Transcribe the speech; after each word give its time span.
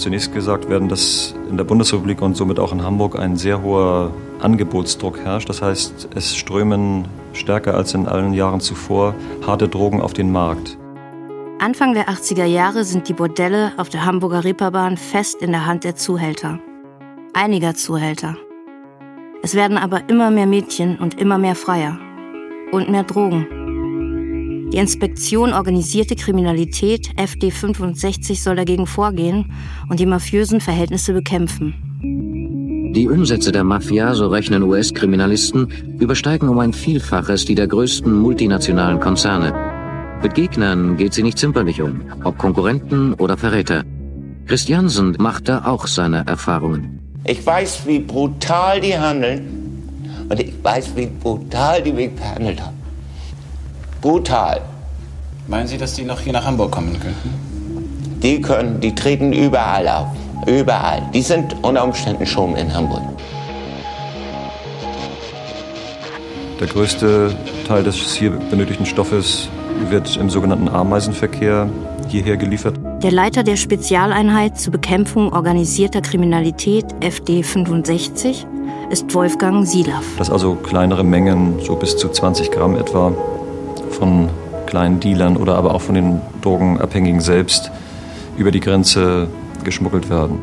zunächst 0.00 0.32
gesagt 0.32 0.68
werden, 0.68 0.88
dass 0.88 1.34
in 1.48 1.56
der 1.56 1.64
Bundesrepublik 1.64 2.22
und 2.22 2.36
somit 2.36 2.58
auch 2.58 2.72
in 2.72 2.82
Hamburg 2.82 3.18
ein 3.18 3.36
sehr 3.36 3.62
hoher 3.62 4.12
Angebotsdruck 4.40 5.18
herrscht. 5.18 5.48
Das 5.48 5.62
heißt, 5.62 6.08
es 6.14 6.36
strömen 6.36 7.06
stärker 7.32 7.74
als 7.74 7.94
in 7.94 8.06
allen 8.06 8.32
Jahren 8.32 8.60
zuvor 8.60 9.14
harte 9.46 9.68
Drogen 9.68 10.00
auf 10.00 10.12
den 10.12 10.32
Markt. 10.32 10.78
Anfang 11.58 11.92
der 11.92 12.08
80er 12.08 12.46
Jahre 12.46 12.84
sind 12.84 13.08
die 13.08 13.12
Bordelle 13.12 13.72
auf 13.76 13.90
der 13.90 14.06
Hamburger 14.06 14.44
Reeperbahn 14.44 14.96
fest 14.96 15.42
in 15.42 15.52
der 15.52 15.66
Hand 15.66 15.84
der 15.84 15.94
Zuhälter. 15.94 16.58
Einiger 17.34 17.74
Zuhälter. 17.74 18.36
Es 19.42 19.54
werden 19.54 19.76
aber 19.76 20.08
immer 20.08 20.30
mehr 20.30 20.46
Mädchen 20.46 20.98
und 20.98 21.20
immer 21.20 21.38
mehr 21.38 21.54
Freier. 21.54 21.98
Und 22.72 22.88
mehr 22.88 23.04
Drogen. 23.04 23.59
Die 24.72 24.76
Inspektion 24.76 25.52
Organisierte 25.52 26.14
Kriminalität 26.14 27.10
FD65 27.16 28.40
soll 28.40 28.54
dagegen 28.54 28.86
vorgehen 28.86 29.52
und 29.88 29.98
die 29.98 30.06
mafiösen 30.06 30.60
Verhältnisse 30.60 31.12
bekämpfen. 31.12 31.74
Die 32.94 33.08
Umsätze 33.08 33.50
der 33.50 33.64
Mafia, 33.64 34.14
so 34.14 34.28
rechnen 34.28 34.62
US-Kriminalisten, 34.62 35.96
übersteigen 35.98 36.48
um 36.48 36.60
ein 36.60 36.72
Vielfaches 36.72 37.44
die 37.46 37.56
der 37.56 37.66
größten 37.66 38.12
multinationalen 38.12 39.00
Konzerne. 39.00 39.52
Mit 40.22 40.34
Gegnern 40.34 40.96
geht 40.96 41.14
sie 41.14 41.24
nicht 41.24 41.38
zimperlich 41.38 41.82
um, 41.82 42.02
ob 42.22 42.38
Konkurrenten 42.38 43.14
oder 43.14 43.36
Verräter. 43.36 43.82
Christiansen 44.46 45.16
macht 45.18 45.48
da 45.48 45.64
auch 45.64 45.88
seine 45.88 46.24
Erfahrungen. 46.28 47.00
Ich 47.24 47.44
weiß, 47.44 47.86
wie 47.86 47.98
brutal 47.98 48.80
die 48.80 48.96
handeln 48.96 49.42
und 50.28 50.38
ich 50.38 50.52
weiß, 50.62 50.90
wie 50.94 51.06
brutal 51.06 51.82
die 51.82 51.92
mich 51.92 52.12
behandelt 52.12 52.60
haben. 52.60 52.79
Brutal. 54.00 54.62
Meinen 55.46 55.66
Sie, 55.66 55.76
dass 55.76 55.94
die 55.94 56.04
noch 56.04 56.20
hier 56.20 56.32
nach 56.32 56.46
Hamburg 56.46 56.70
kommen 56.70 56.98
könnten? 56.98 58.18
Die 58.22 58.40
können, 58.40 58.80
die 58.80 58.94
treten 58.94 59.32
überall 59.32 59.86
auf. 59.88 60.08
Überall. 60.46 61.02
Die 61.12 61.20
sind 61.20 61.54
unter 61.62 61.84
Umständen 61.84 62.24
schon 62.26 62.56
in 62.56 62.72
Hamburg. 62.72 63.02
Der 66.60 66.66
größte 66.66 67.34
Teil 67.66 67.82
des 67.82 68.14
hier 68.14 68.30
benötigten 68.30 68.86
Stoffes 68.86 69.48
wird 69.88 70.16
im 70.16 70.30
sogenannten 70.30 70.68
Ameisenverkehr 70.68 71.68
hierher 72.08 72.36
geliefert. 72.36 72.74
Der 73.02 73.12
Leiter 73.12 73.42
der 73.42 73.56
Spezialeinheit 73.56 74.58
zur 74.58 74.72
Bekämpfung 74.72 75.32
organisierter 75.32 76.00
Kriminalität 76.00 76.86
FD 77.00 77.42
65 77.42 78.46
ist 78.90 79.14
Wolfgang 79.14 79.66
Silaff. 79.66 80.04
Das 80.18 80.30
also 80.30 80.54
kleinere 80.54 81.04
Mengen, 81.04 81.60
so 81.64 81.76
bis 81.76 81.96
zu 81.96 82.08
20 82.08 82.50
Gramm 82.50 82.76
etwa, 82.76 83.12
von 84.00 84.30
kleinen 84.64 84.98
Dealern 84.98 85.36
oder 85.36 85.56
aber 85.56 85.74
auch 85.74 85.82
von 85.82 85.94
den 85.94 86.22
Drogenabhängigen 86.40 87.20
selbst 87.20 87.70
über 88.38 88.50
die 88.50 88.60
Grenze 88.60 89.28
geschmuggelt 89.62 90.08
werden. 90.08 90.40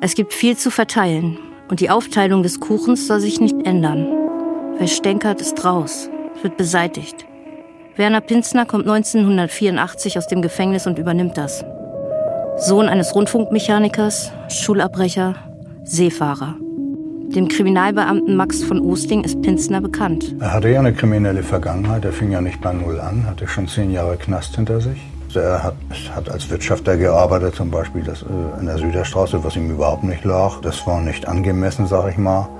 Es 0.00 0.14
gibt 0.14 0.32
viel 0.32 0.56
zu 0.56 0.70
verteilen 0.70 1.36
und 1.68 1.80
die 1.80 1.90
Aufteilung 1.90 2.44
des 2.44 2.60
Kuchens 2.60 3.08
soll 3.08 3.18
sich 3.18 3.40
nicht 3.40 3.66
ändern. 3.66 4.06
Wer 4.78 4.86
stänkert, 4.86 5.40
ist 5.40 5.64
raus, 5.64 6.08
wird 6.42 6.56
beseitigt. 6.56 7.26
Werner 7.96 8.20
Pinzner 8.20 8.66
kommt 8.66 8.88
1984 8.88 10.16
aus 10.16 10.28
dem 10.28 10.40
Gefängnis 10.40 10.86
und 10.86 10.98
übernimmt 10.98 11.36
das. 11.36 11.64
Sohn 12.58 12.88
eines 12.88 13.14
Rundfunkmechanikers, 13.16 14.30
Schulabbrecher, 14.48 15.34
Seefahrer. 15.82 16.54
Dem 17.34 17.48
Kriminalbeamten 17.48 18.36
Max 18.36 18.62
von 18.62 18.78
Osting 18.82 19.24
ist 19.24 19.40
Pinzner 19.40 19.80
bekannt. 19.80 20.34
Er 20.38 20.52
hatte 20.52 20.68
ja 20.68 20.80
eine 20.80 20.92
kriminelle 20.92 21.42
Vergangenheit. 21.42 22.04
Er 22.04 22.12
fing 22.12 22.30
ja 22.30 22.42
nicht 22.42 22.60
bei 22.60 22.74
Null 22.74 23.00
an, 23.00 23.24
hatte 23.26 23.48
schon 23.48 23.66
zehn 23.68 23.90
Jahre 23.90 24.18
Knast 24.18 24.54
hinter 24.54 24.82
sich. 24.82 25.00
Also 25.28 25.40
er 25.40 25.62
hat, 25.62 25.74
hat, 26.14 26.28
als 26.28 26.50
Wirtschafter 26.50 26.98
gearbeitet, 26.98 27.54
zum 27.54 27.70
Beispiel 27.70 28.02
das, 28.02 28.20
äh, 28.20 28.60
in 28.60 28.66
der 28.66 28.76
Süderstraße, 28.76 29.42
was 29.42 29.56
ihm 29.56 29.70
überhaupt 29.70 30.04
nicht 30.04 30.26
lag. 30.26 30.60
Das 30.60 30.86
war 30.86 31.00
nicht 31.00 31.26
angemessen, 31.26 31.86
sag 31.86 32.10
ich 32.10 32.18
mal. 32.18 32.50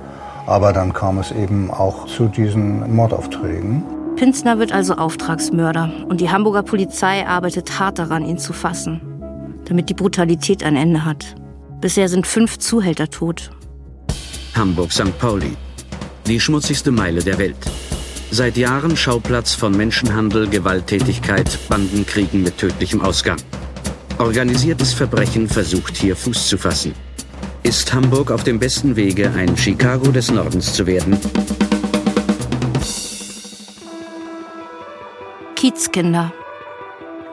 Aber 0.47 0.73
dann 0.73 0.91
kam 0.91 1.19
es 1.19 1.31
eben 1.31 1.69
auch 1.69 2.07
zu 2.07 2.25
diesen 2.25 2.95
Mordaufträgen. 2.95 3.83
Pinzner 4.15 4.57
wird 4.57 4.71
also 4.71 4.95
Auftragsmörder 4.95 5.91
und 6.09 6.19
die 6.19 6.31
Hamburger 6.31 6.63
Polizei 6.63 7.27
arbeitet 7.27 7.79
hart 7.79 7.99
daran, 7.99 8.25
ihn 8.25 8.39
zu 8.39 8.53
fassen, 8.53 9.01
damit 9.65 9.91
die 9.91 9.93
Brutalität 9.93 10.63
ein 10.63 10.75
Ende 10.75 11.05
hat. 11.05 11.35
Bisher 11.79 12.09
sind 12.09 12.25
fünf 12.25 12.57
Zuhälter 12.57 13.11
tot 13.11 13.51
Hamburg-St. 14.55 15.17
Pauli. 15.17 15.57
Die 16.27 16.39
schmutzigste 16.39 16.91
Meile 16.91 17.23
der 17.23 17.37
Welt. 17.37 17.57
Seit 18.31 18.55
Jahren 18.57 18.95
Schauplatz 18.95 19.53
von 19.53 19.75
Menschenhandel, 19.75 20.47
Gewalttätigkeit, 20.47 21.57
Bandenkriegen 21.69 22.43
mit 22.43 22.57
tödlichem 22.57 23.01
Ausgang. 23.01 23.37
Organisiertes 24.19 24.93
Verbrechen 24.93 25.49
versucht 25.49 25.97
hier 25.97 26.15
Fuß 26.15 26.47
zu 26.47 26.57
fassen. 26.57 26.93
Ist 27.63 27.93
Hamburg 27.93 28.31
auf 28.31 28.43
dem 28.43 28.59
besten 28.59 28.95
Wege, 28.95 29.31
ein 29.35 29.57
Chicago 29.57 30.11
des 30.11 30.31
Nordens 30.31 30.73
zu 30.73 30.85
werden? 30.85 31.17
Kiezkinder. 35.55 36.33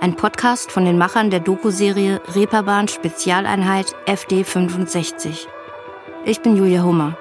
Ein 0.00 0.16
Podcast 0.16 0.72
von 0.72 0.86
den 0.86 0.96
Machern 0.96 1.30
der 1.30 1.40
Doku-Serie 1.40 2.22
Reeperbahn 2.34 2.88
Spezialeinheit 2.88 3.94
FD 4.06 4.44
65. 4.44 5.46
Ich 6.26 6.42
bin 6.42 6.54
Julia 6.54 6.82
Hummer. 6.82 7.16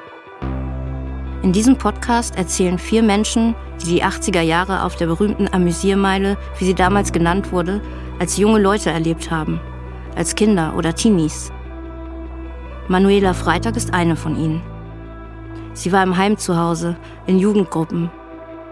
In 1.41 1.53
diesem 1.53 1.77
Podcast 1.77 2.35
erzählen 2.35 2.77
vier 2.77 3.01
Menschen, 3.01 3.55
die 3.81 3.85
die 3.85 4.03
80er 4.03 4.41
Jahre 4.41 4.83
auf 4.83 4.97
der 4.97 5.05
berühmten 5.05 5.47
Amüsiermeile, 5.47 6.37
wie 6.57 6.65
sie 6.65 6.75
damals 6.75 7.13
genannt 7.13 7.53
wurde, 7.53 7.81
als 8.19 8.35
junge 8.35 8.59
Leute 8.59 8.89
erlebt 8.89 9.31
haben, 9.31 9.61
als 10.17 10.35
Kinder 10.35 10.73
oder 10.75 10.93
Teenies. 10.93 11.49
Manuela 12.89 13.33
Freitag 13.33 13.77
ist 13.77 13.93
eine 13.93 14.17
von 14.17 14.35
ihnen. 14.35 14.61
Sie 15.71 15.93
war 15.93 16.03
im 16.03 16.17
Heim 16.17 16.37
zu 16.37 16.57
Hause, 16.57 16.97
in 17.25 17.39
Jugendgruppen. 17.39 18.11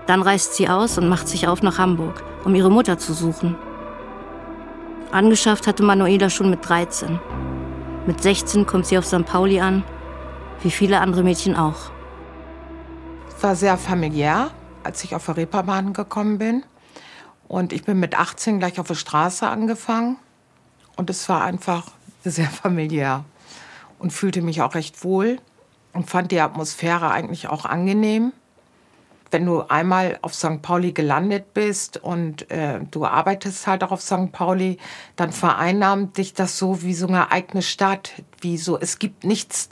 Dann 0.07 0.21
reist 0.21 0.55
sie 0.55 0.67
aus 0.67 0.97
und 0.97 1.07
macht 1.07 1.29
sich 1.29 1.47
auf 1.47 1.63
nach 1.63 1.77
Hamburg, 1.77 2.21
um 2.43 2.53
ihre 2.53 2.69
Mutter 2.69 2.97
zu 2.97 3.13
suchen. 3.13 3.55
Angeschafft 5.09 5.67
hatte 5.67 5.83
Manuela 5.83 6.29
schon 6.29 6.49
mit 6.49 6.67
13. 6.67 7.17
Mit 8.05 8.21
16 8.21 8.66
kommt 8.66 8.87
sie 8.87 8.97
auf 8.97 9.05
St. 9.05 9.25
Pauli 9.25 9.61
an 9.61 9.83
wie 10.62 10.72
viele 10.72 11.00
andere 11.00 11.23
Mädchen 11.23 11.56
auch. 11.56 11.91
Es 13.35 13.44
war 13.44 13.56
sehr 13.56 13.78
familiär, 13.78 14.51
als 14.84 15.03
ich 15.03 15.13
auf 15.13 15.25
der 15.25 15.38
Reeperbahn 15.38 15.94
gekommen 15.94 16.38
bin. 16.38 16.63
Und 17.47 17.72
ich 17.72 17.84
bin 17.84 18.00
mit 18.00 18.18
18 18.18 18.59
gleich 18.59 18.79
auf 18.79 18.88
der 18.88 18.96
Straße 18.96 19.47
angefangen. 19.47 20.17
Und 20.96 21.09
es 21.09 21.29
war 21.29 21.44
einfach 21.44 21.85
sehr 22.23 22.50
familiär 22.50 23.23
und 24.00 24.12
fühlte 24.12 24.41
mich 24.41 24.62
auch 24.62 24.75
recht 24.75 25.03
wohl 25.03 25.38
und 25.94 26.09
fand 26.09 26.31
die 26.31 26.40
Atmosphäre 26.40 27.12
eigentlich 27.12 27.47
auch 27.47 27.66
angenehm. 27.66 28.34
Wenn 29.29 29.46
du 29.46 29.62
einmal 29.62 30.19
auf 30.22 30.34
St. 30.34 30.62
Pauli 30.62 30.94
gelandet 30.94 31.53
bist 31.53 31.97
und 31.97 32.50
äh, 32.50 32.79
du 32.90 33.06
arbeitest 33.06 33.67
halt 33.67 33.84
auch 33.84 33.91
auf 33.91 34.01
St. 34.01 34.31
Pauli, 34.31 34.78
dann 35.17 35.34
vereinnahmt 35.34 36.17
dich 36.17 36.34
das 36.34 36.57
so 36.57 36.81
wie 36.81 36.94
so 36.94 37.07
eine 37.07 37.29
eigene 37.29 37.62
Stadt. 37.62 38.13
Wie 38.40 38.57
so, 38.57 38.79
es 38.79 39.00
gibt 39.00 39.25
nichts 39.25 39.69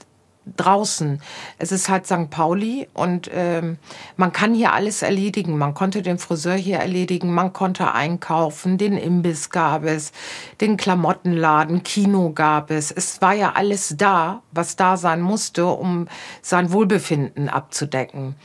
draußen. 0.56 1.20
Es 1.58 1.72
ist 1.72 1.88
halt 1.88 2.06
St. 2.06 2.30
Pauli 2.30 2.88
und 2.94 3.28
ähm, 3.32 3.78
man 4.16 4.32
kann 4.32 4.54
hier 4.54 4.72
alles 4.72 5.02
erledigen. 5.02 5.58
Man 5.58 5.74
konnte 5.74 6.02
den 6.02 6.18
Friseur 6.18 6.54
hier 6.54 6.78
erledigen, 6.78 7.34
man 7.34 7.52
konnte 7.52 7.92
einkaufen, 7.92 8.78
den 8.78 8.96
Imbiss 8.96 9.50
gab 9.50 9.84
es, 9.84 10.12
den 10.60 10.76
Klamottenladen, 10.76 11.82
Kino 11.82 12.30
gab 12.30 12.70
es. 12.70 12.90
Es 12.90 13.20
war 13.20 13.34
ja 13.34 13.52
alles 13.54 13.94
da, 13.96 14.42
was 14.52 14.76
da 14.76 14.96
sein 14.96 15.20
musste, 15.20 15.66
um 15.66 16.06
sein 16.42 16.70
Wohlbefinden 16.70 17.48
abzudecken. 17.48 18.36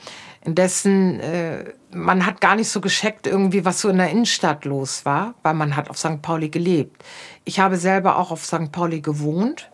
Indessen, 0.44 1.20
äh, 1.20 1.66
man 1.92 2.26
hat 2.26 2.42
gar 2.42 2.56
nicht 2.56 2.70
so 2.70 2.82
gescheckt 2.82 3.28
irgendwie, 3.28 3.64
was 3.64 3.82
so 3.82 3.90
in 3.90 3.98
der 3.98 4.10
Innenstadt 4.10 4.66
los 4.66 5.06
war, 5.06 5.36
weil 5.44 5.54
man 5.54 5.76
hat 5.76 5.90
auf 5.90 6.00
St. 6.00 6.22
Pauli 6.22 6.50
gelebt. 6.50 7.04
Ich 7.46 7.60
habe 7.60 7.78
selber 7.78 8.18
auch 8.18 8.32
auf 8.32 8.44
St. 8.44 8.72
Pauli 8.72 9.02
gewohnt 9.02 9.71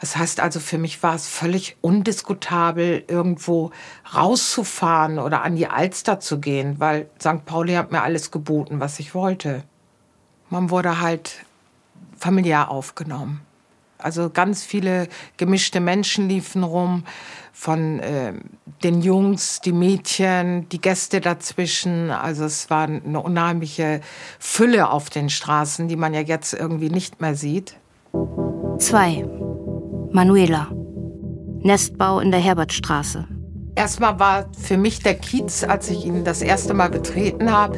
das 0.00 0.16
heißt 0.16 0.40
also, 0.40 0.60
für 0.60 0.78
mich 0.78 1.02
war 1.02 1.14
es 1.14 1.26
völlig 1.26 1.76
undiskutabel, 1.80 3.04
irgendwo 3.08 3.70
rauszufahren 4.14 5.18
oder 5.18 5.42
an 5.42 5.56
die 5.56 5.68
Alster 5.68 6.20
zu 6.20 6.38
gehen, 6.38 6.78
weil 6.78 7.08
St. 7.18 7.44
Pauli 7.46 7.74
hat 7.74 7.92
mir 7.92 8.02
alles 8.02 8.30
geboten, 8.30 8.80
was 8.80 8.98
ich 8.98 9.14
wollte. 9.14 9.64
Man 10.50 10.70
wurde 10.70 11.00
halt 11.00 11.44
familiär 12.18 12.70
aufgenommen. 12.70 13.40
Also 13.98 14.28
ganz 14.28 14.62
viele 14.62 15.08
gemischte 15.38 15.80
Menschen 15.80 16.28
liefen 16.28 16.62
rum, 16.62 17.04
von 17.58 18.00
äh, 18.00 18.34
den 18.84 19.00
Jungs, 19.00 19.62
die 19.62 19.72
Mädchen, 19.72 20.68
die 20.68 20.80
Gäste 20.80 21.22
dazwischen. 21.22 22.10
Also 22.10 22.44
es 22.44 22.68
war 22.68 22.86
eine 22.86 23.20
unheimliche 23.20 24.02
Fülle 24.38 24.90
auf 24.90 25.08
den 25.08 25.30
Straßen, 25.30 25.88
die 25.88 25.96
man 25.96 26.12
ja 26.12 26.20
jetzt 26.20 26.52
irgendwie 26.52 26.90
nicht 26.90 27.22
mehr 27.22 27.34
sieht. 27.34 27.76
Zwei. 28.78 29.24
Manuela. 30.16 30.68
Nestbau 31.60 32.20
in 32.20 32.30
der 32.30 32.40
Herbertstraße. 32.40 33.26
Erstmal 33.74 34.18
war 34.18 34.46
für 34.58 34.78
mich 34.78 35.00
der 35.00 35.12
Kiez, 35.12 35.62
als 35.62 35.90
ich 35.90 36.06
ihn 36.06 36.24
das 36.24 36.40
erste 36.40 36.72
Mal 36.72 36.88
betreten 36.88 37.52
habe, 37.52 37.76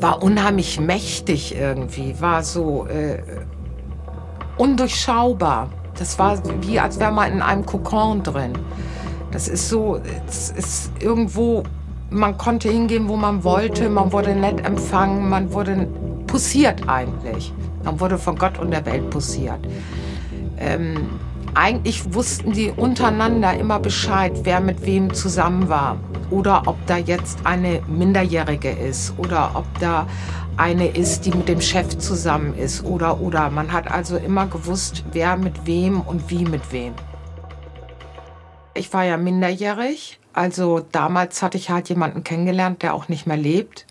war 0.00 0.22
unheimlich 0.22 0.80
mächtig 0.80 1.54
irgendwie, 1.54 2.18
war 2.22 2.42
so 2.42 2.86
äh, 2.86 3.18
undurchschaubar. 4.56 5.68
Das 5.98 6.18
war 6.18 6.40
wie, 6.62 6.80
als 6.80 6.98
wäre 6.98 7.12
man 7.12 7.32
in 7.32 7.42
einem 7.42 7.66
Kokon 7.66 8.22
drin. 8.22 8.54
Das 9.30 9.46
ist 9.46 9.68
so, 9.68 10.00
es 10.26 10.48
ist 10.52 10.92
irgendwo, 11.00 11.64
man 12.08 12.38
konnte 12.38 12.70
hingehen, 12.70 13.10
wo 13.10 13.16
man 13.16 13.44
wollte, 13.44 13.90
man 13.90 14.10
wurde 14.10 14.34
nett 14.34 14.64
empfangen, 14.64 15.28
man 15.28 15.52
wurde 15.52 15.86
pussiert 16.26 16.88
eigentlich. 16.88 17.52
Man 17.84 18.00
wurde 18.00 18.16
von 18.16 18.36
Gott 18.36 18.58
und 18.58 18.70
der 18.70 18.86
Welt 18.86 19.10
pussiert. 19.10 19.60
Ähm, 20.58 21.08
eigentlich 21.54 22.14
wussten 22.14 22.52
die 22.52 22.70
untereinander 22.70 23.54
immer 23.54 23.78
Bescheid, 23.78 24.32
wer 24.42 24.60
mit 24.60 24.84
wem 24.84 25.12
zusammen 25.12 25.68
war. 25.68 25.98
Oder 26.30 26.62
ob 26.66 26.76
da 26.86 26.96
jetzt 26.96 27.40
eine 27.44 27.82
Minderjährige 27.86 28.70
ist 28.70 29.14
oder 29.18 29.52
ob 29.54 29.66
da 29.80 30.06
eine 30.56 30.88
ist, 30.88 31.24
die 31.24 31.30
mit 31.30 31.48
dem 31.48 31.60
Chef 31.60 31.98
zusammen 31.98 32.54
ist 32.54 32.84
oder 32.84 33.20
oder. 33.20 33.48
Man 33.48 33.72
hat 33.72 33.90
also 33.90 34.16
immer 34.16 34.46
gewusst, 34.46 35.04
wer 35.12 35.36
mit 35.36 35.66
wem 35.66 36.00
und 36.00 36.30
wie 36.30 36.44
mit 36.44 36.72
wem. 36.72 36.94
Ich 38.74 38.92
war 38.92 39.04
ja 39.04 39.16
minderjährig, 39.16 40.18
also 40.32 40.80
damals 40.92 41.42
hatte 41.42 41.58
ich 41.58 41.70
halt 41.70 41.88
jemanden 41.88 42.22
kennengelernt, 42.22 42.82
der 42.82 42.94
auch 42.94 43.08
nicht 43.08 43.26
mehr 43.26 43.36
lebt. 43.36 43.86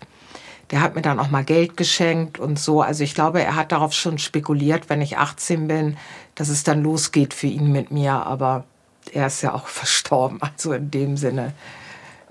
Der 0.70 0.82
hat 0.82 0.94
mir 0.94 1.02
dann 1.02 1.18
auch 1.18 1.30
mal 1.30 1.44
Geld 1.44 1.76
geschenkt 1.78 2.38
und 2.38 2.58
so. 2.58 2.82
Also 2.82 3.02
ich 3.02 3.14
glaube, 3.14 3.42
er 3.42 3.56
hat 3.56 3.72
darauf 3.72 3.94
schon 3.94 4.18
spekuliert, 4.18 4.90
wenn 4.90 5.00
ich 5.00 5.16
18 5.16 5.66
bin, 5.66 5.96
dass 6.38 6.48
es 6.48 6.62
dann 6.62 6.82
losgeht 6.82 7.34
für 7.34 7.48
ihn 7.48 7.72
mit 7.72 7.90
mir. 7.90 8.12
Aber 8.12 8.64
er 9.12 9.26
ist 9.26 9.42
ja 9.42 9.52
auch 9.54 9.66
verstorben. 9.66 10.40
Also 10.40 10.72
in 10.72 10.90
dem 10.90 11.16
Sinne 11.16 11.52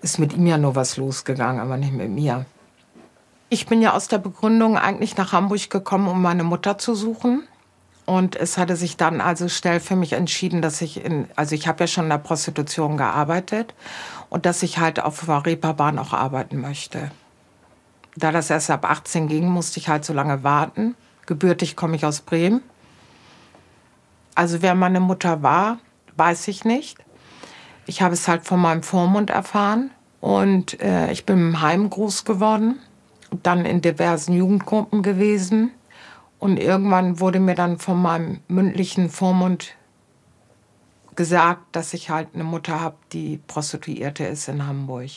ist 0.02 0.18
mit 0.18 0.34
ihm 0.34 0.48
ja 0.48 0.58
nur 0.58 0.76
was 0.76 0.98
losgegangen, 0.98 1.62
aber 1.62 1.78
nicht 1.78 1.94
mit 1.94 2.10
mir. 2.10 2.46
Ich 3.50 3.68
bin 3.68 3.82
ja 3.82 3.94
aus 3.94 4.08
der 4.08 4.18
Begründung 4.18 4.78
eigentlich 4.78 5.18
nach 5.18 5.34
Hamburg 5.34 5.70
gekommen, 5.70 6.08
um 6.08 6.22
meine 6.22 6.44
Mutter 6.44 6.78
zu 6.78 6.96
suchen. 6.96 7.44
Und 8.06 8.38
es 8.38 8.58
hatte 8.58 8.78
sich 8.78 8.96
dann 8.96 9.20
also 9.20 9.50
schnell 9.50 9.82
für 9.82 9.98
mich 9.98 10.14
entschieden, 10.14 10.62
dass 10.62 10.82
ich 10.82 11.04
in, 11.04 11.28
also 11.36 11.56
ich 11.56 11.68
habe 11.68 11.84
ja 11.84 11.88
schon 11.88 12.06
in 12.06 12.10
der 12.10 12.18
Prostitution 12.18 12.96
gearbeitet 12.96 13.74
und 14.30 14.46
dass 14.46 14.64
ich 14.64 14.78
halt 14.78 15.02
auf 15.02 15.26
der 15.26 15.46
Reeperbahn 15.46 16.00
auch 16.00 16.14
arbeiten 16.14 16.62
möchte. 16.62 17.12
Da 18.16 18.32
das 18.32 18.50
erst 18.50 18.70
ab 18.70 18.90
18 18.90 19.28
ging, 19.28 19.50
musste 19.50 19.80
ich 19.80 19.90
halt 19.90 20.06
so 20.06 20.14
lange 20.14 20.44
warten. 20.44 20.96
Gebürtig 21.26 21.76
komme 21.76 21.98
ich 21.98 22.06
aus 22.06 22.22
Bremen. 22.22 22.62
Also 24.38 24.62
wer 24.62 24.76
meine 24.76 25.00
Mutter 25.00 25.42
war, 25.42 25.80
weiß 26.16 26.48
ich 26.50 26.64
nicht. 26.64 26.98
Ich 27.88 28.02
habe 28.04 28.14
es 28.14 28.28
halt 28.28 28.46
von 28.46 28.60
meinem 28.60 28.84
Vormund 28.84 29.32
erfahren 29.32 29.90
und 30.22 30.80
äh, 30.80 31.12
ich 31.12 31.26
bin 31.26 31.40
im 31.40 31.62
Heim 31.62 31.90
groß 31.90 32.24
geworden 32.24 32.80
dann 33.44 33.66
in 33.66 33.82
diversen 33.82 34.34
Jugendgruppen 34.34 35.02
gewesen. 35.02 35.72
Und 36.40 36.60
irgendwann 36.60 37.20
wurde 37.20 37.40
mir 37.40 37.56
dann 37.56 37.80
von 37.80 38.02
meinem 38.02 38.42
mündlichen 38.48 39.10
Vormund 39.10 39.76
gesagt, 41.16 41.76
dass 41.76 41.94
ich 41.96 42.10
halt 42.12 42.30
eine 42.36 42.44
Mutter 42.44 42.80
habe, 42.80 42.98
die 43.12 43.40
Prostituierte 43.48 44.24
ist 44.26 44.48
in 44.48 44.68
Hamburg. 44.68 45.10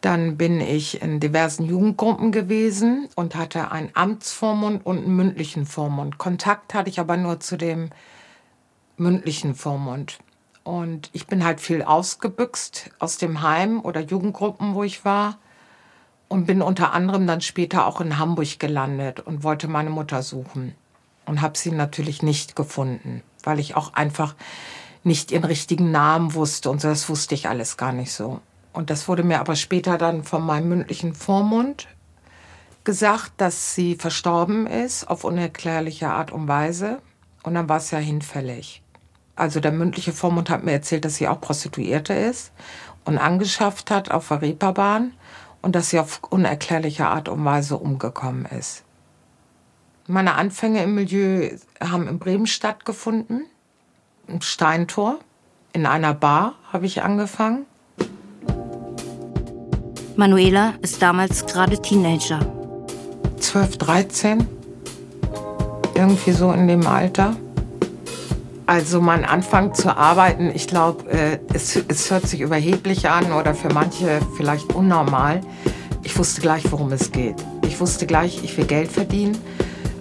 Dann 0.00 0.36
bin 0.38 0.60
ich 0.60 1.02
in 1.02 1.20
diversen 1.20 1.64
Jugendgruppen 1.66 2.32
gewesen 2.32 3.08
und 3.16 3.34
hatte 3.34 3.70
einen 3.70 3.90
Amtsvormund 3.94 4.84
und 4.86 4.98
einen 4.98 5.14
mündlichen 5.14 5.66
Vormund. 5.66 6.16
Kontakt 6.16 6.72
hatte 6.72 6.88
ich 6.88 7.00
aber 7.00 7.16
nur 7.16 7.40
zu 7.40 7.58
dem 7.58 7.90
mündlichen 8.96 9.54
Vormund. 9.54 10.18
Und 10.64 11.10
ich 11.12 11.26
bin 11.26 11.44
halt 11.44 11.60
viel 11.60 11.82
ausgebüxt 11.82 12.90
aus 12.98 13.18
dem 13.18 13.42
Heim 13.42 13.80
oder 13.80 14.00
Jugendgruppen, 14.00 14.74
wo 14.74 14.84
ich 14.84 15.04
war 15.04 15.38
und 16.28 16.46
bin 16.46 16.62
unter 16.62 16.92
anderem 16.92 17.26
dann 17.26 17.40
später 17.40 17.86
auch 17.86 18.00
in 18.00 18.18
Hamburg 18.18 18.58
gelandet 18.58 19.20
und 19.20 19.42
wollte 19.42 19.68
meine 19.68 19.90
Mutter 19.90 20.22
suchen 20.22 20.74
und 21.26 21.40
habe 21.40 21.58
sie 21.58 21.72
natürlich 21.72 22.22
nicht 22.22 22.56
gefunden, 22.56 23.22
weil 23.42 23.58
ich 23.58 23.74
auch 23.74 23.94
einfach 23.94 24.34
nicht 25.02 25.32
ihren 25.32 25.44
richtigen 25.44 25.90
Namen 25.90 26.34
wusste 26.34 26.70
und 26.70 26.84
das 26.84 27.08
wusste 27.08 27.34
ich 27.34 27.48
alles 27.48 27.76
gar 27.76 27.92
nicht 27.92 28.12
so. 28.12 28.40
Und 28.72 28.90
das 28.90 29.08
wurde 29.08 29.22
mir 29.22 29.40
aber 29.40 29.56
später 29.56 29.98
dann 29.98 30.22
von 30.24 30.44
meinem 30.44 30.68
mündlichen 30.68 31.14
Vormund 31.14 31.88
gesagt, 32.84 33.32
dass 33.36 33.74
sie 33.74 33.96
verstorben 33.96 34.66
ist 34.66 35.08
auf 35.08 35.24
unerklärliche 35.24 36.08
Art 36.08 36.30
und 36.30 36.48
Weise. 36.48 37.00
Und 37.42 37.54
dann 37.54 37.68
war 37.68 37.78
es 37.78 37.90
ja 37.90 37.98
hinfällig. 37.98 38.82
Also 39.36 39.60
der 39.60 39.72
mündliche 39.72 40.12
Vormund 40.12 40.50
hat 40.50 40.64
mir 40.64 40.72
erzählt, 40.72 41.04
dass 41.04 41.16
sie 41.16 41.28
auch 41.28 41.40
Prostituierte 41.40 42.12
ist 42.12 42.52
und 43.04 43.18
angeschafft 43.18 43.90
hat 43.90 44.10
auf 44.10 44.28
der 44.28 44.42
Reeperbahn 44.42 45.14
und 45.62 45.74
dass 45.74 45.90
sie 45.90 45.98
auf 45.98 46.20
unerklärliche 46.30 47.06
Art 47.06 47.28
und 47.28 47.44
Weise 47.44 47.76
umgekommen 47.76 48.44
ist. 48.46 48.84
Meine 50.06 50.34
Anfänge 50.34 50.82
im 50.82 50.94
Milieu 50.94 51.56
haben 51.80 52.08
in 52.08 52.18
Bremen 52.18 52.46
stattgefunden, 52.46 53.46
im 54.26 54.40
Steintor. 54.40 55.18
In 55.72 55.86
einer 55.86 56.14
Bar 56.14 56.54
habe 56.72 56.86
ich 56.86 57.02
angefangen. 57.02 57.64
Manuela 60.20 60.74
ist 60.82 61.00
damals 61.00 61.46
gerade 61.46 61.80
Teenager. 61.80 62.40
12, 63.38 63.78
13, 63.78 64.46
irgendwie 65.94 66.32
so 66.32 66.52
in 66.52 66.68
dem 66.68 66.86
Alter. 66.86 67.34
Also 68.66 69.00
mein 69.00 69.24
Anfang 69.24 69.72
zu 69.72 69.96
arbeiten, 69.96 70.52
ich 70.54 70.66
glaube, 70.66 71.10
äh, 71.10 71.38
es, 71.54 71.74
es 71.88 72.10
hört 72.10 72.28
sich 72.28 72.42
überheblich 72.42 73.08
an 73.08 73.32
oder 73.32 73.54
für 73.54 73.72
manche 73.72 74.20
vielleicht 74.36 74.74
unnormal. 74.74 75.40
Ich 76.02 76.18
wusste 76.18 76.42
gleich, 76.42 76.70
worum 76.70 76.92
es 76.92 77.10
geht. 77.12 77.36
Ich 77.66 77.80
wusste 77.80 78.04
gleich, 78.04 78.44
ich 78.44 78.54
will 78.58 78.66
Geld 78.66 78.92
verdienen. 78.92 79.38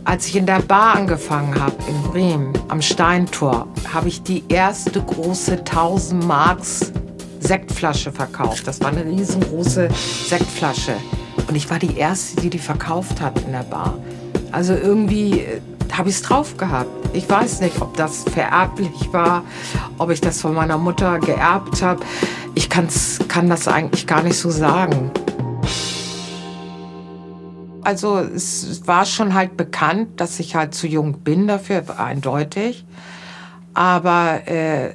Als 0.04 0.27
ich 0.27 0.36
in 0.36 0.45
der 0.45 0.60
Bar 0.60 0.98
angefangen 0.98 1.57
habe, 1.57 1.77
in 1.88 2.12
Bremen, 2.12 2.51
am 2.68 2.81
Steintor, 2.81 3.69
habe 3.94 4.10
ich 4.10 4.21
die 4.21 4.44
erste 4.50 5.01
große 5.01 5.60
1000 5.60 6.27
Marks 6.27 6.92
Sektflasche 7.50 8.12
verkauft. 8.12 8.68
Das 8.68 8.80
war 8.80 8.90
eine 8.90 9.04
riesengroße 9.04 9.90
Sektflasche. 10.28 10.94
Und 11.48 11.56
ich 11.56 11.68
war 11.68 11.80
die 11.80 11.98
Erste, 11.98 12.40
die 12.42 12.51
die 12.51 12.60
verkauft 12.60 13.22
hat 13.22 13.42
in 13.42 13.54
der 13.54 13.63
Bar. 13.63 13.98
Also 14.51 14.74
irgendwie 14.74 15.40
äh, 15.40 15.60
habe 15.92 16.10
ich 16.10 16.18
es 16.18 16.22
drauf 16.22 16.57
gehabt. 16.57 16.92
Ich 17.12 17.28
weiß 17.28 17.62
nicht, 17.62 17.81
ob 17.81 17.98
das 17.98 18.24
vererblich 18.24 19.12
war, 19.12 19.44
ob 19.98 20.12
ich 20.12 20.22
das 20.22 20.42
von 20.42 20.54
meiner 20.54 20.78
Mutter 20.78 21.18
geerbt 21.18 21.81
habe. 21.81 22.06
Ich 22.54 22.69
kann's, 22.69 23.18
kann 23.28 23.50
das 23.50 23.68
eigentlich 23.68 24.06
gar 24.06 24.22
nicht 24.22 24.38
so 24.38 24.52
sagen. 24.52 25.10
Also 27.81 28.19
es 28.19 28.86
war 28.86 29.06
schon 29.06 29.34
halt 29.34 29.57
bekannt, 29.57 30.22
dass 30.22 30.40
ich 30.40 30.54
halt 30.54 30.75
zu 30.75 30.86
jung 30.86 31.22
bin 31.22 31.48
dafür, 31.48 31.81
eindeutig. 31.98 32.86
Aber 33.73 34.47
äh, 34.47 34.94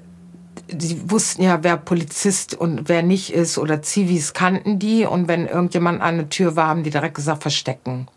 die 0.75 1.11
wussten 1.11 1.43
ja, 1.43 1.62
wer 1.62 1.76
Polizist 1.76 2.54
und 2.54 2.88
wer 2.88 3.02
nicht 3.02 3.33
ist 3.33 3.59
oder 3.59 3.83
Zivis 3.83 4.33
kannten 4.33 4.78
die. 4.78 5.07
Und 5.07 5.28
wenn 5.28 5.47
irgendjemand 5.47 6.02
an 6.02 6.16
der 6.16 6.28
Tür 6.28 6.57
war, 6.57 6.69
haben 6.69 6.83
die 6.83 6.90
direkt 6.90 7.14
gesagt, 7.14 7.43
verstecken. 7.43 8.09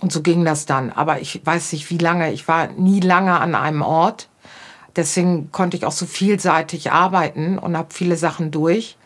Und 0.00 0.12
so 0.12 0.22
ging 0.22 0.44
das 0.44 0.66
dann. 0.66 0.92
Aber 0.92 1.20
ich 1.20 1.44
weiß 1.44 1.72
nicht, 1.72 1.90
wie 1.90 1.98
lange. 1.98 2.32
Ich 2.32 2.48
war 2.48 2.68
nie 2.68 3.00
lange 3.00 3.38
an 3.38 3.54
einem 3.54 3.82
Ort. 3.82 4.28
Deswegen 4.94 5.52
konnte 5.52 5.76
ich 5.76 5.84
auch 5.84 5.92
so 5.92 6.06
vielseitig 6.06 6.90
arbeiten 6.90 7.58
und 7.58 7.76
habe 7.76 7.92
viele 7.92 8.16
Sachen 8.16 8.50
durch, 8.50 8.96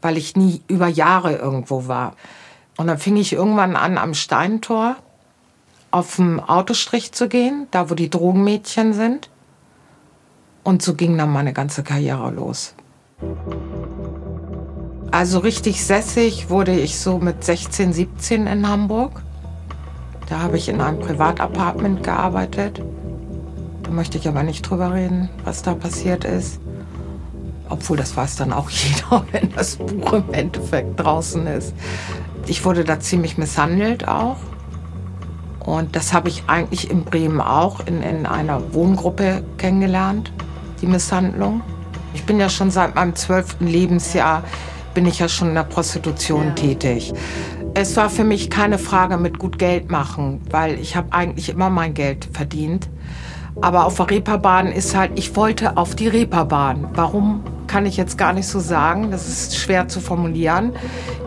weil 0.00 0.16
ich 0.16 0.36
nie 0.36 0.62
über 0.68 0.88
Jahre 0.88 1.36
irgendwo 1.36 1.86
war. 1.86 2.14
Und 2.76 2.86
dann 2.86 2.98
fing 2.98 3.16
ich 3.16 3.32
irgendwann 3.32 3.76
an, 3.76 3.98
am 3.98 4.14
Steintor 4.14 4.96
auf 5.90 6.16
dem 6.16 6.40
Autostrich 6.40 7.12
zu 7.12 7.28
gehen, 7.28 7.66
da 7.70 7.90
wo 7.90 7.94
die 7.94 8.10
Drogenmädchen 8.10 8.92
sind. 8.92 9.30
Und 10.68 10.82
so 10.82 10.92
ging 10.92 11.16
dann 11.16 11.30
meine 11.30 11.54
ganze 11.54 11.82
Karriere 11.82 12.30
los. 12.30 12.74
Also 15.10 15.38
richtig 15.38 15.82
sässig 15.82 16.50
wurde 16.50 16.78
ich 16.78 16.98
so 16.98 17.16
mit 17.16 17.42
16, 17.42 17.94
17 17.94 18.46
in 18.46 18.68
Hamburg. 18.68 19.22
Da 20.28 20.40
habe 20.40 20.58
ich 20.58 20.68
in 20.68 20.82
einem 20.82 21.00
Privatapartment 21.00 22.02
gearbeitet. 22.02 22.82
Da 23.82 23.90
möchte 23.90 24.18
ich 24.18 24.28
aber 24.28 24.42
nicht 24.42 24.60
drüber 24.60 24.92
reden, 24.92 25.30
was 25.42 25.62
da 25.62 25.72
passiert 25.72 26.26
ist. 26.26 26.60
Obwohl, 27.70 27.96
das 27.96 28.14
weiß 28.14 28.36
dann 28.36 28.52
auch 28.52 28.68
jeder, 28.68 29.24
wenn 29.32 29.50
das 29.54 29.76
Buch 29.76 30.12
im 30.12 30.34
Endeffekt 30.34 31.00
draußen 31.00 31.46
ist. 31.46 31.72
Ich 32.46 32.66
wurde 32.66 32.84
da 32.84 33.00
ziemlich 33.00 33.38
misshandelt 33.38 34.06
auch. 34.06 34.36
Und 35.60 35.96
das 35.96 36.12
habe 36.12 36.28
ich 36.28 36.44
eigentlich 36.46 36.90
in 36.90 37.04
Bremen 37.04 37.40
auch 37.40 37.80
in, 37.86 38.02
in 38.02 38.26
einer 38.26 38.74
Wohngruppe 38.74 39.42
kennengelernt, 39.56 40.30
die 40.80 40.86
Misshandlung. 40.86 41.62
Ich 42.14 42.24
bin 42.24 42.40
ja 42.40 42.48
schon 42.48 42.70
seit 42.70 42.94
meinem 42.94 43.14
zwölften 43.14 43.66
Lebensjahr, 43.66 44.42
bin 44.94 45.06
ich 45.06 45.18
ja 45.18 45.28
schon 45.28 45.48
in 45.48 45.54
der 45.54 45.64
Prostitution 45.64 46.48
ja. 46.48 46.52
tätig. 46.52 47.12
Es 47.74 47.96
war 47.96 48.10
für 48.10 48.24
mich 48.24 48.50
keine 48.50 48.78
Frage 48.78 49.18
mit 49.18 49.38
gut 49.38 49.58
Geld 49.58 49.90
machen, 49.90 50.40
weil 50.50 50.78
ich 50.80 50.96
habe 50.96 51.12
eigentlich 51.12 51.48
immer 51.48 51.70
mein 51.70 51.94
Geld 51.94 52.28
verdient. 52.32 52.88
Aber 53.60 53.86
auf 53.86 53.96
der 53.96 54.10
Reeperbahn 54.10 54.68
ist 54.68 54.96
halt, 54.96 55.12
ich 55.16 55.34
wollte 55.36 55.76
auf 55.76 55.94
die 55.94 56.08
Reeperbahn. 56.08 56.88
Warum? 56.94 57.42
kann 57.68 57.86
ich 57.86 57.96
jetzt 57.96 58.18
gar 58.18 58.32
nicht 58.32 58.48
so 58.48 58.58
sagen. 58.58 59.12
Das 59.12 59.28
ist 59.28 59.56
schwer 59.56 59.86
zu 59.86 60.00
formulieren. 60.00 60.72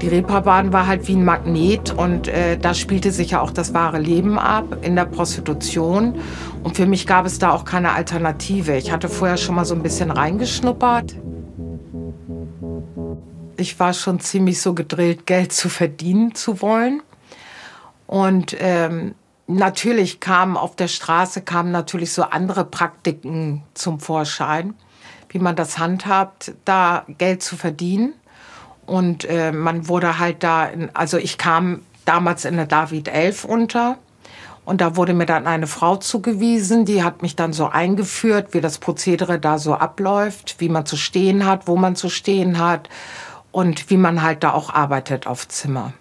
Die 0.02 0.10
Reeperbahn 0.10 0.74
war 0.74 0.88
halt 0.88 1.08
wie 1.08 1.16
ein 1.16 1.24
Magnet 1.24 1.92
und 1.92 2.28
äh, 2.28 2.58
da 2.58 2.74
spielte 2.74 3.12
sich 3.12 3.32
ja 3.32 3.42
auch 3.42 3.52
das 3.52 3.74
wahre 3.74 4.00
Leben 4.00 4.38
ab 4.38 4.78
in 4.82 4.96
der 4.96 5.06
Prostitution. 5.06 6.16
Und 6.64 6.76
für 6.76 6.86
mich 6.86 7.08
gab 7.08 7.26
es 7.26 7.40
da 7.40 7.52
auch 7.52 7.64
keine 7.64 7.94
Alternative. 7.94 8.76
Ich 8.76 8.92
hatte 8.92 9.08
vorher 9.08 9.38
schon 9.38 9.56
mal 9.56 9.66
so 9.66 9.76
ein 9.76 9.84
bisschen 9.84 10.12
reingeschnuppert. 10.12 11.16
Ich 13.56 13.80
war 13.80 13.94
schon 13.94 14.20
ziemlich 14.20 14.60
so 14.60 14.74
gedrillt, 14.74 15.26
Geld 15.26 15.54
zu 15.54 15.70
verdienen 15.70 16.36
zu 16.36 16.62
wollen. 16.62 17.02
Und 18.08 18.58
ähm, 18.60 19.14
natürlich 19.56 20.20
kamen 20.20 20.58
auf 20.58 20.76
der 20.76 20.88
Straße 20.88 21.42
kamen 21.42 21.72
natürlich 21.72 22.14
so 22.14 22.24
andere 22.24 22.66
Praktiken 22.66 23.64
zum 23.74 24.00
Vorschein, 24.00 24.74
wie 25.30 25.40
man 25.40 25.56
das 25.56 25.78
handhabt, 25.78 26.54
da 26.66 27.06
Geld 27.18 27.44
zu 27.44 27.56
verdienen. 27.56 28.14
Und 28.86 29.26
äh, 29.26 29.52
man 29.52 29.88
wurde 29.88 30.20
halt 30.20 30.44
da, 30.44 30.66
in, 30.66 30.94
also 30.96 31.18
ich 31.18 31.38
kam 31.38 31.82
damals 32.06 32.46
in 32.46 32.58
der 32.58 32.66
David 32.66 33.08
11 33.08 33.46
unter. 33.46 33.98
Und 34.64 34.82
da 34.82 34.96
wurde 34.96 35.14
mir 35.14 35.26
dann 35.26 35.48
eine 35.48 35.68
Frau 35.68 35.96
zugewiesen, 35.96 36.86
die 36.86 37.04
hat 37.04 37.22
mich 37.22 37.36
dann 37.36 37.52
so 37.52 37.68
eingeführt, 37.68 38.54
wie 38.54 38.62
das 38.62 38.78
Prozedere 38.78 39.40
da 39.40 39.58
so 39.58 39.74
abläuft, 39.74 40.56
wie 40.60 40.70
man 40.70 40.86
zu 40.86 40.98
stehen 40.98 41.46
hat, 41.46 41.68
wo 41.68 41.76
man 41.78 41.96
zu 41.96 42.10
stehen 42.10 42.60
hat 42.60 42.88
und 43.52 43.90
wie 43.90 43.98
man 43.98 44.22
halt 44.22 44.44
da 44.44 44.54
auch 44.54 44.70
arbeitet 44.70 45.26
auf 45.26 45.48
Zimmer. 45.48 45.94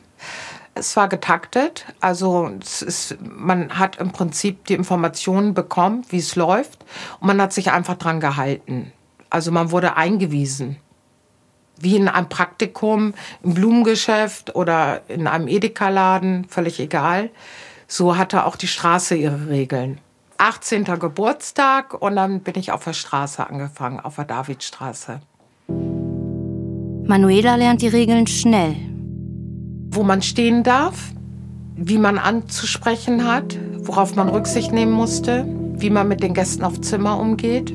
Es 0.81 0.97
war 0.97 1.09
getaktet, 1.09 1.85
also 2.01 2.49
ist, 2.49 3.19
man 3.21 3.79
hat 3.79 3.97
im 3.97 4.13
Prinzip 4.13 4.65
die 4.65 4.73
Informationen 4.73 5.53
bekommen, 5.53 6.07
wie 6.09 6.17
es 6.17 6.37
läuft 6.37 6.87
und 7.21 7.27
man 7.27 7.43
hat 7.43 7.53
sich 7.53 7.71
einfach 7.71 7.97
dran 7.97 8.19
gehalten. 8.19 8.91
Also 9.29 9.53
man 9.53 9.73
wurde 9.73 9.99
eingewiesen. 9.99 10.77
Wie 11.77 11.97
in 11.97 12.09
einem 12.09 12.31
Praktikum 12.31 13.13
im 13.43 13.53
Blumengeschäft 13.53 14.57
oder 14.57 15.03
in 15.09 15.27
einem 15.27 15.49
Edeka-Laden, 15.49 16.47
völlig 16.47 16.81
egal. 16.81 17.29
So 17.87 18.17
hatte 18.17 18.47
auch 18.47 18.57
die 18.57 18.67
Straße 18.67 19.17
ihre 19.17 19.51
Regeln. 19.51 20.01
18. 20.39 20.85
Geburtstag 20.85 21.93
und 21.93 22.17
dann 22.17 22.41
bin 22.41 22.55
ich 22.57 22.73
auf 22.73 22.85
der 22.85 22.95
Straße 22.95 23.47
angefangen, 23.47 24.01
auf 24.01 24.17
der 24.17 24.25
Davidstraße. 24.25 25.21
Manuela 27.07 27.57
lernt 27.57 27.83
die 27.83 27.89
Regeln 27.89 28.27
schnell. 28.27 28.90
Wo 29.91 30.03
man 30.03 30.23
stehen 30.23 30.63
darf, 30.63 31.13
wie 31.77 31.99
man 31.99 32.19
anzusprechen 32.19 33.27
hat, 33.27 33.59
worauf 33.79 34.15
man 34.15 34.29
Rücksicht 34.29 34.73
nehmen 34.73 34.93
musste, 34.93 35.47
wie 35.77 35.91
man 35.91 36.09
mit 36.09 36.23
den 36.23 36.35
Gästen 36.35 36.63
auf 36.63 36.81
Zimmer 36.81 37.19
umgeht, 37.19 37.73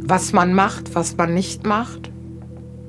was 0.00 0.32
man 0.32 0.54
macht, 0.54 0.94
was 0.94 1.16
man 1.16 1.34
nicht 1.34 1.66
macht. 1.66 2.10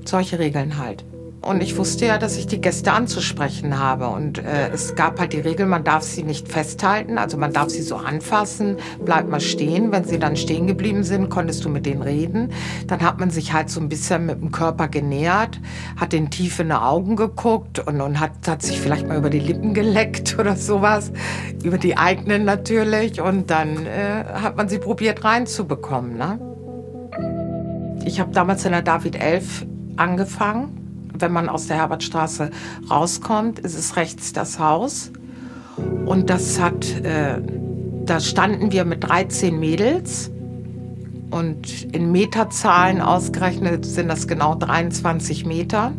Solche 0.05 0.39
Regeln 0.39 0.77
halt. 0.77 1.05
Und 1.41 1.61
ich 1.61 1.77
wusste 1.77 2.05
ja, 2.05 2.17
dass 2.17 2.35
ich 2.35 2.47
die 2.47 2.59
Gäste 2.59 2.91
anzusprechen 2.91 3.79
habe. 3.79 4.07
Und 4.09 4.39
äh, 4.39 4.69
es 4.73 4.95
gab 4.95 5.19
halt 5.19 5.33
die 5.33 5.39
Regel, 5.39 5.65
man 5.65 5.83
darf 5.83 6.03
sie 6.03 6.23
nicht 6.23 6.47
festhalten, 6.47 7.17
also 7.17 7.37
man 7.37 7.53
darf 7.53 7.69
sie 7.69 7.83
so 7.83 7.95
anfassen, 7.95 8.77
bleibt 9.05 9.29
mal 9.29 9.39
stehen. 9.39 9.91
Wenn 9.91 10.03
sie 10.03 10.19
dann 10.19 10.35
stehen 10.35 10.67
geblieben 10.67 11.03
sind, 11.03 11.29
konntest 11.29 11.63
du 11.63 11.69
mit 11.69 11.85
denen 11.85 12.01
reden. 12.01 12.51
Dann 12.87 13.01
hat 13.01 13.19
man 13.19 13.29
sich 13.29 13.53
halt 13.53 13.69
so 13.69 13.79
ein 13.79 13.87
bisschen 13.87 14.25
mit 14.25 14.41
dem 14.41 14.51
Körper 14.51 14.87
genähert, 14.87 15.61
hat 15.95 16.11
den 16.11 16.31
tief 16.31 16.59
in 16.59 16.69
die 16.69 16.73
Augen 16.73 17.15
geguckt 17.15 17.79
und, 17.79 18.01
und 18.01 18.19
hat, 18.19 18.31
hat 18.47 18.63
sich 18.63 18.81
vielleicht 18.81 19.07
mal 19.07 19.17
über 19.17 19.29
die 19.29 19.39
Lippen 19.39 19.73
geleckt 19.73 20.37
oder 20.39 20.55
sowas. 20.55 21.11
Über 21.63 21.77
die 21.77 21.97
eigenen 21.97 22.45
natürlich. 22.45 23.21
Und 23.21 23.51
dann 23.51 23.85
äh, 23.85 24.23
hat 24.41 24.57
man 24.57 24.69
sie 24.69 24.79
probiert 24.79 25.23
reinzubekommen. 25.23 26.17
Ne? 26.17 26.39
Ich 28.05 28.19
habe 28.19 28.31
damals 28.31 28.65
in 28.65 28.71
der 28.71 28.81
David 28.81 29.15
11 29.15 29.65
angefangen 29.97 30.86
wenn 31.21 31.31
man 31.31 31.49
aus 31.49 31.67
der 31.67 31.77
Herbertstraße 31.77 32.51
rauskommt, 32.89 33.59
ist 33.59 33.77
es 33.77 33.95
rechts 33.95 34.33
das 34.33 34.59
Haus. 34.59 35.11
Und 36.05 36.29
das 36.29 36.59
hat, 36.59 36.89
äh, 37.03 37.41
da 38.05 38.19
standen 38.19 38.71
wir 38.71 38.85
mit 38.85 39.03
13 39.03 39.59
Mädels. 39.59 40.31
Und 41.29 41.83
in 41.93 42.11
Meterzahlen 42.11 43.01
ausgerechnet 43.01 43.85
sind 43.85 44.07
das 44.07 44.27
genau 44.27 44.55
23 44.55 45.45
Meter. 45.45 45.91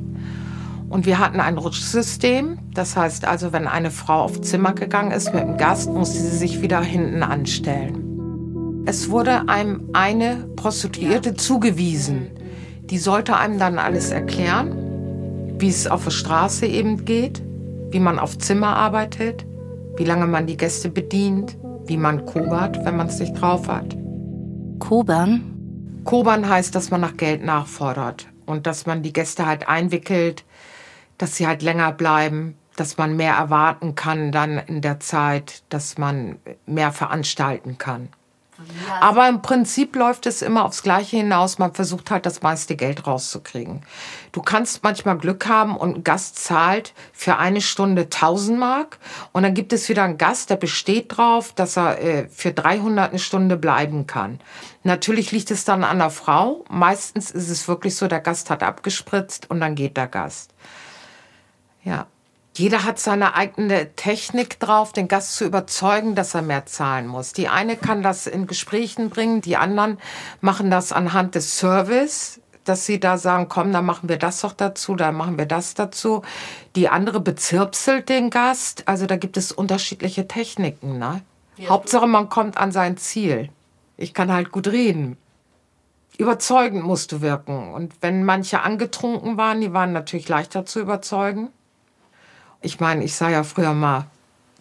Und 0.89 1.05
wir 1.05 1.19
hatten 1.19 1.41
ein 1.41 1.59
Rutschsystem. 1.59 2.59
Das 2.73 2.97
heißt 2.97 3.27
also, 3.27 3.53
wenn 3.53 3.67
eine 3.67 3.91
Frau 3.91 4.23
auf 4.23 4.41
Zimmer 4.41 4.73
gegangen 4.73 5.11
ist 5.11 5.35
mit 5.35 5.43
einem 5.43 5.59
Gast, 5.59 5.91
musste 5.91 6.19
sie 6.19 6.37
sich 6.37 6.63
wieder 6.63 6.81
hinten 6.81 7.23
anstellen. 7.23 8.85
Es 8.87 9.11
wurde 9.11 9.49
einem 9.49 9.91
eine 9.93 10.49
Prostituierte 10.57 11.35
zugewiesen. 11.35 12.29
Die 12.85 12.97
sollte 12.97 13.37
einem 13.37 13.59
dann 13.59 13.79
alles 13.79 14.11
erklären 14.11 14.88
wie 15.59 15.69
es 15.69 15.87
auf 15.87 16.05
der 16.05 16.11
Straße 16.11 16.67
eben 16.67 17.05
geht, 17.05 17.43
wie 17.91 18.01
man 18.01 18.19
auf 18.19 18.39
Zimmer 18.39 18.77
arbeitet, 18.77 19.47
wie 19.97 20.05
lange 20.05 20.27
man 20.27 20.47
die 20.47 20.57
Gäste 20.57 20.89
bedient, 20.89 21.57
wie 21.87 21.97
man 21.97 22.27
kobert, 22.27 22.85
wenn 22.85 22.97
man 22.97 23.09
es 23.09 23.19
nicht 23.19 23.35
drauf 23.35 23.69
hat. 23.69 23.97
Kobern? 24.79 26.01
Kobern 26.05 26.49
heißt, 26.49 26.75
dass 26.75 26.91
man 26.91 27.01
nach 27.01 27.17
Geld 27.17 27.45
nachfordert 27.45 28.29
und 28.47 28.67
dass 28.67 28.87
man 28.87 29.03
die 29.03 29.13
Gäste 29.13 29.47
halt 29.47 29.69
einwickelt, 29.69 30.45
dass 31.19 31.37
sie 31.37 31.47
halt 31.47 31.63
länger 31.63 31.93
bleiben, 31.93 32.57
dass 32.77 32.97
man 32.97 33.17
mehr 33.17 33.35
erwarten 33.35 33.95
kann 33.95 34.31
dann 34.31 34.59
in 34.59 34.81
der 34.81 35.01
Zeit, 35.01 35.65
dass 35.69 35.99
man 35.99 36.37
mehr 36.65 36.93
veranstalten 36.93 37.77
kann. 37.77 38.09
Aber 39.01 39.29
im 39.29 39.43
Prinzip 39.43 39.95
läuft 39.95 40.27
es 40.27 40.43
immer 40.43 40.65
aufs 40.65 40.83
Gleiche 40.83 41.19
hinaus. 41.19 41.59
Man 41.59 41.75
versucht 41.75 42.11
halt 42.11 42.27
das 42.27 42.43
meiste 42.43 42.77
Geld 42.77 43.07
rauszukriegen. 43.07 43.83
Du 44.33 44.43
kannst 44.43 44.83
manchmal 44.83 45.19
Glück 45.19 45.47
haben 45.47 45.77
und 45.77 45.97
ein 45.97 46.05
Gast 46.05 46.43
zahlt 46.43 46.93
für 47.13 47.37
eine 47.37 47.61
Stunde 47.61 48.03
1000 48.03 48.59
Mark 48.59 48.99
und 49.33 49.45
dann 49.45 49.55
gibt 49.55 49.73
es 49.73 49.89
wieder 49.89 50.03
einen 50.03 50.19
Gast, 50.19 50.51
der 50.51 50.57
besteht 50.57 51.17
drauf, 51.17 51.53
dass 51.53 51.77
er 51.77 52.03
äh, 52.03 52.29
für 52.29 52.53
300 52.53 53.11
eine 53.11 53.19
Stunde 53.19 53.57
bleiben 53.57 54.07
kann. 54.07 54.41
Natürlich 54.83 55.33
liegt 55.33 55.51
es 55.51 55.65
dann 55.65 55.85
an 55.85 55.99
der 55.99 56.11
Frau. 56.11 56.65
Meistens 56.69 57.31
ist 57.31 57.51
es 57.51 57.69
wirklich 57.69 57.95
so, 57.97 58.09
der 58.09 58.21
Gast 58.21 58.51
hat 58.51 58.63
abgespritzt 58.63 59.51
und 59.51 59.61
dann 59.61 59.75
geht 59.75 59.97
der 59.97 60.09
Gast. 60.09 60.55
Ja. 61.85 62.07
Jeder 62.59 62.83
hat 62.83 62.99
seine 62.99 63.37
eigene 63.37 63.95
Technik 63.95 64.59
drauf, 64.59 64.93
den 64.93 65.07
Gast 65.07 65.37
zu 65.37 65.45
überzeugen, 65.45 66.17
dass 66.17 66.35
er 66.35 66.43
mehr 66.43 66.67
zahlen 66.67 67.07
muss. 67.07 67.33
Die 67.33 67.47
eine 67.47 67.77
kann 67.77 68.03
das 68.03 68.27
in 68.27 68.49
Gesprächen 68.49 69.11
bringen, 69.11 69.41
die 69.41 69.57
anderen 69.57 69.99
machen 70.41 70.69
das 70.69 70.91
anhand 70.91 71.37
des 71.37 71.57
Service, 71.57 72.41
dass 72.65 72.85
sie 72.85 72.99
da 72.99 73.17
sagen, 73.17 73.49
komm, 73.49 73.73
dann 73.73 73.87
machen 73.87 74.09
wir 74.09 74.17
das 74.17 74.41
doch 74.41 74.55
dazu, 74.55 74.97
dann 74.97 75.15
machen 75.15 75.39
wir 75.39 75.47
das 75.47 75.75
dazu. 75.75 76.23
Die 76.75 76.89
andere 76.89 77.21
bezirpselt 77.21 78.09
den 78.09 78.29
Gast. 78.29 78.89
Also 78.89 79.07
da 79.07 79.17
gibt 79.17 79.37
es 79.37 79.53
unterschiedliche 79.53 80.27
Techniken. 80.27 80.99
Ne? 80.99 81.23
Ja. 81.59 81.69
Hauptsache, 81.69 82.09
man 82.09 82.29
kommt 82.29 82.57
an 82.57 82.73
sein 82.73 82.97
Ziel. 82.97 83.51
Ich 83.97 84.15
kann 84.15 84.33
halt 84.33 84.51
gut 84.51 84.67
reden. 84.67 85.17
Überzeugend 86.19 86.83
musst 86.83 87.13
du 87.13 87.21
wirken. 87.21 87.73
Und 87.73 87.95
wenn 88.01 88.25
manche 88.25 88.63
angetrunken 88.63 89.37
waren, 89.37 89.61
die 89.61 89.73
waren 89.73 89.93
natürlich 89.93 90.29
leichter 90.29 90.67
zu 90.67 90.81
überzeugen. 90.81 91.51
Ich 92.61 92.81
meine, 92.81 93.05
ich 93.05 93.15
sah 93.15 93.31
ja 93.31 93.45
früher 93.45 93.75
mal 93.75 94.07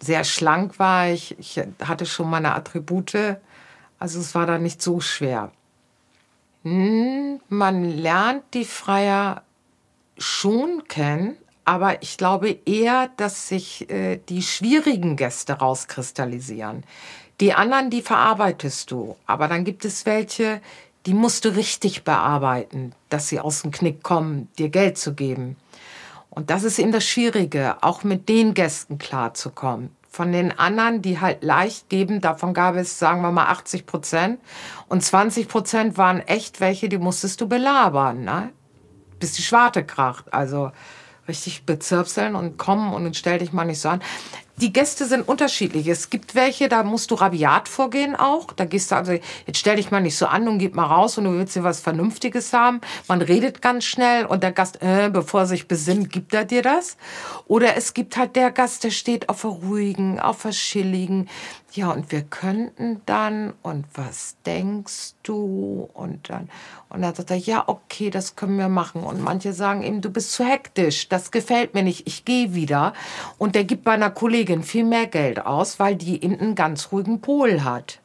sehr 0.00 0.24
schlank 0.24 0.78
war 0.78 1.08
ich. 1.08 1.38
Ich 1.38 1.60
hatte 1.84 2.06
schon 2.06 2.30
meine 2.30 2.54
Attribute. 2.54 3.36
Also 3.98 4.20
es 4.20 4.34
war 4.34 4.46
da 4.46 4.58
nicht 4.58 4.80
so 4.80 5.00
schwer. 5.00 5.50
Hm, 6.62 7.40
man 7.48 7.84
lernt 7.84 8.44
die 8.54 8.64
Freier 8.64 9.42
schon 10.16 10.84
kennen, 10.88 11.36
aber 11.64 12.02
ich 12.02 12.16
glaube 12.16 12.58
eher, 12.64 13.10
dass 13.16 13.48
sich 13.48 13.88
äh, 13.90 14.18
die 14.28 14.42
schwierigen 14.42 15.16
Gäste 15.16 15.54
rauskristallisieren. 15.54 16.84
Die 17.40 17.54
anderen, 17.54 17.90
die 17.90 18.02
verarbeitest 18.02 18.90
du, 18.90 19.16
aber 19.26 19.46
dann 19.46 19.64
gibt 19.64 19.84
es 19.84 20.04
welche, 20.06 20.60
die 21.06 21.14
musst 21.14 21.44
du 21.44 21.54
richtig 21.54 22.02
bearbeiten, 22.02 22.92
dass 23.10 23.28
sie 23.28 23.38
aus 23.38 23.62
dem 23.62 23.70
Knick 23.70 24.02
kommen, 24.02 24.48
dir 24.58 24.68
Geld 24.70 24.98
zu 24.98 25.14
geben. 25.14 25.56
Und 26.30 26.50
das 26.50 26.64
ist 26.64 26.78
eben 26.78 26.92
das 26.92 27.04
Schwierige, 27.04 27.76
auch 27.82 28.04
mit 28.04 28.28
den 28.28 28.54
Gästen 28.54 28.98
klarzukommen. 28.98 29.90
Von 30.10 30.32
den 30.32 30.58
anderen, 30.58 31.02
die 31.02 31.20
halt 31.20 31.44
leicht 31.44 31.88
geben, 31.88 32.20
davon 32.20 32.54
gab 32.54 32.76
es, 32.76 32.98
sagen 32.98 33.22
wir 33.22 33.30
mal, 33.30 33.46
80 33.46 33.86
Prozent. 33.86 34.40
Und 34.88 35.02
20 35.02 35.48
Prozent 35.48 35.98
waren 35.98 36.20
echt 36.20 36.60
welche, 36.60 36.88
die 36.88 36.98
musstest 36.98 37.40
du 37.40 37.48
belabern, 37.48 38.24
ne? 38.24 38.52
bis 39.20 39.32
die 39.32 39.42
Schwarte 39.42 39.84
kracht. 39.84 40.32
Also 40.32 40.72
richtig 41.28 41.66
bezirpseln 41.66 42.34
und 42.34 42.56
kommen 42.56 42.92
und 42.92 43.16
stell 43.16 43.38
dich 43.38 43.52
mal 43.52 43.64
nicht 43.64 43.80
so 43.80 43.90
an 43.90 44.00
die 44.60 44.72
Gäste 44.72 45.06
sind 45.06 45.28
unterschiedlich. 45.28 45.86
Es 45.86 46.10
gibt 46.10 46.34
welche, 46.34 46.68
da 46.68 46.82
musst 46.82 47.10
du 47.10 47.14
rabiat 47.14 47.68
vorgehen 47.68 48.16
auch. 48.16 48.52
Da 48.52 48.64
gehst 48.64 48.90
du 48.90 48.96
also, 48.96 49.12
jetzt 49.12 49.58
stell 49.58 49.76
dich 49.76 49.90
mal 49.90 50.00
nicht 50.00 50.16
so 50.16 50.26
an 50.26 50.48
und 50.48 50.58
gib 50.58 50.74
mal 50.74 50.84
raus 50.84 51.16
und 51.18 51.24
du 51.24 51.32
willst 51.32 51.54
dir 51.54 51.64
was 51.64 51.80
Vernünftiges 51.80 52.52
haben. 52.52 52.80
Man 53.06 53.22
redet 53.22 53.62
ganz 53.62 53.84
schnell 53.84 54.26
und 54.26 54.42
der 54.42 54.52
Gast, 54.52 54.82
äh, 54.82 55.10
bevor 55.12 55.40
er 55.40 55.46
sich 55.46 55.68
besinnt, 55.68 56.10
gibt 56.10 56.34
er 56.34 56.44
dir 56.44 56.62
das. 56.62 56.96
Oder 57.46 57.76
es 57.76 57.94
gibt 57.94 58.16
halt 58.16 58.34
der 58.36 58.50
Gast, 58.50 58.84
der 58.84 58.90
steht 58.90 59.28
auf 59.28 59.42
der 59.42 59.50
ruhigen, 59.50 60.18
auf 60.18 60.42
der 60.42 60.50
chilligen. 60.50 61.28
Ja, 61.72 61.90
und 61.90 62.10
wir 62.12 62.22
könnten 62.22 63.02
dann, 63.04 63.52
und 63.62 63.84
was 63.92 64.36
denkst 64.46 65.14
du? 65.22 65.88
Und 65.92 66.30
dann, 66.30 66.48
und 66.88 67.02
dann 67.02 67.14
sagt 67.14 67.30
er, 67.30 67.36
ja, 67.36 67.64
okay, 67.66 68.08
das 68.08 68.36
können 68.36 68.56
wir 68.58 68.70
machen. 68.70 69.02
Und 69.02 69.22
manche 69.22 69.52
sagen 69.52 69.82
ihm, 69.82 70.00
du 70.00 70.10
bist 70.10 70.32
zu 70.32 70.44
hektisch, 70.44 71.08
das 71.08 71.30
gefällt 71.30 71.74
mir 71.74 71.82
nicht, 71.82 72.06
ich 72.06 72.24
gehe 72.24 72.54
wieder. 72.54 72.94
Und 73.36 73.54
der 73.54 73.64
gibt 73.64 73.84
bei 73.84 73.92
einer 73.92 74.10
Kollegin 74.10 74.62
viel 74.62 74.84
mehr 74.84 75.06
Geld 75.06 75.44
aus, 75.44 75.78
weil 75.78 75.96
die 75.96 76.22
eben 76.24 76.40
einen 76.40 76.54
ganz 76.54 76.90
ruhigen 76.90 77.20
Pol 77.20 77.62
hat, 77.62 78.00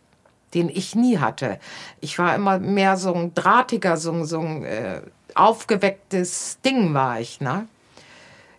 den 0.54 0.68
ich 0.68 0.94
nie 0.94 1.20
hatte. 1.20 1.58
Ich 2.02 2.20
war 2.20 2.36
immer 2.36 2.60
mehr 2.60 2.98
so 2.98 3.14
ein 3.14 3.34
drahtiger, 3.34 3.96
so, 3.96 4.26
so 4.26 4.42
ein 4.42 4.66
äh, 4.66 5.02
aufgewecktes 5.36 6.60
Ding 6.66 6.94
war 6.94 7.22
ich, 7.22 7.40
ne? 7.40 7.68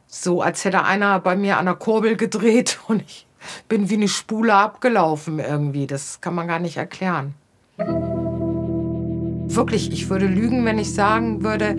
So, 0.06 0.42
als 0.42 0.64
hätte 0.64 0.84
einer 0.84 1.18
bei 1.18 1.36
mir 1.36 1.58
an 1.58 1.66
der 1.66 1.74
Kurbel 1.74 2.16
gedreht 2.16 2.78
und 2.88 3.02
ich 3.02 3.26
bin 3.68 3.90
wie 3.90 3.94
eine 3.94 4.08
Spule 4.08 4.54
abgelaufen 4.54 5.38
irgendwie. 5.38 5.86
Das 5.86 6.20
kann 6.20 6.34
man 6.34 6.48
gar 6.48 6.58
nicht 6.58 6.76
erklären. 6.76 7.34
Wirklich, 9.46 9.92
ich 9.92 10.08
würde 10.10 10.26
lügen, 10.26 10.64
wenn 10.64 10.78
ich 10.78 10.94
sagen 10.94 11.42
würde, 11.42 11.76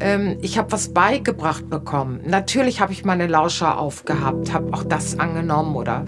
ähm, 0.00 0.38
ich 0.42 0.58
habe 0.58 0.72
was 0.72 0.88
beigebracht 0.88 1.70
bekommen. 1.70 2.20
Natürlich 2.26 2.80
habe 2.80 2.92
ich 2.92 3.04
meine 3.04 3.26
Lauscher 3.26 3.78
aufgehabt, 3.78 4.52
habe 4.52 4.72
auch 4.72 4.84
das 4.84 5.18
angenommen 5.18 5.76
oder 5.76 6.04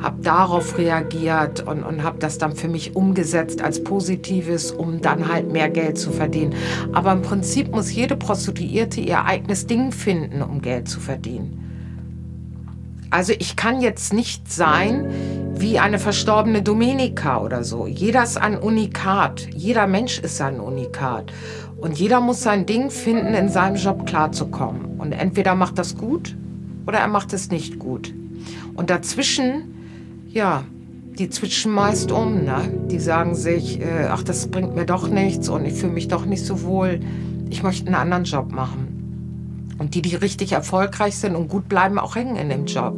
habe 0.00 0.22
darauf 0.22 0.78
reagiert 0.78 1.66
und, 1.66 1.82
und 1.82 2.02
habe 2.02 2.18
das 2.18 2.38
dann 2.38 2.54
für 2.54 2.68
mich 2.68 2.96
umgesetzt 2.96 3.62
als 3.62 3.82
Positives, 3.82 4.70
um 4.70 5.00
dann 5.00 5.28
halt 5.32 5.52
mehr 5.52 5.70
Geld 5.70 5.98
zu 5.98 6.10
verdienen. 6.10 6.54
Aber 6.92 7.12
im 7.12 7.22
Prinzip 7.22 7.70
muss 7.70 7.92
jede 7.92 8.16
Prostituierte 8.16 9.00
ihr 9.00 9.24
eigenes 9.24 9.66
Ding 9.66 9.92
finden, 9.92 10.42
um 10.42 10.60
Geld 10.60 10.88
zu 10.88 11.00
verdienen. 11.00 11.69
Also 13.10 13.32
ich 13.38 13.56
kann 13.56 13.80
jetzt 13.80 14.12
nicht 14.12 14.50
sein 14.50 15.06
wie 15.56 15.78
eine 15.78 15.98
verstorbene 15.98 16.62
Domenica 16.62 17.40
oder 17.42 17.64
so. 17.64 17.86
Jeder 17.86 18.22
ist 18.22 18.38
ein 18.38 18.56
Unikat. 18.56 19.48
Jeder 19.54 19.86
Mensch 19.86 20.18
ist 20.20 20.40
ein 20.40 20.60
Unikat. 20.60 21.32
Und 21.76 21.98
jeder 21.98 22.20
muss 22.20 22.42
sein 22.42 22.66
Ding 22.66 22.90
finden, 22.90 23.34
in 23.34 23.48
seinem 23.48 23.76
Job 23.76 24.06
klarzukommen. 24.06 24.98
Und 24.98 25.12
entweder 25.12 25.54
macht 25.54 25.78
das 25.78 25.96
gut 25.96 26.36
oder 26.86 26.98
er 26.98 27.08
macht 27.08 27.32
es 27.32 27.50
nicht 27.50 27.78
gut. 27.78 28.14
Und 28.74 28.90
dazwischen, 28.90 29.74
ja, 30.28 30.64
die 31.18 31.28
zwitschen 31.28 31.72
meist 31.72 32.12
um. 32.12 32.44
Ne? 32.44 32.86
Die 32.90 32.98
sagen 32.98 33.34
sich, 33.34 33.80
äh, 33.80 34.06
ach, 34.08 34.22
das 34.22 34.48
bringt 34.48 34.74
mir 34.74 34.86
doch 34.86 35.08
nichts 35.08 35.48
und 35.48 35.64
ich 35.64 35.74
fühle 35.74 35.92
mich 35.92 36.08
doch 36.08 36.24
nicht 36.24 36.44
so 36.44 36.62
wohl. 36.62 37.00
Ich 37.50 37.62
möchte 37.62 37.86
einen 37.86 37.96
anderen 37.96 38.24
Job 38.24 38.52
machen. 38.52 38.89
Und 39.80 39.94
die, 39.94 40.02
die 40.02 40.14
richtig 40.14 40.52
erfolgreich 40.52 41.16
sind 41.16 41.34
und 41.34 41.48
gut 41.48 41.66
bleiben, 41.66 41.98
auch 41.98 42.14
hängen 42.14 42.36
in 42.36 42.50
dem 42.50 42.66
Job. 42.66 42.94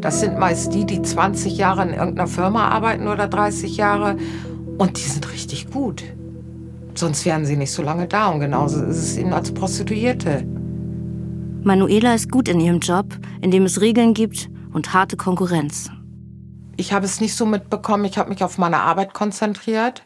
Das 0.00 0.18
sind 0.18 0.36
meist 0.36 0.74
die, 0.74 0.84
die 0.84 1.00
20 1.00 1.56
Jahre 1.56 1.82
in 1.84 1.90
irgendeiner 1.90 2.26
Firma 2.26 2.70
arbeiten 2.70 3.06
oder 3.06 3.28
30 3.28 3.76
Jahre 3.76 4.16
und 4.76 4.98
die 4.98 5.08
sind 5.08 5.32
richtig 5.32 5.70
gut. 5.70 6.02
Sonst 6.96 7.24
wären 7.24 7.46
sie 7.46 7.56
nicht 7.56 7.70
so 7.70 7.84
lange 7.84 8.08
da 8.08 8.30
und 8.30 8.40
genauso 8.40 8.82
ist 8.82 8.96
es 8.96 9.16
ihnen 9.16 9.32
als 9.32 9.54
Prostituierte. 9.54 10.44
Manuela 11.62 12.14
ist 12.14 12.32
gut 12.32 12.48
in 12.48 12.58
ihrem 12.58 12.80
Job, 12.80 13.16
in 13.40 13.52
dem 13.52 13.64
es 13.64 13.80
Regeln 13.80 14.12
gibt 14.12 14.50
und 14.72 14.92
harte 14.92 15.16
Konkurrenz. 15.16 15.88
Ich 16.76 16.92
habe 16.92 17.06
es 17.06 17.20
nicht 17.20 17.36
so 17.36 17.46
mitbekommen, 17.46 18.06
ich 18.06 18.18
habe 18.18 18.30
mich 18.30 18.42
auf 18.42 18.58
meine 18.58 18.80
Arbeit 18.80 19.14
konzentriert. 19.14 20.02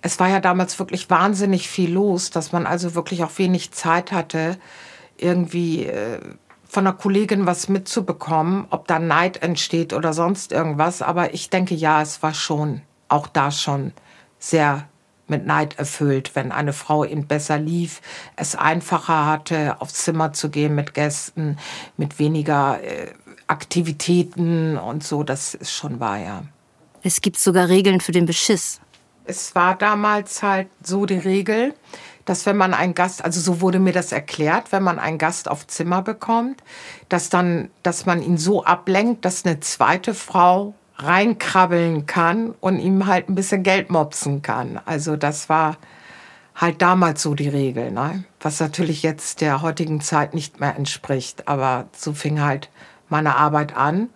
Es 0.00 0.18
war 0.18 0.28
ja 0.28 0.40
damals 0.40 0.80
wirklich 0.80 1.08
wahnsinnig 1.08 1.68
viel 1.68 1.92
los, 1.92 2.30
dass 2.30 2.50
man 2.50 2.66
also 2.66 2.96
wirklich 2.96 3.22
auch 3.22 3.38
wenig 3.38 3.70
Zeit 3.70 4.10
hatte, 4.10 4.56
irgendwie 5.22 5.86
äh, 5.86 6.18
von 6.68 6.86
einer 6.86 6.96
Kollegin 6.96 7.46
was 7.46 7.68
mitzubekommen, 7.68 8.66
ob 8.70 8.86
da 8.88 8.98
Neid 8.98 9.42
entsteht 9.42 9.92
oder 9.92 10.12
sonst 10.12 10.52
irgendwas. 10.52 11.02
Aber 11.02 11.34
ich 11.34 11.50
denke, 11.50 11.74
ja, 11.74 12.00
es 12.00 12.22
war 12.22 12.34
schon, 12.34 12.82
auch 13.08 13.26
da 13.26 13.50
schon 13.50 13.92
sehr 14.38 14.88
mit 15.28 15.46
Neid 15.46 15.78
erfüllt, 15.78 16.34
wenn 16.34 16.52
eine 16.52 16.72
Frau 16.72 17.04
ihn 17.04 17.26
besser 17.26 17.58
lief, 17.58 18.00
es 18.36 18.54
einfacher 18.54 19.26
hatte, 19.26 19.80
aufs 19.80 20.04
Zimmer 20.04 20.32
zu 20.32 20.50
gehen 20.50 20.74
mit 20.74 20.94
Gästen, 20.94 21.58
mit 21.96 22.18
weniger 22.18 22.82
äh, 22.82 23.12
Aktivitäten 23.46 24.78
und 24.78 25.04
so. 25.04 25.24
Das 25.24 25.54
ist 25.54 25.72
schon 25.72 26.00
wahr, 26.00 26.18
ja. 26.18 26.42
Es 27.02 27.20
gibt 27.20 27.38
sogar 27.38 27.68
Regeln 27.68 28.00
für 28.00 28.12
den 28.12 28.26
Beschiss. 28.26 28.80
Es 29.24 29.54
war 29.54 29.76
damals 29.76 30.42
halt 30.42 30.68
so 30.82 31.06
die 31.06 31.18
Regel, 31.18 31.74
dass 32.24 32.46
wenn 32.46 32.56
man 32.56 32.74
einen 32.74 32.94
Gast, 32.94 33.24
also 33.24 33.40
so 33.40 33.60
wurde 33.60 33.78
mir 33.78 33.92
das 33.92 34.12
erklärt, 34.12 34.72
wenn 34.72 34.82
man 34.82 34.98
einen 34.98 35.18
Gast 35.18 35.50
auf 35.50 35.66
Zimmer 35.66 36.02
bekommt, 36.02 36.62
dass 37.08 37.28
dann, 37.28 37.70
dass 37.82 38.06
man 38.06 38.22
ihn 38.22 38.38
so 38.38 38.64
ablenkt, 38.64 39.24
dass 39.24 39.44
eine 39.44 39.60
zweite 39.60 40.14
Frau 40.14 40.74
reinkrabbeln 40.96 42.06
kann 42.06 42.54
und 42.60 42.78
ihm 42.78 43.06
halt 43.06 43.28
ein 43.28 43.34
bisschen 43.34 43.62
Geld 43.62 43.90
mopsen 43.90 44.42
kann. 44.42 44.80
Also 44.84 45.16
das 45.16 45.48
war 45.48 45.76
halt 46.54 46.82
damals 46.82 47.22
so 47.22 47.34
die 47.34 47.48
Regel, 47.48 47.90
ne? 47.90 48.24
was 48.40 48.60
natürlich 48.60 49.02
jetzt 49.02 49.40
der 49.40 49.62
heutigen 49.62 50.00
Zeit 50.00 50.34
nicht 50.34 50.60
mehr 50.60 50.76
entspricht. 50.76 51.48
Aber 51.48 51.86
so 51.96 52.12
fing 52.12 52.40
halt 52.40 52.70
meine 53.08 53.36
Arbeit 53.36 53.76
an. 53.76 54.10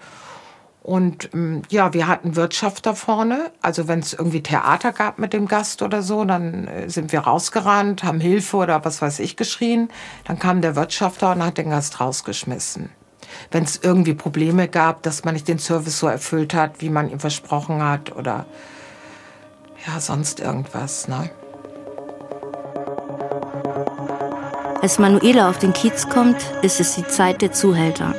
Und 0.87 1.31
ähm, 1.35 1.63
ja, 1.69 1.93
wir 1.95 2.07
hatten 2.07 2.37
Wirtschaft 2.37 2.87
da 2.87 2.95
vorne. 2.95 3.51
Also 3.61 3.89
wenn 3.89 3.99
es 3.99 4.13
irgendwie 4.13 4.41
Theater 4.41 4.93
gab 4.93 5.19
mit 5.19 5.33
dem 5.33 5.49
Gast 5.49 5.83
oder 5.83 6.01
so, 6.01 6.25
dann 6.25 6.69
äh, 6.69 6.89
sind 6.89 7.11
wir 7.11 7.23
rausgerannt, 7.23 8.05
haben 8.05 8.21
Hilfe 8.21 8.57
oder 8.59 8.85
was 8.85 9.03
weiß 9.03 9.19
ich 9.19 9.35
geschrien. 9.35 9.89
Dann 10.27 10.39
kam 10.39 10.61
der 10.61 10.77
Wirtschafter 10.77 11.33
und 11.33 11.45
hat 11.45 11.59
den 11.59 11.71
Gast 11.71 11.99
rausgeschmissen. 11.99 12.91
Wenn 13.51 13.65
es 13.65 13.81
irgendwie 13.83 14.15
Probleme 14.15 14.69
gab, 14.69 15.03
dass 15.03 15.25
man 15.25 15.35
nicht 15.35 15.49
den 15.49 15.59
Service 15.59 15.99
so 15.99 16.07
erfüllt 16.07 16.55
hat, 16.55 16.81
wie 16.81 16.89
man 16.89 17.11
ihm 17.11 17.19
versprochen 17.19 17.83
hat 17.83 18.15
oder 18.15 18.47
ja, 19.89 19.99
sonst 19.99 20.39
irgendwas. 20.39 21.09
Ne? 21.09 21.31
Als 24.81 25.01
Manuela 25.01 25.51
auf 25.51 25.59
den 25.59 25.73
Kiez 25.73 26.09
kommt, 26.09 26.37
ist 26.63 26.79
es 26.79 26.95
die 26.95 27.09
Zeit 27.09 27.43
der 27.43 27.51
Zuhälter. 27.51 28.15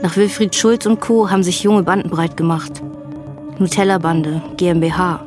Nach 0.00 0.16
Wilfried 0.16 0.54
Schulz 0.54 0.86
und 0.86 1.00
Co. 1.00 1.28
haben 1.28 1.42
sich 1.42 1.64
junge 1.64 1.82
Banden 1.82 2.08
breit 2.08 2.36
gemacht. 2.36 2.70
Nutella-Bande, 3.58 4.40
GmbH. 4.56 5.20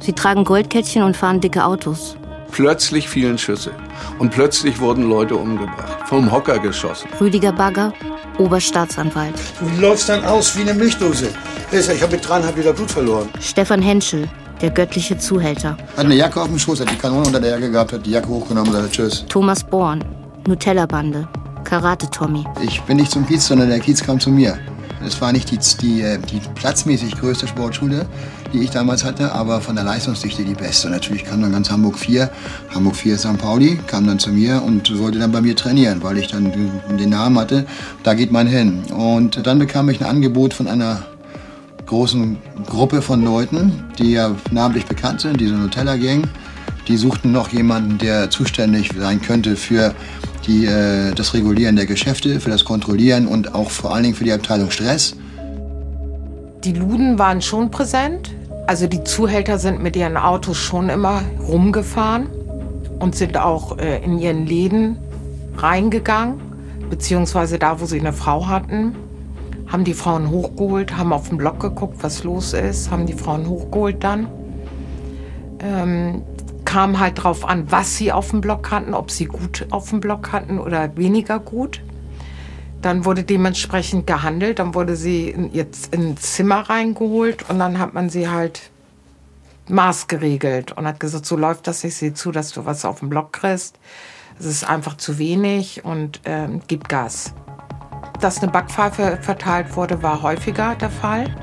Sie 0.00 0.14
tragen 0.14 0.44
Goldkettchen 0.44 1.02
und 1.02 1.14
fahren 1.14 1.40
dicke 1.42 1.62
Autos. 1.62 2.16
Plötzlich 2.52 3.06
fielen 3.08 3.36
Schüsse. 3.36 3.72
Und 4.18 4.30
plötzlich 4.30 4.80
wurden 4.80 5.10
Leute 5.10 5.36
umgebracht. 5.36 6.08
Vom 6.08 6.32
Hocker 6.32 6.58
geschossen. 6.58 7.08
Rüdiger 7.20 7.52
Bagger, 7.52 7.92
Oberstaatsanwalt. 8.38 9.34
Du 9.60 9.80
läufst 9.80 10.08
dann 10.08 10.24
aus 10.24 10.56
wie 10.56 10.62
eine 10.62 10.72
Milchdose. 10.72 11.28
Ich 11.70 12.02
habe 12.02 12.12
mit 12.12 12.26
dreieinhalb 12.26 12.56
Liter 12.56 12.72
Blut 12.72 12.90
verloren. 12.90 13.28
Stefan 13.40 13.82
Henschel, 13.82 14.26
der 14.62 14.70
göttliche 14.70 15.18
Zuhälter. 15.18 15.76
Hat 15.96 16.04
eine 16.06 16.14
Jacke 16.14 16.40
auf 16.40 16.48
dem 16.48 16.58
Schoß, 16.58 16.80
hat 16.80 16.90
die 16.90 16.96
Kanone 16.96 17.26
unter 17.26 17.40
der 17.40 17.50
Jacke 17.50 17.70
gehabt, 17.70 17.92
hat 17.92 18.06
die 18.06 18.12
Jacke 18.12 18.28
hochgenommen 18.28 18.70
und 18.70 18.76
sagte 18.76 18.90
Tschüss. 18.90 19.26
Thomas 19.28 19.62
Born, 19.62 20.02
Nutella-Bande, 20.46 21.28
Karate-Tommy. 21.66 22.44
Ich 22.62 22.80
bin 22.82 22.96
nicht 22.96 23.10
zum 23.10 23.26
Kiez, 23.26 23.44
sondern 23.44 23.68
der 23.68 23.80
Kiez 23.80 24.02
kam 24.02 24.20
zu 24.20 24.30
mir. 24.30 24.56
Es 25.04 25.20
war 25.20 25.32
nicht 25.32 25.50
die, 25.50 25.58
die, 25.80 26.00
äh, 26.00 26.18
die 26.18 26.40
platzmäßig 26.54 27.18
größte 27.18 27.48
Sportschule, 27.48 28.06
die 28.52 28.60
ich 28.60 28.70
damals 28.70 29.04
hatte, 29.04 29.32
aber 29.32 29.60
von 29.60 29.74
der 29.74 29.84
Leistungsdichte 29.84 30.44
die 30.44 30.54
beste. 30.54 30.88
Natürlich 30.88 31.24
kam 31.24 31.42
dann 31.42 31.52
ganz 31.52 31.70
Hamburg 31.70 31.98
4, 31.98 32.30
Hamburg 32.72 32.96
4 32.96 33.18
St. 33.18 33.38
Pauli, 33.38 33.78
kam 33.88 34.06
dann 34.06 34.18
zu 34.20 34.30
mir 34.30 34.62
und 34.62 34.96
wollte 34.98 35.18
dann 35.18 35.32
bei 35.32 35.40
mir 35.40 35.56
trainieren, 35.56 36.02
weil 36.02 36.18
ich 36.18 36.28
dann 36.28 36.52
den 36.88 37.10
Namen 37.10 37.36
hatte, 37.38 37.66
da 38.04 38.14
geht 38.14 38.30
man 38.30 38.46
hin. 38.46 38.84
Und 38.96 39.44
dann 39.46 39.58
bekam 39.58 39.88
ich 39.90 40.00
ein 40.00 40.06
Angebot 40.06 40.54
von 40.54 40.68
einer 40.68 41.02
großen 41.86 42.36
Gruppe 42.66 43.02
von 43.02 43.24
Leuten, 43.24 43.84
die 43.98 44.12
ja 44.12 44.30
namentlich 44.52 44.86
bekannt 44.86 45.20
sind, 45.20 45.40
diese 45.40 45.54
Nutella-Gang. 45.54 46.28
Die 46.86 46.96
suchten 46.96 47.32
noch 47.32 47.48
jemanden, 47.48 47.98
der 47.98 48.30
zuständig 48.30 48.92
sein 48.96 49.20
könnte 49.20 49.56
für 49.56 49.94
die, 50.46 50.66
äh, 50.66 51.12
das 51.14 51.34
Regulieren 51.34 51.76
der 51.76 51.86
Geschäfte, 51.86 52.40
für 52.40 52.50
das 52.50 52.64
Kontrollieren 52.64 53.26
und 53.26 53.54
auch 53.54 53.70
vor 53.70 53.94
allen 53.94 54.04
Dingen 54.04 54.14
für 54.14 54.24
die 54.24 54.32
Abteilung 54.32 54.70
Stress. 54.70 55.16
Die 56.64 56.72
Luden 56.72 57.18
waren 57.18 57.42
schon 57.42 57.70
präsent. 57.70 58.34
Also 58.66 58.86
die 58.88 59.04
Zuhälter 59.04 59.58
sind 59.58 59.82
mit 59.82 59.94
ihren 59.94 60.16
Autos 60.16 60.56
schon 60.56 60.88
immer 60.88 61.22
rumgefahren 61.46 62.26
und 62.98 63.14
sind 63.14 63.36
auch 63.36 63.78
äh, 63.78 64.02
in 64.02 64.18
ihren 64.18 64.46
Läden 64.46 64.98
reingegangen, 65.56 66.40
beziehungsweise 66.90 67.58
da, 67.58 67.80
wo 67.80 67.86
sie 67.86 68.00
eine 68.00 68.12
Frau 68.12 68.48
hatten, 68.48 68.96
haben 69.68 69.84
die 69.84 69.94
Frauen 69.94 70.30
hochgeholt, 70.30 70.96
haben 70.96 71.12
auf 71.12 71.28
den 71.28 71.38
Block 71.38 71.60
geguckt, 71.60 71.98
was 72.00 72.24
los 72.24 72.52
ist, 72.52 72.90
haben 72.90 73.06
die 73.06 73.12
Frauen 73.12 73.48
hochgeholt 73.48 74.02
dann. 74.02 74.28
Ähm, 75.60 76.22
kam 76.76 77.00
halt 77.00 77.22
drauf 77.22 77.48
an, 77.48 77.72
was 77.72 77.96
sie 77.96 78.12
auf 78.12 78.32
dem 78.32 78.42
Block 78.42 78.70
hatten, 78.70 78.92
ob 78.92 79.10
sie 79.10 79.24
gut 79.24 79.66
auf 79.70 79.88
dem 79.88 80.00
Block 80.00 80.32
hatten 80.32 80.58
oder 80.58 80.94
weniger 80.98 81.38
gut. 81.38 81.80
Dann 82.82 83.06
wurde 83.06 83.24
dementsprechend 83.24 84.06
gehandelt, 84.06 84.58
dann 84.58 84.74
wurde 84.74 84.94
sie 84.94 85.34
jetzt 85.54 85.94
in 85.94 86.10
ein 86.10 86.16
Zimmer 86.18 86.68
reingeholt 86.68 87.48
und 87.48 87.58
dann 87.60 87.78
hat 87.78 87.94
man 87.94 88.10
sie 88.10 88.28
halt 88.28 88.68
maßgeregelt 89.68 90.72
und 90.72 90.86
hat 90.86 91.00
gesagt, 91.00 91.24
so 91.24 91.38
läuft 91.38 91.66
das, 91.66 91.82
ich 91.82 91.96
sehe 91.96 92.12
zu, 92.12 92.30
dass 92.30 92.50
du 92.52 92.66
was 92.66 92.84
auf 92.84 92.98
dem 92.98 93.08
Block 93.08 93.32
kriegst. 93.32 93.78
Es 94.38 94.44
ist 94.44 94.68
einfach 94.68 94.98
zu 94.98 95.16
wenig 95.16 95.82
und 95.82 96.20
ähm, 96.26 96.60
gib 96.66 96.90
Gas. 96.90 97.32
Dass 98.20 98.42
eine 98.42 98.52
Backpfeife 98.52 99.18
verteilt 99.22 99.74
wurde, 99.76 100.02
war 100.02 100.20
häufiger 100.20 100.74
der 100.74 100.90
Fall. 100.90 101.34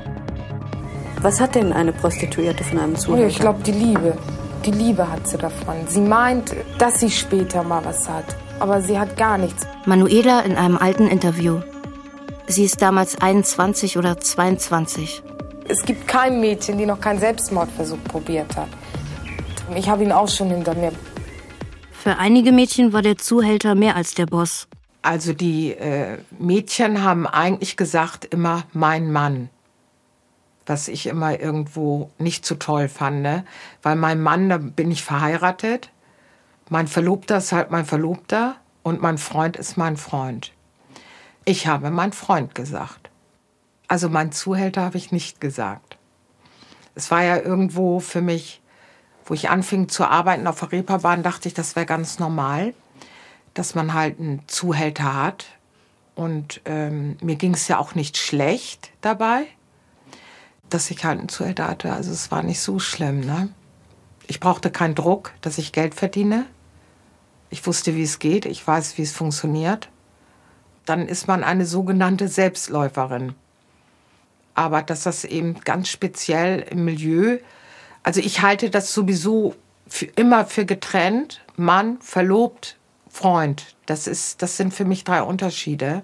Was 1.22 1.40
hat 1.40 1.56
denn 1.56 1.72
eine 1.72 1.92
Prostituierte 1.92 2.62
von 2.62 2.78
einem 2.78 2.94
Zuhälter? 2.94 3.26
Ich 3.26 3.40
glaube, 3.40 3.64
die 3.64 3.72
Liebe. 3.72 4.16
Die 4.64 4.70
Liebe 4.70 5.10
hat 5.10 5.28
sie 5.28 5.36
davon. 5.36 5.86
Sie 5.88 6.00
meint, 6.00 6.54
dass 6.78 7.00
sie 7.00 7.10
später 7.10 7.62
mal 7.62 7.84
was 7.84 8.08
hat. 8.08 8.24
Aber 8.60 8.80
sie 8.80 8.98
hat 8.98 9.16
gar 9.16 9.36
nichts. 9.36 9.66
Manuela 9.84 10.40
in 10.40 10.56
einem 10.56 10.78
alten 10.78 11.06
Interview. 11.06 11.60
Sie 12.46 12.64
ist 12.64 12.80
damals 12.80 13.20
21 13.20 13.98
oder 13.98 14.18
22. 14.18 15.22
Es 15.68 15.82
gibt 15.82 16.08
kein 16.08 16.40
Mädchen, 16.40 16.78
die 16.78 16.86
noch 16.86 17.00
keinen 17.00 17.18
Selbstmordversuch 17.18 18.02
probiert 18.04 18.56
hat. 18.56 18.68
Ich 19.74 19.88
habe 19.88 20.02
ihn 20.02 20.12
auch 20.12 20.28
schon 20.28 20.48
hinter 20.48 20.74
mir. 20.74 20.92
Für 21.92 22.16
einige 22.16 22.52
Mädchen 22.52 22.92
war 22.92 23.02
der 23.02 23.18
Zuhälter 23.18 23.74
mehr 23.74 23.96
als 23.96 24.14
der 24.14 24.26
Boss. 24.26 24.66
Also 25.02 25.34
die 25.34 25.72
äh, 25.72 26.18
Mädchen 26.38 27.02
haben 27.02 27.26
eigentlich 27.26 27.76
gesagt 27.76 28.24
immer 28.24 28.64
mein 28.72 29.12
Mann. 29.12 29.50
Was 30.66 30.88
ich 30.88 31.06
immer 31.06 31.38
irgendwo 31.38 32.10
nicht 32.18 32.46
so 32.46 32.54
toll 32.54 32.88
fand. 32.88 33.22
Ne? 33.22 33.44
Weil 33.82 33.96
mein 33.96 34.20
Mann, 34.20 34.48
da 34.48 34.58
bin 34.58 34.90
ich 34.90 35.04
verheiratet. 35.04 35.90
Mein 36.70 36.88
Verlobter 36.88 37.38
ist 37.38 37.52
halt 37.52 37.70
mein 37.70 37.84
Verlobter 37.84 38.56
und 38.82 39.02
mein 39.02 39.18
Freund 39.18 39.56
ist 39.56 39.76
mein 39.76 39.96
Freund. 39.96 40.52
Ich 41.44 41.66
habe 41.66 41.90
mein 41.90 42.12
Freund 42.12 42.54
gesagt. 42.54 43.10
Also 43.88 44.08
mein 44.08 44.32
Zuhälter 44.32 44.82
habe 44.82 44.96
ich 44.96 45.12
nicht 45.12 45.40
gesagt. 45.40 45.98
Es 46.94 47.10
war 47.10 47.22
ja 47.22 47.36
irgendwo 47.36 48.00
für 48.00 48.22
mich, 48.22 48.62
wo 49.26 49.34
ich 49.34 49.50
anfing 49.50 49.88
zu 49.88 50.04
arbeiten 50.04 50.46
auf 50.46 50.60
der 50.60 50.72
Reeperbahn, 50.72 51.22
dachte 51.22 51.48
ich, 51.48 51.54
das 51.54 51.76
wäre 51.76 51.86
ganz 51.86 52.18
normal, 52.18 52.74
dass 53.52 53.74
man 53.74 53.94
halt 53.94 54.18
einen 54.18 54.42
Zuhälter 54.46 55.14
hat. 55.14 55.46
Und 56.14 56.60
ähm, 56.64 57.16
mir 57.20 57.36
ging 57.36 57.54
es 57.54 57.68
ja 57.68 57.78
auch 57.78 57.94
nicht 57.94 58.16
schlecht 58.16 58.90
dabei, 59.00 59.46
dass 60.70 60.90
ich 60.90 61.04
halt 61.04 61.18
einen 61.18 61.28
Zuhälter 61.28 61.68
hatte. 61.68 61.92
Also 61.92 62.10
es 62.10 62.30
war 62.30 62.42
nicht 62.42 62.60
so 62.60 62.78
schlimm. 62.78 63.20
Ne? 63.20 63.48
Ich 64.26 64.40
brauchte 64.40 64.70
keinen 64.70 64.94
Druck, 64.94 65.32
dass 65.40 65.58
ich 65.58 65.72
Geld 65.72 65.94
verdiene. 65.94 66.46
Ich 67.50 67.66
wusste, 67.66 67.94
wie 67.94 68.02
es 68.02 68.18
geht. 68.18 68.46
Ich 68.46 68.66
weiß, 68.66 68.98
wie 68.98 69.02
es 69.02 69.12
funktioniert. 69.12 69.88
Dann 70.86 71.08
ist 71.08 71.28
man 71.28 71.44
eine 71.44 71.66
sogenannte 71.66 72.28
Selbstläuferin 72.28 73.34
aber 74.54 74.82
dass 74.82 75.02
das 75.02 75.24
eben 75.24 75.60
ganz 75.60 75.88
speziell 75.88 76.60
im 76.70 76.84
Milieu, 76.84 77.38
also 78.02 78.20
ich 78.20 78.42
halte 78.42 78.70
das 78.70 78.94
sowieso 78.94 79.54
für, 79.86 80.06
immer 80.06 80.46
für 80.46 80.64
getrennt, 80.64 81.42
Mann, 81.56 81.98
verlobt, 82.00 82.76
Freund. 83.08 83.76
Das, 83.86 84.06
ist, 84.06 84.42
das 84.42 84.56
sind 84.56 84.72
für 84.72 84.84
mich 84.84 85.04
drei 85.04 85.22
Unterschiede. 85.22 86.02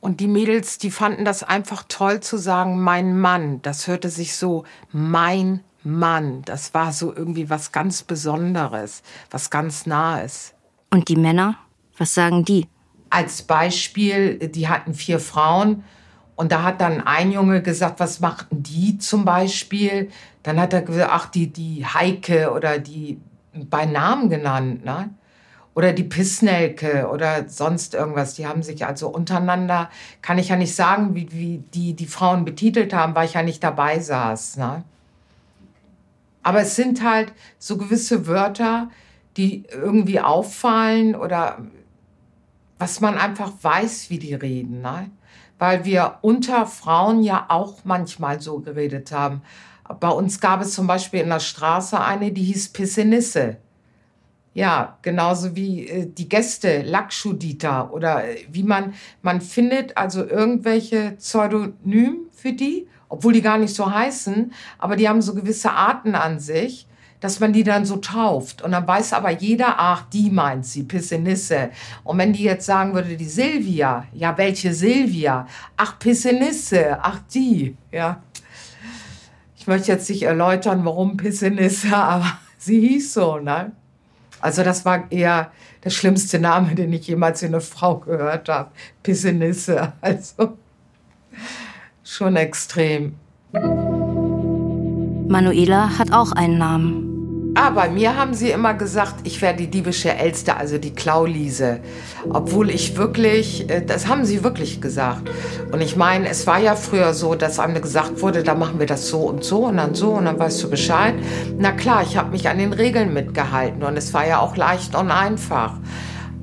Und 0.00 0.20
die 0.20 0.28
Mädels, 0.28 0.78
die 0.78 0.90
fanden 0.90 1.24
das 1.24 1.42
einfach 1.42 1.84
toll 1.88 2.20
zu 2.20 2.36
sagen, 2.36 2.80
mein 2.80 3.18
Mann. 3.18 3.60
Das 3.62 3.86
hörte 3.86 4.08
sich 4.10 4.36
so, 4.36 4.64
mein 4.92 5.60
Mann. 5.82 6.42
Das 6.44 6.72
war 6.74 6.92
so 6.92 7.14
irgendwie 7.14 7.50
was 7.50 7.72
ganz 7.72 8.02
Besonderes, 8.02 9.02
was 9.30 9.50
ganz 9.50 9.86
Nahes. 9.86 10.54
Und 10.90 11.08
die 11.08 11.16
Männer? 11.16 11.56
Was 11.96 12.14
sagen 12.14 12.44
die? 12.44 12.68
Als 13.10 13.42
Beispiel, 13.42 14.38
die 14.38 14.68
hatten 14.68 14.94
vier 14.94 15.18
Frauen 15.18 15.82
und 16.36 16.52
da 16.52 16.62
hat 16.62 16.80
dann 16.80 17.00
ein 17.00 17.32
Junge 17.32 17.62
gesagt, 17.62 17.98
was 17.98 18.20
machten 18.20 18.62
die 18.62 18.98
zum 18.98 19.24
Beispiel? 19.24 20.10
Dann 20.44 20.60
hat 20.60 20.72
er 20.72 20.82
gesagt, 20.82 21.10
ach, 21.12 21.26
die, 21.26 21.52
die 21.52 21.84
Heike 21.84 22.52
oder 22.52 22.78
die 22.78 23.20
bei 23.52 23.86
Namen 23.86 24.30
genannt, 24.30 24.84
ne? 24.84 25.10
Oder 25.78 25.92
die 25.92 26.02
Pissnelke 26.02 27.08
oder 27.08 27.48
sonst 27.48 27.94
irgendwas. 27.94 28.34
Die 28.34 28.48
haben 28.48 28.64
sich 28.64 28.84
also 28.84 29.08
untereinander, 29.08 29.90
kann 30.22 30.38
ich 30.38 30.48
ja 30.48 30.56
nicht 30.56 30.74
sagen, 30.74 31.14
wie, 31.14 31.30
wie 31.30 31.58
die 31.72 31.94
die 31.94 32.06
Frauen 32.06 32.44
betitelt 32.44 32.92
haben, 32.92 33.14
weil 33.14 33.26
ich 33.26 33.34
ja 33.34 33.44
nicht 33.44 33.62
dabei 33.62 34.00
saß. 34.00 34.56
Ne? 34.56 34.82
Aber 36.42 36.62
es 36.62 36.74
sind 36.74 37.04
halt 37.04 37.32
so 37.60 37.78
gewisse 37.78 38.26
Wörter, 38.26 38.90
die 39.36 39.66
irgendwie 39.70 40.18
auffallen 40.18 41.14
oder 41.14 41.58
was 42.80 43.00
man 43.00 43.16
einfach 43.16 43.52
weiß, 43.62 44.10
wie 44.10 44.18
die 44.18 44.34
reden. 44.34 44.80
Ne? 44.80 45.10
weil 45.58 45.84
wir 45.84 46.18
unter 46.22 46.66
Frauen 46.66 47.22
ja 47.22 47.46
auch 47.48 47.84
manchmal 47.84 48.40
so 48.40 48.60
geredet 48.60 49.12
haben. 49.12 49.42
Bei 50.00 50.10
uns 50.10 50.40
gab 50.40 50.60
es 50.60 50.74
zum 50.74 50.86
Beispiel 50.86 51.20
in 51.20 51.30
der 51.30 51.40
Straße 51.40 52.00
eine, 52.00 52.30
die 52.30 52.44
hieß 52.44 52.68
Pissenisse. 52.68 53.56
Ja, 54.58 54.98
genauso 55.02 55.54
wie 55.54 55.86
äh, 55.86 56.06
die 56.12 56.28
Gäste, 56.28 56.82
Lakshudita 56.82 57.90
oder 57.90 58.28
äh, 58.28 58.38
wie 58.50 58.64
man, 58.64 58.92
man 59.22 59.40
findet 59.40 59.96
also 59.96 60.26
irgendwelche 60.26 61.12
Pseudonym 61.12 62.26
für 62.32 62.52
die, 62.52 62.88
obwohl 63.08 63.34
die 63.34 63.40
gar 63.40 63.58
nicht 63.58 63.72
so 63.72 63.88
heißen, 63.88 64.52
aber 64.78 64.96
die 64.96 65.08
haben 65.08 65.22
so 65.22 65.36
gewisse 65.36 65.70
Arten 65.70 66.16
an 66.16 66.40
sich 66.40 66.88
dass 67.20 67.40
man 67.40 67.52
die 67.52 67.64
dann 67.64 67.84
so 67.84 67.96
tauft. 67.96 68.62
Und 68.62 68.70
dann 68.70 68.86
weiß 68.86 69.12
aber 69.12 69.30
jeder, 69.30 69.74
ach, 69.78 70.04
die 70.12 70.30
meint 70.30 70.64
sie, 70.64 70.84
Pissenisse. 70.84 71.70
Und 72.04 72.18
wenn 72.18 72.32
die 72.32 72.44
jetzt 72.44 72.64
sagen 72.64 72.94
würde, 72.94 73.16
die 73.16 73.24
Silvia, 73.24 74.06
ja, 74.12 74.38
welche 74.38 74.72
Silvia? 74.72 75.48
Ach, 75.76 75.98
Pissenisse, 75.98 76.96
ach, 77.02 77.18
die, 77.34 77.76
ja. 77.90 78.22
Ich 79.56 79.66
möchte 79.66 79.90
jetzt 79.90 80.08
nicht 80.08 80.22
erläutern, 80.22 80.84
warum 80.84 81.16
Pissenisse, 81.16 81.96
aber 81.96 82.38
sie 82.56 82.80
hieß 82.86 83.14
so, 83.14 83.38
ne? 83.38 83.72
Also 84.40 84.62
das 84.62 84.84
war 84.84 85.10
eher 85.10 85.50
der 85.84 85.90
schlimmste 85.90 86.38
Name, 86.38 86.74
den 86.74 86.92
ich 86.92 87.06
jemals 87.06 87.42
in 87.42 87.48
eine 87.54 87.60
Frau 87.60 87.98
gehört 87.98 88.48
habe. 88.48 88.70
Pissenisse, 89.02 89.92
also 90.00 90.56
schon 92.04 92.36
extrem. 92.36 93.14
Manuela 95.28 95.98
hat 95.98 96.12
auch 96.12 96.32
einen 96.32 96.58
Namen. 96.58 97.17
Bei 97.74 97.88
mir 97.88 98.16
haben 98.16 98.34
sie 98.34 98.50
immer 98.50 98.74
gesagt, 98.74 99.16
ich 99.24 99.42
wäre 99.42 99.54
die 99.54 99.66
diebische 99.66 100.14
Elste, 100.14 100.56
also 100.56 100.78
die 100.78 100.94
Klauliese. 100.94 101.80
Obwohl 102.30 102.70
ich 102.70 102.96
wirklich, 102.96 103.68
äh, 103.68 103.84
das 103.84 104.06
haben 104.06 104.24
sie 104.24 104.44
wirklich 104.44 104.80
gesagt. 104.80 105.30
Und 105.72 105.80
ich 105.80 105.96
meine, 105.96 106.28
es 106.28 106.46
war 106.46 106.58
ja 106.58 106.76
früher 106.76 107.14
so, 107.14 107.34
dass 107.34 107.58
einem 107.58 107.80
gesagt 107.82 108.22
wurde, 108.22 108.42
da 108.42 108.54
machen 108.54 108.78
wir 108.78 108.86
das 108.86 109.08
so 109.08 109.20
und 109.20 109.44
so 109.44 109.66
und 109.66 109.76
dann 109.76 109.94
so 109.94 110.10
und 110.10 110.26
dann 110.26 110.38
weißt 110.38 110.62
du 110.62 110.70
Bescheid. 110.70 111.14
Na 111.58 111.72
klar, 111.72 112.02
ich 112.02 112.16
habe 112.16 112.30
mich 112.30 112.48
an 112.48 112.58
den 112.58 112.72
Regeln 112.72 113.12
mitgehalten 113.12 113.82
und 113.82 113.96
es 113.96 114.14
war 114.14 114.26
ja 114.26 114.40
auch 114.40 114.56
leicht 114.56 114.94
und 114.94 115.10
einfach. 115.10 115.74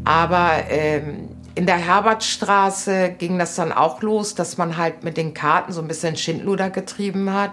Aber 0.04 0.52
ähm, 0.70 1.30
in 1.56 1.66
der 1.66 1.78
Herbertstraße 1.78 3.16
ging 3.18 3.40
das 3.40 3.56
dann 3.56 3.72
auch 3.72 4.02
los, 4.02 4.36
dass 4.36 4.58
man 4.58 4.78
halt 4.78 5.04
mit 5.04 5.16
den 5.16 5.34
Karten 5.34 5.72
so 5.72 5.82
ein 5.82 5.88
bisschen 5.88 6.18
Schindluder 6.18 6.70
getrieben 6.70 7.34
hat. 7.34 7.52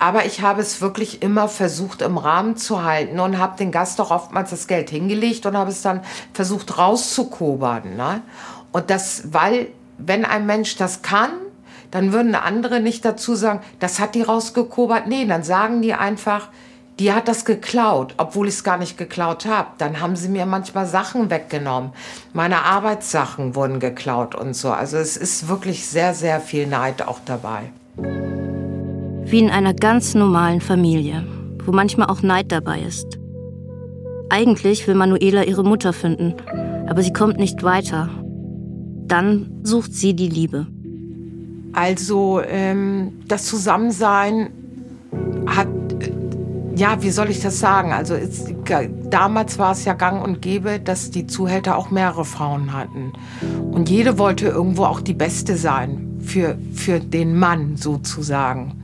Aber 0.00 0.24
ich 0.24 0.40
habe 0.40 0.62
es 0.62 0.80
wirklich 0.80 1.22
immer 1.22 1.46
versucht 1.46 2.00
im 2.00 2.16
Rahmen 2.16 2.56
zu 2.56 2.82
halten 2.82 3.20
und 3.20 3.38
habe 3.38 3.58
den 3.58 3.70
Gast 3.70 4.00
auch 4.00 4.10
oftmals 4.10 4.48
das 4.48 4.66
Geld 4.66 4.88
hingelegt 4.88 5.44
und 5.44 5.56
habe 5.56 5.70
es 5.70 5.82
dann 5.82 6.00
versucht 6.32 6.78
rauszukobern. 6.78 7.96
Ne? 7.96 8.22
Und 8.72 8.88
das, 8.88 9.32
weil 9.32 9.68
wenn 9.98 10.24
ein 10.24 10.46
Mensch 10.46 10.76
das 10.76 11.02
kann, 11.02 11.30
dann 11.90 12.14
würden 12.14 12.34
andere 12.34 12.80
nicht 12.80 13.04
dazu 13.04 13.34
sagen, 13.34 13.60
das 13.78 14.00
hat 14.00 14.14
die 14.14 14.22
rausgekobert. 14.22 15.06
Nee, 15.06 15.26
dann 15.26 15.42
sagen 15.42 15.82
die 15.82 15.92
einfach, 15.92 16.48
die 16.98 17.12
hat 17.12 17.28
das 17.28 17.44
geklaut, 17.44 18.14
obwohl 18.16 18.48
ich 18.48 18.54
es 18.54 18.64
gar 18.64 18.78
nicht 18.78 18.96
geklaut 18.96 19.44
habe. 19.44 19.68
Dann 19.76 20.00
haben 20.00 20.16
sie 20.16 20.28
mir 20.28 20.46
manchmal 20.46 20.86
Sachen 20.86 21.28
weggenommen. 21.28 21.92
Meine 22.32 22.64
Arbeitssachen 22.64 23.54
wurden 23.54 23.80
geklaut 23.80 24.34
und 24.34 24.54
so. 24.54 24.70
Also 24.70 24.96
es 24.96 25.18
ist 25.18 25.48
wirklich 25.48 25.86
sehr, 25.86 26.14
sehr 26.14 26.40
viel 26.40 26.66
Neid 26.66 27.06
auch 27.06 27.20
dabei. 27.26 27.70
Wie 29.30 29.38
in 29.38 29.50
einer 29.50 29.74
ganz 29.74 30.16
normalen 30.16 30.60
Familie, 30.60 31.24
wo 31.64 31.70
manchmal 31.70 32.08
auch 32.08 32.20
Neid 32.20 32.50
dabei 32.50 32.80
ist. 32.80 33.20
Eigentlich 34.28 34.88
will 34.88 34.96
Manuela 34.96 35.44
ihre 35.44 35.62
Mutter 35.62 35.92
finden, 35.92 36.34
aber 36.88 37.00
sie 37.04 37.12
kommt 37.12 37.38
nicht 37.38 37.62
weiter. 37.62 38.08
Dann 39.06 39.60
sucht 39.62 39.94
sie 39.94 40.14
die 40.14 40.28
Liebe. 40.28 40.66
Also 41.72 42.42
ähm, 42.44 43.20
das 43.28 43.44
Zusammensein 43.44 44.50
hat, 45.46 45.68
ja, 46.74 47.00
wie 47.00 47.10
soll 47.10 47.30
ich 47.30 47.40
das 47.40 47.60
sagen? 47.60 47.92
Also 47.92 48.14
es, 48.14 48.46
damals 49.10 49.60
war 49.60 49.70
es 49.70 49.84
ja 49.84 49.92
gang 49.92 50.24
und 50.24 50.42
gäbe, 50.42 50.80
dass 50.80 51.12
die 51.12 51.28
Zuhälter 51.28 51.76
auch 51.76 51.92
mehrere 51.92 52.24
Frauen 52.24 52.72
hatten. 52.72 53.12
Und 53.70 53.88
jede 53.88 54.18
wollte 54.18 54.48
irgendwo 54.48 54.86
auch 54.86 55.00
die 55.00 55.14
Beste 55.14 55.56
sein 55.56 56.18
für, 56.18 56.58
für 56.74 56.98
den 56.98 57.38
Mann 57.38 57.76
sozusagen 57.76 58.79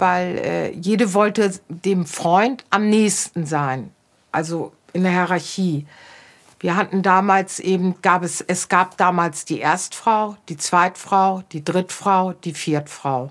weil 0.00 0.38
äh, 0.38 0.70
jede 0.72 1.14
wollte 1.14 1.52
dem 1.68 2.06
Freund 2.06 2.64
am 2.70 2.88
nächsten 2.88 3.46
sein, 3.46 3.90
also 4.32 4.72
in 4.92 5.02
der 5.02 5.12
Hierarchie. 5.12 5.86
Wir 6.58 6.76
hatten 6.76 7.02
damals 7.02 7.58
eben, 7.58 8.00
gab 8.02 8.22
es, 8.22 8.40
es 8.42 8.68
gab 8.68 8.96
damals 8.96 9.44
die 9.44 9.60
Erstfrau, 9.60 10.36
die 10.48 10.56
Zweitfrau, 10.56 11.42
die 11.52 11.64
Drittfrau, 11.64 12.32
die 12.32 12.52
Viertfrau. 12.52 13.30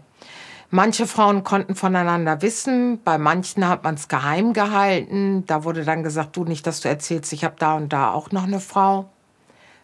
Manche 0.71 1.08
Frauen 1.08 1.43
konnten 1.43 1.73
voneinander 1.73 2.43
wissen, 2.43 3.01
bei 3.03 3.17
manchen 3.17 3.67
hat 3.67 3.84
man 3.84 3.95
es 3.95 4.08
geheim 4.08 4.53
gehalten. 4.53 5.43
Da 5.47 5.63
wurde 5.63 5.84
dann 5.84 6.03
gesagt, 6.03 6.36
du 6.36 6.43
nicht, 6.43 6.67
dass 6.67 6.82
du 6.82 6.89
erzählst, 6.89 7.34
ich 7.34 7.43
habe 7.43 7.55
da 7.58 7.75
und 7.75 7.91
da 7.91 8.12
auch 8.12 8.32
noch 8.32 8.43
eine 8.43 8.60
Frau. 8.60 9.10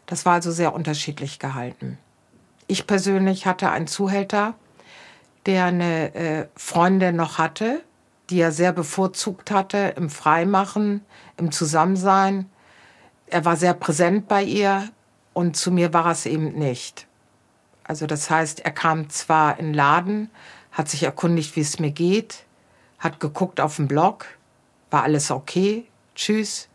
Das 0.05 0.25
war 0.25 0.33
also 0.33 0.51
sehr 0.51 0.75
unterschiedlich 0.75 1.39
gehalten. 1.39 1.97
Ich 2.67 2.85
persönlich 2.85 3.47
hatte 3.47 3.71
einen 3.71 3.87
Zuhälter, 3.87 4.53
der 5.45 5.65
eine 5.65 6.15
äh, 6.15 6.47
Freundin 6.55 7.15
noch 7.15 7.37
hatte, 7.37 7.81
die 8.29 8.39
er 8.39 8.51
sehr 8.51 8.73
bevorzugt 8.73 9.51
hatte 9.51 9.93
im 9.95 10.09
Freimachen, 10.09 11.05
im 11.37 11.51
Zusammensein. 11.51 12.49
Er 13.27 13.45
war 13.45 13.55
sehr 13.55 13.73
präsent 13.73 14.27
bei 14.27 14.43
ihr 14.43 14.89
und 15.33 15.55
zu 15.55 15.71
mir 15.71 15.93
war 15.93 16.07
es 16.07 16.25
eben 16.25 16.53
nicht. 16.53 17.07
Also 17.83 18.07
das 18.07 18.29
heißt, 18.29 18.61
er 18.61 18.71
kam 18.71 19.09
zwar 19.09 19.59
in 19.59 19.67
den 19.67 19.73
Laden, 19.75 20.29
hat 20.71 20.89
sich 20.89 21.03
erkundigt, 21.03 21.55
wie 21.55 21.61
es 21.61 21.79
mir 21.79 21.91
geht, 21.91 22.45
hat 22.97 23.19
geguckt 23.19 23.61
auf 23.61 23.75
dem 23.75 23.87
Blog, 23.87 24.25
war 24.89 25.03
alles 25.03 25.29
okay, 25.29 25.85
tschüss. 26.15 26.67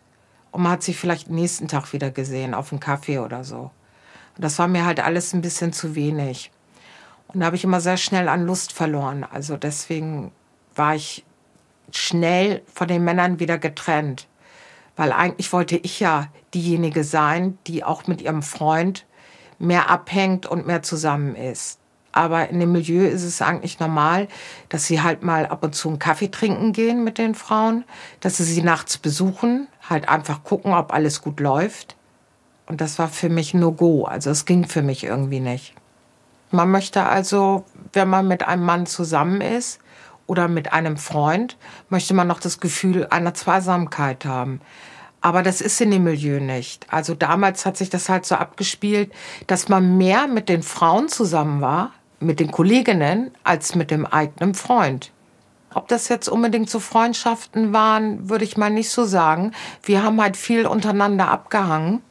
Und 0.52 0.62
man 0.62 0.72
hat 0.72 0.82
sich 0.82 0.96
vielleicht 0.96 1.30
nächsten 1.30 1.68
Tag 1.68 1.92
wieder 1.92 2.10
gesehen, 2.10 2.54
auf 2.54 2.68
dem 2.68 2.80
Kaffee 2.80 3.18
oder 3.18 3.44
so. 3.44 3.70
Und 4.36 4.44
das 4.44 4.58
war 4.58 4.68
mir 4.68 4.84
halt 4.84 5.00
alles 5.00 5.32
ein 5.32 5.42
bisschen 5.42 5.72
zu 5.72 5.94
wenig. 5.94 6.50
Und 7.32 7.40
da 7.40 7.46
habe 7.46 7.56
ich 7.56 7.64
immer 7.64 7.80
sehr 7.80 7.96
schnell 7.96 8.28
an 8.28 8.44
Lust 8.44 8.72
verloren. 8.72 9.24
Also 9.24 9.56
deswegen 9.56 10.32
war 10.74 10.94
ich 10.94 11.24
schnell 11.92 12.62
von 12.72 12.88
den 12.88 13.04
Männern 13.04 13.40
wieder 13.40 13.58
getrennt. 13.58 14.26
Weil 14.96 15.12
eigentlich 15.12 15.52
wollte 15.52 15.76
ich 15.76 16.00
ja 16.00 16.28
diejenige 16.54 17.04
sein, 17.04 17.58
die 17.66 17.84
auch 17.84 18.06
mit 18.06 18.20
ihrem 18.20 18.42
Freund 18.42 19.06
mehr 19.58 19.90
abhängt 19.90 20.46
und 20.46 20.66
mehr 20.66 20.82
zusammen 20.82 21.36
ist. 21.36 21.78
Aber 22.12 22.48
in 22.48 22.58
dem 22.58 22.72
Milieu 22.72 23.06
ist 23.06 23.22
es 23.22 23.40
eigentlich 23.40 23.78
normal, 23.78 24.26
dass 24.68 24.86
sie 24.86 25.00
halt 25.00 25.22
mal 25.22 25.46
ab 25.46 25.62
und 25.62 25.76
zu 25.76 25.88
einen 25.88 26.00
Kaffee 26.00 26.30
trinken 26.30 26.72
gehen 26.72 27.04
mit 27.04 27.18
den 27.18 27.36
Frauen, 27.36 27.84
dass 28.18 28.38
sie 28.38 28.44
sie 28.44 28.62
nachts 28.62 28.98
besuchen, 28.98 29.68
halt 29.88 30.08
einfach 30.08 30.42
gucken, 30.42 30.72
ob 30.72 30.92
alles 30.92 31.22
gut 31.22 31.38
läuft. 31.38 31.96
Und 32.66 32.80
das 32.80 32.98
war 32.98 33.08
für 33.08 33.28
mich 33.28 33.54
nur 33.54 33.76
go. 33.76 34.04
Also 34.04 34.30
es 34.30 34.44
ging 34.44 34.66
für 34.66 34.82
mich 34.82 35.04
irgendwie 35.04 35.40
nicht. 35.40 35.74
Man 36.50 36.70
möchte 36.70 37.04
also, 37.06 37.64
wenn 37.92 38.08
man 38.08 38.26
mit 38.26 38.46
einem 38.46 38.64
Mann 38.64 38.86
zusammen 38.86 39.40
ist 39.40 39.80
oder 40.26 40.48
mit 40.48 40.72
einem 40.72 40.96
Freund, 40.96 41.56
möchte 41.88 42.14
man 42.14 42.26
noch 42.26 42.40
das 42.40 42.60
Gefühl 42.60 43.06
einer 43.10 43.34
Zweisamkeit 43.34 44.24
haben. 44.24 44.60
Aber 45.20 45.42
das 45.42 45.60
ist 45.60 45.80
in 45.80 45.90
dem 45.90 46.04
Milieu 46.04 46.40
nicht. 46.40 46.86
Also 46.90 47.14
damals 47.14 47.66
hat 47.66 47.76
sich 47.76 47.90
das 47.90 48.08
halt 48.08 48.24
so 48.24 48.36
abgespielt, 48.36 49.12
dass 49.46 49.68
man 49.68 49.98
mehr 49.98 50.26
mit 50.26 50.48
den 50.48 50.62
Frauen 50.62 51.08
zusammen 51.08 51.60
war, 51.60 51.92
mit 52.20 52.40
den 52.40 52.50
Kolleginnen, 52.50 53.30
als 53.44 53.74
mit 53.74 53.90
dem 53.90 54.06
eigenen 54.06 54.54
Freund. 54.54 55.12
Ob 55.72 55.88
das 55.88 56.08
jetzt 56.08 56.28
unbedingt 56.28 56.68
so 56.68 56.80
Freundschaften 56.80 57.72
waren, 57.72 58.28
würde 58.28 58.44
ich 58.44 58.56
mal 58.56 58.70
nicht 58.70 58.90
so 58.90 59.04
sagen. 59.04 59.52
Wir 59.84 60.02
haben 60.02 60.20
halt 60.20 60.36
viel 60.36 60.66
untereinander 60.66 61.28
abgehangen. 61.28 62.02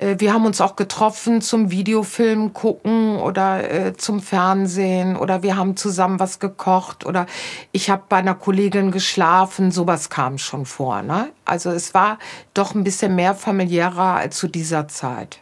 Äh, 0.00 0.16
wir 0.18 0.32
haben 0.32 0.46
uns 0.46 0.60
auch 0.60 0.76
getroffen 0.76 1.40
zum 1.40 1.70
Videofilm 1.70 2.52
gucken 2.52 3.16
oder 3.16 3.70
äh, 3.70 3.96
zum 3.96 4.20
Fernsehen 4.20 5.16
oder 5.16 5.42
wir 5.42 5.56
haben 5.56 5.76
zusammen 5.76 6.18
was 6.18 6.38
gekocht 6.38 7.06
oder 7.06 7.26
ich 7.72 7.90
habe 7.90 8.02
bei 8.08 8.16
einer 8.16 8.34
Kollegin 8.34 8.90
geschlafen. 8.90 9.70
Sowas 9.70 10.10
kam 10.10 10.38
schon 10.38 10.66
vor. 10.66 11.02
Ne? 11.02 11.28
Also 11.44 11.70
es 11.70 11.94
war 11.94 12.18
doch 12.54 12.74
ein 12.74 12.84
bisschen 12.84 13.14
mehr 13.14 13.34
familiärer 13.34 14.16
als 14.16 14.38
zu 14.38 14.48
dieser 14.48 14.88
Zeit. 14.88 15.40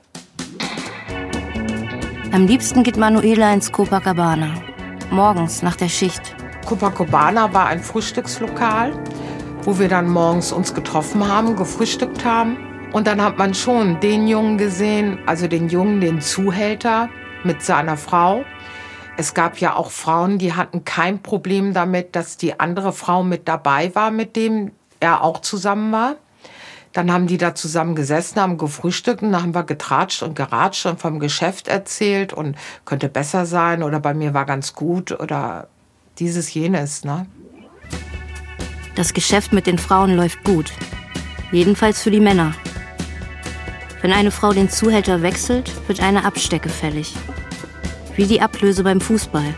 Am 2.32 2.46
liebsten 2.46 2.82
geht 2.82 2.98
Manuela 2.98 3.54
ins 3.54 3.72
Copacabana. 3.72 4.50
Morgens 5.10 5.62
nach 5.62 5.76
der 5.76 5.88
Schicht. 5.88 6.36
Copacabana 6.66 7.54
war 7.54 7.68
ein 7.68 7.82
Frühstückslokal, 7.82 8.92
wo 9.62 9.78
wir 9.78 9.88
dann 9.88 10.10
morgens 10.10 10.52
uns 10.52 10.74
getroffen 10.74 11.26
haben, 11.26 11.56
gefrühstückt 11.56 12.26
haben. 12.26 12.67
Und 12.92 13.06
dann 13.06 13.22
hat 13.22 13.36
man 13.36 13.54
schon 13.54 14.00
den 14.00 14.26
Jungen 14.26 14.56
gesehen, 14.56 15.18
also 15.26 15.46
den 15.46 15.68
Jungen, 15.68 16.00
den 16.00 16.20
Zuhälter 16.20 17.10
mit 17.44 17.62
seiner 17.62 17.96
Frau. 17.96 18.44
Es 19.16 19.34
gab 19.34 19.58
ja 19.58 19.76
auch 19.76 19.90
Frauen, 19.90 20.38
die 20.38 20.54
hatten 20.54 20.84
kein 20.84 21.22
Problem 21.22 21.74
damit, 21.74 22.16
dass 22.16 22.36
die 22.36 22.58
andere 22.58 22.92
Frau 22.92 23.22
mit 23.22 23.46
dabei 23.46 23.94
war, 23.94 24.10
mit 24.10 24.36
dem 24.36 24.72
er 25.00 25.22
auch 25.22 25.40
zusammen 25.40 25.92
war. 25.92 26.16
Dann 26.94 27.12
haben 27.12 27.26
die 27.26 27.36
da 27.36 27.54
zusammen 27.54 27.94
gesessen, 27.94 28.40
haben 28.40 28.56
gefrühstückt 28.56 29.22
und 29.22 29.32
dann 29.32 29.42
haben 29.42 29.54
wir 29.54 29.64
getratscht 29.64 30.22
und 30.22 30.34
geratscht 30.34 30.86
und 30.86 30.98
vom 30.98 31.20
Geschäft 31.20 31.68
erzählt 31.68 32.32
und 32.32 32.56
könnte 32.86 33.08
besser 33.08 33.44
sein 33.44 33.82
oder 33.82 34.00
bei 34.00 34.14
mir 34.14 34.32
war 34.32 34.46
ganz 34.46 34.74
gut 34.74 35.12
oder 35.12 35.68
dieses, 36.18 36.52
jenes, 36.54 37.04
ne? 37.04 37.26
Das 38.94 39.12
Geschäft 39.12 39.52
mit 39.52 39.66
den 39.66 39.78
Frauen 39.78 40.16
läuft 40.16 40.42
gut. 40.42 40.72
Jedenfalls 41.52 42.02
für 42.02 42.10
die 42.10 42.20
Männer. 42.20 42.54
Wenn 44.00 44.12
eine 44.12 44.30
Frau 44.30 44.52
den 44.52 44.70
Zuhälter 44.70 45.22
wechselt, 45.22 45.72
wird 45.88 46.00
eine 46.00 46.24
Abstecke 46.24 46.68
fällig. 46.68 47.14
Wie 48.14 48.26
die 48.26 48.40
Ablöse 48.40 48.84
beim 48.84 49.00
Fußball. 49.00 49.54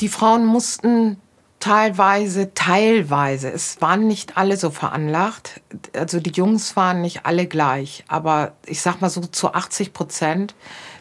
Die 0.00 0.08
Frauen 0.08 0.46
mussten 0.46 1.18
teilweise, 1.60 2.54
teilweise, 2.54 3.50
es 3.50 3.82
waren 3.82 4.06
nicht 4.06 4.38
alle 4.38 4.56
so 4.56 4.70
veranlagt. 4.70 5.60
Also 5.94 6.18
die 6.18 6.30
Jungs 6.30 6.76
waren 6.76 7.02
nicht 7.02 7.26
alle 7.26 7.46
gleich. 7.46 8.04
Aber 8.08 8.52
ich 8.64 8.80
sag 8.80 9.02
mal 9.02 9.10
so 9.10 9.20
zu 9.20 9.52
80 9.52 9.92
Prozent, 9.92 10.54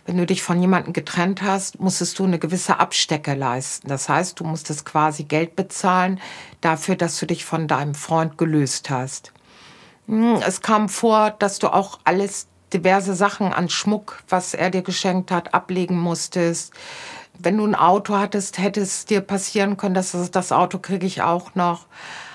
wenn 0.06 0.18
du 0.18 0.26
dich 0.26 0.44
von 0.44 0.60
jemandem 0.60 0.92
getrennt 0.92 1.42
hast, 1.42 1.80
musstest 1.80 2.20
du 2.20 2.26
eine 2.26 2.40
gewisse 2.40 2.80
Abstecke 2.80 3.34
leisten. 3.34 3.88
Das 3.88 4.10
heißt, 4.10 4.40
du 4.40 4.44
musstest 4.44 4.86
quasi 4.86 5.24
Geld 5.24 5.56
bezahlen 5.56 6.20
dafür, 6.60 6.98
dass 6.98 7.18
du 7.18 7.28
dich 7.28 7.46
von 7.46 7.70
deinem 7.70 7.96
Freund 7.96 8.38
gelöst 8.38 8.90
hast. 8.90 9.32
Hm, 10.08 10.42
es 10.46 10.62
kam 10.62 10.90
vor, 10.90 11.32
dass 11.32 11.60
du 11.60 11.68
auch 11.68 12.00
alles 12.04 12.48
diverse 12.74 13.14
Sachen 13.14 13.54
an 13.54 13.70
Schmuck, 13.70 14.24
was 14.30 14.54
er 14.54 14.70
dir 14.70 14.82
geschenkt 14.82 15.32
hat, 15.32 15.54
ablegen 15.54 15.98
musstest. 16.00 16.74
Wenn 17.40 17.58
du 17.58 17.66
ein 17.66 17.76
Auto 17.76 18.18
hattest, 18.18 18.58
hätte 18.58 18.82
es 18.82 19.06
dir 19.06 19.22
passieren 19.22 19.78
können, 19.78 19.94
dass 19.94 20.16
das, 20.32 20.52
Auto 20.52 20.80
kriege 20.80 21.06
ich 21.06 21.22
auch 21.22 21.56
noch. 21.56 21.86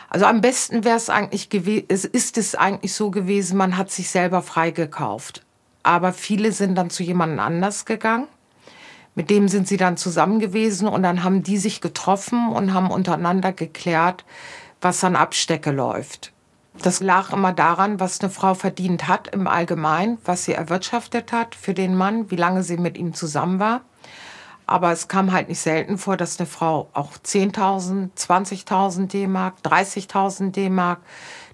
Also 0.09 0.27
am 0.27 0.41
besten 0.41 0.85
wäre 0.85 0.97
es 0.97 1.11
eigentlich 1.11 1.49
gewesen, 1.49 1.87
es 1.89 2.05
ist 2.05 2.39
es 2.39 2.55
eigentlich 2.55 2.95
so 2.95 3.11
gewesen, 3.11 3.57
man 3.57 3.77
hat 3.77 3.91
sich 3.91 4.11
selber 4.11 4.43
freigekauft. 4.43 5.45
Aber 5.83 6.13
viele 6.13 6.53
sind 6.53 6.77
dann 6.77 6.91
zu 6.91 7.03
jemandem 7.03 7.41
anders 7.41 7.85
gegangen. 7.85 8.29
Mit 9.15 9.31
dem 9.31 9.49
sind 9.49 9.69
sie 9.69 9.77
dann 9.77 9.97
zusammen 9.97 10.39
gewesen 10.39 10.87
und 10.89 11.03
dann 11.03 11.25
haben 11.25 11.43
die 11.43 11.59
sich 11.59 11.81
getroffen 11.81 12.51
und 12.53 12.73
haben 12.73 12.91
untereinander 12.91 13.53
geklärt, 13.53 14.25
was 14.81 15.03
an 15.05 15.17
Abstecke 15.17 15.71
läuft. 15.71 16.32
Das 16.83 17.01
lag 17.01 17.33
immer 17.33 17.53
daran, 17.53 18.01
was 18.01 18.21
eine 18.21 18.31
Frau 18.31 18.55
verdient 18.55 19.07
hat 19.07 19.29
im 19.29 19.47
Allgemeinen, 19.47 20.19
was 20.25 20.45
sie 20.45 20.53
erwirtschaftet 20.53 21.33
hat 21.33 21.55
für 21.55 21.75
den 21.75 21.97
Mann, 21.97 22.31
wie 22.31 22.37
lange 22.37 22.65
sie 22.65 22.77
mit 22.77 22.99
ihm 22.99 23.15
zusammen 23.15 23.61
war. 23.61 23.83
Aber 24.67 24.91
es 24.91 25.07
kam 25.07 25.33
halt 25.33 25.49
nicht 25.49 25.61
selten 25.61 25.97
vor, 25.97 26.17
dass 26.17 26.41
eine 26.41 26.47
Frau 26.47 26.89
auch 26.93 27.13
10.000, 27.13 28.11
20.000 28.17 29.07
D-Mark, 29.07 29.57
30.000 29.65 30.51
D-Mark, 30.51 31.01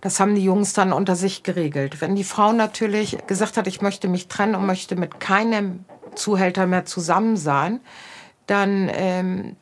das 0.00 0.20
haben 0.20 0.34
die 0.34 0.44
Jungs 0.44 0.72
dann 0.72 0.92
unter 0.92 1.16
sich 1.16 1.42
geregelt. 1.42 2.00
Wenn 2.00 2.14
die 2.14 2.24
Frau 2.24 2.52
natürlich 2.52 3.18
gesagt 3.26 3.56
hat, 3.56 3.66
ich 3.66 3.82
möchte 3.82 4.08
mich 4.08 4.28
trennen 4.28 4.54
und 4.54 4.66
möchte 4.66 4.96
mit 4.96 5.20
keinem 5.20 5.84
Zuhälter 6.14 6.66
mehr 6.66 6.84
zusammen 6.84 7.36
sein, 7.36 7.80
dann 8.46 8.90
ähm, 8.92 9.56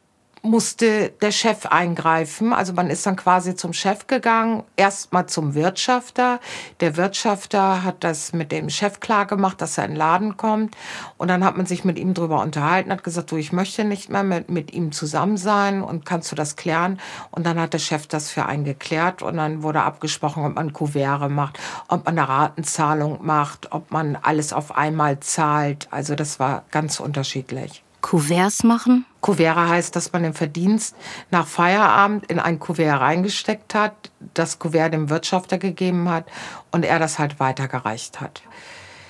musste 0.50 1.10
der 1.20 1.30
Chef 1.30 1.66
eingreifen. 1.66 2.52
Also 2.52 2.72
man 2.72 2.90
ist 2.90 3.06
dann 3.06 3.16
quasi 3.16 3.54
zum 3.54 3.72
Chef 3.72 4.06
gegangen, 4.06 4.62
erstmal 4.76 5.26
zum 5.26 5.54
Wirtschafter. 5.54 6.40
Der 6.80 6.96
Wirtschafter 6.96 7.82
hat 7.82 8.04
das 8.04 8.32
mit 8.32 8.52
dem 8.52 8.70
Chef 8.70 9.00
klar 9.00 9.26
gemacht, 9.26 9.60
dass 9.60 9.78
er 9.78 9.84
in 9.84 9.92
den 9.92 9.96
Laden 9.96 10.36
kommt. 10.36 10.76
Und 11.18 11.28
dann 11.28 11.44
hat 11.44 11.56
man 11.56 11.66
sich 11.66 11.84
mit 11.84 11.98
ihm 11.98 12.14
drüber 12.14 12.40
unterhalten, 12.40 12.90
hat 12.90 13.04
gesagt, 13.04 13.30
du, 13.30 13.36
ich 13.36 13.52
möchte 13.52 13.84
nicht 13.84 14.08
mehr 14.08 14.22
mit, 14.22 14.50
mit 14.50 14.72
ihm 14.72 14.92
zusammen 14.92 15.36
sein 15.36 15.82
und 15.82 16.06
kannst 16.06 16.30
du 16.32 16.36
das 16.36 16.56
klären? 16.56 17.00
Und 17.30 17.46
dann 17.46 17.58
hat 17.60 17.72
der 17.72 17.78
Chef 17.78 18.06
das 18.06 18.30
für 18.30 18.46
einen 18.46 18.64
geklärt 18.64 19.22
und 19.22 19.36
dann 19.36 19.62
wurde 19.62 19.82
abgesprochen, 19.82 20.44
ob 20.44 20.54
man 20.54 20.72
Kuvere 20.72 21.28
macht, 21.28 21.58
ob 21.88 22.04
man 22.04 22.18
eine 22.18 22.28
Ratenzahlung 22.28 23.18
macht, 23.22 23.72
ob 23.72 23.90
man 23.90 24.16
alles 24.16 24.52
auf 24.52 24.76
einmal 24.76 25.20
zahlt. 25.20 25.88
Also 25.90 26.14
das 26.14 26.38
war 26.38 26.64
ganz 26.70 27.00
unterschiedlich. 27.00 27.82
Kuverts 28.06 28.62
machen? 28.62 29.04
Kuvert 29.20 29.56
heißt, 29.56 29.96
dass 29.96 30.12
man 30.12 30.22
den 30.22 30.32
Verdienst 30.32 30.94
nach 31.32 31.44
Feierabend 31.44 32.24
in 32.26 32.38
ein 32.38 32.60
Kuvert 32.60 33.00
reingesteckt 33.00 33.74
hat, 33.74 34.12
das 34.32 34.60
Kuvert 34.60 34.94
dem 34.94 35.10
Wirtschafter 35.10 35.58
gegeben 35.58 36.08
hat 36.08 36.26
und 36.70 36.84
er 36.84 37.00
das 37.00 37.18
halt 37.18 37.40
weitergereicht 37.40 38.20
hat. 38.20 38.42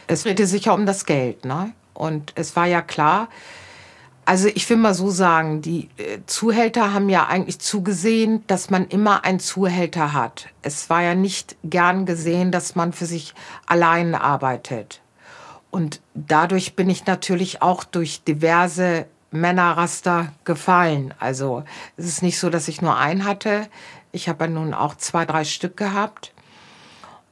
Es 0.06 0.22
drehte 0.22 0.46
sich 0.46 0.64
ja 0.64 0.72
um 0.72 0.86
das 0.86 1.04
Geld, 1.04 1.44
ne? 1.44 1.74
Und 1.92 2.32
es 2.36 2.56
war 2.56 2.64
ja 2.64 2.80
klar, 2.80 3.28
also 4.24 4.48
ich 4.48 4.68
will 4.70 4.78
mal 4.78 4.94
so 4.94 5.10
sagen, 5.10 5.60
die 5.60 5.90
äh, 5.98 6.20
Zuhälter 6.24 6.94
haben 6.94 7.10
ja 7.10 7.26
eigentlich 7.26 7.58
zugesehen, 7.58 8.44
dass 8.46 8.70
man 8.70 8.86
immer 8.88 9.26
einen 9.26 9.40
Zuhälter 9.40 10.14
hat. 10.14 10.46
Es 10.62 10.88
war 10.88 11.02
ja 11.02 11.14
nicht 11.14 11.56
gern 11.64 12.06
gesehen, 12.06 12.50
dass 12.50 12.76
man 12.76 12.94
für 12.94 13.04
sich 13.04 13.34
allein 13.66 14.14
arbeitet. 14.14 15.02
Und 15.76 16.00
dadurch 16.14 16.74
bin 16.74 16.88
ich 16.88 17.04
natürlich 17.04 17.60
auch 17.60 17.84
durch 17.84 18.24
diverse 18.24 19.04
Männerraster 19.30 20.32
gefallen. 20.44 21.12
Also 21.18 21.64
es 21.98 22.06
ist 22.06 22.22
nicht 22.22 22.38
so, 22.38 22.48
dass 22.48 22.66
ich 22.68 22.80
nur 22.80 22.96
einen 22.96 23.26
hatte. 23.26 23.68
Ich 24.10 24.30
habe 24.30 24.44
ja 24.44 24.50
nun 24.50 24.72
auch 24.72 24.94
zwei, 24.94 25.26
drei 25.26 25.44
Stück 25.44 25.76
gehabt. 25.76 26.32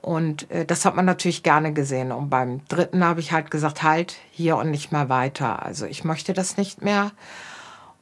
Und 0.02 0.50
äh, 0.50 0.66
das 0.66 0.84
hat 0.84 0.94
man 0.94 1.06
natürlich 1.06 1.42
gerne 1.42 1.72
gesehen. 1.72 2.12
Und 2.12 2.28
beim 2.28 2.60
dritten 2.68 3.02
habe 3.02 3.20
ich 3.20 3.32
halt 3.32 3.50
gesagt, 3.50 3.82
halt 3.82 4.16
hier 4.30 4.58
und 4.58 4.70
nicht 4.70 4.92
mehr 4.92 5.08
weiter. 5.08 5.62
Also 5.62 5.86
ich 5.86 6.04
möchte 6.04 6.34
das 6.34 6.58
nicht 6.58 6.82
mehr. 6.82 7.12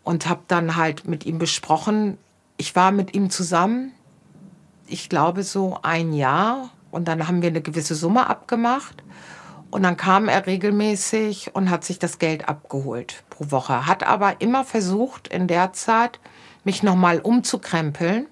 und 0.02 0.28
habe 0.28 0.42
dann 0.48 0.74
halt 0.74 1.06
mit 1.06 1.24
ihm 1.24 1.38
besprochen. 1.38 2.18
Ich 2.56 2.74
war 2.74 2.90
mit 2.90 3.14
ihm 3.14 3.30
zusammen, 3.30 3.92
ich 4.88 5.08
glaube 5.08 5.44
so 5.44 5.78
ein 5.82 6.12
Jahr 6.12 6.70
und 6.90 7.06
dann 7.06 7.28
haben 7.28 7.42
wir 7.42 7.50
eine 7.50 7.62
gewisse 7.62 7.94
Summe 7.94 8.26
abgemacht. 8.26 9.04
Und 9.72 9.84
dann 9.84 9.96
kam 9.96 10.28
er 10.28 10.46
regelmäßig 10.46 11.54
und 11.54 11.70
hat 11.70 11.82
sich 11.82 11.98
das 11.98 12.18
Geld 12.18 12.46
abgeholt 12.46 13.24
pro 13.30 13.50
Woche. 13.50 13.86
Hat 13.86 14.06
aber 14.06 14.42
immer 14.42 14.64
versucht, 14.64 15.28
in 15.28 15.46
der 15.48 15.72
Zeit 15.72 16.20
mich 16.62 16.82
nochmal 16.82 17.20
umzukrempeln, 17.20 18.26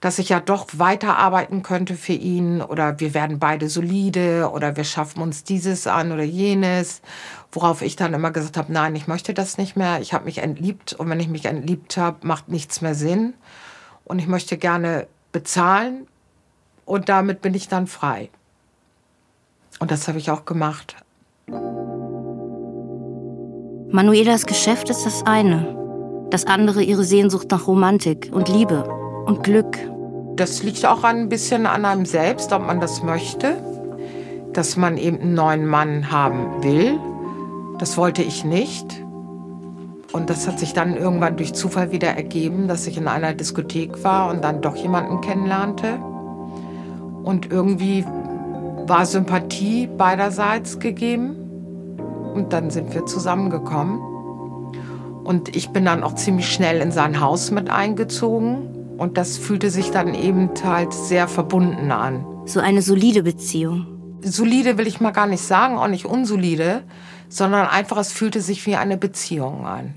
dass 0.00 0.18
ich 0.18 0.30
ja 0.30 0.40
doch 0.40 0.66
weiterarbeiten 0.72 1.62
könnte 1.62 1.94
für 1.94 2.12
ihn 2.12 2.60
oder 2.60 2.98
wir 2.98 3.14
werden 3.14 3.38
beide 3.38 3.68
solide 3.68 4.50
oder 4.52 4.76
wir 4.76 4.82
schaffen 4.82 5.22
uns 5.22 5.44
dieses 5.44 5.86
an 5.86 6.10
oder 6.10 6.24
jenes. 6.24 7.02
Worauf 7.52 7.80
ich 7.80 7.94
dann 7.94 8.12
immer 8.12 8.32
gesagt 8.32 8.56
habe, 8.56 8.72
nein, 8.72 8.96
ich 8.96 9.06
möchte 9.06 9.34
das 9.34 9.58
nicht 9.58 9.76
mehr. 9.76 10.00
Ich 10.00 10.12
habe 10.12 10.24
mich 10.24 10.38
entliebt 10.38 10.92
und 10.92 11.08
wenn 11.08 11.20
ich 11.20 11.28
mich 11.28 11.44
entliebt 11.44 11.96
habe, 11.96 12.26
macht 12.26 12.48
nichts 12.48 12.80
mehr 12.80 12.96
Sinn. 12.96 13.34
Und 14.02 14.18
ich 14.18 14.26
möchte 14.26 14.58
gerne 14.58 15.06
bezahlen 15.30 16.08
und 16.84 17.08
damit 17.08 17.42
bin 17.42 17.54
ich 17.54 17.68
dann 17.68 17.86
frei. 17.86 18.30
Und 19.80 19.90
das 19.90 20.08
habe 20.08 20.18
ich 20.18 20.30
auch 20.30 20.44
gemacht. 20.44 20.96
Manuelas 23.90 24.46
Geschäft 24.46 24.90
ist 24.90 25.06
das 25.06 25.24
eine, 25.24 26.26
das 26.30 26.46
andere 26.46 26.82
ihre 26.82 27.04
Sehnsucht 27.04 27.50
nach 27.50 27.66
Romantik 27.66 28.30
und 28.32 28.48
Liebe 28.48 28.84
und 29.26 29.42
Glück. 29.42 29.78
Das 30.36 30.62
liegt 30.62 30.84
auch 30.84 31.04
ein 31.04 31.28
bisschen 31.28 31.66
an 31.66 31.84
einem 31.84 32.04
selbst, 32.04 32.52
ob 32.52 32.66
man 32.66 32.80
das 32.80 33.02
möchte, 33.02 33.56
dass 34.52 34.76
man 34.76 34.98
eben 34.98 35.20
einen 35.20 35.34
neuen 35.34 35.66
Mann 35.66 36.10
haben 36.12 36.62
will. 36.62 36.98
Das 37.78 37.96
wollte 37.96 38.22
ich 38.22 38.44
nicht. 38.44 39.02
Und 40.12 40.30
das 40.30 40.46
hat 40.46 40.58
sich 40.58 40.72
dann 40.72 40.96
irgendwann 40.96 41.36
durch 41.36 41.54
Zufall 41.54 41.92
wieder 41.92 42.08
ergeben, 42.08 42.68
dass 42.68 42.86
ich 42.86 42.96
in 42.96 43.08
einer 43.08 43.34
Diskothek 43.34 44.02
war 44.04 44.30
und 44.30 44.42
dann 44.42 44.60
doch 44.60 44.76
jemanden 44.76 45.20
kennenlernte. 45.20 45.98
Und 47.24 47.50
irgendwie 47.50 48.04
war 48.88 49.06
Sympathie 49.06 49.86
beiderseits 49.86 50.78
gegeben. 50.78 51.36
Und 52.34 52.52
dann 52.52 52.70
sind 52.70 52.94
wir 52.94 53.06
zusammengekommen. 53.06 54.00
Und 55.24 55.54
ich 55.54 55.70
bin 55.70 55.84
dann 55.84 56.02
auch 56.02 56.14
ziemlich 56.14 56.50
schnell 56.50 56.80
in 56.80 56.92
sein 56.92 57.20
Haus 57.20 57.50
mit 57.50 57.70
eingezogen. 57.70 58.96
Und 58.96 59.18
das 59.18 59.36
fühlte 59.36 59.70
sich 59.70 59.90
dann 59.90 60.14
eben 60.14 60.50
halt 60.64 60.92
sehr 60.92 61.28
verbunden 61.28 61.90
an. 61.92 62.24
So 62.46 62.60
eine 62.60 62.82
solide 62.82 63.22
Beziehung. 63.22 63.86
Solide 64.22 64.78
will 64.78 64.86
ich 64.86 65.00
mal 65.00 65.12
gar 65.12 65.26
nicht 65.26 65.42
sagen, 65.42 65.78
auch 65.78 65.88
nicht 65.88 66.06
unsolide, 66.06 66.82
sondern 67.28 67.66
einfach, 67.66 67.98
es 67.98 68.12
fühlte 68.12 68.40
sich 68.40 68.66
wie 68.66 68.76
eine 68.76 68.96
Beziehung 68.96 69.66
an. 69.66 69.94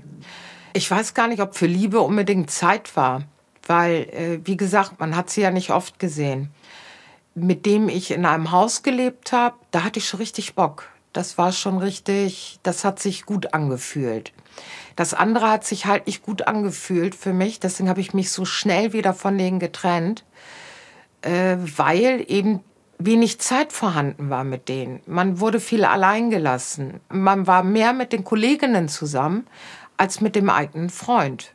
Ich 0.74 0.90
weiß 0.90 1.14
gar 1.14 1.28
nicht, 1.28 1.42
ob 1.42 1.56
für 1.56 1.66
Liebe 1.66 2.00
unbedingt 2.00 2.50
Zeit 2.50 2.96
war, 2.96 3.22
weil, 3.66 4.08
äh, 4.12 4.40
wie 4.44 4.56
gesagt, 4.56 5.00
man 5.00 5.16
hat 5.16 5.30
sie 5.30 5.40
ja 5.40 5.50
nicht 5.50 5.70
oft 5.70 5.98
gesehen 5.98 6.50
mit 7.34 7.66
dem 7.66 7.88
ich 7.88 8.10
in 8.10 8.26
einem 8.26 8.50
Haus 8.50 8.82
gelebt 8.82 9.32
habe, 9.32 9.56
da 9.70 9.84
hatte 9.84 9.98
ich 9.98 10.08
schon 10.08 10.20
richtig 10.20 10.54
Bock. 10.54 10.88
Das 11.12 11.38
war 11.38 11.52
schon 11.52 11.78
richtig, 11.78 12.58
das 12.62 12.84
hat 12.84 12.98
sich 12.98 13.26
gut 13.26 13.54
angefühlt. 13.54 14.32
Das 14.96 15.14
andere 15.14 15.50
hat 15.50 15.64
sich 15.64 15.86
halt 15.86 16.06
nicht 16.06 16.22
gut 16.22 16.46
angefühlt 16.46 17.14
für 17.14 17.32
mich, 17.32 17.60
deswegen 17.60 17.88
habe 17.88 18.00
ich 18.00 18.14
mich 18.14 18.30
so 18.30 18.44
schnell 18.44 18.92
wieder 18.92 19.14
von 19.14 19.36
denen 19.38 19.58
getrennt, 19.58 20.24
äh, 21.22 21.56
weil 21.58 22.24
eben 22.28 22.60
wenig 22.98 23.40
Zeit 23.40 23.72
vorhanden 23.72 24.30
war 24.30 24.44
mit 24.44 24.68
denen. 24.68 25.00
Man 25.06 25.40
wurde 25.40 25.60
viel 25.60 25.84
allein 25.84 26.30
gelassen. 26.30 27.00
Man 27.08 27.46
war 27.46 27.62
mehr 27.62 27.92
mit 27.92 28.12
den 28.12 28.24
Kolleginnen 28.24 28.88
zusammen 28.88 29.46
als 29.96 30.20
mit 30.20 30.36
dem 30.36 30.50
eigenen 30.50 30.90
Freund. 30.90 31.54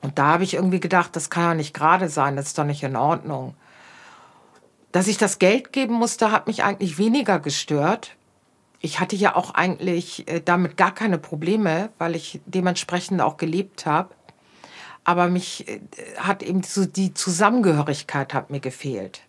Und 0.00 0.18
da 0.18 0.26
habe 0.26 0.44
ich 0.44 0.54
irgendwie 0.54 0.80
gedacht, 0.80 1.16
das 1.16 1.30
kann 1.30 1.44
ja 1.44 1.54
nicht 1.54 1.74
gerade 1.74 2.08
sein, 2.08 2.36
das 2.36 2.48
ist 2.48 2.58
doch 2.58 2.64
nicht 2.64 2.82
in 2.82 2.96
Ordnung. 2.96 3.54
Dass 4.94 5.08
ich 5.08 5.18
das 5.18 5.40
Geld 5.40 5.72
geben 5.72 5.94
musste, 5.94 6.30
hat 6.30 6.46
mich 6.46 6.62
eigentlich 6.62 6.98
weniger 6.98 7.40
gestört. 7.40 8.14
Ich 8.78 9.00
hatte 9.00 9.16
ja 9.16 9.34
auch 9.34 9.52
eigentlich 9.52 10.28
äh, 10.28 10.40
damit 10.40 10.76
gar 10.76 10.94
keine 10.94 11.18
Probleme, 11.18 11.88
weil 11.98 12.14
ich 12.14 12.40
dementsprechend 12.46 13.20
auch 13.20 13.36
gelebt 13.36 13.86
habe. 13.86 14.14
Aber 15.02 15.26
mich 15.26 15.66
äh, 15.66 15.80
hat 16.18 16.44
eben 16.44 16.62
so 16.62 16.84
die 16.84 17.12
Zusammengehörigkeit 17.12 18.34
hat 18.34 18.50
mir 18.50 18.60
gefehlt. 18.60 19.22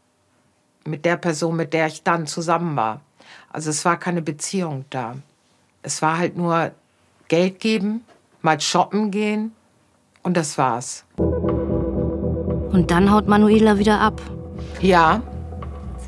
Mit 0.86 1.04
der 1.04 1.18
Person, 1.18 1.56
mit 1.56 1.74
der 1.74 1.88
ich 1.88 2.04
dann 2.04 2.28
zusammen 2.28 2.76
war. 2.76 3.02
Also 3.50 3.72
es 3.72 3.84
war 3.86 3.98
keine 3.98 4.22
Beziehung 4.22 4.86
da. 4.92 5.16
Es 5.82 6.04
war 6.04 6.20
halt 6.20 6.38
nur 6.38 6.74
Geld 7.28 7.60
geben, 7.60 8.06
mal 8.44 8.62
shoppen 8.62 9.10
gehen 9.10 9.52
und 10.22 10.38
das 10.38 10.60
war's. 10.60 11.06
Und 11.18 12.86
dann 12.92 13.10
haut 13.10 13.28
Manuela 13.28 13.80
wieder 13.80 14.00
ab. 14.00 14.22
Ja, 14.80 15.24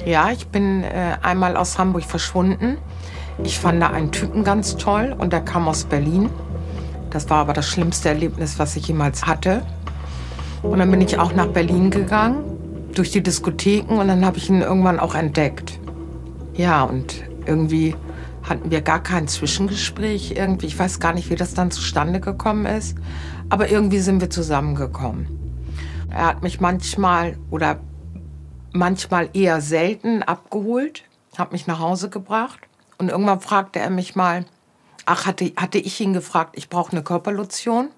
ja, 0.07 0.31
ich 0.31 0.47
bin 0.47 0.83
äh, 0.83 1.17
einmal 1.21 1.57
aus 1.57 1.77
Hamburg 1.77 2.03
verschwunden. 2.03 2.77
Ich 3.43 3.59
fand 3.59 3.81
da 3.81 3.89
einen 3.89 4.11
Typen 4.11 4.45
ganz 4.45 4.77
toll 4.77 5.13
und 5.17 5.33
der 5.33 5.41
kam 5.41 5.67
aus 5.67 5.83
Berlin. 5.83 6.29
Das 7.09 7.29
war 7.29 7.39
aber 7.39 7.51
das 7.51 7.67
schlimmste 7.67 8.09
Erlebnis, 8.09 8.57
was 8.57 8.77
ich 8.77 8.87
jemals 8.87 9.27
hatte. 9.27 9.63
Und 10.63 10.79
dann 10.79 10.89
bin 10.89 11.01
ich 11.01 11.19
auch 11.19 11.33
nach 11.33 11.47
Berlin 11.47 11.91
gegangen, 11.91 12.43
durch 12.95 13.11
die 13.11 13.21
Diskotheken 13.21 13.99
und 13.99 14.07
dann 14.07 14.25
habe 14.25 14.37
ich 14.37 14.49
ihn 14.49 14.61
irgendwann 14.61 14.97
auch 14.97 15.13
entdeckt. 15.13 15.77
Ja, 16.55 16.83
und 16.83 17.23
irgendwie 17.45 17.93
hatten 18.43 18.71
wir 18.71 18.81
gar 18.81 19.03
kein 19.03 19.27
Zwischengespräch. 19.27 20.31
Irgendwie, 20.37 20.67
ich 20.67 20.79
weiß 20.79 21.01
gar 21.01 21.13
nicht, 21.13 21.29
wie 21.29 21.35
das 21.35 21.53
dann 21.53 21.69
zustande 21.69 22.21
gekommen 22.21 22.65
ist, 22.65 22.97
aber 23.49 23.69
irgendwie 23.69 23.99
sind 23.99 24.21
wir 24.21 24.29
zusammengekommen. 24.29 25.27
Er 26.09 26.27
hat 26.27 26.43
mich 26.43 26.61
manchmal 26.61 27.37
oder 27.51 27.79
manchmal 28.73 29.29
eher 29.33 29.61
selten 29.61 30.23
abgeholt, 30.23 31.03
hat 31.37 31.51
mich 31.51 31.67
nach 31.67 31.79
Hause 31.79 32.09
gebracht 32.09 32.59
und 32.97 33.09
irgendwann 33.09 33.41
fragte 33.41 33.79
er 33.79 33.89
mich 33.89 34.15
mal, 34.15 34.45
ach, 35.05 35.25
hatte, 35.25 35.51
hatte 35.55 35.77
ich 35.77 35.99
ihn 35.99 36.13
gefragt, 36.13 36.51
ich 36.55 36.69
brauche 36.69 36.91
eine 36.91 37.03
Körperlotion. 37.03 37.89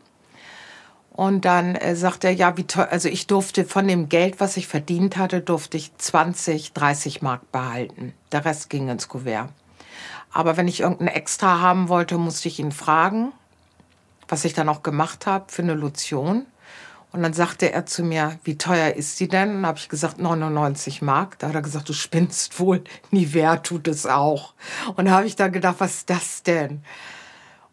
Und 1.12 1.43
dann 1.43 1.75
äh, 1.75 1.97
sagte 1.97 2.27
er, 2.27 2.34
ja, 2.34 2.55
wie 2.55 2.63
toll, 2.63 2.88
also 2.89 3.10
ich 3.10 3.27
durfte 3.27 3.65
von 3.65 3.88
dem 3.89 4.08
Geld, 4.08 4.39
was 4.39 4.55
ich 4.55 4.67
verdient 4.67 5.17
hatte, 5.17 5.41
durfte 5.41 5.75
ich 5.75 5.91
20, 5.97 6.71
30 6.71 7.21
Mark 7.21 7.51
behalten. 7.51 8.13
Der 8.32 8.45
Rest 8.45 8.69
ging 8.69 8.88
ins 8.88 9.10
Kuvert. 9.10 9.49
Aber 10.32 10.55
wenn 10.55 10.69
ich 10.69 10.79
irgendein 10.79 11.10
Extra 11.10 11.60
haben 11.60 11.89
wollte, 11.89 12.17
musste 12.17 12.47
ich 12.47 12.60
ihn 12.60 12.71
fragen, 12.71 13.34
was 14.29 14.45
ich 14.45 14.53
dann 14.53 14.69
auch 14.69 14.82
gemacht 14.82 15.25
habe 15.25 15.45
für 15.49 15.63
eine 15.63 15.73
Lotion. 15.73 16.45
Und 17.12 17.24
dann 17.24 17.34
sagte 17.34 17.72
er 17.72 17.86
zu 17.88 18.04
mir, 18.04 18.39
wie 18.43 18.58
teuer 18.58 18.93
ist 18.93 19.17
sie 19.17 19.28
denn? 19.28 19.58
Und 19.58 19.65
habe 19.65 19.80
ich 19.80 19.89
gesagt, 19.89 20.19
99 20.19 21.02
Mark. 21.02 21.39
Da 21.39 21.48
hat 21.48 21.56
er 21.56 21.62
gesagt, 21.63 21.89
du 21.89 21.93
spinnst 21.93 22.60
wohl. 22.60 22.84
Nivea 23.12 23.58
tut 23.58 23.88
es 23.88 24.06
auch. 24.06 24.54
Und 24.95 25.10
habe 25.10 25.26
ich 25.26 25.36
dann 25.36 25.52
gedacht, 25.52 25.78
was 25.80 25.95
ist 25.95 26.10
das 26.10 26.43
denn? 26.43 26.82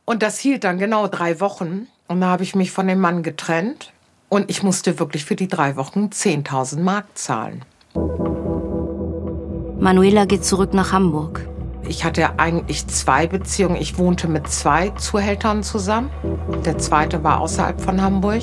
Und 0.06 0.22
das 0.22 0.38
hielt 0.38 0.64
dann 0.64 0.78
genau 0.78 1.06
drei 1.08 1.40
Wochen. 1.40 1.88
Und 2.08 2.20
da 2.20 2.28
habe 2.28 2.44
ich 2.44 2.54
mich 2.54 2.70
von 2.70 2.86
dem 2.86 3.00
Mann 3.00 3.22
getrennt. 3.22 3.92
Und 4.28 4.50
ich 4.50 4.62
musste 4.62 4.98
wirklich 4.98 5.24
für 5.24 5.36
die 5.36 5.48
drei 5.48 5.76
Wochen 5.76 6.06
10.000 6.06 6.80
Mark 6.80 7.06
zahlen. 7.14 7.64
Manuela 9.78 10.24
geht 10.24 10.44
zurück 10.44 10.72
nach 10.72 10.92
Hamburg. 10.92 11.46
Ich 11.88 12.04
hatte 12.04 12.38
eigentlich 12.38 12.86
zwei 12.88 13.26
Beziehungen. 13.26 13.76
Ich 13.76 13.98
wohnte 13.98 14.28
mit 14.28 14.48
zwei 14.48 14.90
Zuhältern 14.90 15.62
zusammen. 15.62 16.10
Der 16.64 16.78
zweite 16.78 17.22
war 17.22 17.40
außerhalb 17.40 17.80
von 17.80 18.02
Hamburg 18.02 18.42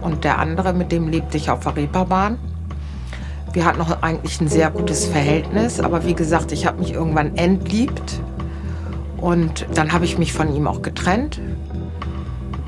und 0.00 0.24
der 0.24 0.38
andere, 0.38 0.72
mit 0.72 0.90
dem 0.92 1.08
lebte 1.08 1.36
ich 1.36 1.50
auf 1.50 1.60
der 1.60 1.76
Reeperbahn. 1.76 2.38
Wir 3.52 3.64
hatten 3.64 3.78
noch 3.78 4.02
eigentlich 4.02 4.40
ein 4.40 4.48
sehr 4.48 4.70
gutes 4.70 5.06
Verhältnis, 5.06 5.80
aber 5.80 6.04
wie 6.04 6.14
gesagt, 6.14 6.52
ich 6.52 6.66
habe 6.66 6.78
mich 6.78 6.92
irgendwann 6.92 7.36
entliebt 7.36 8.20
und 9.16 9.66
dann 9.74 9.92
habe 9.92 10.04
ich 10.04 10.18
mich 10.18 10.32
von 10.32 10.54
ihm 10.54 10.66
auch 10.66 10.82
getrennt. 10.82 11.40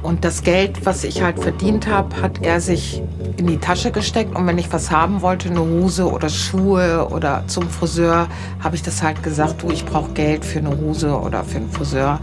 Und 0.02 0.24
das 0.24 0.42
Geld, 0.42 0.86
was 0.86 1.04
ich 1.04 1.22
halt 1.22 1.38
verdient 1.38 1.86
habe, 1.86 2.22
hat 2.22 2.42
er 2.42 2.60
sich 2.60 3.02
in 3.36 3.46
die 3.46 3.58
Tasche 3.58 3.90
gesteckt. 3.90 4.34
Und 4.34 4.46
wenn 4.46 4.56
ich 4.56 4.72
was 4.72 4.90
haben 4.90 5.20
wollte, 5.20 5.50
eine 5.50 5.60
Hose 5.60 6.10
oder 6.10 6.30
Schuhe 6.30 7.08
oder 7.10 7.44
zum 7.48 7.68
Friseur, 7.68 8.28
habe 8.60 8.76
ich 8.76 8.82
das 8.82 9.02
halt 9.02 9.22
gesagt, 9.22 9.62
du, 9.62 9.70
ich 9.70 9.84
brauche 9.84 10.12
Geld 10.12 10.44
für 10.44 10.60
eine 10.60 10.76
Hose 10.76 11.14
oder 11.18 11.44
für 11.44 11.58
einen 11.58 11.70
Friseur. 11.70 12.18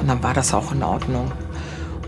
Und 0.00 0.08
dann 0.08 0.22
war 0.22 0.32
das 0.32 0.54
auch 0.54 0.72
in 0.72 0.82
Ordnung. 0.82 1.32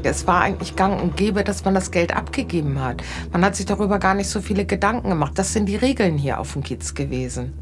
Es 0.03 0.27
war 0.27 0.43
eigentlich 0.43 0.77
gang 0.77 1.03
und 1.03 1.17
gäbe, 1.17 1.45
dass 1.45 1.65
man 1.65 1.75
das 1.75 1.91
Geld 1.91 2.17
abgegeben 2.17 2.81
hat. 2.81 3.03
Man 3.33 3.45
hat 3.45 3.57
sich 3.57 3.67
darüber 3.67 3.99
gar 3.99 4.15
nicht 4.15 4.31
so 4.31 4.41
viele 4.41 4.65
Gedanken 4.65 5.11
gemacht. 5.11 5.33
Das 5.35 5.53
sind 5.53 5.67
die 5.67 5.77
Regeln 5.77 6.17
hier 6.17 6.39
auf 6.39 6.53
dem 6.53 6.63
Kiez 6.63 6.95
gewesen. 6.95 7.53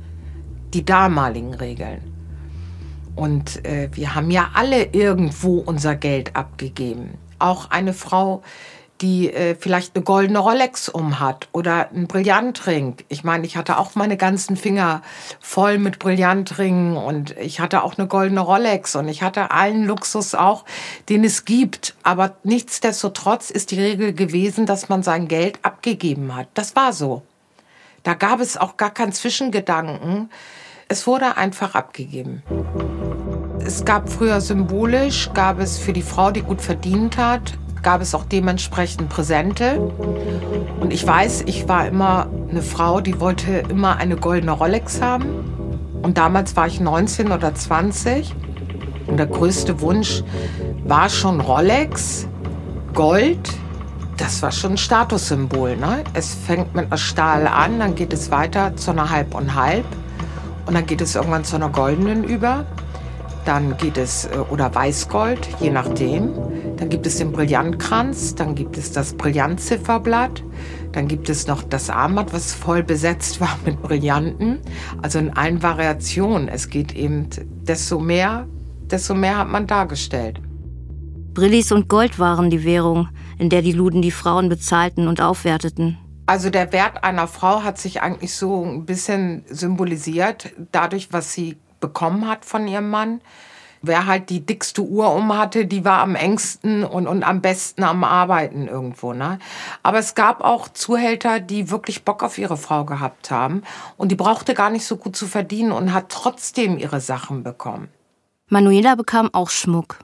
Die 0.74 0.84
damaligen 0.84 1.54
Regeln. 1.54 2.02
Und 3.16 3.64
äh, 3.64 3.88
wir 3.92 4.14
haben 4.14 4.30
ja 4.30 4.50
alle 4.54 4.84
irgendwo 4.92 5.58
unser 5.58 5.96
Geld 5.96 6.36
abgegeben. 6.36 7.14
Auch 7.38 7.70
eine 7.70 7.94
Frau, 7.94 8.42
die 9.00 9.32
äh, 9.32 9.54
vielleicht 9.54 9.94
eine 9.94 10.04
goldene 10.04 10.38
Rolex 10.38 10.88
umhat 10.88 11.48
oder 11.52 11.90
einen 11.90 12.06
Brillantring. 12.06 12.96
Ich 13.08 13.24
meine, 13.24 13.46
ich 13.46 13.56
hatte 13.56 13.78
auch 13.78 13.94
meine 13.94 14.16
ganzen 14.16 14.56
Finger 14.56 15.02
voll 15.40 15.78
mit 15.78 15.98
Brillantringen 15.98 16.96
und 16.96 17.36
ich 17.38 17.60
hatte 17.60 17.82
auch 17.82 17.96
eine 17.96 18.08
goldene 18.08 18.40
Rolex 18.40 18.96
und 18.96 19.08
ich 19.08 19.22
hatte 19.22 19.50
allen 19.50 19.84
Luxus 19.84 20.34
auch, 20.34 20.64
den 21.08 21.24
es 21.24 21.44
gibt. 21.44 21.94
Aber 22.02 22.36
nichtsdestotrotz 22.42 23.50
ist 23.50 23.70
die 23.70 23.80
Regel 23.80 24.12
gewesen, 24.12 24.66
dass 24.66 24.88
man 24.88 25.02
sein 25.02 25.28
Geld 25.28 25.58
abgegeben 25.62 26.34
hat. 26.34 26.48
Das 26.54 26.74
war 26.74 26.92
so. 26.92 27.22
Da 28.02 28.14
gab 28.14 28.40
es 28.40 28.56
auch 28.56 28.76
gar 28.76 28.90
keinen 28.90 29.12
Zwischengedanken. 29.12 30.30
Es 30.88 31.06
wurde 31.06 31.36
einfach 31.36 31.74
abgegeben. 31.74 32.42
Es 33.64 33.84
gab 33.84 34.08
früher 34.08 34.40
symbolisch, 34.40 35.30
gab 35.34 35.60
es 35.60 35.78
für 35.78 35.92
die 35.92 36.02
Frau, 36.02 36.30
die 36.30 36.42
gut 36.42 36.60
verdient 36.60 37.16
hat, 37.18 37.54
gab 37.82 38.00
es 38.00 38.14
auch 38.14 38.24
dementsprechend 38.24 39.08
Präsente. 39.08 39.78
Und 40.80 40.92
ich 40.92 41.06
weiß, 41.06 41.44
ich 41.46 41.68
war 41.68 41.86
immer 41.86 42.28
eine 42.50 42.62
Frau, 42.62 43.00
die 43.00 43.20
wollte 43.20 43.62
immer 43.68 43.96
eine 43.96 44.16
goldene 44.16 44.52
Rolex 44.52 45.00
haben. 45.00 45.26
Und 46.02 46.18
damals 46.18 46.56
war 46.56 46.66
ich 46.66 46.80
19 46.80 47.32
oder 47.32 47.54
20. 47.54 48.34
Und 49.06 49.16
der 49.16 49.26
größte 49.26 49.80
Wunsch 49.80 50.22
war 50.84 51.08
schon 51.08 51.40
Rolex, 51.40 52.26
Gold. 52.94 53.38
Das 54.16 54.42
war 54.42 54.52
schon 54.52 54.72
ein 54.72 54.78
Statussymbol. 54.78 55.76
Ne? 55.76 56.04
Es 56.14 56.34
fängt 56.34 56.74
mit 56.74 56.86
einer 56.86 56.98
Stahl 56.98 57.46
an, 57.46 57.78
dann 57.78 57.94
geht 57.94 58.12
es 58.12 58.30
weiter 58.30 58.76
zu 58.76 58.90
einer 58.90 59.10
Halb 59.10 59.34
und 59.34 59.54
Halb. 59.54 59.84
Und 60.66 60.74
dann 60.74 60.86
geht 60.86 61.00
es 61.00 61.14
irgendwann 61.14 61.44
zu 61.44 61.56
einer 61.56 61.68
goldenen 61.70 62.24
über. 62.24 62.66
Dann 63.48 63.78
geht 63.78 63.96
es, 63.96 64.26
äh, 64.26 64.36
oder 64.50 64.74
Weißgold, 64.74 65.48
je 65.58 65.70
nachdem. 65.70 66.34
Dann 66.76 66.90
gibt 66.90 67.06
es 67.06 67.16
den 67.16 67.32
Brillantkranz, 67.32 68.34
dann 68.34 68.54
gibt 68.54 68.76
es 68.76 68.92
das 68.92 69.14
Brillantzifferblatt, 69.14 70.44
dann 70.92 71.08
gibt 71.08 71.30
es 71.30 71.46
noch 71.46 71.62
das 71.62 71.88
Armband, 71.88 72.34
was 72.34 72.52
voll 72.52 72.82
besetzt 72.82 73.40
war 73.40 73.58
mit 73.64 73.80
Brillanten. 73.80 74.58
Also 75.00 75.18
in 75.18 75.34
allen 75.34 75.62
Variationen. 75.62 76.48
Es 76.48 76.68
geht 76.68 76.94
eben, 76.94 77.30
desto 77.62 77.98
mehr, 77.98 78.46
desto 78.82 79.14
mehr 79.14 79.38
hat 79.38 79.48
man 79.48 79.66
dargestellt. 79.66 80.42
Brillis 81.32 81.72
und 81.72 81.88
Gold 81.88 82.18
waren 82.18 82.50
die 82.50 82.64
Währung, 82.64 83.08
in 83.38 83.48
der 83.48 83.62
die 83.62 83.72
Luden 83.72 84.02
die 84.02 84.10
Frauen 84.10 84.50
bezahlten 84.50 85.08
und 85.08 85.22
aufwerteten. 85.22 85.96
Also 86.26 86.50
der 86.50 86.70
Wert 86.74 87.02
einer 87.02 87.26
Frau 87.26 87.62
hat 87.62 87.78
sich 87.78 88.02
eigentlich 88.02 88.34
so 88.34 88.62
ein 88.62 88.84
bisschen 88.84 89.46
symbolisiert, 89.48 90.52
dadurch, 90.70 91.14
was 91.14 91.32
sie 91.32 91.56
bekommen 91.80 92.28
hat 92.28 92.44
von 92.44 92.66
ihrem 92.66 92.90
Mann. 92.90 93.20
Wer 93.80 94.06
halt 94.06 94.30
die 94.30 94.44
dickste 94.44 94.82
Uhr 94.82 95.12
um 95.14 95.36
hatte, 95.36 95.64
die 95.66 95.84
war 95.84 96.00
am 96.00 96.16
engsten 96.16 96.82
und, 96.82 97.06
und 97.06 97.22
am 97.22 97.40
besten 97.40 97.84
am 97.84 98.02
Arbeiten 98.02 98.66
irgendwo. 98.66 99.12
Ne? 99.12 99.38
Aber 99.84 99.98
es 99.98 100.16
gab 100.16 100.42
auch 100.42 100.68
Zuhälter, 100.68 101.38
die 101.38 101.70
wirklich 101.70 102.04
Bock 102.04 102.24
auf 102.24 102.38
ihre 102.38 102.56
Frau 102.56 102.84
gehabt 102.84 103.30
haben. 103.30 103.62
Und 103.96 104.10
die 104.10 104.16
brauchte 104.16 104.54
gar 104.54 104.70
nicht 104.70 104.84
so 104.84 104.96
gut 104.96 105.14
zu 105.14 105.26
verdienen 105.26 105.70
und 105.70 105.92
hat 105.92 106.08
trotzdem 106.08 106.76
ihre 106.76 107.00
Sachen 107.00 107.44
bekommen. 107.44 107.88
Manuela 108.48 108.96
bekam 108.96 109.30
auch 109.32 109.50
Schmuck. 109.50 109.98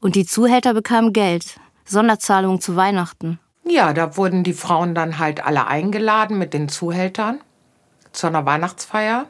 Und 0.00 0.14
die 0.14 0.26
Zuhälter 0.26 0.74
bekamen 0.74 1.12
Geld. 1.14 1.58
Sonderzahlungen 1.86 2.60
zu 2.60 2.76
Weihnachten. 2.76 3.38
Ja, 3.64 3.92
da 3.92 4.16
wurden 4.16 4.44
die 4.44 4.52
Frauen 4.52 4.94
dann 4.94 5.18
halt 5.18 5.44
alle 5.44 5.66
eingeladen 5.66 6.38
mit 6.38 6.52
den 6.52 6.68
Zuhältern 6.68 7.40
zu 8.12 8.26
einer 8.26 8.44
Weihnachtsfeier. 8.44 9.26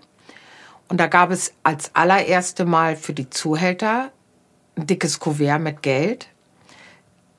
Und 0.89 0.99
da 0.99 1.07
gab 1.07 1.31
es 1.31 1.53
als 1.63 1.91
allererste 1.95 2.65
Mal 2.65 2.97
für 2.97 3.13
die 3.13 3.31
Zuhälter 3.31 4.11
ein 4.77 4.87
dickes 4.87 5.19
Kuvert 5.19 5.61
mit 5.61 5.83
Geld, 5.83 6.29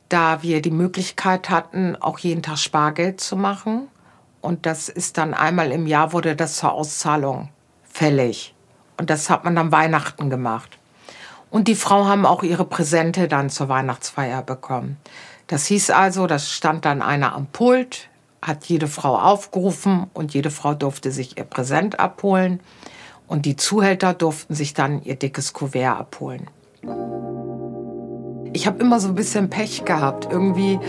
da 0.09 0.41
wir 0.41 0.61
die 0.61 0.71
Möglichkeit 0.71 1.49
hatten, 1.49 1.95
auch 1.95 2.19
jeden 2.19 2.41
Tag 2.41 2.57
Spargeld 2.57 3.21
zu 3.21 3.35
machen. 3.35 3.87
Und 4.41 4.65
das 4.65 4.89
ist 4.89 5.17
dann 5.17 5.33
einmal 5.33 5.71
im 5.71 5.87
Jahr 5.87 6.13
wurde 6.13 6.35
das 6.35 6.57
zur 6.57 6.73
Auszahlung 6.73 7.49
fällig. 7.83 8.53
Und 8.97 9.09
das 9.09 9.29
hat 9.29 9.43
man 9.43 9.55
dann 9.55 9.71
Weihnachten 9.71 10.29
gemacht. 10.29 10.77
Und 11.49 11.67
die 11.67 11.75
Frau 11.75 12.05
haben 12.05 12.25
auch 12.25 12.43
ihre 12.43 12.65
Präsente 12.65 13.27
dann 13.27 13.49
zur 13.49 13.69
Weihnachtsfeier 13.69 14.41
bekommen. 14.41 14.97
Das 15.47 15.65
hieß 15.67 15.91
also, 15.91 16.27
das 16.27 16.51
stand 16.51 16.83
dann 16.85 17.01
einer 17.01 17.33
am 17.33 17.47
Pult, 17.47 18.09
hat 18.41 18.65
jede 18.65 18.87
Frau 18.87 19.17
aufgerufen 19.17 20.07
und 20.13 20.33
jede 20.33 20.51
Frau 20.51 20.73
durfte 20.73 21.11
sich 21.11 21.37
ihr 21.37 21.45
Präsent 21.45 21.99
abholen. 21.99 22.59
Und 23.27 23.45
die 23.45 23.55
Zuhälter 23.55 24.13
durften 24.13 24.55
sich 24.55 24.73
dann 24.73 25.03
ihr 25.03 25.15
dickes 25.15 25.53
Kuvert 25.53 25.99
abholen. 25.99 26.47
Ich 28.53 28.65
habe 28.65 28.79
immer 28.79 28.99
so 28.99 29.09
ein 29.09 29.15
bisschen 29.15 29.49
Pech 29.49 29.83
gehabt. 29.85 30.29
Irgendwie 30.31 30.79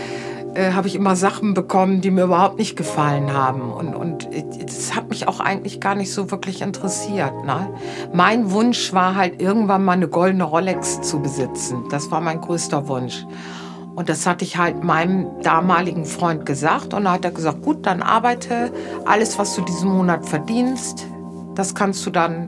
äh, 0.55 0.71
habe 0.71 0.87
ich 0.87 0.95
immer 0.95 1.15
Sachen 1.15 1.53
bekommen, 1.53 2.01
die 2.01 2.11
mir 2.11 2.23
überhaupt 2.23 2.57
nicht 2.57 2.75
gefallen 2.75 3.33
haben. 3.33 3.71
Und, 3.71 3.93
und 3.93 4.29
das 4.63 4.95
hat 4.95 5.09
mich 5.09 5.27
auch 5.27 5.39
eigentlich 5.39 5.79
gar 5.79 5.95
nicht 5.95 6.13
so 6.13 6.31
wirklich 6.31 6.61
interessiert. 6.61 7.33
Ne? 7.45 7.69
Mein 8.13 8.51
Wunsch 8.51 8.93
war 8.93 9.15
halt 9.15 9.41
irgendwann 9.41 9.83
mal 9.83 9.93
eine 9.93 10.07
goldene 10.07 10.45
Rolex 10.45 11.01
zu 11.01 11.19
besitzen. 11.19 11.83
Das 11.91 12.09
war 12.09 12.21
mein 12.21 12.41
größter 12.41 12.87
Wunsch. 12.87 13.25
Und 13.95 14.07
das 14.07 14.25
hatte 14.25 14.45
ich 14.45 14.57
halt 14.57 14.83
meinem 14.83 15.27
damaligen 15.43 16.05
Freund 16.05 16.45
gesagt. 16.45 16.93
Und 16.93 17.03
da 17.03 17.11
hat 17.11 17.25
er 17.25 17.31
gesagt, 17.31 17.61
gut, 17.61 17.85
dann 17.85 18.01
arbeite 18.01 18.71
alles, 19.05 19.37
was 19.37 19.55
du 19.55 19.61
diesen 19.61 19.89
Monat 19.89 20.25
verdienst, 20.25 21.05
das 21.59 21.75
kannst 21.75 22.05
du 22.05 22.09
dann 22.09 22.47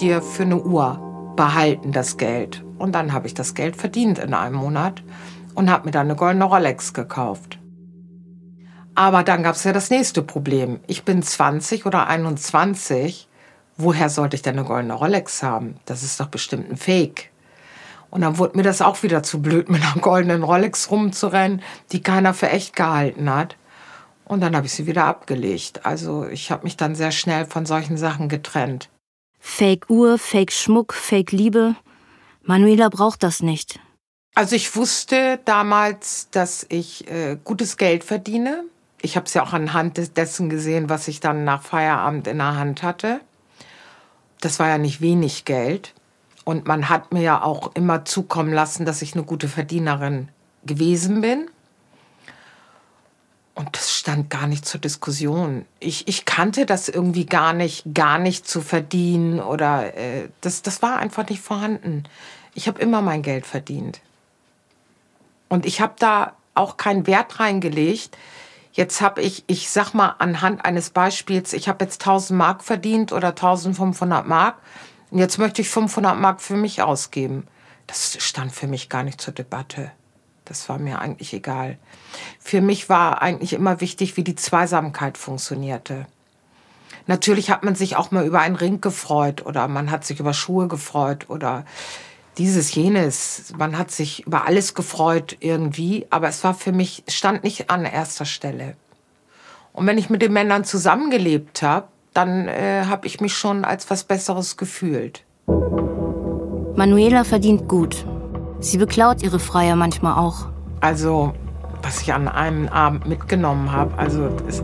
dir 0.00 0.20
für 0.20 0.42
eine 0.42 0.60
Uhr 0.60 1.32
behalten, 1.36 1.92
das 1.92 2.16
Geld. 2.16 2.64
Und 2.78 2.92
dann 2.92 3.12
habe 3.12 3.28
ich 3.28 3.34
das 3.34 3.54
Geld 3.54 3.76
verdient 3.76 4.18
in 4.18 4.34
einem 4.34 4.56
Monat 4.56 5.04
und 5.54 5.70
habe 5.70 5.84
mir 5.84 5.92
dann 5.92 6.08
eine 6.08 6.16
goldene 6.16 6.44
Rolex 6.44 6.92
gekauft. 6.92 7.60
Aber 8.96 9.22
dann 9.22 9.44
gab 9.44 9.54
es 9.54 9.62
ja 9.62 9.72
das 9.72 9.88
nächste 9.88 10.20
Problem. 10.20 10.80
Ich 10.88 11.04
bin 11.04 11.22
20 11.22 11.86
oder 11.86 12.08
21. 12.08 13.28
Woher 13.76 14.08
sollte 14.08 14.34
ich 14.34 14.42
denn 14.42 14.58
eine 14.58 14.66
goldene 14.66 14.94
Rolex 14.94 15.44
haben? 15.44 15.76
Das 15.84 16.02
ist 16.02 16.18
doch 16.18 16.26
bestimmt 16.26 16.68
ein 16.68 16.76
Fake. 16.76 17.30
Und 18.10 18.22
dann 18.22 18.38
wurde 18.38 18.56
mir 18.56 18.64
das 18.64 18.82
auch 18.82 19.04
wieder 19.04 19.22
zu 19.22 19.42
blöd, 19.42 19.68
mit 19.70 19.80
einer 19.80 20.00
goldenen 20.00 20.42
Rolex 20.42 20.90
rumzurennen, 20.90 21.62
die 21.92 22.02
keiner 22.02 22.34
für 22.34 22.50
echt 22.50 22.74
gehalten 22.74 23.32
hat. 23.32 23.54
Und 24.26 24.40
dann 24.40 24.56
habe 24.56 24.66
ich 24.66 24.72
sie 24.72 24.86
wieder 24.86 25.04
abgelegt. 25.04 25.84
Also 25.84 26.26
ich 26.26 26.50
habe 26.50 26.64
mich 26.64 26.76
dann 26.76 26.94
sehr 26.94 27.10
schnell 27.10 27.44
von 27.44 27.66
solchen 27.66 27.96
Sachen 27.96 28.28
getrennt. 28.28 28.88
Fake 29.38 29.90
Uhr, 29.90 30.18
Fake 30.18 30.52
Schmuck, 30.52 30.94
Fake 30.94 31.32
Liebe. 31.32 31.76
Manuela 32.42 32.88
braucht 32.88 33.22
das 33.22 33.42
nicht. 33.42 33.78
Also 34.34 34.56
ich 34.56 34.74
wusste 34.74 35.38
damals, 35.44 36.28
dass 36.30 36.66
ich 36.68 37.08
äh, 37.08 37.36
gutes 37.44 37.76
Geld 37.76 38.02
verdiene. 38.02 38.64
Ich 39.00 39.16
habe 39.16 39.26
es 39.26 39.34
ja 39.34 39.42
auch 39.42 39.52
anhand 39.52 40.16
dessen 40.16 40.48
gesehen, 40.48 40.88
was 40.88 41.08
ich 41.08 41.20
dann 41.20 41.44
nach 41.44 41.62
Feierabend 41.62 42.26
in 42.26 42.38
der 42.38 42.56
Hand 42.56 42.82
hatte. 42.82 43.20
Das 44.40 44.58
war 44.58 44.68
ja 44.68 44.78
nicht 44.78 45.00
wenig 45.00 45.44
Geld. 45.44 45.92
Und 46.44 46.66
man 46.66 46.88
hat 46.88 47.12
mir 47.12 47.22
ja 47.22 47.42
auch 47.42 47.74
immer 47.74 48.04
zukommen 48.04 48.52
lassen, 48.52 48.84
dass 48.84 49.02
ich 49.02 49.14
eine 49.14 49.24
gute 49.24 49.48
Verdienerin 49.48 50.28
gewesen 50.64 51.20
bin. 51.20 51.48
Und 53.54 53.76
das 53.76 53.92
stand 53.92 54.30
gar 54.30 54.48
nicht 54.48 54.66
zur 54.66 54.80
Diskussion. 54.80 55.64
Ich, 55.78 56.08
ich 56.08 56.24
kannte 56.24 56.66
das 56.66 56.88
irgendwie 56.88 57.24
gar 57.24 57.52
nicht, 57.52 57.84
gar 57.94 58.18
nicht 58.18 58.48
zu 58.48 58.60
verdienen 58.60 59.38
oder 59.38 59.96
äh, 59.96 60.28
das, 60.40 60.62
das 60.62 60.82
war 60.82 60.98
einfach 60.98 61.28
nicht 61.28 61.40
vorhanden. 61.40 62.02
Ich 62.54 62.66
habe 62.66 62.80
immer 62.80 63.00
mein 63.00 63.22
Geld 63.22 63.46
verdient. 63.46 64.00
Und 65.48 65.66
ich 65.66 65.80
habe 65.80 65.94
da 65.98 66.34
auch 66.54 66.76
keinen 66.76 67.06
Wert 67.06 67.38
reingelegt. 67.38 68.16
Jetzt 68.72 69.00
habe 69.00 69.22
ich, 69.22 69.44
ich 69.46 69.70
sag 69.70 69.94
mal 69.94 70.16
anhand 70.18 70.64
eines 70.64 70.90
Beispiels, 70.90 71.52
ich 71.52 71.68
habe 71.68 71.84
jetzt 71.84 72.02
1000 72.02 72.36
Mark 72.36 72.64
verdient 72.64 73.12
oder 73.12 73.28
1500 73.28 74.26
Mark. 74.26 74.56
Und 75.12 75.18
jetzt 75.18 75.38
möchte 75.38 75.62
ich 75.62 75.68
500 75.68 76.18
Mark 76.18 76.40
für 76.40 76.56
mich 76.56 76.82
ausgeben. 76.82 77.46
Das 77.86 78.16
stand 78.20 78.50
für 78.50 78.66
mich 78.66 78.88
gar 78.88 79.04
nicht 79.04 79.20
zur 79.20 79.32
Debatte. 79.32 79.92
Das 80.44 80.68
war 80.68 80.78
mir 80.78 80.98
eigentlich 80.98 81.32
egal. 81.32 81.78
Für 82.38 82.60
mich 82.60 82.88
war 82.88 83.22
eigentlich 83.22 83.54
immer 83.54 83.80
wichtig, 83.80 84.16
wie 84.16 84.24
die 84.24 84.34
Zweisamkeit 84.34 85.16
funktionierte. 85.16 86.06
Natürlich 87.06 87.50
hat 87.50 87.64
man 87.64 87.74
sich 87.74 87.96
auch 87.96 88.10
mal 88.10 88.26
über 88.26 88.40
einen 88.40 88.56
Ring 88.56 88.80
gefreut 88.80 89.44
oder 89.44 89.68
man 89.68 89.90
hat 89.90 90.04
sich 90.04 90.20
über 90.20 90.32
Schuhe 90.32 90.68
gefreut 90.68 91.28
oder 91.28 91.64
dieses, 92.38 92.74
jenes. 92.74 93.52
Man 93.56 93.78
hat 93.78 93.90
sich 93.90 94.26
über 94.26 94.46
alles 94.46 94.74
gefreut 94.74 95.36
irgendwie, 95.40 96.06
aber 96.10 96.28
es 96.28 96.42
war 96.44 96.54
für 96.54 96.72
mich, 96.72 97.04
stand 97.08 97.44
nicht 97.44 97.70
an 97.70 97.84
erster 97.84 98.24
Stelle. 98.24 98.76
Und 99.72 99.86
wenn 99.86 99.98
ich 99.98 100.08
mit 100.08 100.22
den 100.22 100.32
Männern 100.32 100.64
zusammengelebt 100.64 101.62
habe, 101.62 101.88
dann 102.12 102.48
äh, 102.48 102.84
habe 102.86 103.06
ich 103.06 103.20
mich 103.20 103.34
schon 103.34 103.64
als 103.64 103.90
was 103.90 104.04
Besseres 104.04 104.56
gefühlt. 104.56 105.24
Manuela 106.76 107.24
verdient 107.24 107.68
gut. 107.68 108.04
Sie 108.64 108.78
beklaut 108.78 109.22
ihre 109.22 109.38
Freier 109.38 109.76
manchmal 109.76 110.14
auch. 110.14 110.46
Also, 110.80 111.34
was 111.82 112.00
ich 112.00 112.14
an 112.14 112.28
einem 112.28 112.66
Abend 112.68 113.06
mitgenommen 113.06 113.70
habe, 113.70 113.92
also 113.98 114.30
es, 114.48 114.62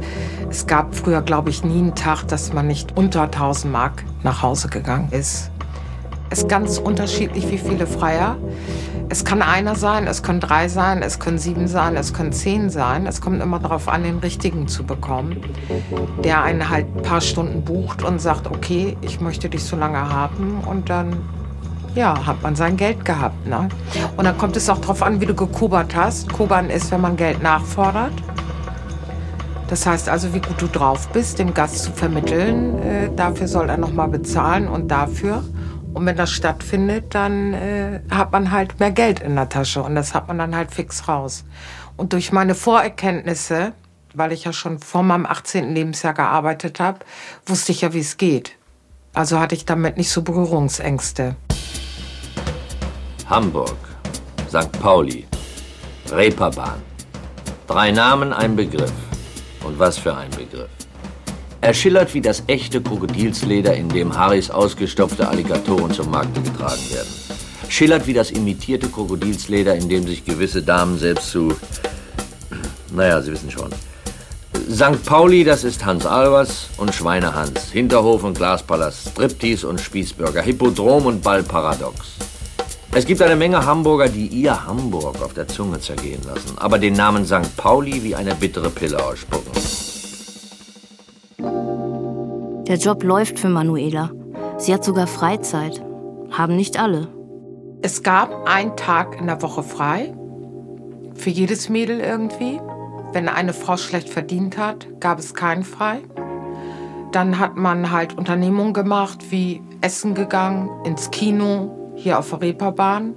es 0.48 0.66
gab 0.66 0.94
früher, 0.94 1.20
glaube 1.20 1.51
ich, 1.51 1.64
nie 1.64 1.80
einen 1.80 1.94
Tag, 1.94 2.26
dass 2.28 2.55
man 2.55 2.66
nicht 2.66 2.96
unter 2.96 3.24
1000 3.24 3.70
Mark 3.70 4.03
nach 4.22 4.40
Hause 4.40 4.68
gegangen 4.68 5.09
ist. 5.11 5.51
ist 6.30 6.48
ganz 6.48 6.78
unterschiedlich, 6.78 7.51
wie 7.51 7.59
viele 7.59 7.86
Freier. 7.86 8.38
Es 9.11 9.26
kann 9.26 9.42
einer 9.42 9.74
sein, 9.74 10.07
es 10.07 10.22
können 10.22 10.40
drei 10.40 10.68
sein, 10.68 11.03
es 11.03 11.18
können 11.18 11.36
sieben 11.36 11.68
sein, 11.68 11.94
es 11.94 12.14
können 12.14 12.32
zehn 12.32 12.70
sein. 12.70 13.07
Es 13.07 13.20
kommt 13.20 13.42
immer 13.42 13.59
darauf 13.59 13.86
an, 13.86 14.05
den 14.05 14.20
richtigen 14.20 14.66
zu 14.66 14.84
bekommen, 14.84 15.42
der 16.24 16.42
einen 16.42 16.70
halt 16.70 16.86
ein 16.96 17.03
paar 17.03 17.20
Stunden 17.20 17.64
bucht 17.64 18.03
und 18.03 18.18
sagt, 18.18 18.46
okay, 18.46 18.96
ich 19.03 19.20
möchte 19.20 19.51
dich 19.51 19.62
so 19.62 19.76
lange 19.76 20.09
haben 20.09 20.62
und 20.66 20.88
dann 20.88 21.18
ja, 21.95 22.26
hat 22.26 22.43
man 22.43 22.55
sein 22.57 22.76
Geld 22.76 23.05
gehabt. 23.05 23.47
Ne? 23.47 23.68
Und 24.16 24.24
dann 24.24 24.36
kommt 24.38 24.57
es 24.57 24.68
auch 24.68 24.78
darauf 24.78 25.03
an, 25.03 25.20
wie 25.20 25.26
du 25.26 25.34
gekobert 25.34 25.95
hast. 25.95 26.32
Kobern 26.32 26.70
ist, 26.70 26.91
wenn 26.91 27.01
man 27.01 27.16
Geld 27.16 27.43
nachfordert. 27.43 28.12
Das 29.68 29.86
heißt 29.86 30.09
also, 30.09 30.34
wie 30.34 30.41
gut 30.41 30.61
du 30.61 30.66
drauf 30.66 31.09
bist, 31.09 31.38
dem 31.38 31.55
Gast 31.55 31.84
zu 31.84 31.93
vermitteln. 31.93 32.82
Äh, 32.82 33.11
dafür 33.14 33.47
soll 33.47 33.68
er 33.68 33.76
nochmal 33.76 34.09
bezahlen 34.09 34.68
und 34.68 34.88
dafür. 34.88 35.45
Und 35.95 36.07
wenn 36.07 36.16
das 36.16 36.30
stattfindet, 36.30 37.14
dann 37.14 37.55
äh, 37.55 38.01
hat 38.11 38.32
man 38.32 38.51
halt 38.51 38.78
mehr 38.80 38.91
Geld 38.91 39.20
in 39.20 39.34
der 39.34 39.49
Tasche 39.49 39.82
und 39.82 39.95
das 39.95 40.14
hat 40.14 40.28
man 40.28 40.38
dann 40.38 40.55
halt 40.55 40.72
fix 40.72 41.09
raus. 41.09 41.45
Und 41.97 42.12
durch 42.12 42.32
meine 42.32 42.55
Vorerkenntnisse, 42.55 43.72
weil 44.14 44.32
ich 44.32 44.45
ja 44.45 44.53
schon 44.53 44.78
vor 44.78 45.03
meinem 45.03 45.26
18. 45.26 45.74
Lebensjahr 45.74 46.14
gearbeitet 46.14 46.80
habe, 46.80 47.01
wusste 47.47 47.72
ich 47.72 47.80
ja, 47.80 47.93
wie 47.93 48.01
es 48.01 48.16
geht. 48.16 48.57
Also 49.12 49.41
hatte 49.41 49.55
ich 49.55 49.64
damit 49.64 49.97
nicht 49.97 50.11
so 50.11 50.22
Berührungsängste. 50.22 51.34
Hamburg, 53.31 53.76
St. 54.49 54.72
Pauli, 54.83 55.24
Reeperbahn. 56.11 56.83
Drei 57.68 57.93
Namen, 57.93 58.33
ein 58.33 58.57
Begriff. 58.57 58.91
Und 59.62 59.78
was 59.78 59.99
für 59.99 60.16
ein 60.16 60.31
Begriff. 60.31 60.68
Er 61.61 61.72
schillert 61.72 62.12
wie 62.12 62.20
das 62.20 62.43
echte 62.49 62.83
Krokodilsleder, 62.83 63.76
in 63.76 63.89
dem 63.89 64.18
Harrys 64.18 64.51
ausgestopfte 64.51 65.28
Alligatoren 65.28 65.93
zum 65.93 66.11
Markte 66.11 66.41
getragen 66.41 66.83
werden. 66.91 67.09
Schillert 67.68 68.09
wie 68.09 68.14
das 68.14 68.33
imitierte 68.33 68.89
Krokodilsleder, 68.89 69.76
in 69.76 69.89
dem 69.89 70.09
sich 70.09 70.24
gewisse 70.24 70.62
Damen 70.62 70.99
selbst 70.99 71.31
zu... 71.31 71.55
Naja, 72.93 73.22
Sie 73.22 73.31
wissen 73.31 73.53
schon. 73.53 73.70
St. 74.68 75.05
Pauli, 75.07 75.45
das 75.45 75.62
ist 75.62 75.85
Hans 75.85 76.05
Albers 76.05 76.70
und 76.78 76.93
Schweinehans. 76.93 77.70
Hinterhof 77.70 78.24
und 78.24 78.37
Glaspalast, 78.37 79.11
Striptease 79.11 79.68
und 79.68 79.81
Spießbürger, 79.81 80.43
Hippodrom 80.43 81.07
und 81.07 81.22
Ballparadox. 81.22 82.16
Es 82.93 83.07
gibt 83.07 83.22
eine 83.22 83.36
Menge 83.36 83.64
Hamburger, 83.64 84.09
die 84.09 84.26
ihr 84.26 84.66
Hamburg 84.66 85.22
auf 85.22 85.32
der 85.32 85.47
Zunge 85.47 85.78
zergehen 85.78 86.20
lassen, 86.26 86.59
aber 86.59 86.76
den 86.76 86.95
Namen 86.95 87.24
St. 87.24 87.57
Pauli 87.57 88.03
wie 88.03 88.16
eine 88.16 88.34
bittere 88.34 88.68
Pille 88.68 88.99
ausspucken. 88.99 89.53
Der 92.66 92.76
Job 92.76 93.05
läuft 93.05 93.38
für 93.38 93.49
Manuela. 93.49 94.11
Sie 94.59 94.74
hat 94.74 94.84
sogar 94.84 95.07
Freizeit. 95.07 95.80
Haben 96.32 96.57
nicht 96.57 96.80
alle. 96.80 97.07
Es 97.80 98.03
gab 98.03 98.49
einen 98.49 98.76
Tag 98.76 99.20
in 99.20 99.28
der 99.28 99.41
Woche 99.41 99.62
frei. 99.62 100.12
Für 101.14 101.30
jedes 101.30 101.68
Mädel 101.68 102.01
irgendwie. 102.01 102.61
Wenn 103.12 103.28
eine 103.28 103.53
Frau 103.53 103.76
schlecht 103.76 104.09
verdient 104.09 104.59
hat, 104.59 104.88
gab 104.99 105.20
es 105.20 105.34
keinen 105.34 105.62
frei. 105.62 106.01
Dann 107.12 107.38
hat 107.38 107.57
man 107.57 107.93
halt 107.93 108.18
Unternehmungen 108.18 108.72
gemacht, 108.72 109.30
wie 109.30 109.62
Essen 109.80 110.14
gegangen, 110.14 110.68
ins 110.84 111.11
Kino, 111.11 111.80
hier 112.01 112.18
auf 112.18 112.30
der 112.30 112.40
Reeperbahn. 112.40 113.14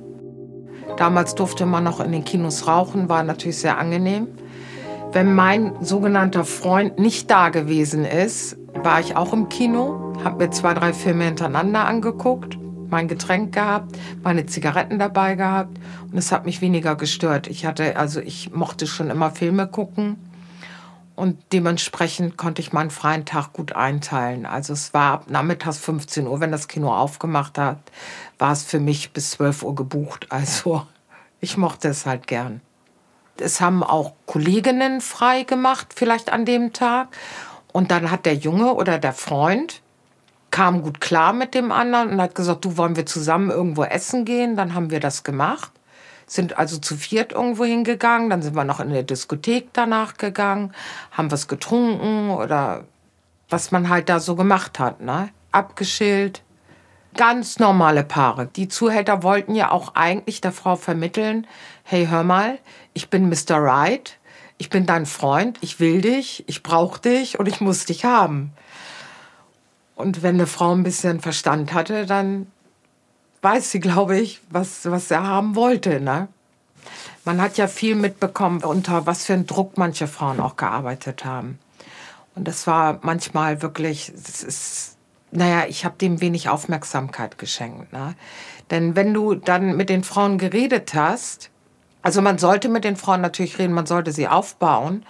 Damals 0.97 1.36
durfte 1.36 1.65
man 1.65 1.84
noch 1.84 1.99
in 1.99 2.11
den 2.11 2.25
Kinos 2.25 2.67
rauchen, 2.67 3.09
war 3.09 3.23
natürlich 3.23 3.57
sehr 3.57 3.77
angenehm. 3.77 4.27
Wenn 5.11 5.34
mein 5.34 5.73
sogenannter 5.81 6.43
Freund 6.43 6.99
nicht 6.99 7.29
da 7.31 7.49
gewesen 7.49 8.03
ist, 8.03 8.57
war 8.73 8.99
ich 8.99 9.15
auch 9.15 9.31
im 9.31 9.47
Kino, 9.47 10.13
habe 10.23 10.43
mir 10.43 10.51
zwei, 10.51 10.73
drei 10.73 10.91
Filme 10.91 11.25
hintereinander 11.25 11.86
angeguckt, 11.86 12.57
mein 12.89 13.07
Getränk 13.07 13.53
gehabt, 13.53 13.97
meine 14.23 14.45
Zigaretten 14.45 14.99
dabei 14.99 15.36
gehabt 15.36 15.77
und 16.11 16.17
es 16.17 16.31
hat 16.31 16.45
mich 16.45 16.61
weniger 16.61 16.95
gestört. 16.95 17.47
Ich 17.47 17.65
hatte, 17.65 17.95
also 17.97 18.19
ich 18.19 18.53
mochte 18.53 18.86
schon 18.86 19.09
immer 19.09 19.31
Filme 19.31 19.67
gucken 19.67 20.17
und 21.16 21.38
dementsprechend 21.53 22.38
konnte 22.38 22.61
ich 22.61 22.74
meinen 22.74 22.89
freien 22.89 23.26
Tag 23.26 23.53
gut 23.53 23.74
einteilen. 23.74 24.45
Also 24.45 24.74
es 24.74 24.93
war 24.93 25.14
ab 25.14 25.30
nachmittags 25.30 25.78
15 25.78 26.28
Uhr, 26.28 26.39
wenn 26.39 26.51
das 26.51 26.68
Kino 26.68 26.93
aufgemacht 26.93 27.57
hat, 27.57 27.78
war 28.39 28.51
es 28.51 28.64
für 28.64 28.80
mich 28.80 29.14
bis 29.14 29.32
12 29.32 29.64
Uhr 29.64 29.76
gebucht. 29.76 30.28
Also 30.34 30.86
ich 31.39 31.57
mochte 31.57 31.89
es 31.89 32.05
halt 32.05 32.28
gern. 32.28 32.61
Es 33.38 33.61
haben 33.61 33.84
auch 33.84 34.14
Kolleginnen 34.26 35.01
frei 35.01 35.43
gemacht, 35.43 35.93
vielleicht 35.95 36.32
an 36.32 36.45
dem 36.45 36.74
Tag. 36.74 37.09
Und 37.72 37.91
dann 37.91 38.09
hat 38.09 38.26
der 38.26 38.36
Junge 38.36 38.74
oder 38.74 38.97
der 38.99 39.14
Freund 39.14 39.82
kam 40.51 40.84
gut 40.84 41.01
klar 41.01 41.34
mit 41.34 41.55
dem 41.55 41.72
anderen 41.72 42.11
und 42.11 42.22
hat 42.22 42.36
gesagt, 42.36 42.64
du 42.64 42.78
wollen 42.78 42.95
wir 42.95 43.05
zusammen 43.05 43.49
irgendwo 43.49 43.84
essen 43.84 44.24
gehen. 44.24 44.55
Dann 44.55 44.76
haben 44.76 44.91
wir 44.91 44.99
das 44.99 45.24
gemacht, 45.24 45.72
sind 46.26 46.57
also 46.57 46.78
zu 46.78 46.95
viert 46.95 47.32
irgendwo 47.32 47.65
hingegangen. 47.65 48.30
Dann 48.30 48.41
sind 48.41 48.55
wir 48.55 48.63
noch 48.63 48.80
in 48.80 48.91
der 48.91 49.03
Diskothek 49.03 49.69
danach 49.74 50.17
gegangen, 50.17 50.74
haben 51.11 51.32
was 51.32 51.47
getrunken 51.47 52.32
oder 52.32 52.86
was 53.49 53.71
man 53.71 53.89
halt 53.89 54.09
da 54.09 54.19
so 54.19 54.36
gemacht 54.36 54.80
hat, 54.80 55.01
ne? 55.01 55.30
Abgeschillt. 55.51 56.41
Ganz 57.15 57.59
normale 57.59 58.03
Paare. 58.03 58.47
Die 58.47 58.67
Zuhälter 58.67 59.21
wollten 59.21 59.53
ja 59.53 59.71
auch 59.71 59.93
eigentlich 59.93 60.41
der 60.41 60.51
Frau 60.51 60.76
vermitteln, 60.76 61.45
hey, 61.84 62.07
hör 62.07 62.24
mal, 62.24 62.57
ich 62.93 63.09
bin 63.09 63.30
Mr. 63.30 63.57
Right, 63.57 64.17
ich 64.57 64.69
bin 64.71 64.88
dein 64.88 65.05
Freund, 65.05 65.59
ich 65.61 65.80
will 65.80 66.01
dich, 66.01 66.43
ich 66.47 66.63
brauche 66.63 66.99
dich 66.99 67.39
und 67.39 67.47
ich 67.47 67.61
muss 67.61 67.86
dich 67.86 68.05
haben. 68.05 68.53
Und 69.95 70.24
wenn 70.24 70.36
eine 70.36 70.47
Frau 70.47 70.74
ein 70.74 70.84
bisschen 70.84 71.19
Verstand 71.19 71.74
hatte, 71.74 72.07
dann 72.07 72.47
weiß 73.43 73.71
sie, 73.71 73.79
glaube 73.79 74.17
ich, 74.17 74.41
was, 74.49 74.89
was 74.89 75.11
er 75.11 75.23
haben 75.23 75.55
wollte. 75.55 75.99
Ne? 75.99 76.27
Man 77.25 77.41
hat 77.41 77.57
ja 77.57 77.67
viel 77.67 77.95
mitbekommen, 77.95 78.63
unter 78.63 79.05
was 79.05 79.25
für 79.25 79.33
einen 79.33 79.47
Druck 79.47 79.77
manche 79.77 80.07
Frauen 80.07 80.39
auch 80.39 80.55
gearbeitet 80.55 81.25
haben. 81.25 81.59
Und 82.35 82.47
das 82.47 82.65
war 82.65 82.99
manchmal 83.01 83.61
wirklich, 83.61 84.09
es 84.09 84.43
ist, 84.43 84.97
naja, 85.31 85.65
ich 85.67 85.85
habe 85.85 85.95
dem 85.97 86.21
wenig 86.21 86.49
Aufmerksamkeit 86.49 87.37
geschenkt. 87.37 87.93
Ne? 87.93 88.15
Denn 88.71 88.95
wenn 88.95 89.13
du 89.13 89.35
dann 89.35 89.75
mit 89.75 89.89
den 89.89 90.03
Frauen 90.03 90.37
geredet 90.37 90.93
hast, 90.93 91.49
also 92.01 92.21
man 92.21 92.37
sollte 92.37 92.69
mit 92.69 92.83
den 92.83 92.95
Frauen 92.95 93.21
natürlich 93.21 93.59
reden, 93.59 93.73
man 93.73 93.85
sollte 93.85 94.11
sie 94.11 94.27
aufbauen, 94.27 95.05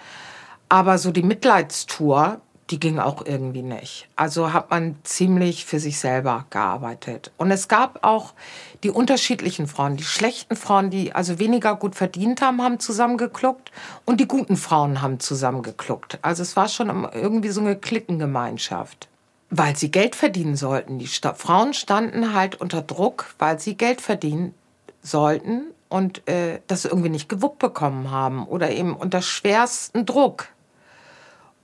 aber 0.68 0.98
so 0.98 1.10
die 1.10 1.22
Mitleidstour, 1.22 2.40
die 2.74 2.80
ging 2.80 2.98
auch 2.98 3.24
irgendwie 3.24 3.62
nicht. 3.62 4.08
Also 4.16 4.52
hat 4.52 4.70
man 4.72 4.96
ziemlich 5.04 5.64
für 5.64 5.78
sich 5.78 6.00
selber 6.00 6.46
gearbeitet. 6.50 7.30
Und 7.36 7.52
es 7.52 7.68
gab 7.68 8.04
auch 8.04 8.34
die 8.82 8.90
unterschiedlichen 8.90 9.68
Frauen. 9.68 9.96
Die 9.96 10.02
schlechten 10.02 10.56
Frauen, 10.56 10.90
die 10.90 11.14
also 11.14 11.38
weniger 11.38 11.76
gut 11.76 11.94
verdient 11.94 12.42
haben, 12.42 12.60
haben 12.60 12.80
zusammengekluckt. 12.80 13.70
Und 14.04 14.18
die 14.18 14.26
guten 14.26 14.56
Frauen 14.56 15.02
haben 15.02 15.20
zusammengekluckt. 15.20 16.18
Also 16.22 16.42
es 16.42 16.56
war 16.56 16.66
schon 16.66 17.08
irgendwie 17.14 17.50
so 17.50 17.60
eine 17.60 17.76
Klickengemeinschaft. 17.76 19.06
Weil 19.50 19.76
sie 19.76 19.92
Geld 19.92 20.16
verdienen 20.16 20.56
sollten. 20.56 20.98
Die 20.98 21.06
Sta 21.06 21.32
Frauen 21.34 21.74
standen 21.74 22.34
halt 22.34 22.60
unter 22.60 22.82
Druck, 22.82 23.36
weil 23.38 23.60
sie 23.60 23.76
Geld 23.76 24.00
verdienen 24.00 24.52
sollten 25.00 25.66
und 25.88 26.26
äh, 26.28 26.58
das 26.66 26.86
irgendwie 26.86 27.10
nicht 27.10 27.28
gewuppt 27.28 27.60
bekommen 27.60 28.10
haben. 28.10 28.48
Oder 28.48 28.72
eben 28.72 28.96
unter 28.96 29.22
schwersten 29.22 30.06
Druck. 30.06 30.48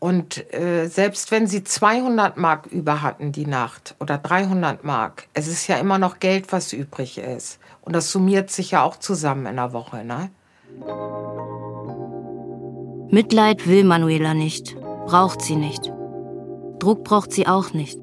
Und 0.00 0.52
äh, 0.54 0.88
selbst 0.88 1.30
wenn 1.30 1.46
sie 1.46 1.62
200 1.62 2.38
Mark 2.38 2.66
über 2.66 3.02
hatten 3.02 3.32
die 3.32 3.46
Nacht 3.46 3.94
oder 4.00 4.16
300 4.16 4.82
Mark, 4.82 5.28
es 5.34 5.46
ist 5.46 5.68
ja 5.68 5.76
immer 5.76 5.98
noch 5.98 6.20
Geld, 6.20 6.52
was 6.52 6.72
übrig 6.72 7.18
ist. 7.18 7.60
Und 7.82 7.94
das 7.94 8.10
summiert 8.10 8.50
sich 8.50 8.70
ja 8.70 8.82
auch 8.82 8.96
zusammen 8.96 9.44
in 9.44 9.56
der 9.56 9.74
Woche, 9.74 10.02
ne? 10.02 10.30
Mitleid 13.10 13.66
will 13.66 13.84
Manuela 13.84 14.32
nicht, 14.32 14.74
braucht 15.04 15.42
sie 15.42 15.56
nicht. 15.56 15.92
Druck 16.78 17.04
braucht 17.04 17.32
sie 17.32 17.46
auch 17.46 17.74
nicht. 17.74 17.98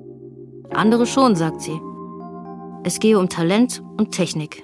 Andere 0.71 1.07
schon, 1.07 1.35
sagt 1.35 1.61
sie. 1.61 1.81
Es 2.83 2.99
gehe 2.99 3.17
um 3.17 3.27
Talent 3.27 3.81
und 3.97 4.11
Technik. 4.11 4.63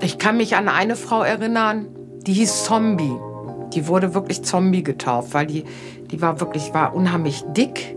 Ich 0.00 0.16
kann 0.16 0.38
mich 0.38 0.56
an 0.56 0.68
eine 0.68 0.96
Frau 0.96 1.22
erinnern, 1.22 1.88
die 2.22 2.32
hieß 2.32 2.64
Zombie 2.64 3.18
die 3.74 3.86
wurde 3.86 4.14
wirklich 4.14 4.42
Zombie 4.42 4.82
getauft, 4.82 5.34
weil 5.34 5.46
die, 5.46 5.64
die 6.10 6.20
war 6.20 6.40
wirklich, 6.40 6.72
war 6.74 6.94
unheimlich 6.94 7.42
dick. 7.48 7.96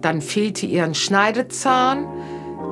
Dann 0.00 0.20
fehlte 0.20 0.66
ihr 0.66 0.84
ein 0.84 0.94
Schneidezahn. 0.94 2.06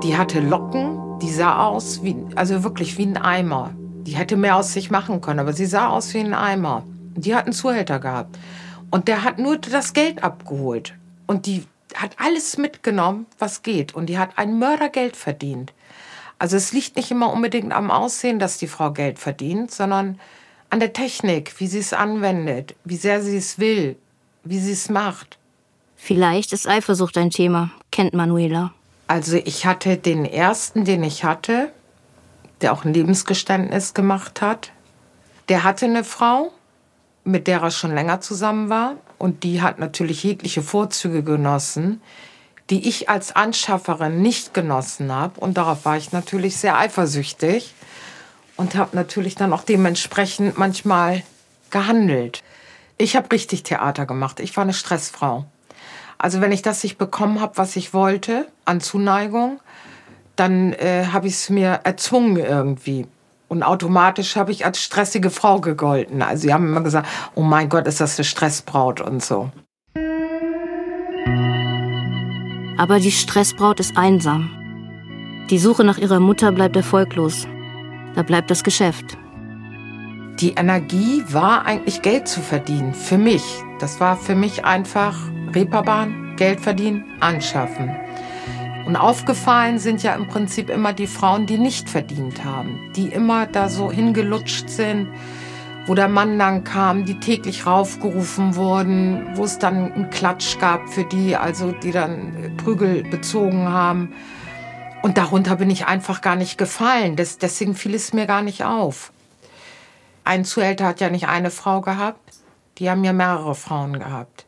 Die 0.03 0.16
hatte 0.16 0.41
Locken. 0.41 1.18
Die 1.22 1.30
sah 1.30 1.64
aus 1.64 2.03
wie, 2.03 2.16
also 2.34 2.62
wirklich 2.62 2.99
wie 2.99 3.07
ein 3.07 3.16
Eimer. 3.16 3.70
Die 4.07 4.16
hätte 4.16 4.37
mehr 4.37 4.57
aus 4.57 4.72
sich 4.72 4.91
machen 4.91 5.20
können, 5.20 5.41
aber 5.41 5.53
sie 5.53 5.66
sah 5.66 5.89
aus 5.89 6.12
wie 6.14 6.18
ein 6.18 6.34
Eimer. 6.34 6.84
Die 7.16 7.34
hat 7.34 7.45
einen 7.45 7.55
Zuhälter 7.55 7.99
gehabt. 7.99 8.39
Und 8.91 9.09
der 9.09 9.24
hat 9.24 9.39
nur 9.39 9.57
das 9.57 9.95
Geld 9.95 10.22
abgeholt. 10.22 10.95
Und 11.26 11.47
die 11.47 11.64
hat 11.95 12.16
alles 12.18 12.59
mitgenommen, 12.59 13.26
was 13.39 13.62
geht. 13.62 13.95
Und 13.95 14.07
die 14.07 14.18
hat 14.18 14.30
ein 14.37 14.59
Mördergeld 14.59 15.16
verdient. 15.16 15.72
Also 16.39 16.57
es 16.57 16.72
liegt 16.72 16.97
nicht 16.97 17.11
immer 17.11 17.32
unbedingt 17.32 17.72
am 17.72 17.91
Aussehen, 17.91 18.39
dass 18.39 18.59
die 18.59 18.66
Frau 18.66 18.93
Geld 18.93 19.18
verdient, 19.18 19.70
sondern 19.70 20.20
an 20.70 20.80
der 20.80 20.92
Technik, 20.92 21.54
wie 21.58 21.66
sie 21.66 21.78
es 21.78 21.92
anwendet, 21.92 22.74
wie 22.84 22.96
sehr 22.96 23.22
sie 23.22 23.36
es 23.36 23.58
will, 23.58 23.96
wie 24.44 24.58
sie 24.58 24.72
es 24.72 24.88
macht. 24.88 25.38
Vielleicht 25.96 26.52
ist 26.52 26.68
Eifersucht 26.68 27.16
ein 27.18 27.30
Thema, 27.30 27.70
kennt 27.90 28.14
Manuela. 28.14 28.72
Also 29.08 29.36
ich 29.36 29.66
hatte 29.66 29.96
den 29.96 30.24
ersten, 30.24 30.84
den 30.84 31.02
ich 31.04 31.24
hatte, 31.24 31.72
der 32.60 32.72
auch 32.72 32.84
ein 32.84 32.92
Lebensgeständnis 32.92 33.94
gemacht 33.94 34.42
hat. 34.42 34.72
Der 35.48 35.62
hatte 35.64 35.86
eine 35.86 36.04
Frau, 36.04 36.52
mit 37.24 37.46
der 37.46 37.60
er 37.60 37.70
schon 37.70 37.94
länger 37.94 38.20
zusammen 38.20 38.68
war. 38.68 38.94
Und 39.18 39.44
die 39.44 39.62
hat 39.62 39.78
natürlich 39.78 40.22
jegliche 40.22 40.62
Vorzüge 40.62 41.22
genossen, 41.22 42.02
die 42.68 42.88
ich 42.88 43.08
als 43.08 43.34
Anschafferin 43.34 44.20
nicht 44.20 44.54
genossen 44.54 45.12
habe. 45.12 45.40
Und 45.40 45.56
darauf 45.56 45.84
war 45.84 45.96
ich 45.96 46.12
natürlich 46.12 46.56
sehr 46.56 46.76
eifersüchtig 46.76 47.74
und 48.57 48.74
habe 48.74 48.96
natürlich 48.96 49.34
dann 49.34 49.52
auch 49.52 49.62
dementsprechend 49.62 50.59
manchmal 50.59 51.22
gehandelt. 51.70 52.42
Ich 52.98 53.16
habe 53.16 53.30
richtig 53.32 53.62
Theater 53.62 54.07
gemacht. 54.07 54.40
Ich 54.40 54.57
war 54.57 54.62
eine 54.62 54.72
Stressfrau. 54.72 55.44
Also 56.18 56.40
wenn 56.40 56.52
ich 56.52 56.62
das 56.62 56.82
nicht 56.82 56.96
bekommen 56.96 57.40
habe, 57.40 57.59
was 57.59 57.76
ich 57.76 57.92
wollte 57.92 58.48
an 58.64 58.80
Zuneigung, 58.80 59.61
dann 60.34 60.72
äh, 60.74 61.07
habe 61.12 61.26
ich 61.28 61.34
es 61.34 61.50
mir 61.50 61.80
erzwungen 61.84 62.36
irgendwie. 62.36 63.07
Und 63.48 63.62
automatisch 63.62 64.36
habe 64.36 64.50
ich 64.50 64.64
als 64.64 64.82
stressige 64.82 65.30
Frau 65.30 65.61
gegolten. 65.61 66.22
Also 66.22 66.42
sie 66.42 66.54
haben 66.54 66.66
immer 66.68 66.80
gesagt, 66.80 67.07
oh 67.34 67.42
mein 67.42 67.68
Gott, 67.68 67.86
ist 67.86 68.00
das 68.00 68.18
eine 68.18 68.24
Stressbraut 68.24 69.00
und 69.00 69.22
so. 69.22 69.50
Aber 72.78 72.98
die 72.98 73.12
Stressbraut 73.12 73.80
ist 73.80 73.96
einsam. 73.96 74.50
Die 75.50 75.59
Suche 75.59 75.84
nach 75.84 75.98
ihrer 75.98 76.20
Mutter 76.20 76.50
bleibt 76.50 76.76
erfolglos. 76.76 77.46
Da 78.16 78.22
bleibt 78.22 78.50
das 78.50 78.64
Geschäft. 78.64 79.18
Die 80.40 80.52
Energie 80.52 81.22
war 81.28 81.66
eigentlich 81.66 82.00
Geld 82.00 82.26
zu 82.26 82.40
verdienen. 82.40 82.94
Für 82.94 83.18
mich. 83.18 83.44
Das 83.78 84.00
war 84.00 84.16
für 84.16 84.34
mich 84.34 84.64
einfach 84.64 85.14
Reeperbahn, 85.54 86.34
Geld 86.36 86.60
verdienen, 86.60 87.04
anschaffen. 87.20 87.94
Und 88.86 88.96
aufgefallen 88.96 89.78
sind 89.78 90.02
ja 90.02 90.14
im 90.14 90.28
Prinzip 90.28 90.70
immer 90.70 90.94
die 90.94 91.06
Frauen, 91.06 91.44
die 91.44 91.58
nicht 91.58 91.90
verdient 91.90 92.42
haben, 92.42 92.90
die 92.96 93.08
immer 93.08 93.44
da 93.46 93.68
so 93.68 93.92
hingelutscht 93.92 94.70
sind, 94.70 95.08
wo 95.86 95.94
der 95.94 96.08
Mann 96.08 96.38
dann 96.38 96.64
kam, 96.64 97.04
die 97.04 97.20
täglich 97.20 97.66
raufgerufen 97.66 98.56
wurden, 98.56 99.26
wo 99.34 99.44
es 99.44 99.58
dann 99.58 99.92
einen 99.92 100.10
Klatsch 100.10 100.58
gab 100.58 100.88
für 100.88 101.04
die, 101.04 101.36
also 101.36 101.72
die 101.72 101.92
dann 101.92 102.54
Prügel 102.56 103.02
bezogen 103.02 103.68
haben. 103.68 104.14
Und 105.07 105.18
darunter 105.18 105.54
bin 105.54 105.70
ich 105.70 105.86
einfach 105.86 106.20
gar 106.20 106.34
nicht 106.34 106.59
gefallen. 106.59 107.14
Das, 107.14 107.38
deswegen 107.38 107.76
fiel 107.76 107.94
es 107.94 108.12
mir 108.12 108.26
gar 108.26 108.42
nicht 108.42 108.64
auf. 108.64 109.12
Ein 110.24 110.44
Zuhälter 110.44 110.84
hat 110.84 111.00
ja 111.00 111.11
nicht 111.11 111.28
eine 111.28 111.52
Frau 111.52 111.80
gehabt, 111.80 112.18
die 112.78 112.90
haben 112.90 113.04
ja 113.04 113.12
mehrere 113.12 113.54
Frauen 113.54 114.00
gehabt. 114.00 114.46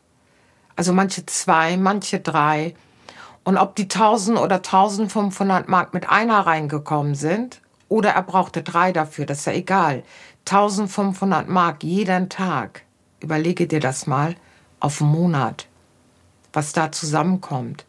Also 0.75 0.91
manche 0.91 1.25
zwei, 1.25 1.77
manche 1.77 2.19
drei. 2.19 2.73
Und 3.45 3.55
ob 3.55 3.77
die 3.77 3.83
1000 3.83 4.37
oder 4.37 4.57
1500 4.57 5.69
Mark 5.69 5.93
mit 5.93 6.09
einer 6.09 6.45
reingekommen 6.45 7.15
sind 7.15 7.61
oder 7.87 8.09
er 8.09 8.23
brauchte 8.23 8.61
drei 8.61 8.91
dafür, 8.91 9.25
das 9.25 9.39
ist 9.39 9.45
ja 9.45 9.53
egal. 9.53 10.03
1500 10.39 11.47
Mark 11.47 11.85
jeden 11.85 12.27
Tag. 12.27 12.83
Überlege 13.21 13.65
dir 13.65 13.79
das 13.79 14.07
mal 14.07 14.35
auf 14.81 15.01
einen 15.01 15.11
Monat, 15.11 15.67
was 16.51 16.73
da 16.73 16.91
zusammenkommt. 16.91 17.85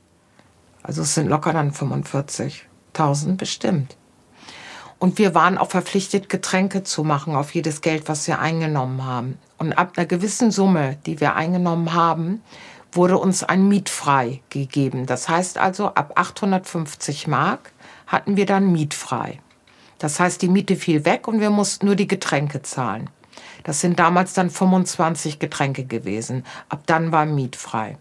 Also 0.82 1.02
es 1.02 1.14
sind 1.14 1.28
locker 1.28 1.52
dann 1.52 1.72
45.000 1.72 3.36
bestimmt. 3.36 3.96
Und 4.98 5.18
wir 5.18 5.34
waren 5.34 5.56
auch 5.56 5.70
verpflichtet, 5.70 6.28
Getränke 6.28 6.82
zu 6.84 7.04
machen 7.04 7.34
auf 7.34 7.54
jedes 7.54 7.80
Geld, 7.80 8.08
was 8.08 8.26
wir 8.26 8.38
eingenommen 8.38 9.04
haben. 9.04 9.38
Und 9.56 9.72
ab 9.72 9.92
einer 9.96 10.06
gewissen 10.06 10.50
Summe, 10.50 10.98
die 11.06 11.20
wir 11.20 11.36
eingenommen 11.36 11.94
haben, 11.94 12.42
wurde 12.92 13.16
uns 13.16 13.42
ein 13.42 13.66
Mietfrei 13.66 14.42
gegeben. 14.50 15.06
Das 15.06 15.28
heißt 15.28 15.58
also, 15.58 15.94
ab 15.94 16.12
850 16.16 17.28
Mark 17.28 17.72
hatten 18.06 18.36
wir 18.36 18.46
dann 18.46 18.72
mietfrei. 18.72 19.38
Das 19.98 20.20
heißt, 20.20 20.42
die 20.42 20.48
Miete 20.48 20.76
fiel 20.76 21.04
weg 21.04 21.28
und 21.28 21.40
wir 21.40 21.50
mussten 21.50 21.86
nur 21.86 21.96
die 21.96 22.08
Getränke 22.08 22.62
zahlen. 22.62 23.08
Das 23.64 23.80
sind 23.80 23.98
damals 23.98 24.32
dann 24.32 24.50
25 24.50 25.38
Getränke 25.38 25.84
gewesen. 25.84 26.44
Ab 26.68 26.82
dann 26.86 27.12
war 27.12 27.26
mietfrei. 27.26 27.96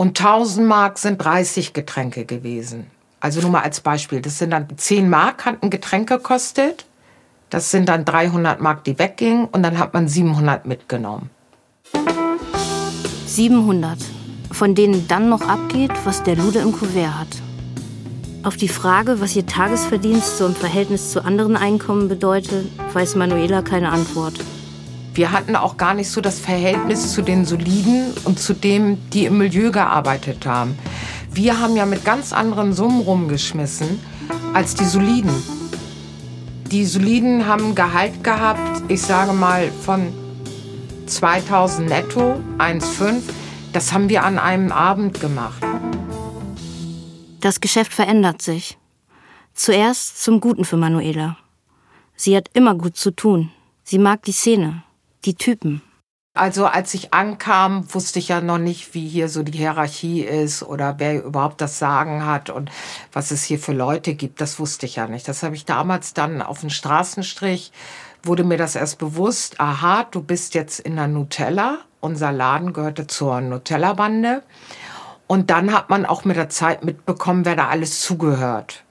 Und 0.00 0.20
1000 0.20 0.64
Mark 0.64 0.96
sind 0.96 1.18
30 1.18 1.72
Getränke 1.72 2.24
gewesen. 2.24 2.86
Also 3.18 3.40
nur 3.40 3.50
mal 3.50 3.62
als 3.62 3.80
Beispiel. 3.80 4.22
Das 4.22 4.38
sind 4.38 4.50
dann 4.50 4.68
10 4.76 5.10
Mark, 5.10 5.44
hat 5.44 5.60
ein 5.60 5.70
Getränk 5.70 6.08
gekostet. 6.08 6.86
Das 7.50 7.72
sind 7.72 7.88
dann 7.88 8.04
300 8.04 8.60
Mark, 8.60 8.84
die 8.84 8.96
weggingen. 8.96 9.46
Und 9.46 9.64
dann 9.64 9.76
hat 9.76 9.94
man 9.94 10.06
700 10.06 10.66
mitgenommen. 10.66 11.30
700, 13.26 13.98
von 14.52 14.76
denen 14.76 15.08
dann 15.08 15.30
noch 15.30 15.48
abgeht, 15.48 15.90
was 16.04 16.22
der 16.22 16.36
Lude 16.36 16.60
im 16.60 16.70
Kuvert 16.70 17.18
hat. 17.18 17.42
Auf 18.44 18.56
die 18.56 18.68
Frage, 18.68 19.20
was 19.20 19.34
ihr 19.34 19.46
Tagesverdienst 19.46 20.38
so 20.38 20.46
im 20.46 20.54
Verhältnis 20.54 21.10
zu 21.10 21.24
anderen 21.24 21.56
Einkommen 21.56 22.06
bedeutet, 22.06 22.70
weiß 22.92 23.16
Manuela 23.16 23.62
keine 23.62 23.90
Antwort. 23.90 24.38
Wir 25.18 25.32
hatten 25.32 25.56
auch 25.56 25.76
gar 25.76 25.94
nicht 25.94 26.12
so 26.12 26.20
das 26.20 26.38
Verhältnis 26.38 27.12
zu 27.12 27.22
den 27.22 27.44
Soliden 27.44 28.14
und 28.22 28.38
zu 28.38 28.54
dem, 28.54 29.10
die 29.10 29.24
im 29.24 29.38
Milieu 29.38 29.72
gearbeitet 29.72 30.46
haben. 30.46 30.78
Wir 31.32 31.58
haben 31.58 31.74
ja 31.74 31.86
mit 31.86 32.04
ganz 32.04 32.32
anderen 32.32 32.72
Summen 32.72 33.00
rumgeschmissen 33.00 33.98
als 34.54 34.76
die 34.76 34.84
Soliden. 34.84 35.32
Die 36.70 36.86
Soliden 36.86 37.48
haben 37.48 37.74
Gehalt 37.74 38.22
gehabt, 38.22 38.84
ich 38.86 39.02
sage 39.02 39.32
mal 39.32 39.72
von 39.84 40.12
2000 41.06 41.88
netto, 41.88 42.40
1,5. 42.58 43.22
Das 43.72 43.92
haben 43.92 44.08
wir 44.08 44.22
an 44.22 44.38
einem 44.38 44.70
Abend 44.70 45.18
gemacht. 45.18 45.64
Das 47.40 47.60
Geschäft 47.60 47.92
verändert 47.92 48.40
sich. 48.40 48.78
Zuerst 49.52 50.22
zum 50.22 50.38
Guten 50.38 50.64
für 50.64 50.76
Manuela. 50.76 51.38
Sie 52.14 52.36
hat 52.36 52.50
immer 52.52 52.76
gut 52.76 52.96
zu 52.96 53.10
tun. 53.10 53.50
Sie 53.82 53.98
mag 53.98 54.22
die 54.22 54.30
Szene, 54.32 54.84
die 55.24 55.34
Typen. 55.34 55.82
Also 56.34 56.66
als 56.66 56.94
ich 56.94 57.12
ankam, 57.12 57.92
wusste 57.92 58.20
ich 58.20 58.28
ja 58.28 58.40
noch 58.40 58.58
nicht, 58.58 58.94
wie 58.94 59.08
hier 59.08 59.28
so 59.28 59.42
die 59.42 59.58
Hierarchie 59.58 60.22
ist 60.22 60.62
oder 60.62 60.94
wer 60.98 61.24
überhaupt 61.24 61.60
das 61.60 61.80
Sagen 61.80 62.24
hat 62.24 62.48
und 62.48 62.70
was 63.12 63.32
es 63.32 63.42
hier 63.42 63.58
für 63.58 63.72
Leute 63.72 64.14
gibt. 64.14 64.40
Das 64.40 64.60
wusste 64.60 64.86
ich 64.86 64.96
ja 64.96 65.08
nicht. 65.08 65.26
Das 65.26 65.42
habe 65.42 65.56
ich 65.56 65.64
damals 65.64 66.14
dann 66.14 66.40
auf 66.40 66.60
den 66.60 66.70
Straßenstrich 66.70 67.72
wurde 68.22 68.44
mir 68.44 68.58
das 68.58 68.74
erst 68.74 68.98
bewusst, 68.98 69.60
aha, 69.60 70.04
du 70.04 70.22
bist 70.22 70.54
jetzt 70.54 70.80
in 70.80 70.96
der 70.96 71.08
Nutella. 71.08 71.78
Unser 72.00 72.32
Laden 72.32 72.72
gehörte 72.72 73.06
zur 73.06 73.40
Nutella-Bande. 73.40 74.42
Und 75.26 75.50
dann 75.50 75.72
hat 75.72 75.90
man 75.90 76.06
auch 76.06 76.24
mit 76.24 76.36
der 76.36 76.48
Zeit 76.48 76.84
mitbekommen, 76.84 77.44
wer 77.44 77.56
da 77.56 77.68
alles 77.68 78.00
zugehört. 78.00 78.84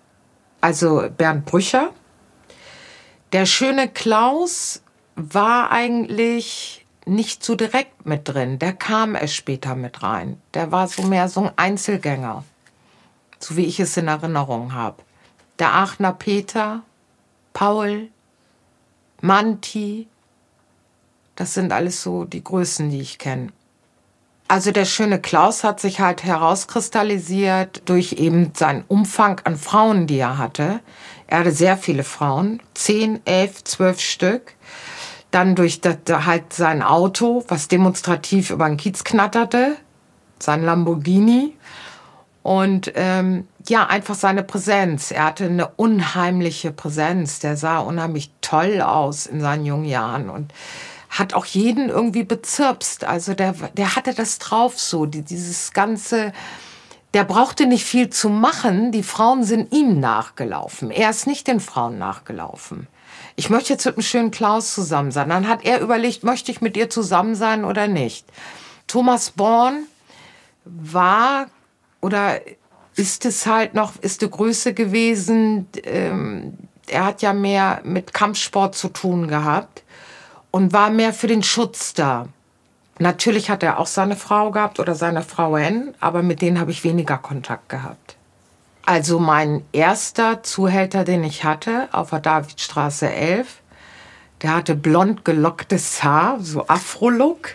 Also 0.61 1.07
Bernd 1.15 1.45
Brücher. 1.45 1.91
Der 3.31 3.45
schöne 3.45 3.87
Klaus 3.89 4.81
war 5.17 5.71
eigentlich 5.71 6.85
nicht 7.05 7.43
so 7.43 7.55
direkt 7.55 8.05
mit 8.05 8.27
drin. 8.29 8.59
Der 8.59 8.73
kam 8.73 9.15
erst 9.15 9.33
später 9.33 9.75
mit 9.75 10.03
rein. 10.03 10.39
Der 10.53 10.71
war 10.71 10.87
so 10.87 11.01
mehr 11.01 11.27
so 11.27 11.41
ein 11.41 11.51
Einzelgänger. 11.55 12.43
So 13.39 13.57
wie 13.57 13.65
ich 13.65 13.79
es 13.79 13.97
in 13.97 14.07
Erinnerung 14.07 14.73
habe. 14.73 14.97
Der 15.57 15.73
Aachener 15.73 16.13
Peter, 16.13 16.83
Paul, 17.53 18.09
Manti. 19.21 20.07
Das 21.35 21.55
sind 21.55 21.71
alles 21.71 22.03
so 22.03 22.23
die 22.23 22.43
Größen, 22.43 22.89
die 22.91 23.01
ich 23.01 23.17
kenne. 23.17 23.51
Also 24.47 24.71
der 24.71 24.85
schöne 24.85 25.19
Klaus 25.19 25.63
hat 25.63 25.79
sich 25.79 25.99
halt 25.99 26.23
herauskristallisiert 26.23 27.81
durch 27.85 28.13
eben 28.13 28.53
seinen 28.55 28.85
Umfang 28.87 29.41
an 29.43 29.57
Frauen, 29.57 30.07
die 30.07 30.19
er 30.19 30.37
hatte. 30.37 30.79
Er 31.25 31.39
hatte 31.39 31.51
sehr 31.51 31.77
viele 31.77 32.03
Frauen, 32.03 32.61
zehn, 32.73 33.19
elf, 33.25 33.63
zwölf 33.63 33.99
Stück. 33.99 34.53
Dann 35.31 35.55
durch 35.55 35.81
das, 35.81 35.97
halt 36.07 36.53
sein 36.53 36.81
Auto, 36.81 37.43
was 37.47 37.67
demonstrativ 37.67 38.49
über 38.49 38.67
den 38.67 38.77
Kiez 38.77 39.03
knatterte, 39.03 39.75
sein 40.39 40.63
Lamborghini. 40.63 41.53
Und 42.43 42.93
ähm, 42.95 43.45
ja, 43.67 43.87
einfach 43.87 44.15
seine 44.15 44.41
Präsenz. 44.41 45.11
Er 45.11 45.25
hatte 45.25 45.45
eine 45.45 45.67
unheimliche 45.67 46.71
Präsenz. 46.71 47.39
Der 47.39 47.57
sah 47.57 47.79
unheimlich 47.79 48.31
toll 48.41 48.81
aus 48.81 49.25
in 49.25 49.41
seinen 49.41 49.65
jungen 49.65 49.85
Jahren 49.85 50.29
und 50.29 50.53
hat 51.09 51.33
auch 51.33 51.45
jeden 51.45 51.89
irgendwie 51.89 52.23
bezirpst. 52.23 53.03
Also 53.03 53.33
der, 53.33 53.53
der 53.73 53.95
hatte 53.95 54.13
das 54.13 54.39
drauf 54.39 54.79
so, 54.79 55.05
die, 55.05 55.23
dieses 55.23 55.73
ganze, 55.73 56.31
der 57.13 57.23
brauchte 57.23 57.65
nicht 57.65 57.85
viel 57.85 58.09
zu 58.09 58.29
machen. 58.29 58.91
Die 58.91 59.03
Frauen 59.03 59.43
sind 59.43 59.73
ihm 59.73 59.99
nachgelaufen. 59.99 60.91
Er 60.91 61.09
ist 61.09 61.27
nicht 61.27 61.47
den 61.47 61.59
Frauen 61.59 61.97
nachgelaufen. 61.97 62.87
Ich 63.39 63.51
möchte 63.51 63.71
jetzt 63.71 63.85
mit 63.85 63.95
einem 63.95 64.03
schönen 64.03 64.31
Klaus 64.31 64.73
zusammen 64.73 65.11
sein. 65.11 65.29
Dann 65.29 65.47
hat 65.47 65.63
er 65.63 65.79
überlegt, 65.79 66.23
möchte 66.23 66.51
ich 66.51 66.59
mit 66.59 66.75
ihr 66.75 66.89
zusammen 66.89 67.35
sein 67.35 67.65
oder 67.65 67.87
nicht. 67.87 68.25
Thomas 68.87 69.29
Born 69.29 69.85
war 70.65 71.45
oder 72.01 72.41
ist 72.95 73.25
es 73.25 73.45
halt 73.45 73.75
noch, 73.75 73.93
ist 74.01 74.23
die 74.23 74.29
Größe 74.29 74.73
gewesen. 74.73 75.67
Ähm, 75.83 76.57
er 76.87 77.05
hat 77.05 77.21
ja 77.21 77.31
mehr 77.31 77.81
mit 77.83 78.11
Kampfsport 78.11 78.73
zu 78.73 78.87
tun 78.87 79.27
gehabt 79.27 79.83
und 80.49 80.73
war 80.73 80.89
mehr 80.89 81.13
für 81.13 81.27
den 81.27 81.43
Schutz 81.43 81.93
da. 81.93 82.27
Natürlich 82.97 83.51
hat 83.51 83.61
er 83.61 83.79
auch 83.79 83.85
seine 83.85 84.15
Frau 84.15 84.49
gehabt 84.49 84.79
oder 84.79 84.95
seine 84.95 85.21
Frau 85.21 85.55
N, 85.57 85.93
aber 85.99 86.23
mit 86.23 86.41
denen 86.41 86.59
habe 86.59 86.71
ich 86.71 86.83
weniger 86.83 87.19
Kontakt 87.19 87.69
gehabt. 87.69 88.16
Also 88.87 89.19
mein 89.19 89.65
erster 89.73 90.43
Zuhälter, 90.43 91.03
den 91.03 91.25
ich 91.25 91.43
hatte, 91.43 91.89
auf 91.91 92.11
der 92.11 92.21
Davidstraße 92.21 93.11
11, 93.11 93.57
der 94.41 94.55
hatte 94.55 94.75
blond 94.75 95.25
gelocktes 95.25 96.05
Haar, 96.05 96.37
so 96.39 96.69
Afro-Look 96.69 97.49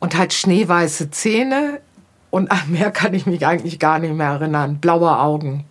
und 0.00 0.16
halt 0.16 0.32
schneeweiße 0.32 1.10
Zähne 1.10 1.82
und 2.30 2.50
an 2.50 2.70
mehr 2.70 2.90
kann 2.90 3.12
ich 3.12 3.26
mich 3.26 3.46
eigentlich 3.46 3.78
gar 3.78 3.98
nicht 3.98 4.14
mehr 4.14 4.28
erinnern. 4.30 4.78
Blaue 4.78 5.18
Augen. 5.18 5.66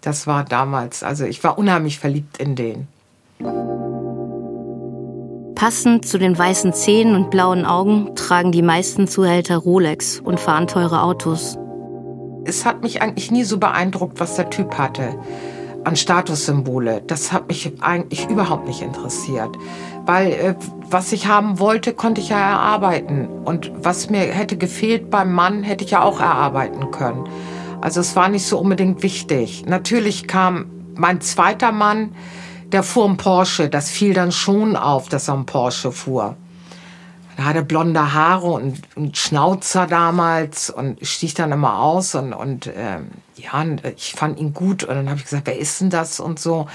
Das 0.00 0.28
war 0.28 0.44
damals, 0.44 1.02
also 1.02 1.24
ich 1.24 1.42
war 1.42 1.58
unheimlich 1.58 1.98
verliebt 1.98 2.38
in 2.38 2.54
den. 2.54 2.86
Passend 5.56 6.06
zu 6.06 6.18
den 6.18 6.38
weißen 6.38 6.72
Zähnen 6.72 7.16
und 7.16 7.32
blauen 7.32 7.66
Augen 7.66 8.14
tragen 8.14 8.52
die 8.52 8.62
meisten 8.62 9.08
Zuhälter 9.08 9.56
Rolex 9.56 10.20
und 10.20 10.38
fahren 10.38 10.68
teure 10.68 11.02
Autos. 11.02 11.58
Es 12.44 12.64
hat 12.64 12.82
mich 12.82 13.02
eigentlich 13.02 13.30
nie 13.30 13.44
so 13.44 13.58
beeindruckt, 13.58 14.20
was 14.20 14.36
der 14.36 14.50
Typ 14.50 14.78
hatte 14.78 15.14
an 15.84 15.96
Statussymbole. 15.96 17.02
Das 17.06 17.32
hat 17.32 17.48
mich 17.48 17.72
eigentlich 17.80 18.28
überhaupt 18.28 18.66
nicht 18.66 18.82
interessiert. 18.82 19.56
Weil 20.04 20.32
äh, 20.32 20.54
was 20.90 21.12
ich 21.12 21.26
haben 21.26 21.58
wollte, 21.58 21.94
konnte 21.94 22.20
ich 22.20 22.30
ja 22.30 22.38
erarbeiten. 22.38 23.28
Und 23.44 23.72
was 23.82 24.10
mir 24.10 24.20
hätte 24.20 24.56
gefehlt 24.56 25.10
beim 25.10 25.32
Mann, 25.32 25.62
hätte 25.62 25.84
ich 25.84 25.92
ja 25.92 26.02
auch 26.02 26.20
erarbeiten 26.20 26.90
können. 26.90 27.28
Also 27.80 28.00
es 28.00 28.16
war 28.16 28.28
nicht 28.28 28.44
so 28.44 28.58
unbedingt 28.58 29.02
wichtig. 29.02 29.64
Natürlich 29.66 30.26
kam 30.26 30.66
mein 30.96 31.20
zweiter 31.20 31.72
Mann, 31.72 32.14
der 32.72 32.82
fuhr 32.82 33.06
einen 33.06 33.16
Porsche. 33.16 33.68
Das 33.68 33.90
fiel 33.90 34.12
dann 34.12 34.32
schon 34.32 34.76
auf, 34.76 35.08
dass 35.08 35.28
er 35.28 35.34
einen 35.34 35.46
Porsche 35.46 35.92
fuhr. 35.92 36.36
Er 37.40 37.46
hatte 37.46 37.62
blonde 37.62 38.12
Haare 38.12 38.48
und, 38.48 38.82
und 38.96 39.16
Schnauzer 39.16 39.86
damals 39.86 40.68
und 40.68 40.98
stieg 41.06 41.34
dann 41.36 41.52
immer 41.52 41.80
aus 41.80 42.14
und, 42.14 42.34
und 42.34 42.66
ähm, 42.76 43.12
ja, 43.34 43.64
ich 43.96 44.12
fand 44.12 44.38
ihn 44.38 44.52
gut 44.52 44.84
und 44.84 44.94
dann 44.94 45.08
habe 45.08 45.20
ich 45.20 45.24
gesagt, 45.24 45.46
wer 45.46 45.58
ist 45.58 45.80
denn 45.80 45.88
das 45.88 46.20
und 46.20 46.38
so. 46.38 46.66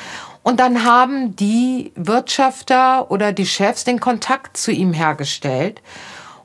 Und 0.42 0.60
dann 0.60 0.84
haben 0.84 1.36
die 1.36 1.92
Wirtschafter 1.94 3.12
oder 3.12 3.32
die 3.32 3.46
Chefs 3.46 3.84
den 3.84 4.00
Kontakt 4.00 4.58
zu 4.58 4.72
ihm 4.72 4.92
hergestellt. 4.92 5.84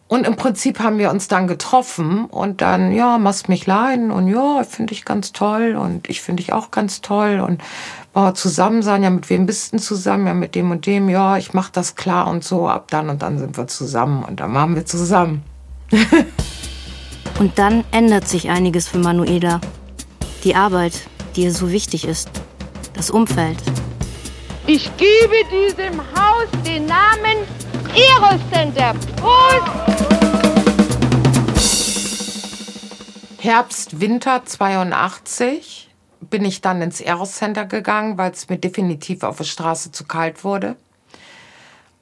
Und 0.06 0.26
im 0.26 0.36
Prinzip 0.36 0.80
haben 0.80 0.98
wir 0.98 1.10
uns 1.10 1.28
dann 1.28 1.46
getroffen 1.46 2.26
und 2.26 2.60
dann, 2.60 2.92
ja, 2.92 3.16
machst 3.16 3.48
mich 3.48 3.64
leiden 3.64 4.10
und 4.10 4.28
ja, 4.28 4.64
finde 4.64 4.92
ich 4.92 5.06
ganz 5.06 5.32
toll 5.32 5.76
und 5.76 6.10
ich 6.10 6.20
finde 6.20 6.42
ich 6.42 6.52
auch 6.52 6.70
ganz 6.70 7.00
toll 7.00 7.40
und 7.40 7.62
oh, 8.14 8.30
zusammen 8.32 8.82
sein, 8.82 9.02
ja, 9.02 9.10
mit 9.10 9.28
wem 9.30 9.46
bist 9.46 9.72
du 9.72 9.78
zusammen? 9.78 10.26
Ja, 10.26 10.34
mit 10.34 10.54
dem 10.54 10.70
und 10.70 10.86
dem, 10.86 11.08
ja, 11.08 11.36
ich 11.36 11.54
mach 11.54 11.70
das 11.70 11.94
klar 11.94 12.26
und 12.26 12.44
so, 12.44 12.68
ab 12.68 12.86
dann 12.90 13.08
und 13.08 13.22
dann 13.22 13.38
sind 13.38 13.56
wir 13.56 13.66
zusammen 13.66 14.24
und 14.24 14.40
dann 14.40 14.52
machen 14.52 14.74
wir 14.74 14.86
zusammen. 14.86 15.42
und 17.38 17.58
dann 17.58 17.84
ändert 17.90 18.28
sich 18.28 18.50
einiges 18.50 18.88
für 18.88 18.98
Manuela. 18.98 19.60
Die 20.44 20.54
Arbeit, 20.54 20.92
die 21.36 21.42
ihr 21.42 21.52
so 21.52 21.70
wichtig 21.70 22.06
ist. 22.06 22.30
Das 22.94 23.10
Umfeld. 23.10 23.58
Ich 24.66 24.90
gebe 24.96 25.34
diesem 25.50 26.00
Haus 26.00 26.48
den 26.64 26.86
Namen 26.86 27.46
Eros 27.94 28.40
Center. 28.52 28.94
Prost! 29.16 30.10
Herbst, 33.38 34.00
Winter 34.00 34.44
82 34.44 35.89
bin 36.20 36.44
ich 36.44 36.60
dann 36.60 36.82
ins 36.82 37.00
Eros 37.00 37.32
Center 37.32 37.64
gegangen, 37.64 38.18
weil 38.18 38.32
es 38.32 38.48
mir 38.48 38.58
definitiv 38.58 39.22
auf 39.22 39.38
der 39.38 39.44
Straße 39.44 39.92
zu 39.92 40.04
kalt 40.04 40.44
wurde. 40.44 40.76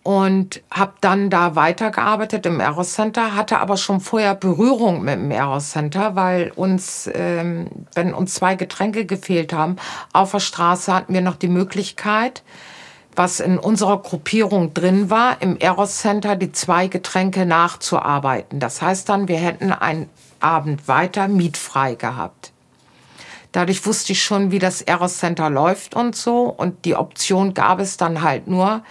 Und 0.03 0.63
habe 0.71 0.95
dann 1.03 1.29
da 1.29 1.55
weitergearbeitet 1.55 2.47
im 2.47 2.61
Eros 2.61 2.95
Center, 2.95 3.35
hatte 3.35 3.59
aber 3.59 3.77
schon 3.77 4.01
vorher 4.01 4.35
Berührung 4.35 5.03
mit 5.03 5.17
dem 5.17 5.31
Eros 5.31 5.71
Center, 5.71 6.17
weil 6.17 6.51
uns, 6.57 7.11
ähm, 7.13 7.67
wenn 7.95 8.15
uns 8.15 8.35
zwei 8.35 8.55
Getränke 8.55 9.05
gefehlt 9.05 9.53
haben, 9.53 9.77
auf 10.15 10.31
der 10.31 10.41
Straße 10.41 10.95
hatten 10.95 11.13
wir 11.13 11.21
noch 11.21 11.37
die 11.37 11.49
Möglichkeit, 11.49 12.43
was 13.17 13.41
in 13.41 13.59
unserer 13.59 14.01
Gruppierung 14.01 14.73
drin 14.73 15.11
war, 15.11 15.43
im 15.43 15.59
Eros 15.59 15.99
Center 15.99 16.37
die 16.37 16.53
zwei 16.53 16.87
Getränke 16.87 17.45
nachzuarbeiten. 17.45 18.61
Das 18.61 18.81
heißt 18.81 19.09
dann, 19.09 19.29
wir 19.29 19.39
hätten 19.39 19.73
einen 19.73 20.09
Abend 20.41 20.89
weiter 20.89 21.29
mietfrei 21.29 21.97
gehabt. 21.97 22.53
Dadurch 23.53 23.85
wusste 23.87 24.13
ich 24.13 24.23
schon, 24.23 24.51
wie 24.51 24.59
das 24.59 24.83
Eros 24.83 25.19
Center 25.19 25.49
läuft 25.51 25.97
und 25.97 26.15
so. 26.15 26.43
Und 26.45 26.85
die 26.85 26.95
Option 26.95 27.55
gab 27.55 27.81
es 27.81 27.97
dann 27.97 28.23
halt 28.23 28.47
nur, 28.47 28.83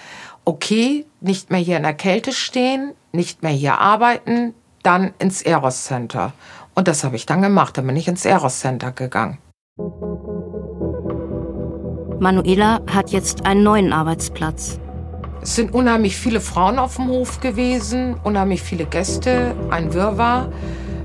okay, 0.45 1.05
nicht 1.22 1.51
mehr 1.51 1.60
hier 1.60 1.78
in 1.78 1.84
der 1.84 1.93
Kälte 1.93 2.32
stehen, 2.32 2.93
nicht 3.12 3.43
mehr 3.43 3.51
hier 3.51 3.80
arbeiten, 3.80 4.53
dann 4.84 5.14
ins 5.20 5.41
Eros 5.41 5.86
Center. 5.86 6.34
Und 6.74 6.88
das 6.88 7.03
habe 7.03 7.16
ich 7.16 7.26
dann 7.26 7.41
gemacht. 7.41 7.78
Dann 7.78 7.88
bin 7.88 7.95
ich 7.95 8.08
ins 8.08 8.26
Eros 8.26 8.60
Center 8.60 8.91
gegangen. 8.91 9.38
Manuela 12.20 12.82
hat 12.91 13.12
jetzt 13.12 13.45
einen 13.45 13.64
neuen 13.64 13.93
Arbeitsplatz. 13.93 14.80
Es 15.41 15.55
sind 15.55 15.74
unheimlich 15.74 16.18
viele 16.18 16.41
Frauen 16.41 16.80
auf 16.80 16.95
dem 16.95 17.08
Hof 17.08 17.39
gewesen, 17.41 18.16
unheimlich 18.24 18.64
viele 18.64 18.86
Gäste, 18.86 19.55
ein 19.70 19.93
Wirrwarr. 19.93 20.51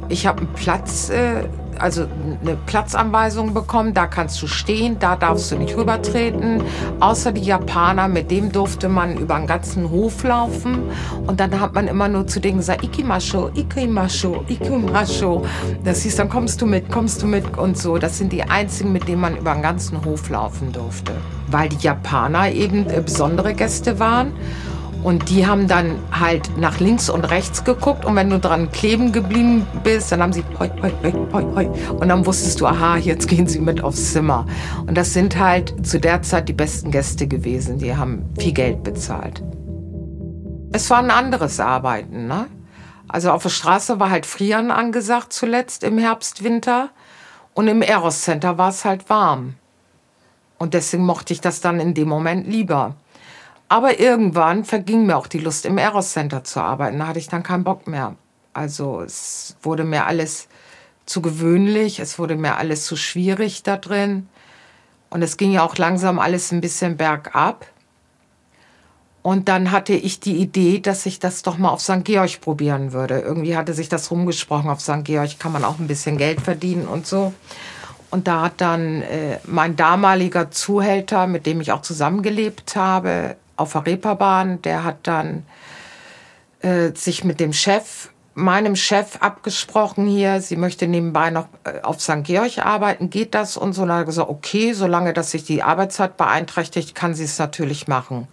Ich 0.09 0.27
habe 0.27 0.41
einen 0.41 0.53
Platz 0.55 1.11
äh, 1.11 1.45
also 1.79 2.07
eine 2.41 2.57
Platzanweisung 2.67 3.55
bekommen, 3.55 3.95
da 3.95 4.07
kannst 4.07 4.41
du 4.43 4.47
stehen, 4.47 4.99
da 4.99 5.17
darfst 5.17 5.51
du 5.51 5.57
nicht 5.57 5.77
rübertreten. 5.77 6.63
Außer 7.01 7.33
die 7.33 7.43
Japaner, 7.43 8.09
mit 8.09 8.31
dem 8.31 8.53
durfte 8.53 8.89
man 8.89 9.17
über 9.17 9.37
den 9.37 9.47
ganzen 9.47 9.91
Hof 9.91 10.23
laufen. 10.25 10.91
Und 11.27 11.41
dann 11.41 11.61
hat 11.61 11.75
man 11.75 11.89
immer 11.89 12.09
nur 12.09 12.27
zu 12.27 12.41
denen 12.41 12.59
gesagt, 12.59 12.85
Ikimasho, 12.85 13.51
Ikimasho, 13.55 14.45
Ikimasho. 14.49 15.45
Das 15.85 16.03
hieß, 16.03 16.17
dann 16.17 16.29
kommst 16.29 16.61
du 16.61 16.67
mit, 16.67 16.91
kommst 16.91 17.23
du 17.23 17.27
mit 17.27 17.59
und 17.59 17.77
so. 17.79 17.99
Das 17.99 18.19
sind 18.19 18.33
die 18.33 18.43
einzigen, 18.43 18.93
mit 18.93 19.09
denen 19.09 19.21
man 19.21 19.37
über 19.37 19.53
den 19.53 19.63
ganzen 19.63 20.05
Hof 20.05 20.29
laufen 20.29 20.73
durfte. 20.73 21.13
Weil 21.49 21.69
die 21.69 21.79
Japaner 21.79 22.51
eben 22.51 22.89
äh, 22.89 23.01
besondere 23.01 23.55
Gäste 23.55 23.99
waren. 23.99 24.33
Und 25.03 25.29
die 25.31 25.47
haben 25.47 25.67
dann 25.67 25.99
halt 26.13 26.57
nach 26.57 26.79
links 26.79 27.11
und 27.11 27.25
rechts 27.25 27.65
geguckt 27.65 28.05
und 28.05 28.15
wenn 28.15 28.31
du 28.31 28.39
dran 28.39 28.71
kleben 28.71 29.11
geblieben 29.11 29.67
bist, 29.83 30.13
dann 30.13 30.23
haben 30.23 30.33
sie 30.33 30.45
hoi, 30.61 30.71
hoi, 30.81 30.93
hoi, 31.03 31.13
hoi, 31.33 31.45
hoi. 31.55 31.67
Und 31.93 32.09
dann 32.09 32.25
wusstest 32.25 32.61
du, 32.61 32.67
aha, 32.67 32.99
jetzt 32.99 33.27
gehen 33.27 33.49
sie 33.49 33.59
mit 33.59 33.83
aufs 33.83 34.13
Zimmer. 34.13 34.47
Und 34.87 34.97
das 34.97 35.13
sind 35.13 35.39
halt 35.39 35.75
zu 35.85 35.99
der 35.99 36.23
Zeit 36.23 36.49
die 36.49 36.53
besten 36.53 36.93
Gäste 36.93 37.27
gewesen. 37.27 37.79
Die 37.79 37.97
haben 37.97 38.25
viel 38.39 38.53
Geld 38.53 38.85
bezahlt. 38.85 39.43
Es 40.73 40.89
war 40.89 40.99
ein 40.99 41.11
anderes 41.11 41.59
Arbeiten, 41.59 42.29
ne? 42.29 42.47
Also 43.09 43.31
auf 43.31 43.43
der 43.43 43.51
Straße 43.51 44.01
war 44.01 44.11
halt 44.11 44.25
Frieren 44.25 44.71
angesagt 44.71 45.33
zuletzt 45.33 45.83
im 45.85 45.99
Herbst, 45.99 46.45
Winter. 46.45 46.91
Und 47.55 47.69
im 47.69 47.83
Eros 47.83 48.23
Center 48.23 48.57
war 48.57 48.71
es 48.71 48.85
halt 48.85 49.11
warm. 49.11 49.55
Und 50.59 50.75
deswegen 50.75 51.05
mochte 51.05 51.33
ich 51.33 51.41
das 51.41 51.61
dann 51.61 51.81
in 51.81 51.93
dem 51.93 52.09
Moment 52.09 52.47
lieber. 52.47 52.95
Aber 53.73 53.99
irgendwann 53.99 54.67
verging 54.67 55.07
mir 55.07 55.17
auch 55.17 55.27
die 55.27 55.39
Lust, 55.39 55.65
im 55.65 55.79
Eros 55.79 56.13
Center 56.13 56.45
zu 56.45 56.61
arbeiten. 56.61 56.99
Da 56.99 57.07
hatte 57.07 57.19
ich 57.19 57.29
dann 57.29 57.43
keinen 57.43 57.65
Bock 57.65 57.87
mehr. 57.87 58.17
Also 58.53 59.01
es 59.01 59.57
wurde 59.63 59.85
mir 59.85 60.05
alles 60.05 60.49
zu 61.07 61.23
gewöhnlich, 61.23 61.99
es 61.99 62.19
wurde 62.19 62.37
mir 62.37 62.59
alles 62.59 62.85
zu 62.85 62.97
schwierig 62.97 63.63
da 63.63 63.79
drin. 63.79 64.29
Und 65.09 65.23
es 65.23 65.39
ging 65.39 65.53
ja 65.53 65.63
auch 65.63 65.79
langsam 65.79 66.19
alles 66.19 66.53
ein 66.53 66.61
bisschen 66.61 66.99
bergab. 66.99 67.65
Und 69.23 69.49
dann 69.49 69.71
hatte 69.71 69.95
ich 69.95 70.21
die 70.21 70.37
Idee, 70.37 70.79
dass 70.79 71.07
ich 71.07 71.19
das 71.19 71.41
doch 71.41 71.57
mal 71.57 71.71
auf 71.71 71.81
St. 71.81 72.05
Georg 72.05 72.43
probieren 72.43 72.93
würde. 72.93 73.21
Irgendwie 73.21 73.57
hatte 73.57 73.73
sich 73.73 73.89
das 73.89 74.11
rumgesprochen, 74.11 74.69
auf 74.69 74.83
St. 74.83 75.03
Georg 75.05 75.39
kann 75.39 75.53
man 75.53 75.65
auch 75.65 75.79
ein 75.79 75.87
bisschen 75.89 76.19
Geld 76.19 76.43
verdienen 76.43 76.87
und 76.87 77.07
so. 77.07 77.33
Und 78.11 78.29
da 78.29 78.43
hat 78.43 78.61
dann 78.61 79.01
äh, 79.01 79.39
mein 79.47 79.77
damaliger 79.77 80.51
Zuhälter, 80.51 81.27
mit 81.27 81.47
dem 81.47 81.63
ich 81.63 81.73
auch 81.73 81.81
zusammengelebt 81.81 82.77
habe, 82.77 83.37
auf 83.63 83.73
der 83.73 83.87
Reeperbahn. 83.87 84.63
Der 84.63 84.85
hat 84.85 84.99
dann 85.05 85.45
äh, 86.61 86.93
sich 86.95 87.25
mit 87.25 87.41
dem 87.41 87.53
Chef, 87.53 88.11
meinem 88.35 88.77
Chef 88.77 89.17
abgesprochen 89.21 90.07
hier, 90.07 90.41
sie 90.41 90.57
möchte 90.57 90.87
nebenbei 90.87 91.31
noch 91.31 91.49
äh, 91.65 91.81
auf 91.83 92.01
St. 92.01 92.25
Georg 92.25 92.59
arbeiten, 92.59 93.11
geht 93.11 93.35
das? 93.35 93.57
Und 93.57 93.73
so, 93.73 93.85
er 93.85 94.05
gesagt, 94.05 94.31
okay, 94.31 94.73
solange 94.73 95.13
das 95.13 95.31
sich 95.33 95.45
die 95.45 95.63
Arbeitszeit 95.63 96.17
beeinträchtigt, 96.17 96.95
kann 96.95 97.15
sie 97.15 97.25
es 97.25 97.39
natürlich 97.39 97.89
machen. 97.89 98.29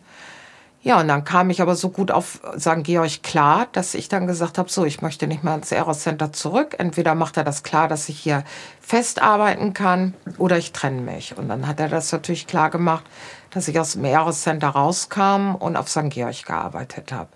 Ja, 0.82 1.02
und 1.02 1.10
dann 1.10 1.26
kam 1.26 1.50
ich 1.50 1.62
aber 1.62 1.76
so 1.76 1.90
gut 1.90 2.10
auf 2.10 2.40
St. 2.58 2.84
Georg 2.84 3.22
klar, 3.22 3.68
dass 3.74 3.94
ich 3.94 4.08
dann 4.08 4.28
gesagt 4.28 4.58
habe, 4.58 4.70
so, 4.70 4.86
ich 4.86 5.02
möchte 5.02 5.28
nicht 5.28 5.44
mehr 5.44 5.56
ins 5.56 5.74
Eros 5.74 6.00
Center 6.00 6.32
zurück. 6.32 6.76
Entweder 6.78 7.16
macht 7.16 7.36
er 7.36 7.44
das 7.44 7.64
klar, 7.64 7.90
dass 7.90 8.08
ich 8.08 8.18
hier 8.18 8.46
fest 8.80 9.22
arbeiten 9.22 9.74
kann, 9.74 10.14
oder 10.38 10.58
ich 10.58 10.72
trenne 10.72 11.02
mich. 11.02 11.38
Und 11.38 11.50
dann 11.50 11.68
hat 11.68 11.82
er 11.82 11.90
das 11.90 12.14
natürlich 12.14 12.48
klar 12.48 12.70
gemacht, 12.70 13.04
dass 13.52 13.68
ich 13.68 13.80
aus 13.80 13.94
dem 13.94 14.06
Eros 14.06 14.42
Center 14.42 14.70
rauskam 14.70 15.56
und 15.56 15.76
auf 15.76 15.90
St. 15.90 16.10
Georg 16.10 16.46
gearbeitet 16.46 17.12
habe. 17.12 17.30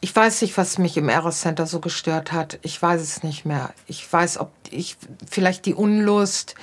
Ich 0.00 0.14
weiß 0.14 0.42
nicht, 0.42 0.56
was 0.56 0.78
mich 0.78 0.96
im 0.96 1.08
Eros 1.08 1.40
Center 1.40 1.66
so 1.66 1.80
gestört 1.80 2.30
hat. 2.30 2.60
Ich 2.62 2.80
weiß 2.80 3.00
es 3.00 3.24
nicht 3.24 3.44
mehr. 3.44 3.70
Ich 3.88 4.10
weiß, 4.10 4.38
ob 4.38 4.52
ich 4.70 4.96
vielleicht 5.28 5.66
die 5.66 5.74
Unlust, 5.74 6.54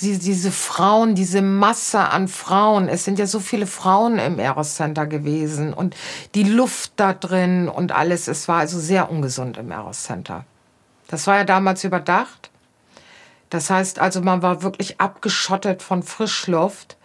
die, 0.00 0.18
diese 0.18 0.50
Frauen, 0.50 1.14
diese 1.14 1.42
Masse 1.42 2.00
an 2.00 2.26
Frauen. 2.26 2.88
Es 2.88 3.04
sind 3.04 3.20
ja 3.20 3.26
so 3.26 3.38
viele 3.38 3.68
Frauen 3.68 4.18
im 4.18 4.40
Eros 4.40 4.74
Center 4.74 5.06
gewesen 5.06 5.72
und 5.72 5.94
die 6.34 6.42
Luft 6.42 6.94
da 6.96 7.12
drin 7.12 7.68
und 7.68 7.92
alles. 7.92 8.26
Es 8.26 8.48
war 8.48 8.58
also 8.58 8.80
sehr 8.80 9.12
ungesund 9.12 9.58
im 9.58 9.70
Eros 9.70 10.02
Center. 10.02 10.44
Das 11.06 11.28
war 11.28 11.36
ja 11.36 11.44
damals 11.44 11.84
überdacht. 11.84 12.50
Das 13.48 13.70
heißt 13.70 14.00
also, 14.00 14.22
man 14.22 14.42
war 14.42 14.62
wirklich 14.62 15.00
abgeschottet 15.00 15.82
von 15.82 16.02
Frischluft. 16.02 16.96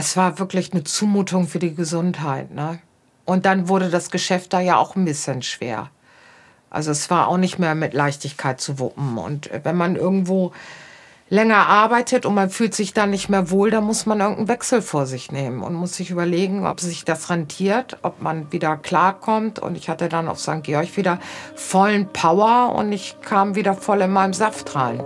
Es 0.00 0.16
war 0.16 0.38
wirklich 0.38 0.72
eine 0.72 0.84
Zumutung 0.84 1.48
für 1.48 1.58
die 1.58 1.74
Gesundheit. 1.74 2.54
Ne? 2.54 2.78
Und 3.24 3.44
dann 3.46 3.68
wurde 3.68 3.90
das 3.90 4.12
Geschäft 4.12 4.52
da 4.52 4.60
ja 4.60 4.76
auch 4.76 4.94
ein 4.94 5.04
bisschen 5.04 5.42
schwer. 5.42 5.90
Also 6.70 6.92
es 6.92 7.10
war 7.10 7.26
auch 7.26 7.36
nicht 7.36 7.58
mehr 7.58 7.74
mit 7.74 7.94
Leichtigkeit 7.94 8.60
zu 8.60 8.78
wuppen. 8.78 9.18
Und 9.18 9.50
wenn 9.64 9.76
man 9.76 9.96
irgendwo 9.96 10.52
länger 11.30 11.66
arbeitet 11.66 12.26
und 12.26 12.34
man 12.36 12.48
fühlt 12.48 12.76
sich 12.76 12.94
dann 12.94 13.10
nicht 13.10 13.28
mehr 13.28 13.50
wohl, 13.50 13.72
dann 13.72 13.82
muss 13.82 14.06
man 14.06 14.20
irgendeinen 14.20 14.46
Wechsel 14.46 14.82
vor 14.82 15.04
sich 15.04 15.32
nehmen 15.32 15.64
und 15.64 15.74
muss 15.74 15.94
sich 15.94 16.10
überlegen, 16.10 16.64
ob 16.64 16.78
sich 16.78 17.04
das 17.04 17.28
rentiert, 17.28 17.98
ob 18.02 18.22
man 18.22 18.52
wieder 18.52 18.76
klarkommt. 18.76 19.58
Und 19.58 19.76
ich 19.76 19.88
hatte 19.88 20.08
dann 20.08 20.28
auf 20.28 20.38
St. 20.38 20.62
Georg 20.62 20.96
wieder 20.96 21.18
vollen 21.56 22.06
Power 22.12 22.72
und 22.76 22.92
ich 22.92 23.16
kam 23.22 23.56
wieder 23.56 23.74
voll 23.74 24.00
in 24.02 24.12
meinem 24.12 24.32
Saft 24.32 24.76
rein. 24.76 25.04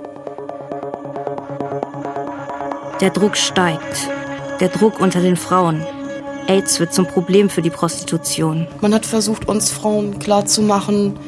Der 3.00 3.08
Druck 3.08 3.38
steigt. 3.38 4.10
Der 4.62 4.68
Druck 4.68 5.00
unter 5.00 5.20
den 5.20 5.34
Frauen. 5.34 5.84
AIDS 6.46 6.78
wird 6.78 6.94
zum 6.94 7.04
Problem 7.04 7.50
für 7.50 7.62
die 7.62 7.70
Prostitution. 7.70 8.68
Man 8.80 8.94
hat 8.94 9.04
versucht, 9.04 9.48
uns 9.48 9.72
Frauen 9.72 10.20
klarzumachen, 10.20 11.18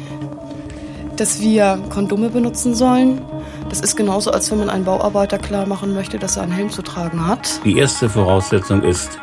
dass 1.17 1.41
wir 1.41 1.81
Kondome 1.91 2.29
benutzen 2.29 2.77
sollen. 2.77 3.21
Das 3.69 3.81
ist 3.81 3.97
genauso, 3.97 4.31
als 4.31 4.53
wenn 4.53 4.61
man 4.61 4.71
einen 4.71 4.85
Bauarbeiter 4.85 5.39
klar 5.39 5.67
machen 5.67 5.95
möchte, 5.95 6.17
dass 6.21 6.37
er 6.37 6.45
einen 6.45 6.53
Helm 6.53 6.71
zu 6.71 6.83
tragen 6.83 7.27
hat. 7.27 7.61
Die 7.65 7.77
erste 7.77 8.09
Voraussetzung 8.09 8.85
ist 8.85 9.19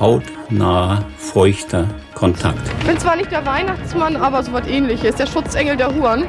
hautnaher, 0.00 1.04
feuchter 1.16 1.86
Kontakt. 2.14 2.68
Ich 2.80 2.86
bin 2.88 2.98
zwar 2.98 3.14
nicht 3.14 3.30
der 3.30 3.46
Weihnachtsmann, 3.46 4.16
aber 4.16 4.42
so 4.42 4.52
was 4.52 4.66
ähnliches. 4.66 5.14
Der 5.14 5.26
Schutzengel 5.28 5.76
der 5.76 5.94
Huren. 5.94 6.24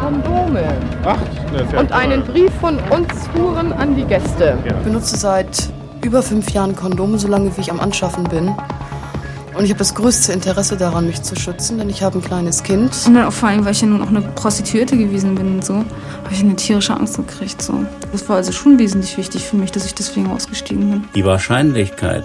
Kondome. 0.00 0.64
Ach, 1.04 1.18
ja 1.72 1.78
Und 1.78 1.92
einen 1.92 2.24
Brief 2.24 2.50
von 2.58 2.78
uns 2.88 3.12
Huren 3.34 3.70
an 3.74 3.94
die 3.94 4.04
Gäste. 4.04 4.56
Ich 4.64 4.72
benutze 4.76 5.18
seit 5.18 5.68
über 6.04 6.22
fünf 6.22 6.50
Jahren 6.50 6.76
Kondome, 6.76 7.18
so 7.18 7.28
lange 7.28 7.56
wie 7.56 7.60
ich 7.60 7.70
am 7.70 7.80
Anschaffen 7.80 8.24
bin. 8.24 8.54
Und 9.56 9.64
ich 9.64 9.70
habe 9.70 9.78
das 9.78 9.94
größte 9.94 10.32
Interesse 10.32 10.76
daran, 10.76 11.06
mich 11.06 11.22
zu 11.22 11.36
schützen, 11.36 11.78
denn 11.78 11.88
ich 11.88 12.02
habe 12.02 12.18
ein 12.18 12.22
kleines 12.22 12.62
Kind. 12.62 12.92
Und 13.06 13.14
dann 13.14 13.24
auch 13.24 13.32
vor 13.32 13.48
allem, 13.48 13.64
weil 13.64 13.72
ich 13.72 13.80
ja 13.80 13.86
nun 13.86 14.02
auch 14.02 14.08
eine 14.08 14.20
Prostituierte 14.20 14.96
gewesen 14.96 15.36
bin 15.36 15.54
und 15.54 15.64
so, 15.64 15.74
habe 15.74 16.32
ich 16.32 16.40
eine 16.40 16.56
tierische 16.56 16.94
Angst 16.94 17.16
gekriegt. 17.16 17.62
So. 17.62 17.84
Das 18.10 18.28
war 18.28 18.36
also 18.36 18.50
schon 18.52 18.78
wesentlich 18.78 19.16
wichtig 19.16 19.44
für 19.44 19.56
mich, 19.56 19.70
dass 19.70 19.86
ich 19.86 19.94
deswegen 19.94 20.28
ausgestiegen 20.28 20.90
bin. 20.90 21.04
Die 21.14 21.24
Wahrscheinlichkeit, 21.24 22.24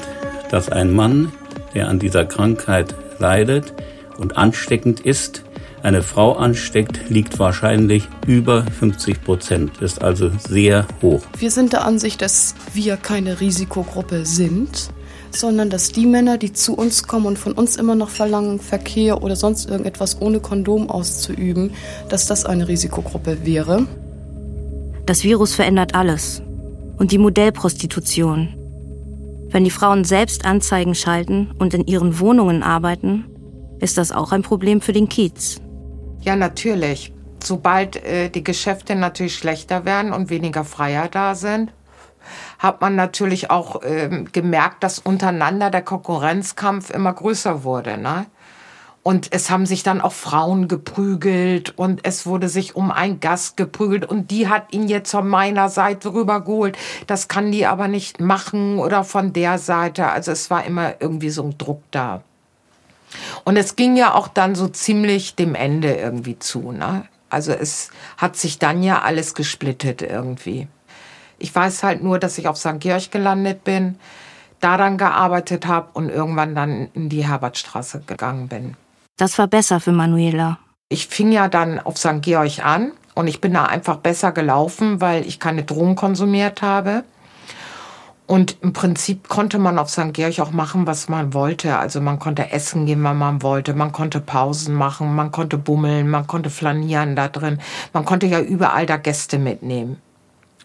dass 0.50 0.70
ein 0.70 0.92
Mann, 0.92 1.32
der 1.76 1.88
an 1.88 2.00
dieser 2.00 2.26
Krankheit 2.26 2.96
leidet 3.20 3.74
und 4.18 4.38
ansteckend 4.38 5.00
ist, 5.02 5.44
eine 5.84 6.04
Frau 6.04 6.34
ansteckt, 6.34 7.10
liegt 7.10 7.40
wahrscheinlich 7.40 8.08
über 8.28 8.64
50 8.64 9.24
Prozent, 9.24 9.82
ist 9.82 10.02
also 10.02 10.30
sehr 10.48 10.88
hoch. 11.02 11.22
Wir 11.38 11.52
sind 11.52 11.74
der 11.74 11.86
Ansicht, 11.86 12.22
dass 12.22 12.56
wir 12.74 12.98
keine 12.98 13.40
Risikogruppe 13.40 14.26
sind, 14.26 14.90
sondern 15.32 15.70
dass 15.70 15.92
die 15.92 16.06
Männer, 16.06 16.38
die 16.38 16.54
zu 16.54 16.76
uns 16.76 17.04
kommen 17.04 17.26
und 17.26 17.40
von 17.40 17.54
uns 17.54 17.76
immer 17.76 17.96
noch 17.96 18.10
verlangen, 18.10 18.60
Verkehr 18.60 19.24
oder 19.24 19.36
sonst 19.36 19.70
irgendetwas 19.70 20.22
ohne 20.22 20.40
Kondom 20.40 20.90
auszuüben, 20.90 21.72
dass 22.10 22.28
das 22.28 22.46
eine 22.46 22.68
Risikogruppe 22.68 23.46
wäre. 23.46 23.86
Das 25.06 25.24
Virus 25.24 25.56
verändert 25.56 25.96
alles. 25.96 26.42
Und 26.98 27.12
die 27.12 27.18
Modellprostitution. 27.18 28.56
Wenn 29.50 29.64
die 29.64 29.72
Frauen 29.72 30.04
selbst 30.04 30.46
Anzeigen 30.46 30.94
schalten 30.94 31.52
und 31.58 31.74
in 31.74 31.88
ihren 31.88 32.20
Wohnungen 32.20 32.62
arbeiten, 32.62 33.26
ist 33.80 33.98
das 33.98 34.12
auch 34.12 34.32
ein 34.32 34.44
Problem 34.44 34.82
für 34.82 34.94
den 34.94 35.08
Kiez. 35.08 35.62
Ja, 36.22 36.36
natürlich. 36.36 37.14
Sobald 37.42 37.96
äh, 37.96 38.30
die 38.30 38.44
Geschäfte 38.44 38.96
natürlich 38.96 39.36
schlechter 39.36 39.86
werden 39.86 40.12
und 40.12 40.30
weniger 40.30 40.66
Freier 40.66 41.08
da 41.08 41.36
sind, 41.36 41.72
hat 42.60 42.82
man 42.82 42.96
natürlich 42.96 43.50
auch 43.50 43.82
äh, 43.82 44.26
gemerkt, 44.32 44.84
dass 44.84 45.00
untereinander 45.00 45.70
der 45.70 45.82
Konkurrenzkampf 45.82 46.90
immer 46.90 47.14
größer 47.14 47.64
wurde. 47.64 47.98
Ne? 47.98 48.26
Und 49.02 49.30
es 49.32 49.50
haben 49.50 49.66
sich 49.66 49.84
dann 49.84 50.02
auch 50.02 50.12
Frauen 50.12 50.68
geprügelt 50.68 51.78
und 51.78 52.02
es 52.06 52.26
wurde 52.26 52.50
sich 52.50 52.76
um 52.76 52.92
einen 52.92 53.22
Gast 53.22 53.56
geprügelt 53.56 54.06
und 54.06 54.30
die 54.30 54.50
hat 54.50 54.74
ihn 54.74 54.90
jetzt 54.90 55.12
von 55.12 55.28
meiner 55.28 55.70
Seite 55.70 56.14
rübergeholt. 56.14 56.78
Das 57.08 57.30
kann 57.30 57.52
die 57.52 57.66
aber 57.66 57.88
nicht 57.88 58.20
machen 58.20 58.78
oder 58.78 59.06
von 59.06 59.32
der 59.32 59.58
Seite. 59.58 60.08
Also 60.08 60.32
es 60.32 60.50
war 60.50 60.66
immer 60.66 60.96
irgendwie 61.00 61.30
so 61.30 61.44
ein 61.44 61.58
Druck 61.58 61.82
da. 61.92 62.22
Und 63.44 63.58
es 63.58 63.76
ging 63.76 63.96
ja 63.96 64.14
auch 64.14 64.28
dann 64.28 64.56
so 64.56 64.68
ziemlich 64.68 65.36
dem 65.36 65.56
Ende 65.56 65.94
irgendwie 65.96 66.38
zu. 66.40 66.72
Ne? 66.72 67.06
Also 67.30 67.52
es 67.52 67.92
hat 68.18 68.36
sich 68.36 68.60
dann 68.60 68.84
ja 68.84 69.02
alles 69.02 69.34
gesplittet 69.34 70.02
irgendwie. 70.02 70.68
Ich 71.38 71.54
weiß 71.54 71.84
halt 71.84 72.04
nur, 72.04 72.20
dass 72.20 72.38
ich 72.38 72.48
auf 72.48 72.58
St. 72.58 72.80
Georg 72.80 73.12
gelandet 73.12 73.64
bin, 73.64 73.98
daran 74.60 74.98
gearbeitet 74.98 75.68
habe 75.68 75.90
und 75.94 76.10
irgendwann 76.10 76.54
dann 76.54 76.90
in 76.94 77.10
die 77.10 77.28
Herbertstraße 77.28 78.04
gegangen 78.06 78.48
bin. 78.50 78.76
Das 79.18 79.38
war 79.38 79.48
besser 79.48 79.80
für 79.80 79.92
Manuela. 79.92 80.60
Ich 80.90 81.08
fing 81.08 81.32
ja 81.32 81.48
dann 81.48 81.80
auf 81.80 81.98
St. 81.98 82.22
Georg 82.22 82.66
an 82.66 82.92
und 83.16 83.28
ich 83.28 83.42
bin 83.42 83.54
da 83.54 83.66
einfach 83.66 83.98
besser 83.98 84.32
gelaufen, 84.32 85.02
weil 85.02 85.26
ich 85.26 85.40
keine 85.40 85.64
Drogen 85.64 85.96
konsumiert 85.96 86.62
habe. 86.62 87.04
Und 88.30 88.58
im 88.62 88.74
Prinzip 88.74 89.28
konnte 89.28 89.58
man 89.58 89.80
auf 89.80 89.90
St. 89.90 90.14
Georg 90.14 90.40
auch 90.40 90.52
machen, 90.52 90.86
was 90.86 91.10
man 91.10 91.34
wollte. 91.34 91.80
Also 91.80 92.00
man 92.00 92.20
konnte 92.20 92.52
essen 92.52 92.86
gehen, 92.86 93.04
wann 93.04 93.18
man 93.18 93.42
wollte. 93.42 93.74
Man 93.74 93.92
konnte 93.92 94.20
Pausen 94.20 94.76
machen, 94.76 95.16
man 95.16 95.32
konnte 95.32 95.58
bummeln, 95.58 96.08
man 96.08 96.28
konnte 96.28 96.52
flanieren 96.52 97.16
da 97.16 97.28
drin. 97.28 97.60
Man 97.92 98.06
konnte 98.06 98.28
ja 98.28 98.40
überall 98.40 98.86
da 98.86 98.98
Gäste 98.98 99.40
mitnehmen. 99.40 100.00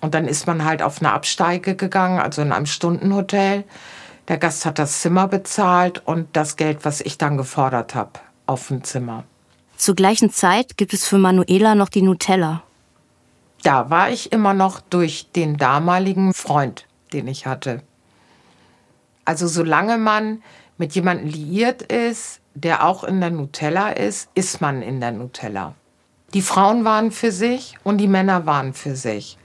Und 0.03 0.13
dann 0.13 0.29
ist 0.29 0.47
man 0.47 0.67
halt 0.67 0.83
auf 0.83 1.01
eine 1.01 1.13
Absteige 1.13 1.75
gegangen, 1.75 2.19
also 2.19 2.43
in 2.43 2.53
einem 2.53 2.67
Stundenhotel. 2.67 3.65
Der 4.29 4.37
Gast 4.37 4.67
hat 4.67 4.79
das 4.79 5.01
Zimmer 5.01 5.27
bezahlt 5.27 6.03
und 6.05 6.37
das 6.37 6.57
Geld, 6.57 6.85
was 6.85 7.01
ich 7.01 7.17
dann 7.17 7.39
gefordert 7.39 7.95
habe, 7.95 8.11
auf 8.45 8.69
dem 8.69 8.85
Zimmer. 8.85 9.25
Zur 9.79 9.95
gleichen 9.95 10.31
Zeit 10.31 10.77
gibt 10.77 10.93
es 10.93 11.09
für 11.09 11.17
Manuela 11.17 11.75
noch 11.75 11.89
die 11.89 12.03
Nutella. 12.03 12.63
Da 13.63 13.89
war 13.89 14.11
ich 14.11 14.33
immer 14.33 14.53
noch 14.53 14.83
durch 14.83 15.31
den 15.35 15.57
damaligen 15.57 16.35
Freund 16.35 16.85
den 17.15 17.29
ich 17.29 17.47
hatte. 17.47 17.83
Also 19.25 19.47
solange 19.47 19.97
man 19.97 20.43
mit 20.77 20.95
jemandem 20.95 21.29
liiert 21.29 21.83
ist, 21.83 22.41
der 22.55 22.85
auch 22.85 23.05
in 23.05 23.21
der 23.21 23.31
Nutella 23.31 23.91
ist, 23.91 24.29
ist 24.35 24.61
man 24.61 24.83
in 24.83 25.01
der 25.01 25.13
Nutella. 25.13 25.75
Die 26.35 26.43
Frauen 26.43 26.85
waren 26.85 27.11
für 27.11 27.33
sich 27.33 27.79
und 27.85 27.99
die 27.99 28.09
Männer 28.09 28.45
waren 28.45 28.75
für 28.75 28.97
sich. 28.97 29.39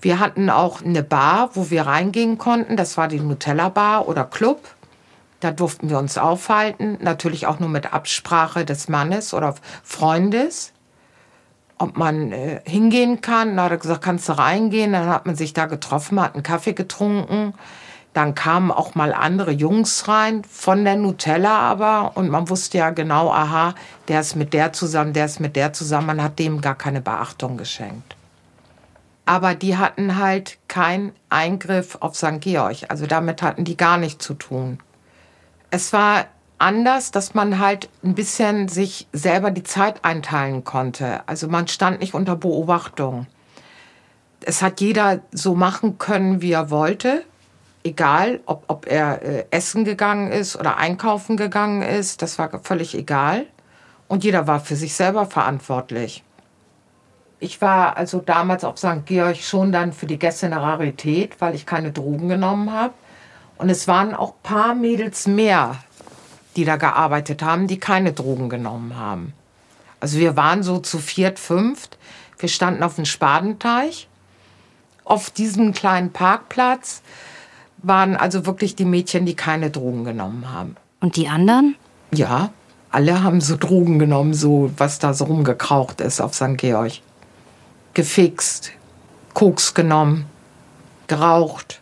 Wir 0.00 0.18
hatten 0.18 0.50
auch 0.50 0.82
eine 0.82 1.04
Bar, 1.04 1.50
wo 1.54 1.70
wir 1.70 1.86
reingehen 1.86 2.36
konnten. 2.36 2.76
Das 2.76 2.96
war 2.96 3.06
die 3.06 3.20
Nutella 3.20 3.68
Bar 3.68 4.08
oder 4.08 4.24
Club. 4.24 4.74
Da 5.38 5.52
durften 5.52 5.88
wir 5.88 5.98
uns 5.98 6.18
aufhalten. 6.18 6.98
Natürlich 7.00 7.46
auch 7.46 7.60
nur 7.60 7.68
mit 7.68 7.92
Absprache 7.92 8.64
des 8.64 8.88
Mannes 8.88 9.32
oder 9.32 9.54
Freundes 9.84 10.71
ob 11.82 11.96
man 11.96 12.30
äh, 12.30 12.60
hingehen 12.64 13.20
kann. 13.20 13.56
Da 13.56 13.64
hat 13.64 13.72
er 13.72 13.78
gesagt, 13.78 14.02
kannst 14.02 14.28
du 14.28 14.38
reingehen. 14.38 14.92
Dann 14.92 15.08
hat 15.08 15.26
man 15.26 15.34
sich 15.34 15.52
da 15.52 15.66
getroffen, 15.66 16.20
hat 16.20 16.34
einen 16.34 16.44
Kaffee 16.44 16.74
getrunken. 16.74 17.54
Dann 18.12 18.36
kamen 18.36 18.70
auch 18.70 18.94
mal 18.94 19.12
andere 19.12 19.50
Jungs 19.50 20.06
rein, 20.06 20.44
von 20.44 20.84
der 20.84 20.94
Nutella 20.96 21.58
aber. 21.58 22.12
Und 22.16 22.28
man 22.28 22.48
wusste 22.48 22.78
ja 22.78 22.90
genau, 22.90 23.32
aha, 23.32 23.74
der 24.06 24.20
ist 24.20 24.36
mit 24.36 24.52
der 24.52 24.72
zusammen, 24.72 25.12
der 25.12 25.24
ist 25.24 25.40
mit 25.40 25.56
der 25.56 25.72
zusammen. 25.72 26.06
Man 26.06 26.22
hat 26.22 26.38
dem 26.38 26.60
gar 26.60 26.76
keine 26.76 27.00
Beachtung 27.00 27.56
geschenkt. 27.56 28.14
Aber 29.24 29.54
die 29.56 29.76
hatten 29.76 30.18
halt 30.18 30.58
keinen 30.68 31.12
Eingriff 31.30 31.96
auf 31.98 32.14
St. 32.14 32.40
Georg. 32.40 32.76
Also 32.90 33.06
damit 33.06 33.42
hatten 33.42 33.64
die 33.64 33.76
gar 33.76 33.98
nichts 33.98 34.24
zu 34.24 34.34
tun. 34.34 34.78
Es 35.70 35.92
war 35.92 36.26
anders, 36.62 37.10
dass 37.10 37.34
man 37.34 37.58
halt 37.58 37.90
ein 38.02 38.14
bisschen 38.14 38.68
sich 38.68 39.08
selber 39.12 39.50
die 39.50 39.64
Zeit 39.64 40.04
einteilen 40.04 40.64
konnte. 40.64 41.26
Also 41.26 41.48
man 41.48 41.68
stand 41.68 42.00
nicht 42.00 42.14
unter 42.14 42.36
Beobachtung. 42.36 43.26
Es 44.40 44.62
hat 44.62 44.80
jeder 44.80 45.20
so 45.32 45.54
machen 45.54 45.98
können, 45.98 46.40
wie 46.40 46.52
er 46.52 46.70
wollte. 46.70 47.24
Egal, 47.84 48.40
ob, 48.46 48.64
ob 48.68 48.86
er 48.86 49.22
äh, 49.22 49.44
essen 49.50 49.84
gegangen 49.84 50.30
ist 50.30 50.56
oder 50.56 50.76
einkaufen 50.76 51.36
gegangen 51.36 51.82
ist, 51.82 52.22
das 52.22 52.38
war 52.38 52.48
völlig 52.62 52.94
egal. 52.96 53.46
Und 54.06 54.22
jeder 54.22 54.46
war 54.46 54.60
für 54.60 54.76
sich 54.76 54.94
selber 54.94 55.26
verantwortlich. 55.26 56.22
Ich 57.40 57.60
war 57.60 57.96
also 57.96 58.20
damals 58.20 58.62
auf 58.62 58.78
St. 58.78 59.04
Georg 59.04 59.38
schon 59.38 59.72
dann 59.72 59.92
für 59.92 60.06
die 60.06 60.18
Gäste 60.18 60.46
eine 60.46 60.62
Rarität, 60.62 61.40
weil 61.40 61.56
ich 61.56 61.66
keine 61.66 61.90
Drogen 61.90 62.28
genommen 62.28 62.72
habe. 62.72 62.94
Und 63.58 63.68
es 63.68 63.88
waren 63.88 64.14
auch 64.14 64.34
ein 64.34 64.42
paar 64.44 64.74
Mädels 64.76 65.26
mehr 65.26 65.76
die 66.56 66.64
da 66.64 66.76
gearbeitet 66.76 67.42
haben, 67.42 67.66
die 67.66 67.78
keine 67.78 68.12
Drogen 68.12 68.48
genommen 68.48 68.96
haben. 68.96 69.32
Also 70.00 70.18
wir 70.18 70.36
waren 70.36 70.62
so 70.62 70.78
zu 70.78 70.98
viert, 70.98 71.38
fünft. 71.38 71.98
Wir 72.38 72.48
standen 72.48 72.82
auf 72.82 72.96
dem 72.96 73.04
Spadenteich. 73.04 74.08
Auf 75.04 75.30
diesem 75.30 75.72
kleinen 75.72 76.12
Parkplatz 76.12 77.02
waren 77.78 78.16
also 78.16 78.46
wirklich 78.46 78.76
die 78.76 78.84
Mädchen, 78.84 79.26
die 79.26 79.34
keine 79.34 79.70
Drogen 79.70 80.04
genommen 80.04 80.52
haben. 80.52 80.76
Und 81.00 81.16
die 81.16 81.28
anderen? 81.28 81.76
Ja, 82.12 82.50
alle 82.90 83.22
haben 83.22 83.40
so 83.40 83.56
Drogen 83.56 83.98
genommen, 83.98 84.34
so 84.34 84.70
was 84.76 84.98
da 84.98 85.14
so 85.14 85.24
rumgekraucht 85.24 86.00
ist 86.00 86.20
auf 86.20 86.34
St. 86.34 86.56
Georg. 86.58 86.92
Gefixt, 87.94 88.72
Koks 89.34 89.74
genommen, 89.74 90.26
geraucht, 91.08 91.81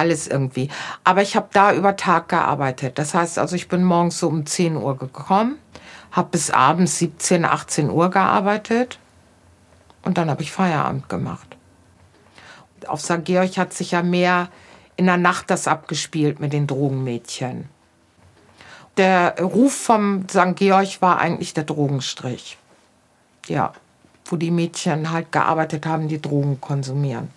alles 0.00 0.26
irgendwie. 0.26 0.68
Aber 1.04 1.22
ich 1.22 1.36
habe 1.36 1.48
da 1.52 1.72
über 1.72 1.96
Tag 1.96 2.28
gearbeitet. 2.28 2.98
Das 2.98 3.14
heißt 3.14 3.38
also, 3.38 3.54
ich 3.54 3.68
bin 3.68 3.84
morgens 3.84 4.18
so 4.18 4.28
um 4.28 4.46
10 4.46 4.76
Uhr 4.76 4.96
gekommen, 4.96 5.58
habe 6.10 6.30
bis 6.30 6.50
abends 6.50 6.98
17, 6.98 7.44
18 7.44 7.90
Uhr 7.90 8.10
gearbeitet 8.10 8.98
und 10.02 10.16
dann 10.16 10.30
habe 10.30 10.42
ich 10.42 10.52
Feierabend 10.52 11.08
gemacht. 11.08 11.56
Auf 12.86 13.02
St. 13.02 13.24
Georg 13.24 13.58
hat 13.58 13.74
sich 13.74 13.90
ja 13.90 14.02
mehr 14.02 14.48
in 14.96 15.06
der 15.06 15.18
Nacht 15.18 15.50
das 15.50 15.68
abgespielt 15.68 16.40
mit 16.40 16.52
den 16.52 16.66
Drogenmädchen. 16.66 17.68
Der 18.96 19.38
Ruf 19.40 19.74
vom 19.74 20.26
St. 20.28 20.56
Georg 20.56 21.00
war 21.00 21.20
eigentlich 21.20 21.54
der 21.54 21.64
Drogenstrich. 21.64 22.56
Ja, 23.46 23.72
wo 24.24 24.36
die 24.36 24.50
Mädchen 24.50 25.10
halt 25.10 25.32
gearbeitet 25.32 25.86
haben, 25.86 26.08
die 26.08 26.20
Drogen 26.20 26.60
konsumieren. 26.60 27.30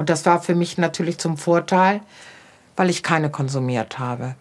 Und 0.00 0.08
das 0.08 0.24
war 0.24 0.40
für 0.40 0.54
mich 0.54 0.78
natürlich 0.78 1.18
zum 1.18 1.36
Vorteil, 1.36 2.00
weil 2.74 2.88
ich 2.88 3.02
keine 3.02 3.28
konsumiert 3.28 3.98
habe. 3.98 4.34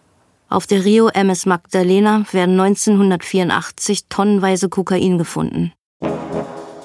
Auf 0.48 0.68
der 0.68 0.86
Rio 0.86 1.10
MS 1.10 1.46
Magdalena 1.46 2.24
werden 2.32 2.58
1984 2.58 4.06
tonnenweise 4.08 4.70
Kokain 4.70 5.18
gefunden. 5.18 5.74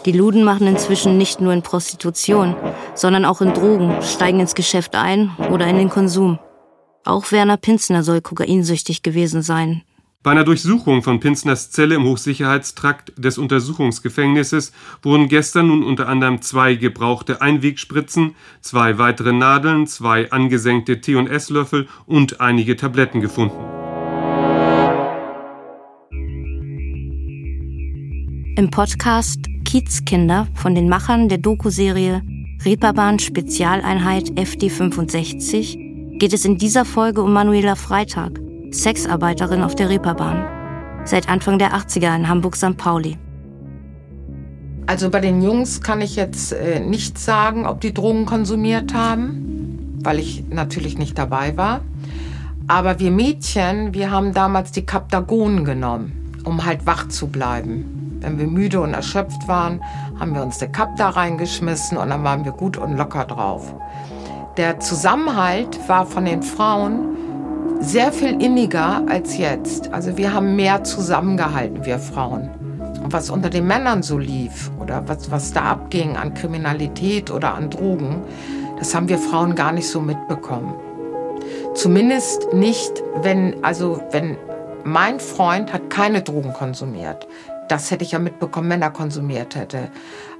Die 0.06 0.10
Luden 0.10 0.42
machen 0.42 0.66
inzwischen 0.66 1.16
nicht 1.18 1.40
nur 1.40 1.52
in 1.52 1.62
Prostitution, 1.62 2.56
sondern 2.96 3.24
auch 3.24 3.40
in 3.40 3.54
Drogen, 3.54 4.02
steigen 4.02 4.40
ins 4.40 4.56
Geschäft 4.56 4.96
ein 4.96 5.30
oder 5.52 5.68
in 5.68 5.76
den 5.76 5.88
Konsum. 5.88 6.40
Auch 7.04 7.30
Werner 7.30 7.58
Pinzner 7.58 8.02
soll 8.02 8.22
kokainsüchtig 8.22 9.04
gewesen 9.04 9.42
sein. 9.42 9.82
Bei 10.24 10.30
einer 10.30 10.44
Durchsuchung 10.44 11.02
von 11.02 11.20
Pinzners 11.20 11.70
Zelle 11.70 11.96
im 11.96 12.04
Hochsicherheitstrakt 12.04 13.12
des 13.18 13.36
Untersuchungsgefängnisses 13.36 14.72
wurden 15.02 15.28
gestern 15.28 15.66
nun 15.66 15.82
unter 15.82 16.08
anderem 16.08 16.40
zwei 16.40 16.76
gebrauchte 16.76 17.42
Einwegspritzen, 17.42 18.34
zwei 18.62 18.96
weitere 18.96 19.34
Nadeln, 19.34 19.86
zwei 19.86 20.32
angesenkte 20.32 21.02
T&S-Löffel 21.02 21.88
und 22.06 22.40
einige 22.40 22.74
Tabletten 22.74 23.20
gefunden. 23.20 23.58
Im 28.56 28.70
Podcast 28.70 29.40
Kiezkinder 29.66 30.48
von 30.54 30.74
den 30.74 30.88
Machern 30.88 31.28
der 31.28 31.36
Doku-Serie 31.36 32.22
Reeperbahn 32.64 33.18
Spezialeinheit 33.18 34.30
FD65 34.30 36.18
geht 36.18 36.32
es 36.32 36.46
in 36.46 36.56
dieser 36.56 36.86
Folge 36.86 37.20
um 37.20 37.34
Manuela 37.34 37.74
Freitag, 37.74 38.40
Sexarbeiterin 38.74 39.62
auf 39.62 39.76
der 39.76 39.88
Reeperbahn. 39.88 40.44
Seit 41.04 41.28
Anfang 41.28 41.58
der 41.58 41.74
80er 41.74 42.16
in 42.16 42.28
Hamburg-St. 42.28 42.76
Pauli. 42.76 43.16
Also 44.86 45.10
bei 45.10 45.20
den 45.20 45.40
Jungs 45.42 45.80
kann 45.80 46.00
ich 46.00 46.16
jetzt 46.16 46.52
äh, 46.52 46.80
nicht 46.80 47.18
sagen, 47.18 47.66
ob 47.66 47.80
die 47.80 47.94
Drogen 47.94 48.26
konsumiert 48.26 48.92
haben, 48.92 50.00
weil 50.02 50.18
ich 50.18 50.44
natürlich 50.50 50.98
nicht 50.98 51.16
dabei 51.16 51.56
war. 51.56 51.82
Aber 52.66 52.98
wir 52.98 53.10
Mädchen, 53.10 53.94
wir 53.94 54.10
haben 54.10 54.34
damals 54.34 54.72
die 54.72 54.84
Kaptagonen 54.84 55.64
genommen, 55.64 56.34
um 56.44 56.64
halt 56.64 56.84
wach 56.84 57.08
zu 57.08 57.28
bleiben. 57.28 58.18
Wenn 58.20 58.38
wir 58.38 58.46
müde 58.46 58.80
und 58.80 58.92
erschöpft 58.92 59.46
waren, 59.46 59.82
haben 60.18 60.34
wir 60.34 60.42
uns 60.42 60.58
Cup 60.72 60.96
da 60.96 61.10
reingeschmissen 61.10 61.96
und 61.96 62.10
dann 62.10 62.24
waren 62.24 62.44
wir 62.44 62.52
gut 62.52 62.76
und 62.76 62.96
locker 62.96 63.24
drauf. 63.24 63.72
Der 64.56 64.80
Zusammenhalt 64.80 65.78
war 65.88 66.06
von 66.06 66.24
den 66.24 66.42
Frauen 66.42 67.14
sehr 67.84 68.12
viel 68.12 68.42
inniger 68.42 69.02
als 69.08 69.36
jetzt. 69.36 69.92
Also 69.92 70.16
wir 70.16 70.32
haben 70.32 70.56
mehr 70.56 70.84
zusammengehalten, 70.84 71.84
wir 71.84 71.98
Frauen. 71.98 72.50
Und 73.02 73.12
was 73.12 73.30
unter 73.30 73.50
den 73.50 73.66
Männern 73.66 74.02
so 74.02 74.18
lief 74.18 74.70
oder 74.80 75.06
was, 75.06 75.30
was 75.30 75.52
da 75.52 75.62
abging 75.62 76.16
an 76.16 76.34
Kriminalität 76.34 77.30
oder 77.30 77.54
an 77.54 77.70
Drogen, 77.70 78.22
das 78.78 78.94
haben 78.94 79.08
wir 79.08 79.18
Frauen 79.18 79.54
gar 79.54 79.72
nicht 79.72 79.88
so 79.88 80.00
mitbekommen. 80.00 80.74
Zumindest 81.74 82.52
nicht, 82.52 83.02
wenn, 83.22 83.62
also 83.62 84.00
wenn 84.10 84.36
mein 84.84 85.20
Freund 85.20 85.72
hat 85.72 85.90
keine 85.90 86.22
Drogen 86.22 86.52
konsumiert 86.52 87.26
das 87.68 87.90
hätte 87.90 88.04
ich 88.04 88.12
ja 88.12 88.18
mitbekommen, 88.18 88.70
wenn 88.70 88.82
er 88.82 88.90
konsumiert 88.90 89.56
hätte. 89.56 89.88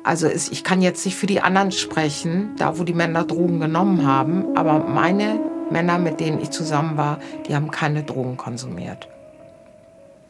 Also 0.03 0.27
ist, 0.27 0.53
ich 0.53 0.65
kann 0.65 0.83
jetzt 0.83 1.05
nicht 1.05 1.17
für 1.17 1.27
die 1.27 1.41
anderen 1.41 1.73
sprechen, 1.73 2.55
da 2.59 2.79
wo 2.79 2.85
die 2.85 2.95
Männer 2.95 3.25
Drogen 3.25 3.61
genommen 3.61 4.07
haben, 4.07 4.57
aber 4.57 4.79
meine 4.79 5.41
Männer, 5.71 5.99
mit 5.99 6.21
denen 6.21 6.41
ich 6.41 6.51
zusammen 6.51 6.97
war, 6.97 7.19
die 7.47 7.55
haben 7.55 7.71
keine 7.71 8.03
Drogen 8.03 8.37
konsumiert. 8.37 9.09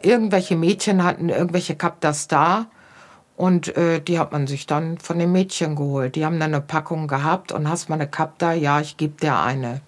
Irgendwelche 0.03 0.57
Mädchen 0.57 1.03
hatten 1.03 1.29
irgendwelche 1.29 1.77
Kaptas 1.77 2.29
da 2.29 2.67
und 3.37 3.77
äh, 3.77 4.01
die 4.01 4.19
hat 4.19 4.33
man 4.33 4.47
sich 4.47 4.67
dann 4.67 4.99
von 4.99 5.19
den 5.19 5.33
Mädchen 5.33 5.77
geholt. 5.77 6.15
Die 6.15 6.25
haben 6.25 6.39
dann 6.39 6.55
eine 6.55 6.61
Packung 6.61 7.09
gehabt 7.09 7.53
und 7.53 7.69
hast 7.69 7.89
mal 7.89 7.97
eine 7.97 8.09
Kapta, 8.09 8.53
ja, 8.53 8.81
ich 8.81 8.97
gebe 8.97 9.15
dir 9.21 9.39
eine 9.39 9.81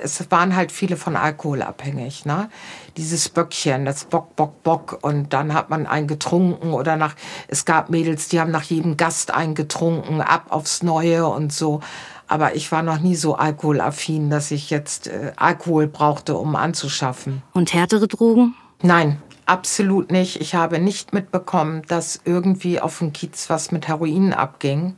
es 0.00 0.30
waren 0.30 0.56
halt 0.56 0.72
viele 0.72 0.96
von 0.96 1.16
Alkohol 1.16 1.62
abhängig. 1.62 2.24
Ne? 2.24 2.48
Dieses 2.96 3.28
Böckchen, 3.28 3.84
das 3.84 4.04
Bock, 4.04 4.36
Bock, 4.36 4.62
Bock. 4.62 4.98
Und 5.02 5.32
dann 5.32 5.54
hat 5.54 5.70
man 5.70 5.86
einen 5.86 6.06
getrunken 6.06 6.72
oder 6.72 6.96
nach, 6.96 7.14
es 7.48 7.64
gab 7.64 7.90
Mädels, 7.90 8.28
die 8.28 8.40
haben 8.40 8.50
nach 8.50 8.64
jedem 8.64 8.96
Gast 8.96 9.32
einen 9.32 9.54
getrunken, 9.54 10.20
ab 10.20 10.46
aufs 10.50 10.82
Neue 10.82 11.26
und 11.26 11.52
so. 11.52 11.80
Aber 12.28 12.54
ich 12.54 12.70
war 12.70 12.82
noch 12.82 13.00
nie 13.00 13.16
so 13.16 13.34
alkoholaffin, 13.34 14.28
dass 14.28 14.50
ich 14.50 14.68
jetzt 14.68 15.08
äh, 15.08 15.32
Alkohol 15.36 15.86
brauchte, 15.86 16.36
um 16.36 16.54
anzuschaffen. 16.56 17.42
Und 17.54 17.72
härtere 17.72 18.06
Drogen? 18.06 18.54
Nein, 18.82 19.20
absolut 19.46 20.12
nicht. 20.12 20.40
Ich 20.40 20.54
habe 20.54 20.78
nicht 20.78 21.14
mitbekommen, 21.14 21.82
dass 21.88 22.20
irgendwie 22.24 22.80
auf 22.80 22.98
dem 22.98 23.12
Kiez 23.14 23.48
was 23.48 23.72
mit 23.72 23.88
Heroin 23.88 24.34
abging. 24.34 24.96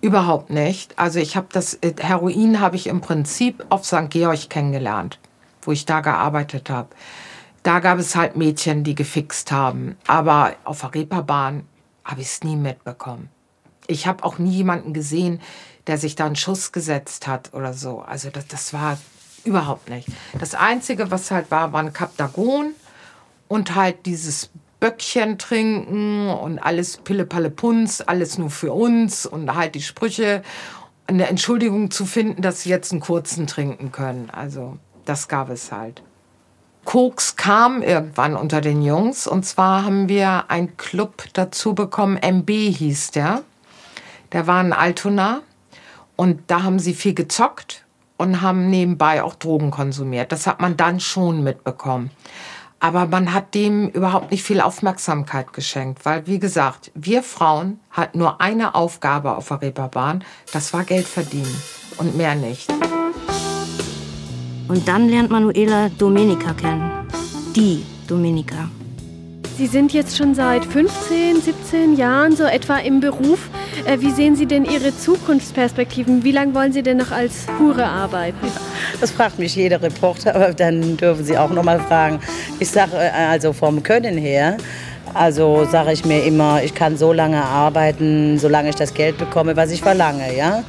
Überhaupt 0.00 0.50
nicht. 0.50 0.98
Also 0.98 1.20
ich 1.20 1.36
habe 1.36 1.46
das 1.52 1.74
äh, 1.74 1.94
Heroin 2.00 2.60
habe 2.60 2.76
ich 2.76 2.88
im 2.88 3.00
Prinzip 3.00 3.64
auf 3.70 3.84
St. 3.84 4.10
Georg 4.10 4.50
kennengelernt, 4.50 5.20
wo 5.62 5.72
ich 5.72 5.86
da 5.86 6.00
gearbeitet 6.00 6.68
habe. 6.68 6.88
Da 7.62 7.80
gab 7.80 7.98
es 7.98 8.14
halt 8.14 8.36
Mädchen, 8.36 8.84
die 8.84 8.94
gefixt 8.94 9.50
haben, 9.50 9.96
aber 10.06 10.54
auf 10.64 10.82
der 10.82 10.94
Reeperbahn 10.94 11.64
habe 12.04 12.20
ich 12.20 12.28
es 12.28 12.44
nie 12.44 12.54
mitbekommen. 12.54 13.28
Ich 13.88 14.06
habe 14.06 14.22
auch 14.22 14.38
nie 14.38 14.52
jemanden 14.52 14.92
gesehen, 14.92 15.40
der 15.86 15.98
sich 15.98 16.16
da 16.16 16.26
einen 16.26 16.36
Schuss 16.36 16.72
gesetzt 16.72 17.26
hat 17.26 17.54
oder 17.54 17.72
so. 17.72 18.00
Also 18.00 18.30
das, 18.30 18.46
das 18.48 18.72
war 18.72 18.98
überhaupt 19.44 19.88
nicht. 19.88 20.08
Das 20.38 20.54
Einzige, 20.54 21.10
was 21.10 21.30
halt 21.30 21.50
war, 21.50 21.72
war 21.72 21.82
ein 21.82 21.92
Kaptagon 21.92 22.74
und 23.48 23.74
halt 23.74 24.06
dieses 24.06 24.50
Böckchen 24.80 25.38
trinken 25.38 26.28
und 26.28 26.58
alles 26.58 26.98
Pille-Palle 26.98 27.50
Punz, 27.50 28.02
alles 28.04 28.36
nur 28.38 28.50
für 28.50 28.72
uns 28.72 29.24
und 29.24 29.54
halt 29.54 29.74
die 29.74 29.82
Sprüche, 29.82 30.42
eine 31.06 31.28
Entschuldigung 31.28 31.90
zu 31.90 32.04
finden, 32.04 32.42
dass 32.42 32.62
sie 32.62 32.70
jetzt 32.70 32.92
einen 32.92 33.00
kurzen 33.00 33.46
trinken 33.46 33.92
können. 33.92 34.28
Also 34.30 34.76
das 35.04 35.28
gab 35.28 35.50
es 35.50 35.70
halt. 35.72 36.02
Koks 36.84 37.36
kam 37.36 37.82
irgendwann 37.82 38.36
unter 38.36 38.60
den 38.60 38.82
Jungs 38.82 39.26
und 39.26 39.44
zwar 39.44 39.84
haben 39.84 40.08
wir 40.08 40.50
einen 40.50 40.76
Club 40.76 41.24
dazu 41.32 41.74
bekommen, 41.74 42.16
MB 42.16 42.48
hieß 42.48 43.12
der. 43.12 43.42
Der 44.32 44.46
war 44.46 44.60
in 44.60 44.72
Altona 44.72 45.42
und 46.16 46.40
da 46.48 46.62
haben 46.62 46.78
sie 46.78 46.94
viel 46.94 47.14
gezockt 47.14 47.84
und 48.16 48.40
haben 48.40 48.70
nebenbei 48.70 49.22
auch 49.22 49.34
Drogen 49.34 49.70
konsumiert. 49.70 50.32
Das 50.32 50.46
hat 50.46 50.60
man 50.60 50.76
dann 50.76 51.00
schon 51.00 51.44
mitbekommen. 51.44 52.10
Aber 52.78 53.06
man 53.06 53.32
hat 53.32 53.54
dem 53.54 53.88
überhaupt 53.88 54.30
nicht 54.30 54.42
viel 54.42 54.60
Aufmerksamkeit 54.60 55.52
geschenkt, 55.52 56.04
weil, 56.04 56.26
wie 56.26 56.38
gesagt, 56.38 56.90
wir 56.94 57.22
Frauen 57.22 57.80
hatten 57.90 58.18
nur 58.18 58.40
eine 58.40 58.74
Aufgabe 58.74 59.36
auf 59.36 59.48
der 59.48 59.62
Reeperbahn, 59.62 60.24
das 60.52 60.74
war 60.74 60.84
Geld 60.84 61.06
verdienen 61.06 61.62
und 61.96 62.16
mehr 62.16 62.34
nicht. 62.34 62.70
Und 64.68 64.86
dann 64.86 65.08
lernt 65.08 65.30
Manuela 65.30 65.88
Domenica 65.88 66.52
kennen. 66.52 67.08
Die 67.54 67.84
Domenica. 68.06 68.68
Sie 69.56 69.66
sind 69.66 69.94
jetzt 69.94 70.18
schon 70.18 70.34
seit 70.34 70.66
15, 70.66 71.40
17 71.40 71.96
Jahren 71.96 72.36
so 72.36 72.44
etwa 72.44 72.76
im 72.76 73.00
Beruf. 73.00 73.48
Äh, 73.86 74.00
wie 74.00 74.10
sehen 74.10 74.36
Sie 74.36 74.44
denn 74.44 74.66
Ihre 74.66 74.94
Zukunftsperspektiven? 74.94 76.22
Wie 76.24 76.32
lange 76.32 76.54
wollen 76.54 76.74
Sie 76.74 76.82
denn 76.82 76.98
noch 76.98 77.10
als 77.10 77.46
Hure 77.58 77.86
arbeiten? 77.86 78.36
Das 79.00 79.10
fragt 79.10 79.38
mich 79.38 79.56
jeder 79.56 79.82
Reporter, 79.82 80.34
aber 80.34 80.52
dann 80.52 80.96
dürfen 80.96 81.24
Sie 81.24 81.36
auch 81.36 81.50
noch 81.50 81.62
mal 81.62 81.80
fragen. 81.80 82.20
Ich 82.60 82.70
sage 82.70 82.96
äh, 82.96 83.10
also 83.10 83.52
vom 83.52 83.82
Können 83.82 84.18
her, 84.18 84.58
also 85.14 85.66
sage 85.70 85.92
ich 85.92 86.04
mir 86.04 86.24
immer, 86.24 86.62
ich 86.62 86.74
kann 86.74 86.96
so 86.98 87.12
lange 87.12 87.42
arbeiten, 87.42 88.38
solange 88.38 88.68
ich 88.70 88.76
das 88.76 88.92
Geld 88.92 89.18
bekomme, 89.18 89.56
was 89.56 89.70
ich 89.70 89.80
verlange, 89.80 90.36
ja. 90.36 90.64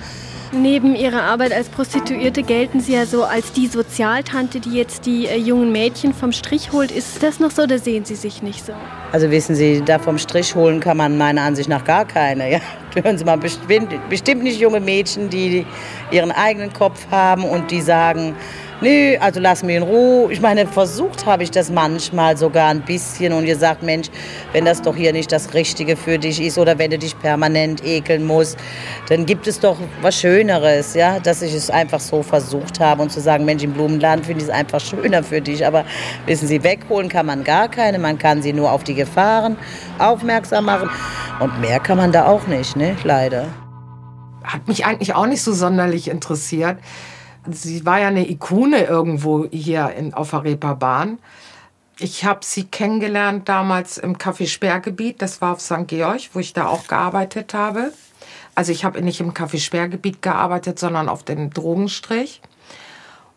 Neben 0.53 0.95
Ihrer 0.95 1.23
Arbeit 1.23 1.51
als 1.51 1.67
Prostituierte 1.67 2.41
gelten 2.41 2.79
Sie 2.79 2.93
ja 2.93 3.05
so 3.05 3.23
als 3.23 3.51
die 3.51 3.67
Sozialtante, 3.67 4.61
die 4.61 4.71
jetzt 4.71 5.05
die 5.05 5.25
äh, 5.27 5.37
jungen 5.37 5.73
Mädchen 5.73 6.13
vom 6.13 6.31
Strich 6.31 6.71
holt. 6.71 6.89
Ist 6.91 7.21
das 7.21 7.39
noch 7.39 7.51
so 7.51 7.63
oder 7.63 7.79
sehen 7.79 8.05
Sie 8.05 8.15
sich 8.15 8.41
nicht 8.41 8.65
so? 8.65 8.73
Also 9.11 9.29
wissen 9.29 9.55
Sie, 9.55 9.81
da 9.83 9.99
vom 9.99 10.17
Strich 10.17 10.55
holen 10.55 10.79
kann 10.79 10.97
man 10.97 11.17
meiner 11.17 11.41
Ansicht 11.41 11.67
nach 11.67 11.83
gar 11.83 12.05
keine. 12.05 12.49
Ja? 12.49 12.59
Hören 13.03 13.17
Sie 13.17 13.25
mal, 13.25 13.37
bestimmt, 13.37 13.89
bestimmt 14.09 14.43
nicht 14.43 14.59
junge 14.59 14.79
Mädchen, 14.79 15.29
die 15.29 15.65
ihren 16.11 16.31
eigenen 16.31 16.71
Kopf 16.71 17.05
haben 17.11 17.43
und 17.43 17.69
die 17.69 17.81
sagen, 17.81 18.35
nö, 18.81 19.17
also 19.19 19.39
lass 19.39 19.63
mich 19.63 19.75
in 19.75 19.83
Ruhe. 19.83 20.31
Ich 20.31 20.41
meine, 20.41 20.67
versucht 20.67 21.25
habe 21.25 21.43
ich 21.43 21.51
das 21.51 21.69
manchmal 21.69 22.37
sogar 22.37 22.69
ein 22.69 22.81
bisschen 22.81 23.33
und 23.33 23.45
ihr 23.45 23.57
sagt, 23.57 23.83
Mensch, 23.83 24.09
wenn 24.53 24.65
das 24.65 24.81
doch 24.81 24.95
hier 24.95 25.13
nicht 25.13 25.31
das 25.31 25.53
Richtige 25.53 25.95
für 25.95 26.17
dich 26.19 26.41
ist 26.41 26.57
oder 26.57 26.77
wenn 26.77 26.91
du 26.91 26.97
dich 26.97 27.17
permanent 27.19 27.83
ekeln 27.83 28.25
musst, 28.25 28.57
dann 29.09 29.25
gibt 29.25 29.47
es 29.47 29.59
doch 29.59 29.77
was 30.01 30.15
Schöneres, 30.15 30.93
ja, 30.93 31.19
dass 31.19 31.41
ich 31.41 31.53
es 31.53 31.69
einfach 31.69 31.99
so 31.99 32.23
versucht 32.23 32.79
habe 32.79 33.01
und 33.01 33.11
zu 33.11 33.19
sagen, 33.19 33.45
Mensch, 33.45 33.63
im 33.63 33.73
Blumenland 33.73 34.25
finde 34.25 34.43
ich 34.43 34.49
es 34.49 34.53
einfach 34.53 34.79
schöner 34.79 35.23
für 35.23 35.41
dich. 35.41 35.65
Aber 35.65 35.85
wissen 36.25 36.47
Sie, 36.47 36.63
wegholen 36.63 37.09
kann 37.09 37.25
man 37.25 37.43
gar 37.43 37.69
keine, 37.69 37.99
man 37.99 38.17
kann 38.17 38.41
sie 38.41 38.53
nur 38.53 38.71
auf 38.71 38.83
die 38.83 38.95
Gefahren 38.95 39.57
aufmerksam 39.99 40.65
machen 40.65 40.89
und 41.39 41.59
mehr 41.61 41.79
kann 41.79 41.97
man 41.97 42.11
da 42.11 42.25
auch 42.25 42.47
nicht, 42.47 42.75
ne, 42.75 42.95
leider. 43.03 43.45
Hat 44.43 44.67
mich 44.67 44.85
eigentlich 44.85 45.13
auch 45.13 45.25
nicht 45.25 45.41
so 45.41 45.51
sonderlich 45.51 46.07
interessiert 46.09 46.77
sie 47.51 47.85
war 47.85 47.99
ja 47.99 48.07
eine 48.07 48.29
Ikone 48.29 48.85
irgendwo 48.85 49.45
hier 49.51 49.91
in, 49.91 50.13
auf 50.13 50.31
der 50.31 50.43
Reeperbahn. 50.43 51.19
Ich 51.99 52.25
habe 52.25 52.41
sie 52.43 52.65
kennengelernt 52.65 53.49
damals 53.49 53.97
im 53.97 54.17
Café 54.17 54.47
Sperrgebiet. 54.47 55.21
Das 55.21 55.41
war 55.41 55.53
auf 55.53 55.61
St. 55.61 55.87
Georg, 55.87 56.29
wo 56.33 56.39
ich 56.39 56.53
da 56.53 56.67
auch 56.67 56.87
gearbeitet 56.87 57.53
habe. 57.53 57.91
Also 58.53 58.71
ich 58.71 58.85
habe 58.85 59.01
nicht 59.01 59.19
im 59.19 59.33
Café 59.33 59.59
Sperrgebiet 59.59 60.21
gearbeitet, 60.21 60.77
sondern 60.79 61.09
auf 61.09 61.23
dem 61.23 61.49
Drogenstrich. 61.49 62.41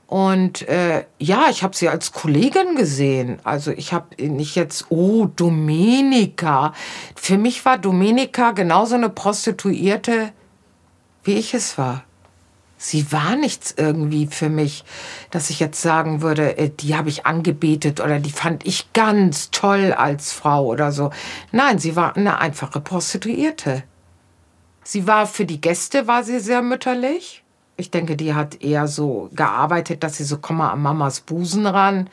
Und 0.07 0.69
äh, 0.69 1.05
ja, 1.19 1.47
ich 1.51 1.63
habe 1.63 1.77
sie 1.77 1.89
als 1.89 2.13
Kollegin 2.13 2.75
gesehen. 2.75 3.39
Also 3.45 3.71
ich 3.71 3.93
habe 3.93 4.23
nicht 4.27 4.57
jetzt, 4.57 4.87
oh, 4.91 5.27
Domenica. 5.27 6.75
Für 7.15 7.39
mich 7.39 7.65
war 7.65 7.79
Domenica 7.79 8.51
genauso 8.51 8.97
eine 8.97 9.09
Prostituierte, 9.09 10.33
wie 11.23 11.35
ich 11.35 11.55
es 11.55 11.79
war 11.79 12.05
sie 12.81 13.13
war 13.13 13.37
nichts 13.37 13.75
irgendwie 13.77 14.27
für 14.27 14.49
mich, 14.49 14.85
dass 15.31 15.51
ich 15.51 15.61
jetzt 15.61 15.83
sagen 15.83 16.23
würde, 16.23 16.57
äh, 16.57 16.71
die 16.71 16.97
habe 16.97 17.11
ich 17.11 17.27
angebetet 17.27 18.01
oder 18.01 18.19
die 18.19 18.31
fand 18.31 18.67
ich 18.67 18.93
ganz 18.95 19.51
toll 19.51 19.93
als 19.93 20.33
Frau 20.33 20.65
oder 20.65 20.91
so. 20.91 21.11
Nein, 21.53 21.79
sie 21.79 21.95
war 21.95 22.17
eine 22.17 22.39
einfache 22.39 22.81
Prostituierte. 22.81 23.85
Sie 24.83 25.07
war 25.07 25.27
für 25.27 25.45
die 25.45 25.61
Gäste 25.61 26.07
war 26.07 26.25
sie 26.25 26.41
sehr 26.41 26.63
mütterlich. 26.63 27.45
Ich 27.77 27.91
denke, 27.91 28.17
die 28.17 28.35
hat 28.35 28.63
eher 28.63 28.89
so 28.89 29.29
gearbeitet, 29.35 30.03
dass 30.03 30.17
sie 30.17 30.25
so 30.25 30.39
komm 30.39 30.57
mal 30.57 30.71
an 30.71 30.83
Mamas 30.83 31.21
Busen 31.21 31.67
ran. 31.67 32.09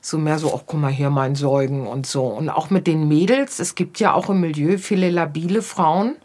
So 0.00 0.18
mehr 0.18 0.38
so, 0.38 0.54
ach 0.54 0.62
guck 0.66 0.80
mal 0.80 0.90
hier 0.90 1.10
mein 1.10 1.34
Säugen 1.34 1.86
und 1.86 2.06
so. 2.06 2.24
Und 2.24 2.48
auch 2.48 2.70
mit 2.70 2.86
den 2.86 3.06
Mädels, 3.06 3.58
es 3.58 3.74
gibt 3.74 4.00
ja 4.00 4.14
auch 4.14 4.30
im 4.30 4.40
Milieu 4.40 4.78
viele 4.78 5.10
labile 5.10 5.60
Frauen 5.60 6.16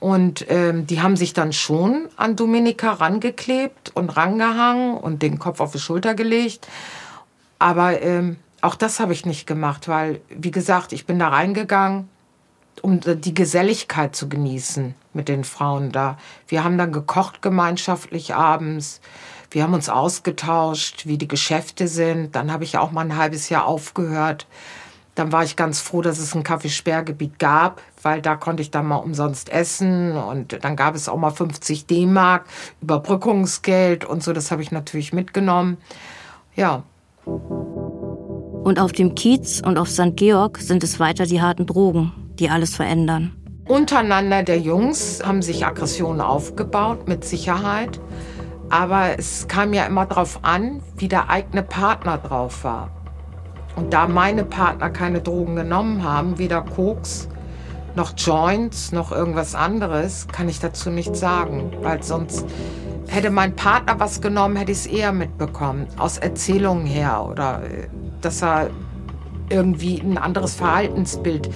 und 0.00 0.46
ähm, 0.48 0.86
die 0.86 1.00
haben 1.00 1.16
sich 1.16 1.32
dann 1.32 1.52
schon 1.52 2.08
an 2.16 2.36
Dominika 2.36 2.92
rangeklebt 2.92 3.92
und 3.94 4.16
rangehangen 4.16 4.96
und 4.96 5.22
den 5.22 5.38
Kopf 5.38 5.60
auf 5.60 5.72
die 5.72 5.78
Schulter 5.78 6.14
gelegt. 6.14 6.68
Aber 7.58 8.00
ähm, 8.02 8.36
auch 8.60 8.74
das 8.74 9.00
habe 9.00 9.12
ich 9.12 9.26
nicht 9.26 9.46
gemacht, 9.46 9.88
weil, 9.88 10.20
wie 10.28 10.50
gesagt, 10.50 10.92
ich 10.92 11.06
bin 11.06 11.18
da 11.18 11.28
reingegangen, 11.28 12.08
um 12.82 13.00
die 13.00 13.34
Geselligkeit 13.34 14.16
zu 14.16 14.28
genießen 14.28 14.94
mit 15.12 15.28
den 15.28 15.44
Frauen 15.44 15.92
da. 15.92 16.18
Wir 16.48 16.64
haben 16.64 16.76
dann 16.76 16.92
gekocht 16.92 17.40
gemeinschaftlich 17.40 18.34
abends. 18.34 19.00
Wir 19.50 19.62
haben 19.62 19.74
uns 19.74 19.88
ausgetauscht, 19.88 21.06
wie 21.06 21.18
die 21.18 21.28
Geschäfte 21.28 21.88
sind. 21.88 22.34
Dann 22.34 22.52
habe 22.52 22.64
ich 22.64 22.76
auch 22.76 22.90
mal 22.90 23.02
ein 23.02 23.16
halbes 23.16 23.48
Jahr 23.48 23.66
aufgehört 23.66 24.46
dann 25.14 25.32
war 25.32 25.44
ich 25.44 25.56
ganz 25.56 25.80
froh, 25.80 26.02
dass 26.02 26.18
es 26.18 26.34
ein 26.34 26.42
Kaffeesperrgebiet 26.42 27.38
gab, 27.38 27.80
weil 28.02 28.20
da 28.20 28.36
konnte 28.36 28.62
ich 28.62 28.70
dann 28.70 28.86
mal 28.86 28.96
umsonst 28.96 29.48
essen 29.48 30.12
und 30.12 30.64
dann 30.64 30.76
gab 30.76 30.94
es 30.94 31.08
auch 31.08 31.16
mal 31.16 31.30
50 31.30 31.86
D-Mark, 31.86 32.46
Überbrückungsgeld 32.82 34.04
und 34.04 34.22
so, 34.22 34.32
das 34.32 34.50
habe 34.50 34.62
ich 34.62 34.72
natürlich 34.72 35.12
mitgenommen. 35.12 35.76
Ja. 36.56 36.82
Und 37.24 38.78
auf 38.80 38.92
dem 38.92 39.14
Kiez 39.14 39.62
und 39.64 39.78
auf 39.78 39.88
St. 39.88 40.16
Georg 40.16 40.58
sind 40.58 40.82
es 40.82 40.98
weiter 40.98 41.26
die 41.26 41.40
harten 41.40 41.66
Drogen, 41.66 42.12
die 42.38 42.50
alles 42.50 42.74
verändern. 42.74 43.32
Untereinander 43.66 44.42
der 44.42 44.58
Jungs 44.58 45.22
haben 45.24 45.40
sich 45.40 45.64
Aggressionen 45.64 46.20
aufgebaut, 46.20 47.08
mit 47.08 47.24
Sicherheit. 47.24 47.98
Aber 48.68 49.18
es 49.18 49.48
kam 49.48 49.72
ja 49.72 49.86
immer 49.86 50.06
darauf 50.06 50.40
an, 50.42 50.82
wie 50.96 51.08
der 51.08 51.30
eigene 51.30 51.62
Partner 51.62 52.18
drauf 52.18 52.64
war. 52.64 52.90
Und 53.76 53.92
da 53.92 54.06
meine 54.06 54.44
Partner 54.44 54.90
keine 54.90 55.20
Drogen 55.20 55.56
genommen 55.56 56.04
haben, 56.04 56.38
weder 56.38 56.62
Koks 56.62 57.28
noch 57.96 58.12
Joints 58.16 58.92
noch 58.92 59.12
irgendwas 59.12 59.54
anderes, 59.54 60.26
kann 60.28 60.48
ich 60.48 60.60
dazu 60.60 60.90
nichts 60.90 61.20
sagen, 61.20 61.72
weil 61.80 62.02
sonst 62.02 62.44
hätte 63.08 63.30
mein 63.30 63.54
Partner 63.54 64.00
was 64.00 64.20
genommen, 64.20 64.56
hätte 64.56 64.72
ich 64.72 64.78
es 64.78 64.86
eher 64.86 65.12
mitbekommen, 65.12 65.86
aus 65.98 66.18
Erzählungen 66.18 66.86
her 66.86 67.26
oder 67.28 67.62
äh, 67.64 67.88
dass 68.20 68.42
er 68.42 68.70
irgendwie 69.50 70.00
ein 70.00 70.16
anderes 70.16 70.54
Verhaltensbild 70.54 71.50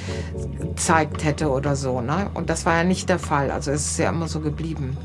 gezeigt 0.61 1.25
hätte 1.25 1.49
oder 1.51 1.75
so. 1.75 2.01
Ne? 2.01 2.31
Und 2.35 2.51
das 2.51 2.67
war 2.67 2.77
ja 2.77 2.85
nicht 2.85 3.09
der 3.09 3.19
Fall. 3.19 3.51
Also 3.51 3.71
es 3.71 3.93
ist 3.93 3.99
ja 3.99 4.11
immer 4.11 4.29
so 4.29 4.41
geblieben. 4.41 4.97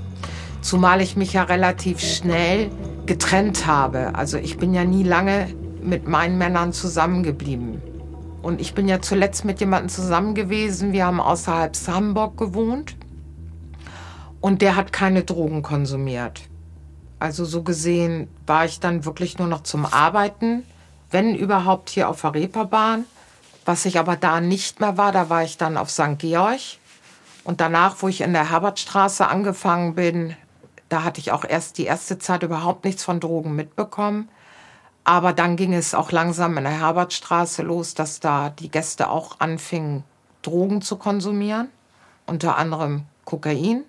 Zumal 0.62 1.02
ich 1.02 1.16
mich 1.16 1.34
ja 1.34 1.44
relativ 1.44 2.00
schnell 2.02 2.70
getrennt 3.06 3.66
habe. 3.66 4.16
Also 4.16 4.38
ich 4.38 4.58
bin 4.58 4.74
ja 4.74 4.84
nie 4.84 5.04
lange 5.04 5.48
mit 5.84 6.08
meinen 6.08 6.38
Männern 6.38 6.74
zusammengeblieben. 6.74 7.82
Und 8.42 8.60
ich 8.60 8.74
bin 8.74 8.88
ja 8.88 9.02
zuletzt 9.02 9.46
mit 9.46 9.60
jemandem 9.60 9.90
zusammen 9.90 10.36
gewesen. 10.36 10.92
Wir 10.92 11.06
haben 11.06 11.22
außerhalb 11.22 11.76
Hamburg 11.88 12.38
gewohnt. 12.38 12.96
Und 14.42 14.62
der 14.62 14.76
hat 14.76 14.92
keine 14.92 15.24
Drogen 15.24 15.62
konsumiert. 15.62 16.42
Also 17.20 17.46
so 17.46 17.64
gesehen 17.64 18.28
war 18.46 18.66
ich 18.66 18.82
dann 18.82 19.06
wirklich 19.06 19.38
nur 19.38 19.48
noch 19.48 19.64
zum 19.64 19.86
Arbeiten, 19.86 20.64
wenn 21.10 21.36
überhaupt 21.36 21.90
hier 21.90 22.10
auf 22.10 22.20
der 22.20 22.34
Reeperbahn. 22.34 23.06
Was 23.64 23.86
ich 23.86 23.98
aber 23.98 24.18
da 24.18 24.42
nicht 24.42 24.82
mehr 24.82 24.98
war, 24.98 25.14
da 25.14 25.30
war 25.30 25.44
ich 25.44 25.58
dann 25.58 25.78
auf 25.78 25.90
St. 25.90 26.18
Georg. 26.18 26.60
Und 27.46 27.62
danach, 27.62 27.96
wo 28.00 28.10
ich 28.10 28.20
in 28.20 28.34
der 28.34 28.50
Herbertstraße 28.50 29.26
angefangen 29.26 29.96
bin, 29.96 30.36
da 30.90 31.04
hatte 31.04 31.22
ich 31.22 31.32
auch 31.32 31.46
erst 31.46 31.78
die 31.78 31.86
erste 31.86 32.20
Zeit 32.20 32.44
überhaupt 32.44 32.84
nichts 32.84 33.04
von 33.04 33.22
Drogen 33.22 33.56
mitbekommen. 33.56 34.28
Aber 35.04 35.34
dann 35.34 35.58
ging 35.58 35.74
es 35.74 35.94
auch 35.94 36.12
langsam 36.12 36.58
in 36.58 36.64
der 36.64 36.80
Herbertstraße 36.80 37.62
los, 37.62 37.94
dass 37.94 38.20
da 38.20 38.50
die 38.50 38.70
Gäste 38.70 39.10
auch 39.10 39.40
anfingen, 39.40 40.04
Drogen 40.42 40.82
zu 40.82 40.98
konsumieren. 40.98 41.70
Unter 42.26 42.58
anderem 42.58 43.04
Kokain, 43.26 43.84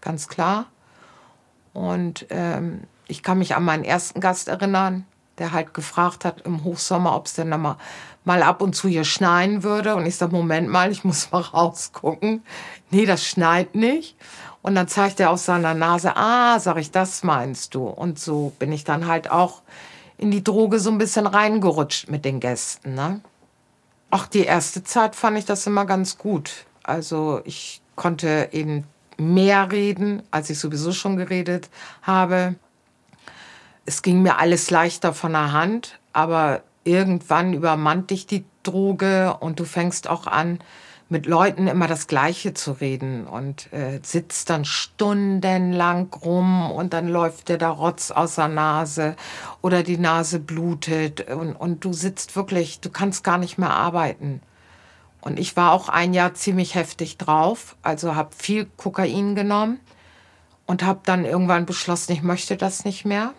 ganz 0.00 0.26
klar. 0.26 0.66
Und 1.74 2.26
ähm, 2.30 2.82
ich 3.06 3.22
kann 3.22 3.38
mich 3.38 3.54
an 3.54 3.64
meinen 3.64 3.84
ersten 3.84 4.20
Gast 4.20 4.48
erinnern, 4.48 5.06
der 5.38 5.52
halt 5.52 5.74
gefragt 5.74 6.24
hat 6.24 6.40
im 6.42 6.64
Hochsommer, 6.64 7.14
ob 7.14 7.26
es 7.26 7.34
denn 7.34 7.48
mal, 7.50 7.76
mal 8.24 8.42
ab 8.42 8.60
und 8.60 8.74
zu 8.74 8.88
hier 8.88 9.04
schneien 9.04 9.62
würde. 9.62 9.94
Und 9.94 10.06
ich 10.06 10.16
sage, 10.16 10.34
Moment 10.34 10.68
mal, 10.68 10.90
ich 10.90 11.04
muss 11.04 11.30
mal 11.30 11.40
rausgucken. 11.54 12.42
Nee, 12.90 13.06
das 13.06 13.24
schneit 13.24 13.76
nicht. 13.76 14.16
Und 14.60 14.74
dann 14.74 14.88
zeigt 14.88 15.20
er 15.20 15.30
aus 15.30 15.44
seiner 15.44 15.74
Nase, 15.74 16.16
ah, 16.16 16.58
sag 16.58 16.78
ich, 16.78 16.90
das 16.90 17.22
meinst 17.22 17.74
du. 17.74 17.86
Und 17.86 18.18
so 18.18 18.52
bin 18.58 18.72
ich 18.72 18.82
dann 18.82 19.06
halt 19.06 19.30
auch 19.30 19.62
in 20.18 20.30
die 20.30 20.44
Droge 20.44 20.80
so 20.80 20.90
ein 20.90 20.98
bisschen 20.98 21.26
reingerutscht 21.26 22.10
mit 22.10 22.24
den 22.24 22.40
Gästen. 22.40 22.94
Ne? 22.94 23.20
Ach, 24.10 24.26
die 24.26 24.44
erste 24.44 24.82
Zeit 24.82 25.14
fand 25.14 25.38
ich 25.38 25.44
das 25.44 25.66
immer 25.66 25.86
ganz 25.86 26.18
gut. 26.18 26.66
Also 26.82 27.40
ich 27.44 27.80
konnte 27.94 28.48
eben 28.52 28.84
mehr 29.16 29.70
reden, 29.70 30.22
als 30.30 30.50
ich 30.50 30.58
sowieso 30.58 30.92
schon 30.92 31.16
geredet 31.16 31.70
habe. 32.02 32.56
Es 33.84 34.02
ging 34.02 34.22
mir 34.22 34.38
alles 34.38 34.70
leichter 34.70 35.14
von 35.14 35.32
der 35.32 35.52
Hand, 35.52 35.98
aber 36.12 36.62
irgendwann 36.84 37.52
übermannt 37.52 38.10
dich 38.10 38.26
die 38.26 38.44
Droge 38.62 39.36
und 39.40 39.60
du 39.60 39.64
fängst 39.64 40.08
auch 40.08 40.26
an, 40.26 40.58
mit 41.10 41.26
Leuten 41.26 41.68
immer 41.68 41.86
das 41.86 42.06
Gleiche 42.06 42.52
zu 42.52 42.72
reden 42.72 43.26
und 43.26 43.72
äh, 43.72 44.00
sitzt 44.02 44.50
dann 44.50 44.64
stundenlang 44.64 46.12
rum 46.12 46.70
und 46.70 46.92
dann 46.92 47.08
läuft 47.08 47.48
dir 47.48 47.56
der 47.56 47.70
Rotz 47.70 48.10
aus 48.10 48.34
der 48.34 48.48
Nase 48.48 49.16
oder 49.62 49.82
die 49.82 49.96
Nase 49.96 50.38
blutet 50.38 51.30
und, 51.30 51.54
und 51.54 51.84
du 51.84 51.92
sitzt 51.92 52.36
wirklich, 52.36 52.80
du 52.80 52.90
kannst 52.90 53.24
gar 53.24 53.38
nicht 53.38 53.58
mehr 53.58 53.70
arbeiten. 53.70 54.42
Und 55.20 55.38
ich 55.38 55.56
war 55.56 55.72
auch 55.72 55.88
ein 55.88 56.14
Jahr 56.14 56.34
ziemlich 56.34 56.74
heftig 56.74 57.16
drauf, 57.16 57.76
also 57.82 58.14
habe 58.14 58.30
viel 58.36 58.66
Kokain 58.76 59.34
genommen 59.34 59.80
und 60.66 60.84
habe 60.84 61.00
dann 61.04 61.24
irgendwann 61.24 61.66
beschlossen, 61.66 62.12
ich 62.12 62.22
möchte 62.22 62.56
das 62.56 62.84
nicht 62.84 63.04
mehr. 63.04 63.32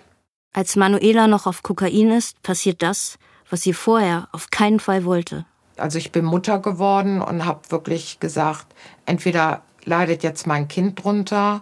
Als 0.53 0.75
Manuela 0.75 1.27
noch 1.27 1.45
auf 1.45 1.61
Kokain 1.61 2.09
ist, 2.09 2.41
passiert 2.41 2.81
das, 2.81 3.19
was 3.49 3.61
sie 3.61 3.73
vorher 3.73 4.27
auf 4.31 4.49
keinen 4.49 4.79
Fall 4.79 5.05
wollte. 5.05 5.45
Also 5.79 5.97
ich 5.97 6.11
bin 6.11 6.25
Mutter 6.25 6.59
geworden 6.59 7.21
und 7.21 7.45
habe 7.45 7.61
wirklich 7.69 8.19
gesagt, 8.19 8.67
entweder 9.05 9.61
leidet 9.85 10.23
jetzt 10.23 10.47
mein 10.47 10.67
Kind 10.67 11.03
drunter 11.03 11.61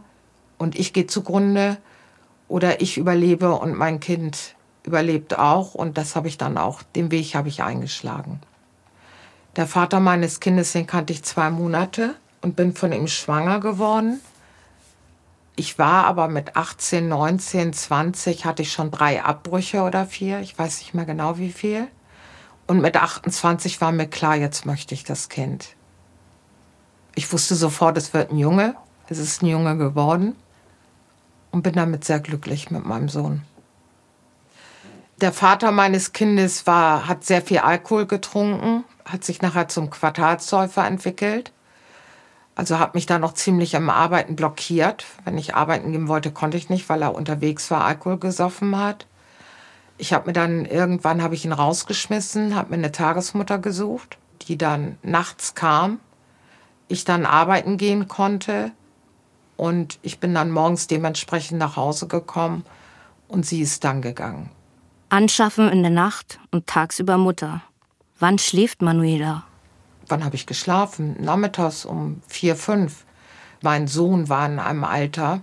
und 0.57 0.77
ich 0.77 0.93
gehe 0.93 1.07
zugrunde 1.07 1.77
oder 2.47 2.81
ich 2.81 2.97
überlebe 2.97 3.53
und 3.53 3.75
mein 3.75 3.99
Kind 3.99 4.55
überlebt 4.83 5.37
auch 5.37 5.75
und 5.75 5.97
das 5.97 6.15
habe 6.15 6.27
ich 6.27 6.37
dann 6.37 6.57
auch, 6.57 6.81
den 6.81 7.11
Weg 7.11 7.35
habe 7.35 7.49
ich 7.49 7.63
eingeschlagen. 7.63 8.39
Der 9.55 9.67
Vater 9.67 9.99
meines 9.99 10.39
Kindes, 10.39 10.71
den 10.71 10.87
kannte 10.87 11.13
ich 11.13 11.23
zwei 11.23 11.49
Monate 11.49 12.15
und 12.41 12.55
bin 12.55 12.73
von 12.73 12.91
ihm 12.93 13.07
schwanger 13.07 13.59
geworden. 13.59 14.21
Ich 15.55 15.79
war 15.79 16.05
aber 16.05 16.27
mit 16.27 16.55
18, 16.55 17.07
19, 17.07 17.73
20 17.73 18.45
hatte 18.45 18.61
ich 18.61 18.71
schon 18.71 18.91
drei 18.91 19.23
Abbrüche 19.23 19.81
oder 19.81 20.05
vier, 20.05 20.39
ich 20.39 20.57
weiß 20.57 20.79
nicht 20.79 20.93
mehr 20.93 21.05
genau 21.05 21.39
wie 21.39 21.51
viel. 21.51 21.87
Und 22.67 22.81
mit 22.81 22.97
28 22.97 23.79
war 23.79 23.91
mir 23.91 24.07
klar, 24.07 24.35
jetzt 24.35 24.65
möchte 24.65 24.93
ich 24.93 25.05
das 25.05 25.29
Kind. 25.29 25.75
Ich 27.15 27.31
wusste 27.31 27.55
sofort, 27.55 27.97
es 27.97 28.13
wird 28.13 28.31
ein 28.31 28.37
Junge. 28.37 28.75
Es 29.09 29.17
ist 29.17 29.41
ein 29.41 29.47
Junge 29.47 29.77
geworden 29.77 30.35
und 31.51 31.63
bin 31.63 31.73
damit 31.73 32.03
sehr 32.03 32.19
glücklich 32.19 32.69
mit 32.71 32.85
meinem 32.85 33.07
Sohn. 33.07 33.41
Der 35.21 35.31
Vater 35.31 35.71
meines 35.71 36.13
Kindes 36.13 36.67
war, 36.67 37.07
hat 37.07 37.23
sehr 37.23 37.41
viel 37.41 37.59
Alkohol 37.59 38.05
getrunken, 38.05 38.83
hat 39.05 39.23
sich 39.23 39.41
nachher 39.41 39.67
zum 39.67 39.89
Quartalsäufer 39.89 40.85
entwickelt. 40.85 41.51
Also 42.53 42.79
hat 42.79 42.95
mich 42.95 43.05
da 43.05 43.17
noch 43.17 43.33
ziemlich 43.33 43.75
am 43.75 43.89
Arbeiten 43.89 44.35
blockiert. 44.35 45.05
Wenn 45.23 45.37
ich 45.37 45.55
arbeiten 45.55 45.91
gehen 45.91 46.07
wollte, 46.07 46.31
konnte 46.31 46.57
ich 46.57 46.69
nicht, 46.69 46.89
weil 46.89 47.01
er 47.01 47.15
unterwegs 47.15 47.71
war, 47.71 47.85
Alkohol 47.85 48.17
gesoffen 48.17 48.77
hat. 48.77 49.07
Ich 49.97 50.13
habe 50.13 50.27
mir 50.27 50.33
dann 50.33 50.65
irgendwann 50.65 51.21
habe 51.23 51.33
ich 51.33 51.45
ihn 51.45 51.51
rausgeschmissen, 51.51 52.55
habe 52.55 52.69
mir 52.69 52.75
eine 52.75 52.91
Tagesmutter 52.91 53.57
gesucht, 53.57 54.17
die 54.43 54.57
dann 54.57 54.97
nachts 55.01 55.55
kam. 55.55 55.99
Ich 56.87 57.03
dann 57.03 57.25
arbeiten 57.25 57.77
gehen 57.77 58.07
konnte 58.07 58.71
und 59.57 59.97
ich 60.03 60.19
bin 60.19 60.33
dann 60.33 60.51
morgens 60.51 60.87
dementsprechend 60.87 61.57
nach 61.57 61.75
Hause 61.75 62.07
gekommen 62.07 62.63
und 63.27 63.45
sie 63.45 63.61
ist 63.61 63.83
dann 63.83 64.01
gegangen. 64.01 64.51
Anschaffen 65.09 65.69
in 65.69 65.81
der 65.81 65.91
Nacht 65.91 66.39
und 66.51 66.67
tagsüber 66.67 67.17
Mutter. 67.17 67.61
Wann 68.19 68.37
schläft 68.37 68.81
Manuela? 68.81 69.43
Wann 70.07 70.23
habe 70.23 70.35
ich 70.35 70.45
geschlafen? 70.45 71.15
Nachmittags 71.19 71.85
um 71.85 72.21
vier, 72.27 72.55
fünf. 72.55 73.05
Mein 73.61 73.87
Sohn 73.87 74.29
war 74.29 74.45
in 74.45 74.59
einem 74.59 74.83
Alter, 74.83 75.41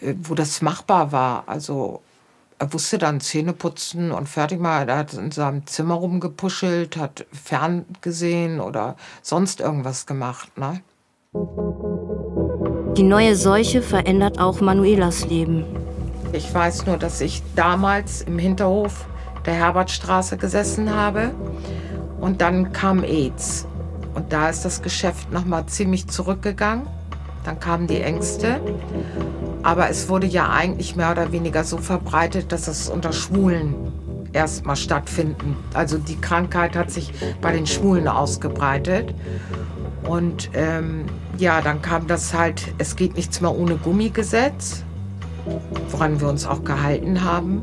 äh, 0.00 0.14
wo 0.22 0.34
das 0.34 0.62
machbar 0.62 1.12
war. 1.12 1.44
Also 1.46 2.02
er 2.60 2.74
wusste 2.74 2.98
dann 2.98 3.20
Zähne 3.20 3.54
putzen 3.54 4.12
und 4.12 4.28
fertig 4.28 4.60
mal. 4.60 4.86
Er 4.86 4.98
hat 4.98 5.14
in 5.14 5.30
seinem 5.30 5.66
Zimmer 5.66 5.94
rumgepuschelt, 5.94 6.98
hat 6.98 7.24
ferngesehen 7.32 8.60
oder 8.60 8.96
sonst 9.22 9.60
irgendwas 9.60 10.04
gemacht. 10.04 10.50
Ne? 10.58 10.82
Die 12.98 13.02
neue 13.02 13.34
Seuche 13.34 13.80
verändert 13.80 14.38
auch 14.38 14.60
Manuelas 14.60 15.24
Leben. 15.26 15.64
Ich 16.34 16.52
weiß 16.52 16.84
nur, 16.84 16.98
dass 16.98 17.22
ich 17.22 17.42
damals 17.56 18.20
im 18.20 18.38
Hinterhof 18.38 19.06
der 19.46 19.54
Herbertstraße 19.54 20.36
gesessen 20.36 20.94
habe 20.94 21.30
und 22.20 22.42
dann 22.42 22.72
kam 22.72 23.02
AIDS. 23.04 23.66
Und 24.12 24.34
da 24.34 24.50
ist 24.50 24.66
das 24.66 24.82
Geschäft 24.82 25.32
nochmal 25.32 25.64
ziemlich 25.64 26.08
zurückgegangen. 26.08 26.86
Dann 27.44 27.58
kamen 27.58 27.86
die 27.86 28.00
Ängste. 28.00 28.60
Aber 29.62 29.90
es 29.90 30.08
wurde 30.08 30.26
ja 30.26 30.48
eigentlich 30.50 30.96
mehr 30.96 31.10
oder 31.10 31.32
weniger 31.32 31.64
so 31.64 31.78
verbreitet, 31.78 32.52
dass 32.52 32.66
es 32.66 32.88
unter 32.88 33.12
Schwulen 33.12 33.74
erstmal 34.32 34.76
stattfinden. 34.76 35.56
Also 35.74 35.98
die 35.98 36.16
Krankheit 36.16 36.76
hat 36.76 36.90
sich 36.90 37.12
bei 37.40 37.52
den 37.52 37.66
Schwulen 37.66 38.08
ausgebreitet. 38.08 39.14
Und 40.08 40.50
ähm, 40.54 41.04
ja, 41.36 41.60
dann 41.60 41.82
kam 41.82 42.06
das 42.06 42.34
halt, 42.34 42.74
es 42.78 42.96
geht 42.96 43.16
nichts 43.16 43.40
mehr 43.40 43.54
ohne 43.54 43.76
Gummigesetz, 43.76 44.82
woran 45.90 46.20
wir 46.20 46.28
uns 46.28 46.46
auch 46.46 46.64
gehalten 46.64 47.22
haben. 47.22 47.62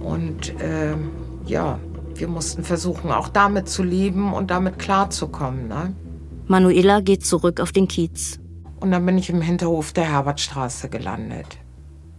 Und 0.00 0.54
ähm, 0.60 1.10
ja, 1.46 1.78
wir 2.14 2.28
mussten 2.28 2.64
versuchen, 2.64 3.10
auch 3.10 3.28
damit 3.28 3.68
zu 3.68 3.82
leben 3.82 4.32
und 4.32 4.50
damit 4.50 4.78
klarzukommen. 4.78 5.68
Ne? 5.68 5.92
Manuela 6.46 7.00
geht 7.00 7.24
zurück 7.24 7.60
auf 7.60 7.72
den 7.72 7.88
Kiez. 7.88 8.38
Und 8.80 8.90
dann 8.90 9.04
bin 9.04 9.18
ich 9.18 9.30
im 9.30 9.40
Hinterhof 9.40 9.92
der 9.92 10.10
Herbertstraße 10.10 10.88
gelandet. 10.88 11.58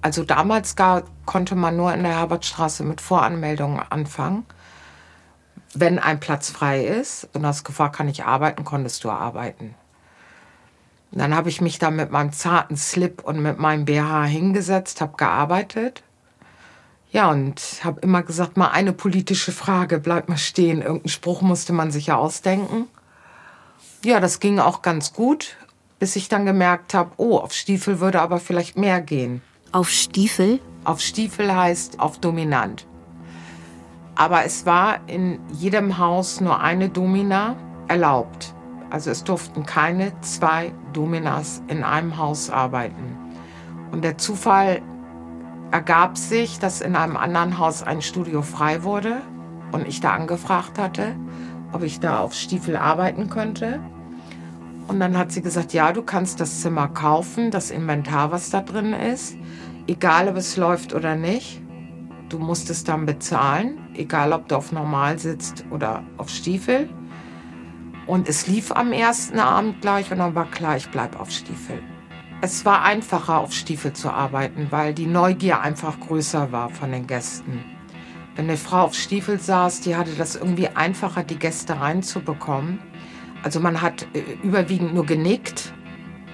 Also 0.01 0.23
damals 0.23 0.75
gar, 0.75 1.03
konnte 1.25 1.55
man 1.55 1.77
nur 1.77 1.93
in 1.93 2.03
der 2.03 2.17
Herbertstraße 2.17 2.83
mit 2.83 3.01
Voranmeldungen 3.01 3.79
anfangen 3.89 4.45
wenn 5.73 5.99
ein 5.99 6.19
Platz 6.19 6.49
frei 6.49 6.85
ist 6.85 7.29
und 7.33 7.45
hast 7.45 7.63
gefragt, 7.63 7.95
kann 7.95 8.07
ich 8.07 8.23
arbeiten, 8.23 8.63
konntest 8.63 9.03
du 9.03 9.09
arbeiten. 9.09 9.75
Dann 11.11 11.35
habe 11.35 11.49
ich 11.49 11.61
mich 11.61 11.79
da 11.79 11.89
mit 11.89 12.11
meinem 12.11 12.33
zarten 12.33 12.77
Slip 12.77 13.23
und 13.23 13.41
mit 13.41 13.59
meinem 13.59 13.85
BH 13.85 14.25
hingesetzt, 14.25 15.01
habe 15.01 15.15
gearbeitet. 15.17 16.03
Ja, 17.11 17.31
und 17.31 17.61
habe 17.83 18.01
immer 18.01 18.23
gesagt, 18.23 18.57
mal 18.57 18.69
eine 18.69 18.91
politische 18.91 19.53
Frage, 19.53 19.99
bleib 19.99 20.27
mal 20.27 20.37
stehen. 20.37 20.81
Irgendeinen 20.81 21.09
Spruch 21.09 21.41
musste 21.41 21.71
man 21.71 21.91
sich 21.91 22.07
ja 22.07 22.17
ausdenken. 22.17 22.87
Ja, 24.03 24.19
das 24.19 24.39
ging 24.39 24.59
auch 24.59 24.81
ganz 24.81 25.13
gut, 25.13 25.57
bis 25.99 26.15
ich 26.15 26.29
dann 26.29 26.45
gemerkt 26.45 26.93
habe, 26.93 27.11
oh, 27.17 27.37
auf 27.37 27.53
Stiefel 27.53 27.99
würde 27.99 28.21
aber 28.21 28.39
vielleicht 28.39 28.77
mehr 28.77 29.01
gehen. 29.01 29.41
Auf 29.71 29.89
Stiefel? 29.89 30.59
Auf 30.83 31.01
Stiefel 31.01 31.53
heißt 31.53 31.99
auf 31.99 32.19
dominant. 32.19 32.85
Aber 34.15 34.45
es 34.45 34.65
war 34.65 34.99
in 35.07 35.39
jedem 35.51 35.97
Haus 35.97 36.41
nur 36.41 36.59
eine 36.59 36.89
Domina 36.89 37.55
erlaubt. 37.87 38.53
Also 38.89 39.11
es 39.11 39.23
durften 39.23 39.65
keine 39.65 40.19
zwei 40.21 40.71
Dominas 40.93 41.61
in 41.67 41.83
einem 41.83 42.17
Haus 42.17 42.49
arbeiten. 42.49 43.17
Und 43.91 44.03
der 44.03 44.17
Zufall 44.17 44.81
ergab 45.71 46.17
sich, 46.17 46.59
dass 46.59 46.81
in 46.81 46.95
einem 46.95 47.17
anderen 47.17 47.57
Haus 47.57 47.83
ein 47.83 48.01
Studio 48.01 48.41
frei 48.41 48.83
wurde 48.83 49.21
und 49.71 49.87
ich 49.87 49.99
da 49.99 50.13
angefragt 50.13 50.79
hatte, 50.79 51.15
ob 51.73 51.83
ich 51.83 51.99
da 51.99 52.19
auf 52.19 52.33
Stiefel 52.33 52.75
arbeiten 52.75 53.29
könnte. 53.29 53.79
Und 54.87 54.99
dann 54.99 55.17
hat 55.17 55.31
sie 55.31 55.41
gesagt, 55.41 55.73
ja, 55.73 55.91
du 55.91 56.01
kannst 56.01 56.39
das 56.39 56.61
Zimmer 56.61 56.87
kaufen, 56.87 57.51
das 57.51 57.71
Inventar, 57.71 58.31
was 58.31 58.49
da 58.49 58.61
drin 58.61 58.93
ist, 58.93 59.37
egal 59.87 60.29
ob 60.29 60.37
es 60.37 60.55
läuft 60.55 60.93
oder 60.93 61.15
nicht. 61.15 61.61
Du 62.29 62.39
musst 62.39 62.69
es 62.69 62.83
dann 62.83 63.05
bezahlen, 63.05 63.77
egal 63.93 64.33
ob 64.33 64.47
du 64.47 64.55
auf 64.55 64.71
Normal 64.71 65.19
sitzt 65.19 65.65
oder 65.71 66.03
auf 66.17 66.29
Stiefel. 66.29 66.89
Und 68.05 68.29
es 68.29 68.47
lief 68.47 68.71
am 68.71 68.93
ersten 68.93 69.39
Abend 69.39 69.81
gleich 69.81 70.11
und 70.11 70.19
dann 70.19 70.35
war 70.35 70.49
klar, 70.49 70.77
ich 70.77 70.89
bleibe 70.89 71.19
auf 71.19 71.29
Stiefel. 71.31 71.81
Es 72.39 72.63
war 72.65 72.83
einfacher, 72.83 73.39
auf 73.39 73.51
Stiefel 73.51 73.93
zu 73.93 74.11
arbeiten, 74.11 74.67
weil 74.69 74.93
die 74.93 75.07
Neugier 75.07 75.61
einfach 75.61 75.99
größer 75.99 76.51
war 76.51 76.69
von 76.69 76.91
den 76.91 77.07
Gästen. 77.07 77.63
Wenn 78.37 78.45
eine 78.45 78.55
Frau 78.55 78.83
auf 78.83 78.93
Stiefel 78.93 79.39
saß, 79.39 79.81
die 79.81 79.97
hatte 79.97 80.11
das 80.17 80.37
irgendwie 80.37 80.69
einfacher, 80.69 81.23
die 81.23 81.37
Gäste 81.37 81.79
reinzubekommen. 81.79 82.79
Also 83.43 83.59
man 83.59 83.81
hat 83.81 84.07
äh, 84.13 84.21
überwiegend 84.41 84.93
nur 84.93 85.05
genickt 85.05 85.73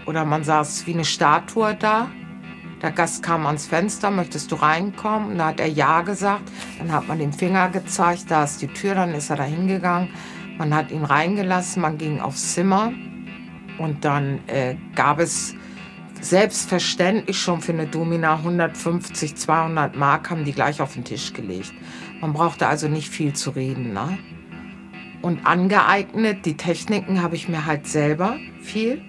oder 0.05 0.23
man 0.23 0.43
saß 0.43 0.85
wie 0.85 0.93
eine 0.93 1.05
Statue 1.05 1.75
da 1.75 2.09
der 2.83 2.91
Gast 2.91 3.23
kam 3.23 3.47
ans 3.47 3.65
Fenster, 3.65 4.11
möchtest 4.11 4.51
du 4.51 4.55
reinkommen? 4.55 5.31
Und 5.31 5.37
da 5.37 5.47
hat 5.47 5.61
er 5.61 5.67
Ja 5.67 6.01
gesagt. 6.01 6.43
Dann 6.77 6.91
hat 6.91 7.07
man 7.07 7.17
den 7.17 7.31
Finger 7.31 7.69
gezeigt, 7.69 8.25
da 8.27 8.43
ist 8.43 8.61
die 8.61 8.67
Tür, 8.67 8.93
dann 8.95 9.13
ist 9.15 9.29
er 9.29 9.37
da 9.37 9.43
hingegangen. 9.43 10.09
Man 10.57 10.75
hat 10.75 10.91
ihn 10.91 11.05
reingelassen, 11.05 11.81
man 11.81 11.97
ging 11.97 12.19
aufs 12.19 12.53
Zimmer. 12.53 12.91
Und 13.79 14.03
dann 14.03 14.39
äh, 14.47 14.75
gab 14.95 15.19
es 15.19 15.55
selbstverständlich 16.19 17.39
schon 17.39 17.61
für 17.61 17.71
eine 17.71 17.87
Domina 17.87 18.35
150, 18.35 19.35
200 19.35 19.95
Mark, 19.95 20.29
haben 20.29 20.43
die 20.43 20.51
gleich 20.51 20.81
auf 20.81 20.93
den 20.93 21.05
Tisch 21.05 21.31
gelegt. 21.31 21.73
Man 22.23 22.31
brauchte 22.31 22.67
also 22.67 22.87
nicht 22.87 23.09
viel 23.09 23.33
zu 23.33 23.49
reden. 23.49 23.91
Ne? 23.91 24.17
Und 25.21 25.45
angeeignet, 25.45 26.45
die 26.45 26.55
Techniken 26.55 27.21
habe 27.21 27.35
ich 27.35 27.49
mir 27.49 27.65
halt 27.65 27.85
selber 27.85 28.37
viel. 28.61 29.01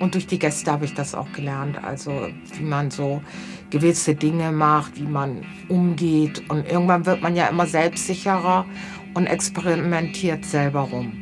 Und 0.00 0.14
durch 0.14 0.26
die 0.26 0.38
Gäste 0.38 0.72
habe 0.72 0.86
ich 0.86 0.94
das 0.94 1.14
auch 1.14 1.30
gelernt. 1.34 1.84
Also 1.84 2.28
wie 2.54 2.64
man 2.64 2.90
so 2.90 3.20
gewisse 3.68 4.14
Dinge 4.14 4.52
macht, 4.52 4.98
wie 4.98 5.06
man 5.06 5.42
umgeht. 5.68 6.44
Und 6.48 6.66
irgendwann 6.66 7.04
wird 7.04 7.20
man 7.20 7.36
ja 7.36 7.48
immer 7.48 7.66
selbstsicherer 7.66 8.64
und 9.12 9.26
experimentiert 9.26 10.46
selber 10.46 10.80
rum. 10.80 11.12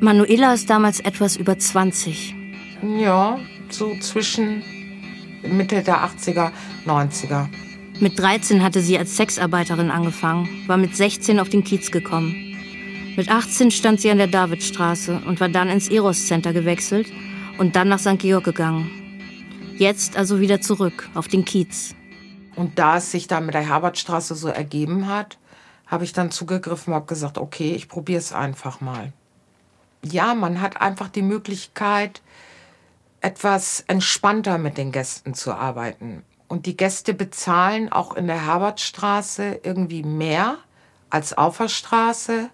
Manuela 0.00 0.52
ist 0.52 0.68
damals 0.68 0.98
etwas 0.98 1.36
über 1.36 1.56
20. 1.56 2.34
Ja, 2.98 3.38
so 3.68 3.96
zwischen 4.00 4.64
Mitte 5.48 5.84
der 5.84 5.98
80er, 5.98 6.50
90er. 6.86 7.46
Mit 7.98 8.18
13 8.18 8.62
hatte 8.62 8.82
sie 8.82 8.98
als 8.98 9.16
Sexarbeiterin 9.16 9.90
angefangen, 9.90 10.64
war 10.66 10.76
mit 10.76 10.94
16 10.94 11.40
auf 11.40 11.48
den 11.48 11.64
Kiez 11.64 11.90
gekommen. 11.90 12.34
Mit 13.16 13.30
18 13.30 13.70
stand 13.70 14.02
sie 14.02 14.10
an 14.10 14.18
der 14.18 14.26
Davidstraße 14.26 15.22
und 15.26 15.40
war 15.40 15.48
dann 15.48 15.70
ins 15.70 15.88
Eros 15.88 16.26
Center 16.26 16.52
gewechselt 16.52 17.10
und 17.56 17.74
dann 17.74 17.88
nach 17.88 17.98
St. 17.98 18.18
Georg 18.18 18.44
gegangen. 18.44 18.90
Jetzt 19.78 20.18
also 20.18 20.40
wieder 20.40 20.60
zurück 20.60 21.08
auf 21.14 21.26
den 21.26 21.46
Kiez. 21.46 21.94
Und 22.54 22.78
da 22.78 22.98
es 22.98 23.12
sich 23.12 23.28
dann 23.28 23.46
mit 23.46 23.54
der 23.54 23.66
Herbertstraße 23.66 24.34
so 24.34 24.48
ergeben 24.48 25.08
hat, 25.08 25.38
habe 25.86 26.04
ich 26.04 26.12
dann 26.12 26.30
zugegriffen 26.30 26.92
und 26.92 26.96
habe 26.96 27.06
gesagt, 27.06 27.38
okay, 27.38 27.74
ich 27.74 27.88
probiere 27.88 28.18
es 28.18 28.34
einfach 28.34 28.82
mal. 28.82 29.14
Ja, 30.04 30.34
man 30.34 30.60
hat 30.60 30.82
einfach 30.82 31.08
die 31.08 31.22
Möglichkeit, 31.22 32.20
etwas 33.22 33.84
entspannter 33.86 34.58
mit 34.58 34.76
den 34.76 34.92
Gästen 34.92 35.32
zu 35.32 35.54
arbeiten. 35.54 36.22
Und 36.48 36.66
die 36.66 36.76
Gäste 36.76 37.14
bezahlen 37.14 37.90
auch 37.90 38.14
in 38.14 38.26
der 38.26 38.46
Herbertstraße 38.46 39.60
irgendwie 39.62 40.02
mehr 40.02 40.58
als 41.10 41.36
auf 41.36 41.58
der 41.58 41.68
Straße 41.68 42.50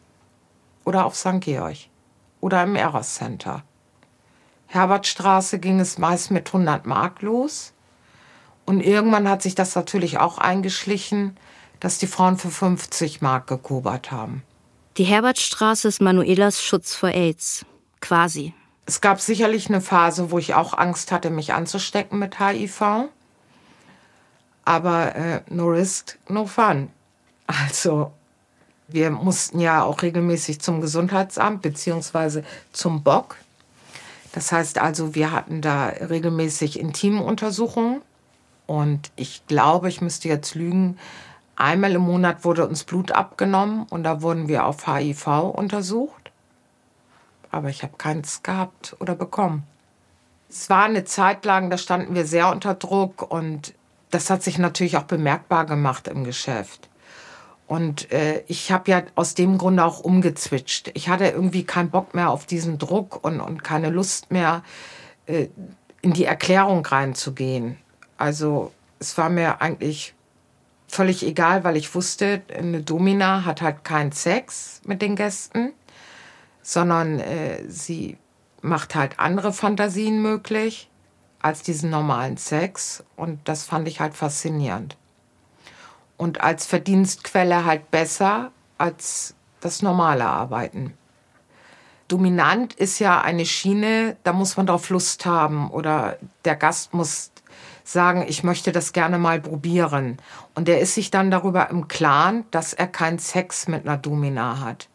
oder 0.85 1.05
auf 1.05 1.17
St. 1.17 1.41
Georg 1.41 1.77
oder 2.41 2.63
im 2.63 2.75
Eros 2.75 3.15
Center. 3.15 3.63
Herbertstraße 4.67 5.59
ging 5.59 5.81
es 5.81 5.99
meist 5.99 6.31
mit 6.31 6.49
100 6.49 6.87
Mark 6.87 7.21
los. 7.21 7.73
Und 8.65 8.81
irgendwann 8.81 9.29
hat 9.29 9.43
sich 9.43 9.55
das 9.55 9.75
natürlich 9.75 10.19
auch 10.19 10.39
eingeschlichen, 10.39 11.37
dass 11.81 11.99
die 11.99 12.07
Frauen 12.07 12.39
für 12.39 12.51
50 12.51 13.21
Mark 13.21 13.49
gekobert 13.49 14.11
haben. 14.11 14.43
Die 14.97 15.05
Herbertstraße 15.05 15.89
ist 15.89 16.01
Manuelas 16.01 16.63
Schutz 16.63 16.95
vor 16.95 17.11
AIDS. 17.11 17.67
Quasi. 18.01 18.55
Es 18.87 19.01
gab 19.01 19.21
sicherlich 19.21 19.69
eine 19.69 19.81
Phase, 19.81 20.31
wo 20.31 20.39
ich 20.39 20.55
auch 20.55 20.77
Angst 20.77 21.13
hatte, 21.13 21.31
mich 21.31 21.55
anzustecken 21.55 22.19
mit 22.19 22.41
HIV. 22.41 23.09
Aber 24.65 25.15
äh, 25.15 25.41
no 25.49 25.67
risk, 25.67 26.19
no 26.29 26.47
fun. 26.47 26.91
Also, 27.47 28.13
wir 28.89 29.11
mussten 29.11 29.59
ja 29.59 29.83
auch 29.83 30.03
regelmäßig 30.03 30.61
zum 30.61 30.81
Gesundheitsamt 30.81 31.63
beziehungsweise 31.63 32.45
zum 32.73 33.03
Bock. 33.03 33.37
Das 34.33 34.53
heißt 34.53 34.79
also, 34.79 35.15
wir 35.15 35.33
hatten 35.33 35.61
da 35.61 35.87
regelmäßig 35.87 36.79
Intimuntersuchungen. 36.79 38.03
Und 38.67 39.11
ich 39.17 39.47
glaube, 39.47 39.89
ich 39.89 40.01
müsste 40.01 40.29
jetzt 40.29 40.55
lügen, 40.55 40.99
einmal 41.57 41.93
im 41.93 42.03
Monat 42.03 42.45
wurde 42.45 42.67
uns 42.67 42.85
Blut 42.85 43.13
abgenommen 43.13 43.87
und 43.91 44.05
da 44.05 44.23
wurden 44.23 44.49
wir 44.49 44.65
auf 44.67 44.87
HIV 44.87 45.27
untersucht. 45.55 46.31
Aber 47.51 47.69
ich 47.69 47.83
habe 47.83 47.97
keins 47.99 48.43
gehabt 48.43 48.97
oder 48.99 49.15
bekommen. 49.15 49.65
Es 50.49 50.71
war 50.71 50.85
eine 50.85 51.05
Zeit 51.05 51.45
lang, 51.45 51.71
da 51.71 51.77
standen 51.77 52.15
wir 52.15 52.27
sehr 52.27 52.51
unter 52.51 52.75
Druck 52.75 53.31
und 53.31 53.75
das 54.13 54.31
hat 54.31 54.43
sich 54.43 54.59
natürlich 54.59 54.97
auch 54.97 55.05
bemerkbar 55.05 55.67
gemacht 55.67 56.07
im 56.07 56.23
Geschäft. 56.23 56.89
Und 57.67 58.13
äh, 58.13 58.45
ich 58.49 58.71
habe 58.71 58.91
ja 58.91 59.03
aus 59.15 59.35
dem 59.35 59.57
Grunde 59.57 59.85
auch 59.85 60.01
umgezwitscht. 60.01 60.91
Ich 60.95 61.09
hatte 61.09 61.27
irgendwie 61.27 61.65
keinen 61.65 61.91
Bock 61.91 62.15
mehr 62.15 62.31
auf 62.31 62.45
diesen 62.45 62.79
Druck 62.79 63.25
und, 63.25 63.41
und 63.41 63.65
keine 63.65 63.89
Lust 63.89 64.31
mehr, 64.31 64.63
äh, 65.27 65.49
in 66.03 66.13
die 66.13 66.27
Erklärung 66.27 66.85
reinzugehen. 66.85 67.79
Also 68.19 68.73
es 68.99 69.17
war 69.17 69.31
mir 69.31 69.63
eigentlich 69.63 70.15
völlig 70.89 71.25
egal, 71.25 71.65
weil 71.65 71.79
ich 71.79 71.95
wusste, 71.95 72.43
eine 72.55 72.83
Domina 72.83 73.47
hat 73.47 73.63
halt 73.63 73.85
keinen 73.85 74.13
Sex 74.13 74.83
mit 74.85 75.01
den 75.01 75.17
Gästen, 75.17 75.73
sondern 76.61 77.21
äh, 77.21 77.65
sie 77.69 78.19
macht 78.61 78.95
halt 78.95 79.19
andere 79.19 79.55
Fantasien 79.55 80.21
möglich 80.21 80.91
als 81.43 81.63
diesen 81.63 81.91
normalen 81.91 82.37
Sex. 82.37 83.05
Und 83.17 83.41
das 83.45 83.65
fand 83.65 83.89
ich 83.89 84.01
halt 84.01 84.15
faszinierend. 84.15 84.97
Und 86.17 86.41
als 86.41 86.67
Verdienstquelle 86.67 87.65
halt 87.65 87.91
besser 87.91 88.53
als 88.79 89.35
das 89.61 89.83
normale 89.83 90.25
Arbeiten. 90.25 90.95
Dominant 92.09 92.75
ist 92.75 92.99
ja 92.99 93.21
eine 93.21 93.47
Schiene, 93.47 94.17
da 94.23 94.33
muss 94.33 94.57
man 94.57 94.67
drauf 94.67 94.91
Lust 94.91 95.25
haben 95.25 95.71
oder 95.71 96.19
der 96.45 96.57
Gast 96.57 96.95
muss 96.95 97.31
sagen, 97.85 98.25
ich 98.29 98.45
möchte 98.45 98.73
das 98.73 98.93
gerne 98.93 99.19
mal 99.19 99.41
probieren. 99.41 100.19
Und 100.55 100.69
er 100.69 100.81
ist 100.81 100.95
sich 100.95 101.11
dann 101.11 101.31
darüber 101.31 101.71
im 101.71 101.89
Klaren, 101.89 102.45
dass 102.51 102.75
er 102.75 102.87
keinen 102.87 103.19
Sex 103.19 103.69
mit 103.69 103.87
einer 103.87 103.97
Domina 103.97 104.61
hat. 104.61 104.89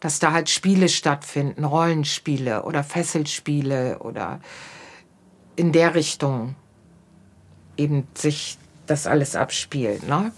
Dass 0.00 0.18
da 0.18 0.32
halt 0.32 0.50
Spiele 0.50 0.88
stattfinden, 0.88 1.64
Rollenspiele 1.64 2.64
oder 2.64 2.84
Fesselspiele 2.84 3.98
oder 4.00 4.40
in 5.56 5.72
der 5.72 5.94
Richtung 5.94 6.54
eben 7.76 8.06
sich 8.14 8.58
das 8.86 9.06
alles 9.06 9.34
abspielt. 9.34 10.06
Ne? 10.08 10.32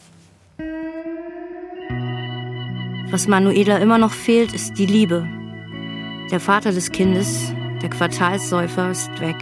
Was 3.11 3.27
Manuela 3.27 3.79
immer 3.79 3.99
noch 3.99 4.13
fehlt, 4.13 4.53
ist 4.53 4.75
die 4.79 4.87
Liebe. 4.87 5.27
Der 6.31 6.41
Vater 6.41 6.73
des 6.73 6.93
Kindes, 6.93 7.53
der 7.83 7.91
Quartalssäufer, 7.91 8.91
ist 8.91 9.21
weg. 9.21 9.37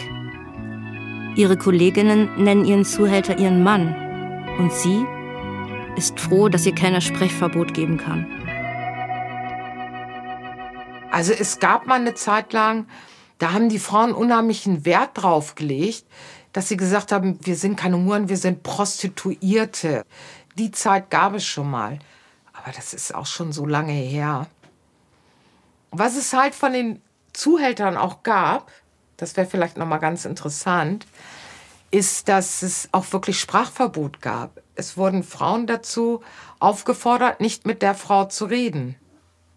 Ihre 1.37 1.57
Kolleginnen 1.57 2.31
nennen 2.43 2.65
ihren 2.65 2.85
Zuhälter 2.85 3.39
ihren 3.39 3.63
Mann. 3.63 3.95
Und 4.59 4.73
sie 4.73 5.05
ist 5.97 6.19
froh, 6.19 6.49
dass 6.49 6.65
ihr 6.65 6.75
keiner 6.75 7.01
Sprechverbot 7.01 7.75
geben 7.75 7.99
kann. 7.99 8.27
Also 11.11 11.33
es 11.33 11.59
gab 11.59 11.87
mal 11.87 12.01
eine 12.01 12.15
Zeit 12.15 12.53
lang, 12.53 12.87
da 13.39 13.53
haben 13.53 13.69
die 13.69 13.79
Frauen 13.79 14.13
unheimlichen 14.13 14.85
Wert 14.85 15.11
drauf 15.15 15.55
gelegt, 15.55 16.05
dass 16.53 16.69
sie 16.69 16.77
gesagt 16.77 17.13
haben, 17.13 17.39
wir 17.43 17.57
sind 17.57 17.77
keine 17.77 17.99
Huren, 17.99 18.29
wir 18.29 18.39
sind 18.39 18.63
Prostituierte. 18.63 20.05
Die 20.57 20.71
Zeit 20.71 21.11
gab 21.11 21.35
es 21.35 21.45
schon 21.45 21.71
mal. 21.71 21.99
Aber 22.55 22.73
das 22.73 22.95
ist 22.95 23.15
auch 23.15 23.27
schon 23.27 23.53
so 23.53 23.67
lange 23.67 23.93
her. 23.93 24.47
Was 25.91 26.17
es 26.17 26.33
halt 26.33 26.55
von 26.55 26.73
den 26.73 27.03
Zuhältern 27.33 27.97
auch 27.97 28.23
gab, 28.23 28.73
das 29.19 29.37
wäre 29.37 29.47
vielleicht 29.47 29.77
noch 29.77 29.87
mal 29.87 29.99
ganz 29.99 30.25
interessant, 30.25 31.07
ist, 31.91 32.29
dass 32.29 32.63
es 32.63 32.89
auch 32.93 33.13
wirklich 33.13 33.39
Sprachverbot 33.39 34.21
gab. 34.21 34.63
Es 34.75 34.97
wurden 34.97 35.23
Frauen 35.23 35.67
dazu 35.67 36.23
aufgefordert, 36.59 37.41
nicht 37.41 37.67
mit 37.67 37.83
der 37.83 37.95
Frau 37.95 38.25
zu 38.25 38.47
reden. 38.47 38.97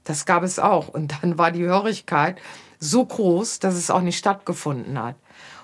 Das 0.04 0.26
gab 0.26 0.44
es 0.44 0.60
auch. 0.60 0.90
Und 0.90 1.14
dann 1.22 1.38
war 1.38 1.52
die 1.52 1.64
Hörigkeit 1.64 2.40
so 2.80 3.06
groß, 3.06 3.60
dass 3.60 3.76
es 3.76 3.92
auch 3.92 4.02
nicht 4.02 4.18
stattgefunden 4.18 5.02
hat. 5.02 5.16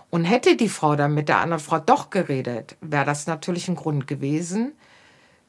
Und 0.09 0.25
hätte 0.25 0.55
die 0.55 0.69
Frau 0.69 0.95
dann 0.95 1.13
mit 1.13 1.29
der 1.29 1.39
anderen 1.39 1.63
Frau 1.63 1.79
doch 1.79 2.09
geredet, 2.09 2.77
wäre 2.81 3.05
das 3.05 3.27
natürlich 3.27 3.67
ein 3.67 3.75
Grund 3.75 4.07
gewesen, 4.07 4.73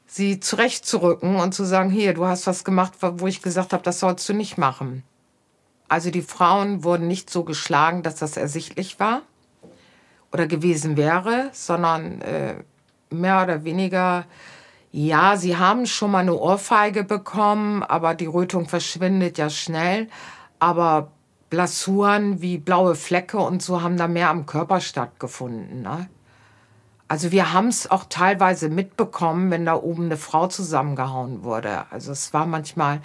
sie 0.07 0.39
zurechtzurücken 0.39 1.35
und 1.35 1.53
zu 1.53 1.65
sagen, 1.65 1.89
hier, 1.89 2.13
du 2.13 2.25
hast 2.25 2.47
was 2.47 2.63
gemacht, 2.63 2.93
wo 3.01 3.27
ich 3.27 3.41
gesagt 3.41 3.73
habe, 3.73 3.83
das 3.83 3.99
sollst 3.99 4.27
du 4.27 4.33
nicht 4.33 4.57
machen. 4.57 5.03
Also 5.89 6.11
die 6.11 6.21
Frauen 6.21 6.83
wurden 6.83 7.07
nicht 7.07 7.29
so 7.29 7.43
geschlagen, 7.43 8.03
dass 8.03 8.15
das 8.15 8.35
ersichtlich 8.35 8.99
war 8.99 9.21
oder 10.31 10.47
gewesen 10.47 10.97
wäre, 10.97 11.49
sondern 11.53 12.21
äh, 12.21 12.55
mehr 13.09 13.43
oder 13.43 13.63
weniger, 13.63 14.25
ja, 14.91 15.37
sie 15.37 15.57
haben 15.57 15.85
schon 15.85 16.11
mal 16.11 16.19
eine 16.19 16.35
Ohrfeige 16.35 17.03
bekommen, 17.03 17.83
aber 17.83 18.15
die 18.15 18.25
Rötung 18.25 18.67
verschwindet 18.67 19.37
ja 19.37 19.49
schnell. 19.49 20.09
Aber 20.59 21.11
Blasuren 21.49 22.41
wie 22.41 22.57
blaue 22.57 22.95
Flecke 22.95 23.37
und 23.37 23.61
so 23.61 23.81
haben 23.81 23.97
da 23.97 24.07
mehr 24.07 24.29
am 24.29 24.45
Körper 24.45 24.81
stattgefunden. 24.81 25.81
Ne? 25.81 26.09
Also 27.07 27.31
wir 27.31 27.53
haben 27.53 27.67
es 27.67 27.89
auch 27.89 28.05
teilweise 28.09 28.69
mitbekommen, 28.69 29.49
wenn 29.49 29.65
da 29.65 29.75
oben 29.75 30.05
eine 30.05 30.17
Frau 30.17 30.47
zusammengehauen 30.47 31.43
wurde. 31.43 31.85
Also 31.89 32.11
es 32.11 32.33
war 32.33 32.45
manchmal, 32.45 33.01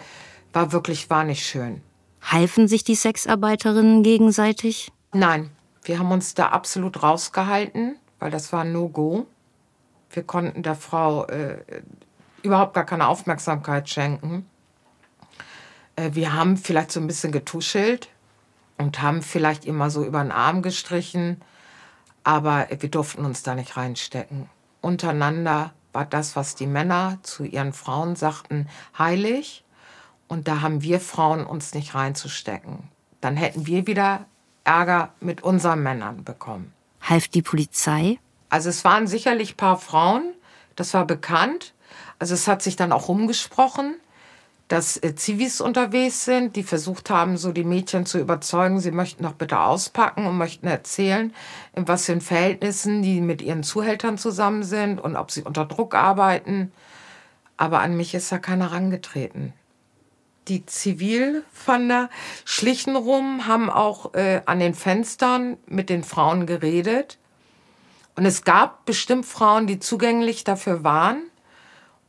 war 0.52 0.72
wirklich, 0.72 1.08
war 1.08 1.22
nicht 1.24 1.46
schön. 1.46 1.82
Halfen 2.20 2.66
sich 2.66 2.84
die 2.84 2.94
Sexarbeiterinnen 2.94 4.02
gegenseitig? 4.02 4.90
Nein, 5.12 5.50
wir 5.84 5.98
haben 5.98 6.10
uns 6.10 6.34
da 6.34 6.48
absolut 6.48 7.02
rausgehalten, 7.02 7.96
weil 8.18 8.30
das 8.30 8.52
war 8.52 8.64
No-Go. 8.64 9.26
Wir 10.10 10.22
konnten 10.24 10.62
der 10.62 10.74
Frau 10.74 11.26
äh, 11.26 11.58
überhaupt 12.42 12.74
gar 12.74 12.84
keine 12.84 13.08
Aufmerksamkeit 13.08 13.88
schenken. 13.88 14.46
Äh, 15.96 16.10
wir 16.12 16.32
haben 16.32 16.56
vielleicht 16.56 16.92
so 16.92 17.00
ein 17.00 17.06
bisschen 17.06 17.32
getuschelt, 17.32 18.08
und 18.78 19.02
haben 19.02 19.22
vielleicht 19.22 19.64
immer 19.64 19.90
so 19.90 20.04
über 20.04 20.22
den 20.22 20.32
Arm 20.32 20.62
gestrichen, 20.62 21.40
aber 22.24 22.68
wir 22.70 22.90
durften 22.90 23.24
uns 23.24 23.42
da 23.42 23.54
nicht 23.54 23.76
reinstecken. 23.76 24.48
Untereinander 24.80 25.72
war 25.92 26.04
das, 26.04 26.36
was 26.36 26.54
die 26.54 26.66
Männer 26.66 27.18
zu 27.22 27.44
ihren 27.44 27.72
Frauen 27.72 28.16
sagten, 28.16 28.68
heilig. 28.98 29.64
Und 30.28 30.48
da 30.48 30.62
haben 30.62 30.82
wir 30.82 31.00
Frauen 31.00 31.44
uns 31.44 31.74
nicht 31.74 31.94
reinzustecken. 31.94 32.88
Dann 33.20 33.36
hätten 33.36 33.66
wir 33.66 33.86
wieder 33.86 34.26
Ärger 34.64 35.12
mit 35.20 35.42
unseren 35.42 35.82
Männern 35.82 36.24
bekommen. 36.24 36.72
Half 37.02 37.28
die 37.28 37.42
Polizei? 37.42 38.18
Also 38.48 38.70
es 38.70 38.84
waren 38.84 39.06
sicherlich 39.06 39.54
ein 39.54 39.56
paar 39.56 39.78
Frauen, 39.78 40.32
das 40.76 40.94
war 40.94 41.06
bekannt. 41.06 41.74
Also 42.18 42.34
es 42.34 42.48
hat 42.48 42.62
sich 42.62 42.76
dann 42.76 42.92
auch 42.92 43.08
rumgesprochen 43.08 43.96
dass 44.72 44.96
äh, 45.02 45.14
Zivis 45.14 45.60
unterwegs 45.60 46.24
sind, 46.24 46.56
die 46.56 46.62
versucht 46.62 47.10
haben, 47.10 47.36
so 47.36 47.52
die 47.52 47.62
Mädchen 47.62 48.06
zu 48.06 48.18
überzeugen, 48.18 48.80
sie 48.80 48.90
möchten 48.90 49.22
doch 49.22 49.34
bitte 49.34 49.60
auspacken 49.60 50.24
und 50.24 50.38
möchten 50.38 50.66
erzählen, 50.66 51.34
in 51.74 51.86
was 51.88 52.06
für 52.06 52.18
Verhältnissen 52.22 53.02
die 53.02 53.20
mit 53.20 53.42
ihren 53.42 53.64
Zuhältern 53.64 54.16
zusammen 54.16 54.62
sind 54.62 54.98
und 54.98 55.16
ob 55.16 55.30
sie 55.30 55.42
unter 55.42 55.66
Druck 55.66 55.94
arbeiten. 55.94 56.72
Aber 57.58 57.80
an 57.80 57.98
mich 57.98 58.14
ist 58.14 58.32
da 58.32 58.38
keiner 58.38 58.70
herangetreten. 58.70 59.52
Die 60.48 60.64
Zivilfander 60.64 62.08
schlichen 62.46 62.96
rum, 62.96 63.46
haben 63.46 63.68
auch 63.68 64.14
äh, 64.14 64.40
an 64.46 64.58
den 64.58 64.72
Fenstern 64.72 65.58
mit 65.66 65.90
den 65.90 66.02
Frauen 66.02 66.46
geredet. 66.46 67.18
Und 68.16 68.24
es 68.24 68.42
gab 68.42 68.86
bestimmt 68.86 69.26
Frauen, 69.26 69.66
die 69.66 69.80
zugänglich 69.80 70.44
dafür 70.44 70.82
waren 70.82 71.24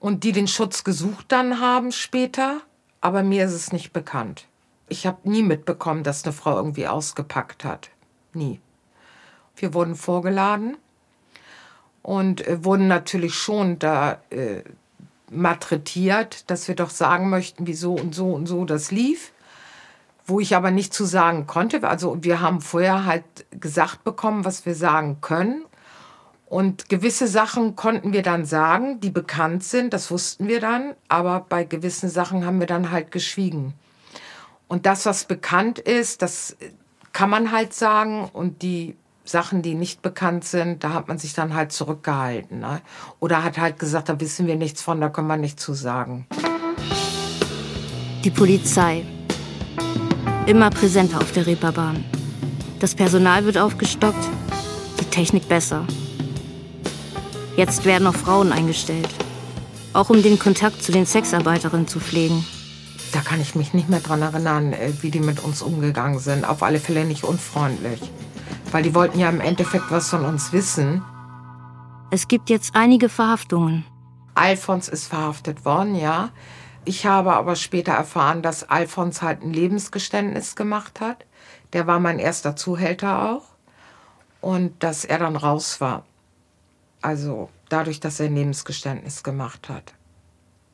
und 0.03 0.25
die 0.25 0.33
den 0.33 0.49
Schutz 0.49 0.83
gesucht 0.83 1.27
dann 1.29 1.61
haben 1.61 1.93
später, 1.93 2.59
aber 2.99 3.23
mir 3.23 3.45
ist 3.45 3.53
es 3.53 3.71
nicht 3.71 3.93
bekannt. 3.93 4.47
Ich 4.89 5.07
habe 5.07 5.29
nie 5.29 5.43
mitbekommen, 5.43 6.03
dass 6.03 6.25
eine 6.25 6.33
Frau 6.33 6.57
irgendwie 6.57 6.87
ausgepackt 6.87 7.63
hat. 7.63 7.89
Nie. 8.33 8.59
Wir 9.55 9.73
wurden 9.73 9.95
vorgeladen 9.95 10.75
und 12.01 12.45
äh, 12.45 12.65
wurden 12.65 12.89
natürlich 12.89 13.33
schon 13.33 13.79
da 13.79 14.17
äh, 14.29 14.63
malträtiert, 15.31 16.51
dass 16.51 16.67
wir 16.67 16.75
doch 16.75 16.89
sagen 16.89 17.29
möchten, 17.29 17.65
wieso 17.65 17.93
und 17.93 18.13
so 18.13 18.33
und 18.33 18.45
so 18.45 18.65
das 18.65 18.91
lief. 18.91 19.31
Wo 20.25 20.41
ich 20.41 20.53
aber 20.53 20.71
nicht 20.71 20.93
zu 20.93 21.05
sagen 21.05 21.47
konnte. 21.47 21.87
Also 21.87 22.17
wir 22.21 22.41
haben 22.41 22.59
vorher 22.59 23.05
halt 23.05 23.23
gesagt 23.51 24.03
bekommen, 24.03 24.43
was 24.43 24.65
wir 24.65 24.75
sagen 24.75 25.21
können. 25.21 25.63
Und 26.45 26.89
gewisse 26.89 27.27
Sachen 27.27 27.75
konnten 27.75 28.13
wir 28.13 28.21
dann 28.21 28.45
sagen, 28.45 28.99
die 28.99 29.09
bekannt 29.09 29.63
sind, 29.63 29.93
das 29.93 30.11
wussten 30.11 30.47
wir 30.47 30.59
dann. 30.59 30.93
Aber 31.07 31.45
bei 31.47 31.63
gewissen 31.63 32.09
Sachen 32.09 32.45
haben 32.45 32.59
wir 32.59 32.67
dann 32.67 32.91
halt 32.91 33.11
geschwiegen. 33.11 33.73
Und 34.67 34.85
das, 34.85 35.05
was 35.05 35.25
bekannt 35.25 35.79
ist, 35.79 36.21
das 36.21 36.55
kann 37.11 37.29
man 37.29 37.51
halt 37.51 37.73
sagen. 37.73 38.29
Und 38.31 38.61
die 38.61 38.95
Sachen, 39.25 39.61
die 39.61 39.73
nicht 39.73 40.01
bekannt 40.01 40.43
sind, 40.43 40.83
da 40.83 40.93
hat 40.93 41.07
man 41.07 41.17
sich 41.17 41.33
dann 41.33 41.53
halt 41.53 41.71
zurückgehalten. 41.71 42.59
Ne? 42.59 42.81
Oder 43.19 43.43
hat 43.43 43.57
halt 43.57 43.79
gesagt, 43.79 44.09
da 44.09 44.19
wissen 44.19 44.47
wir 44.47 44.55
nichts 44.55 44.81
von, 44.81 44.99
da 44.99 45.09
können 45.09 45.27
wir 45.27 45.37
nichts 45.37 45.63
zu 45.63 45.73
sagen. 45.73 46.27
Die 48.23 48.31
Polizei. 48.31 49.05
Immer 50.45 50.69
präsenter 50.69 51.19
auf 51.19 51.31
der 51.31 51.47
Reeperbahn. 51.47 52.03
Das 52.79 52.95
Personal 52.95 53.45
wird 53.45 53.57
aufgestockt, 53.57 54.29
die 54.99 55.05
Technik 55.05 55.47
besser. 55.47 55.87
Jetzt 57.55 57.85
werden 57.85 58.07
auch 58.07 58.15
Frauen 58.15 58.51
eingestellt. 58.51 59.09
Auch 59.93 60.09
um 60.09 60.23
den 60.23 60.39
Kontakt 60.39 60.81
zu 60.81 60.91
den 60.91 61.05
Sexarbeiterinnen 61.05 61.87
zu 61.87 61.99
pflegen. 61.99 62.45
Da 63.11 63.19
kann 63.19 63.39
ich 63.39 63.53
mich 63.53 63.73
nicht 63.73 63.89
mehr 63.89 63.99
dran 63.99 64.21
erinnern, 64.21 64.73
äh, 64.73 64.91
wie 65.01 65.11
die 65.11 65.19
mit 65.19 65.43
uns 65.43 65.61
umgegangen 65.61 66.19
sind. 66.19 66.45
Auf 66.45 66.63
alle 66.63 66.79
Fälle 66.79 67.05
nicht 67.05 67.23
unfreundlich 67.23 67.99
weil 68.73 68.83
die 68.83 68.95
wollten 68.95 69.19
ja 69.19 69.29
im 69.29 69.39
Endeffekt 69.39 69.91
was 69.91 70.09
von 70.09 70.25
uns 70.25 70.51
wissen. 70.51 71.03
Es 72.09 72.27
gibt 72.27 72.49
jetzt 72.49 72.75
einige 72.75 73.07
Verhaftungen. 73.07 73.85
Alfons 74.33 74.89
ist 74.89 75.07
verhaftet 75.07 75.63
worden, 75.63 75.95
ja. 75.95 76.29
Ich 76.83 77.05
habe 77.05 77.33
aber 77.33 77.55
später 77.55 77.93
erfahren, 77.93 78.41
dass 78.41 78.67
Alfons 78.67 79.21
halt 79.21 79.43
ein 79.43 79.53
Lebensgeständnis 79.53 80.55
gemacht 80.55 80.99
hat. 80.99 81.25
Der 81.71 81.87
war 81.87 81.99
mein 81.99 82.19
erster 82.19 82.55
Zuhälter 82.55 83.31
auch. 83.31 83.43
Und 84.41 84.83
dass 84.83 85.05
er 85.05 85.19
dann 85.19 85.35
raus 85.35 85.79
war. 85.79 86.03
Also 87.03 87.49
dadurch, 87.67 87.99
dass 87.99 88.21
er 88.21 88.27
ein 88.27 88.35
Lebensgeständnis 88.35 89.23
gemacht 89.23 89.67
hat. 89.67 89.93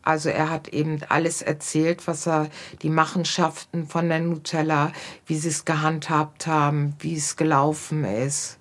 Also 0.03 0.29
er 0.29 0.49
hat 0.49 0.67
eben 0.67 0.99
alles 1.09 1.41
erzählt, 1.41 2.07
was 2.07 2.27
er, 2.27 2.49
die 2.83 2.89
Machenschaften 2.89 3.87
von 3.87 4.07
der 4.09 4.19
Nutella, 4.19 4.91
wie 5.25 5.37
sie 5.37 5.49
es 5.49 5.65
gehandhabt 5.65 6.45
haben, 6.45 6.95
wie 6.99 7.15
es 7.15 7.35
gelaufen 7.35 8.05
ist 8.05 8.59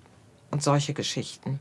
und 0.51 0.62
solche 0.62 0.95
Geschichten. 0.95 1.61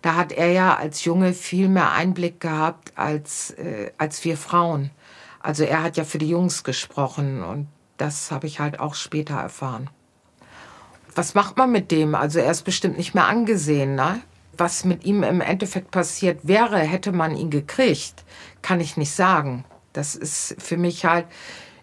Da 0.00 0.14
hat 0.14 0.30
er 0.30 0.52
ja 0.52 0.76
als 0.76 1.04
Junge 1.04 1.34
viel 1.34 1.68
mehr 1.68 1.90
Einblick 1.90 2.38
gehabt 2.38 2.92
als, 2.96 3.50
äh, 3.50 3.90
als 3.98 4.24
wir 4.24 4.36
Frauen. 4.36 4.90
Also 5.40 5.64
er 5.64 5.82
hat 5.82 5.96
ja 5.96 6.04
für 6.04 6.18
die 6.18 6.28
Jungs 6.28 6.62
gesprochen 6.62 7.42
und 7.42 7.66
das 7.96 8.30
habe 8.30 8.46
ich 8.46 8.60
halt 8.60 8.78
auch 8.78 8.94
später 8.94 9.34
erfahren. 9.34 9.90
Was 11.16 11.34
macht 11.34 11.56
man 11.56 11.72
mit 11.72 11.90
dem? 11.90 12.14
Also 12.14 12.38
er 12.38 12.52
ist 12.52 12.62
bestimmt 12.62 12.96
nicht 12.96 13.14
mehr 13.14 13.26
angesehen, 13.26 13.96
ne? 13.96 14.20
Was 14.58 14.84
mit 14.84 15.04
ihm 15.04 15.22
im 15.22 15.40
Endeffekt 15.40 15.90
passiert 15.90 16.40
wäre, 16.42 16.78
hätte 16.78 17.12
man 17.12 17.36
ihn 17.36 17.50
gekriegt, 17.50 18.24
kann 18.62 18.80
ich 18.80 18.96
nicht 18.96 19.12
sagen. 19.12 19.64
Das 19.92 20.14
ist 20.14 20.56
für 20.58 20.76
mich 20.76 21.04
halt 21.04 21.26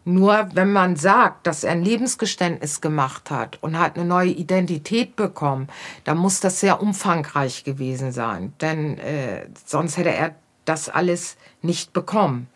nur, 0.05 0.49
wenn 0.53 0.71
man 0.71 0.95
sagt, 0.95 1.47
dass 1.47 1.63
er 1.63 1.71
ein 1.71 1.83
Lebensgeständnis 1.83 2.81
gemacht 2.81 3.31
hat 3.31 3.57
und 3.61 3.79
hat 3.79 3.95
eine 3.95 4.05
neue 4.05 4.31
Identität 4.31 5.15
bekommen, 5.15 5.67
dann 6.03 6.17
muss 6.17 6.39
das 6.39 6.59
sehr 6.59 6.81
umfangreich 6.81 7.63
gewesen 7.63 8.11
sein. 8.11 8.53
Denn 8.59 8.97
äh, 8.97 9.47
sonst 9.65 9.97
hätte 9.97 10.11
er 10.11 10.35
das 10.65 10.89
alles 10.89 11.37
nicht 11.61 11.93
bekommen. 11.93 12.47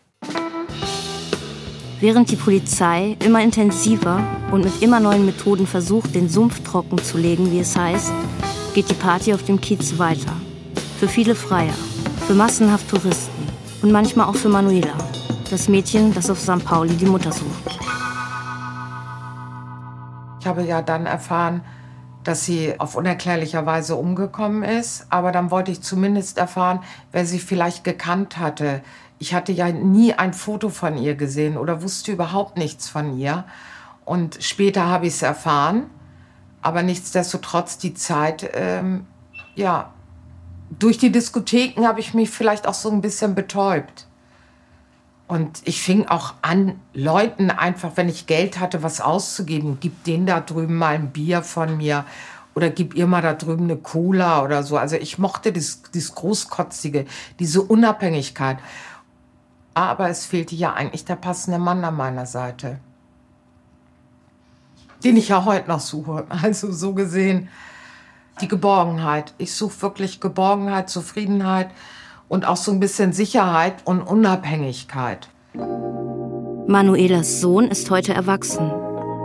Während 2.00 2.30
die 2.30 2.36
Polizei 2.36 3.16
immer 3.24 3.42
intensiver 3.42 4.22
und 4.52 4.64
mit 4.64 4.82
immer 4.82 5.00
neuen 5.00 5.26
Methoden 5.26 5.66
versucht, 5.66 6.14
den 6.14 6.28
Sumpf 6.28 6.62
trocken 6.62 6.98
zu 6.98 7.18
legen, 7.18 7.50
wie 7.50 7.58
es 7.58 7.76
heißt, 7.76 8.12
geht 8.78 8.90
die 8.90 8.94
Party 8.94 9.34
auf 9.34 9.42
dem 9.42 9.60
Kiez 9.60 9.98
weiter. 9.98 10.30
Für 11.00 11.08
viele 11.08 11.34
Freier, 11.34 11.74
für 12.28 12.34
massenhaft 12.34 12.88
Touristen 12.88 13.48
und 13.82 13.90
manchmal 13.90 14.28
auch 14.28 14.36
für 14.36 14.48
Manuela, 14.48 14.96
das 15.50 15.66
Mädchen, 15.66 16.14
das 16.14 16.30
auf 16.30 16.38
St. 16.38 16.64
Pauli 16.64 16.94
die 16.94 17.06
Mutter 17.06 17.32
sucht. 17.32 17.76
Ich 20.38 20.46
habe 20.46 20.62
ja 20.62 20.80
dann 20.80 21.06
erfahren, 21.06 21.62
dass 22.22 22.44
sie 22.44 22.78
auf 22.78 22.94
unerklärlicher 22.94 23.66
Weise 23.66 23.96
umgekommen 23.96 24.62
ist. 24.62 25.08
Aber 25.10 25.32
dann 25.32 25.50
wollte 25.50 25.72
ich 25.72 25.82
zumindest 25.82 26.38
erfahren, 26.38 26.78
wer 27.10 27.26
sie 27.26 27.40
vielleicht 27.40 27.82
gekannt 27.82 28.38
hatte. 28.38 28.82
Ich 29.18 29.34
hatte 29.34 29.50
ja 29.50 29.72
nie 29.72 30.14
ein 30.14 30.32
Foto 30.32 30.68
von 30.68 30.96
ihr 30.96 31.16
gesehen 31.16 31.56
oder 31.56 31.82
wusste 31.82 32.12
überhaupt 32.12 32.56
nichts 32.56 32.88
von 32.88 33.18
ihr. 33.18 33.42
Und 34.04 34.38
später 34.40 34.86
habe 34.86 35.08
ich 35.08 35.14
es 35.14 35.22
erfahren. 35.22 35.90
Aber 36.68 36.82
nichtsdestotrotz 36.82 37.78
die 37.78 37.94
Zeit, 37.94 38.50
ähm, 38.52 39.06
ja, 39.54 39.90
durch 40.78 40.98
die 40.98 41.10
Diskotheken 41.10 41.86
habe 41.86 42.00
ich 42.00 42.12
mich 42.12 42.28
vielleicht 42.28 42.66
auch 42.66 42.74
so 42.74 42.90
ein 42.90 43.00
bisschen 43.00 43.34
betäubt. 43.34 44.06
Und 45.28 45.62
ich 45.64 45.80
fing 45.80 46.06
auch 46.08 46.34
an, 46.42 46.78
Leuten 46.92 47.50
einfach, 47.50 47.92
wenn 47.94 48.10
ich 48.10 48.26
Geld 48.26 48.60
hatte, 48.60 48.82
was 48.82 49.00
auszugeben, 49.00 49.78
gib 49.80 50.04
denen 50.04 50.26
da 50.26 50.40
drüben 50.40 50.76
mal 50.76 50.94
ein 50.94 51.10
Bier 51.10 51.42
von 51.42 51.78
mir 51.78 52.04
oder 52.54 52.68
gib 52.68 52.94
ihr 52.94 53.06
mal 53.06 53.22
da 53.22 53.32
drüben 53.32 53.64
eine 53.64 53.78
Cola 53.78 54.44
oder 54.44 54.62
so. 54.62 54.76
Also 54.76 54.96
ich 54.96 55.16
mochte 55.16 55.54
das, 55.54 55.80
das 55.94 56.14
Großkotzige, 56.14 57.06
diese 57.38 57.62
Unabhängigkeit. 57.62 58.58
Aber 59.72 60.10
es 60.10 60.26
fehlte 60.26 60.54
ja 60.54 60.74
eigentlich 60.74 61.06
der 61.06 61.16
passende 61.16 61.58
Mann 61.58 61.82
an 61.82 61.96
meiner 61.96 62.26
Seite 62.26 62.78
den 65.04 65.16
ich 65.16 65.28
ja 65.28 65.44
heute 65.44 65.68
noch 65.68 65.80
suche. 65.80 66.26
Also 66.28 66.72
so 66.72 66.94
gesehen 66.94 67.48
die 68.40 68.48
Geborgenheit. 68.48 69.34
Ich 69.38 69.54
suche 69.54 69.82
wirklich 69.82 70.20
Geborgenheit, 70.20 70.88
Zufriedenheit 70.88 71.70
und 72.28 72.46
auch 72.46 72.56
so 72.56 72.70
ein 72.70 72.80
bisschen 72.80 73.12
Sicherheit 73.12 73.74
und 73.84 74.02
Unabhängigkeit. 74.02 75.28
Manuelas 76.66 77.40
Sohn 77.40 77.66
ist 77.68 77.90
heute 77.90 78.14
erwachsen. 78.14 78.70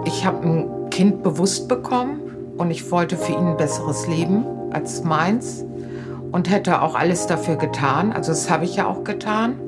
Ich 0.05 0.25
habe 0.25 0.47
ein 0.47 0.89
Kind 0.89 1.23
bewusst 1.23 1.67
bekommen 1.67 2.21
und 2.57 2.71
ich 2.71 2.89
wollte 2.89 3.17
für 3.17 3.33
ihn 3.33 3.47
ein 3.47 3.57
besseres 3.57 4.07
Leben 4.07 4.45
als 4.71 5.03
meins 5.03 5.63
und 6.31 6.49
hätte 6.49 6.81
auch 6.81 6.95
alles 6.95 7.27
dafür 7.27 7.57
getan. 7.57 8.13
Also 8.13 8.31
das 8.31 8.49
habe 8.49 8.65
ich 8.65 8.77
ja 8.77 8.87
auch 8.87 9.03
getan. 9.03 9.59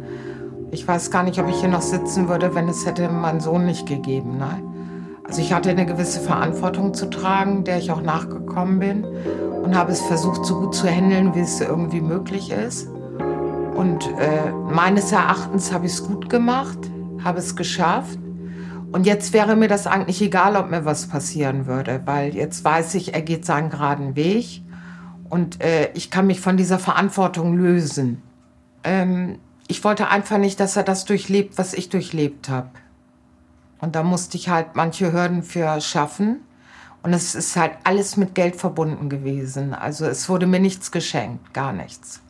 Ich 0.71 0.87
weiß 0.87 1.11
gar 1.11 1.23
nicht, 1.23 1.39
ob 1.39 1.47
ich 1.47 1.57
hier 1.57 1.69
noch 1.69 1.81
sitzen 1.81 2.27
würde, 2.27 2.55
wenn 2.55 2.67
es 2.67 2.85
hätte 2.85 3.07
meinen 3.09 3.39
Sohn 3.39 3.65
nicht 3.65 3.85
gegeben. 3.85 4.37
Nein. 4.39 4.74
Also 5.27 5.41
ich 5.41 5.53
hatte 5.53 5.69
eine 5.69 5.85
gewisse 5.85 6.19
Verantwortung 6.19 6.93
zu 6.93 7.09
tragen, 7.09 7.63
der 7.63 7.77
ich 7.79 7.91
auch 7.91 8.01
nachgekommen 8.01 8.79
bin 8.79 9.03
und 9.03 9.75
habe 9.75 9.91
es 9.91 10.01
versucht, 10.01 10.45
so 10.45 10.59
gut 10.59 10.75
zu 10.75 10.87
handeln, 10.87 11.33
wie 11.33 11.39
es 11.39 11.59
irgendwie 11.59 12.01
möglich 12.01 12.51
ist. 12.51 12.87
Und 13.75 14.07
äh, 14.19 14.51
meines 14.71 15.11
Erachtens 15.11 15.73
habe 15.73 15.87
ich 15.87 15.93
es 15.93 16.03
gut 16.03 16.29
gemacht, 16.29 16.77
habe 17.23 17.39
es 17.39 17.55
geschafft. 17.55 18.19
Und 18.91 19.05
jetzt 19.05 19.33
wäre 19.33 19.55
mir 19.55 19.67
das 19.67 19.87
eigentlich 19.87 20.21
egal, 20.21 20.55
ob 20.55 20.69
mir 20.69 20.85
was 20.85 21.07
passieren 21.07 21.65
würde, 21.65 22.01
weil 22.05 22.35
jetzt 22.35 22.63
weiß 22.63 22.95
ich, 22.95 23.13
er 23.13 23.21
geht 23.21 23.45
seinen 23.45 23.69
geraden 23.69 24.15
Weg 24.15 24.61
und 25.29 25.61
äh, 25.61 25.91
ich 25.95 26.11
kann 26.11 26.27
mich 26.27 26.39
von 26.39 26.55
dieser 26.55 26.79
Verantwortung 26.79 27.57
lösen. 27.57 28.21
Ähm, 28.83 29.39
ich 29.67 29.83
wollte 29.83 30.09
einfach 30.09 30.37
nicht, 30.37 30.59
dass 30.59 30.77
er 30.77 30.83
das 30.83 31.03
durchlebt, 31.03 31.57
was 31.57 31.73
ich 31.73 31.89
durchlebt 31.89 32.47
habe. 32.47 32.69
Und 33.79 33.95
da 33.95 34.03
musste 34.03 34.37
ich 34.37 34.49
halt 34.49 34.75
manche 34.75 35.11
Hürden 35.11 35.43
für 35.43 35.79
schaffen. 35.81 36.41
Und 37.03 37.13
es 37.13 37.35
ist 37.35 37.55
halt 37.55 37.73
alles 37.83 38.17
mit 38.17 38.33
Geld 38.33 38.55
verbunden 38.55 39.09
gewesen. 39.09 39.73
Also 39.73 40.05
es 40.05 40.27
wurde 40.27 40.47
mir 40.47 40.59
nichts 40.59 40.91
geschenkt, 40.91 41.53
gar 41.53 41.71
nichts. 41.71 42.21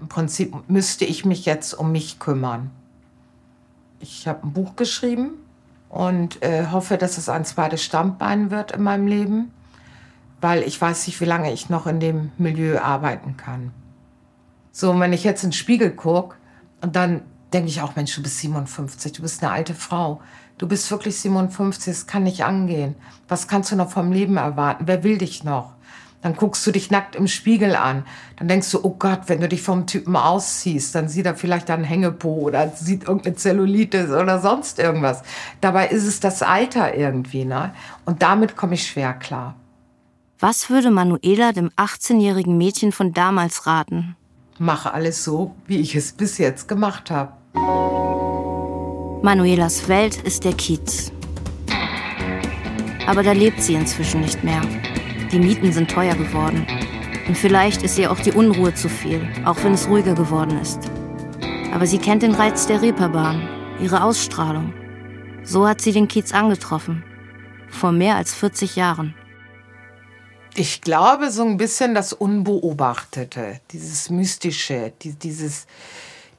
Im 0.00 0.08
Prinzip 0.08 0.54
müsste 0.68 1.04
ich 1.04 1.24
mich 1.24 1.46
jetzt 1.46 1.72
um 1.74 1.92
mich 1.92 2.18
kümmern. 2.18 2.70
Ich 4.00 4.26
habe 4.28 4.46
ein 4.46 4.52
Buch 4.52 4.76
geschrieben 4.76 5.34
und 5.88 6.42
äh, 6.42 6.66
hoffe, 6.72 6.98
dass 6.98 7.18
es 7.18 7.28
ein 7.28 7.44
zweites 7.44 7.84
Stammbein 7.84 8.50
wird 8.50 8.72
in 8.72 8.82
meinem 8.82 9.06
Leben, 9.06 9.52
weil 10.40 10.62
ich 10.62 10.80
weiß 10.80 11.06
nicht, 11.06 11.20
wie 11.20 11.26
lange 11.26 11.52
ich 11.52 11.70
noch 11.70 11.86
in 11.86 12.00
dem 12.00 12.32
Milieu 12.36 12.80
arbeiten 12.80 13.36
kann. 13.36 13.70
So, 14.72 14.90
und 14.90 15.00
wenn 15.00 15.12
ich 15.12 15.22
jetzt 15.22 15.44
in 15.44 15.50
den 15.50 15.54
Spiegel 15.54 15.92
gucke 15.92 16.36
und 16.80 16.96
dann 16.96 17.22
denke 17.52 17.68
ich 17.68 17.80
auch, 17.82 17.94
Mensch, 17.94 18.14
du 18.14 18.22
bist 18.22 18.38
57, 18.38 19.12
du 19.12 19.22
bist 19.22 19.42
eine 19.42 19.52
alte 19.52 19.74
Frau. 19.74 20.20
Du 20.62 20.68
bist 20.68 20.88
wirklich 20.92 21.16
57, 21.18 21.92
es 21.92 22.06
kann 22.06 22.22
nicht 22.22 22.44
angehen. 22.44 22.94
Was 23.26 23.48
kannst 23.48 23.72
du 23.72 23.76
noch 23.76 23.90
vom 23.90 24.12
Leben 24.12 24.36
erwarten? 24.36 24.84
Wer 24.86 25.02
will 25.02 25.18
dich 25.18 25.42
noch? 25.42 25.72
Dann 26.20 26.36
guckst 26.36 26.64
du 26.64 26.70
dich 26.70 26.88
nackt 26.88 27.16
im 27.16 27.26
Spiegel 27.26 27.74
an. 27.74 28.04
Dann 28.36 28.46
denkst 28.46 28.70
du, 28.70 28.78
oh 28.84 28.94
Gott, 28.96 29.22
wenn 29.26 29.40
du 29.40 29.48
dich 29.48 29.60
vom 29.60 29.88
Typen 29.88 30.14
ausziehst, 30.14 30.94
dann 30.94 31.08
sieht 31.08 31.26
er 31.26 31.34
vielleicht 31.34 31.68
einen 31.68 31.82
Hängepo 31.82 32.28
oder 32.28 32.70
sieht 32.76 33.08
irgendeine 33.08 33.34
Zellulitis 33.34 34.10
oder 34.10 34.38
sonst 34.38 34.78
irgendwas. 34.78 35.24
Dabei 35.60 35.88
ist 35.88 36.06
es 36.06 36.20
das 36.20 36.42
Alter 36.42 36.94
irgendwie, 36.94 37.44
ne? 37.44 37.74
Und 38.04 38.22
damit 38.22 38.54
komme 38.56 38.74
ich 38.74 38.86
schwer 38.86 39.14
klar. 39.14 39.56
Was 40.38 40.70
würde 40.70 40.92
Manuela 40.92 41.50
dem 41.50 41.70
18-jährigen 41.70 42.56
Mädchen 42.56 42.92
von 42.92 43.12
damals 43.12 43.66
raten? 43.66 44.14
Mache 44.60 44.94
alles 44.94 45.24
so, 45.24 45.56
wie 45.66 45.80
ich 45.80 45.96
es 45.96 46.12
bis 46.12 46.38
jetzt 46.38 46.68
gemacht 46.68 47.10
habe. 47.10 47.32
Manuelas 49.22 49.86
Welt 49.86 50.16
ist 50.24 50.42
der 50.42 50.52
Kiez. 50.52 51.12
Aber 53.06 53.22
da 53.22 53.30
lebt 53.30 53.62
sie 53.62 53.74
inzwischen 53.74 54.20
nicht 54.20 54.42
mehr. 54.42 54.60
Die 55.30 55.38
Mieten 55.38 55.72
sind 55.72 55.88
teuer 55.88 56.16
geworden. 56.16 56.66
Und 57.28 57.38
vielleicht 57.38 57.84
ist 57.84 57.96
ihr 58.00 58.10
auch 58.10 58.18
die 58.18 58.32
Unruhe 58.32 58.74
zu 58.74 58.88
viel, 58.88 59.28
auch 59.44 59.62
wenn 59.62 59.74
es 59.74 59.88
ruhiger 59.88 60.16
geworden 60.16 60.58
ist. 60.60 60.80
Aber 61.72 61.86
sie 61.86 61.98
kennt 61.98 62.24
den 62.24 62.34
Reiz 62.34 62.66
der 62.66 62.82
Reeperbahn, 62.82 63.48
ihre 63.80 64.02
Ausstrahlung. 64.02 64.74
So 65.44 65.68
hat 65.68 65.80
sie 65.80 65.92
den 65.92 66.08
Kiez 66.08 66.32
angetroffen. 66.32 67.04
Vor 67.70 67.92
mehr 67.92 68.16
als 68.16 68.34
40 68.34 68.74
Jahren. 68.74 69.14
Ich 70.56 70.80
glaube, 70.80 71.30
so 71.30 71.44
ein 71.44 71.58
bisschen 71.58 71.94
das 71.94 72.12
Unbeobachtete, 72.12 73.60
dieses 73.70 74.10
Mystische, 74.10 74.92
die, 75.00 75.12
dieses, 75.12 75.68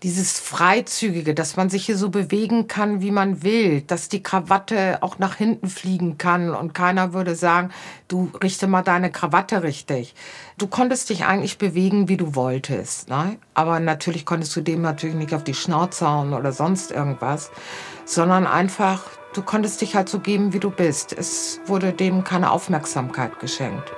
dieses 0.04 0.40
Freizügige, 0.40 1.34
dass 1.34 1.56
man 1.56 1.70
sich 1.70 1.86
hier 1.86 1.98
so 1.98 2.10
bewegen 2.10 2.68
kann, 2.68 3.02
wie 3.02 3.12
man 3.12 3.42
will, 3.42 3.82
dass 3.82 4.10
die 4.10 4.22
Krawatte 4.22 4.98
auch 5.02 5.18
nach 5.18 5.36
hinten 5.36 5.70
fliegen 5.70 6.18
kann 6.18 6.54
und 6.54 6.74
keiner 6.74 7.14
würde 7.14 7.36
sagen, 7.36 7.72
du 8.10 8.30
richte 8.44 8.68
mal 8.68 8.82
deine 8.82 9.12
Krawatte 9.12 9.64
richtig. 9.64 10.14
Du 10.58 10.68
konntest 10.68 11.10
dich 11.10 11.24
eigentlich 11.26 11.58
bewegen, 11.58 12.10
wie 12.10 12.18
du 12.18 12.36
wolltest, 12.36 13.10
ne? 13.10 13.38
aber 13.54 13.80
natürlich 13.80 14.26
konntest 14.26 14.54
du 14.58 14.62
dem 14.62 14.82
natürlich 14.82 15.16
nicht 15.16 15.34
auf 15.34 15.46
die 15.46 15.54
Schnauze 15.54 16.08
hauen 16.10 16.34
oder 16.34 16.52
sonst 16.52 16.92
irgendwas, 16.92 17.50
sondern 18.04 18.46
einfach, 18.46 19.04
du 19.34 19.42
konntest 19.42 19.80
dich 19.80 19.96
halt 19.96 20.10
so 20.10 20.20
geben, 20.20 20.52
wie 20.52 20.60
du 20.60 20.70
bist. 20.70 21.14
Es 21.14 21.62
wurde 21.66 21.94
dem 21.94 22.26
keine 22.26 22.52
Aufmerksamkeit 22.52 23.40
geschenkt. 23.40 23.90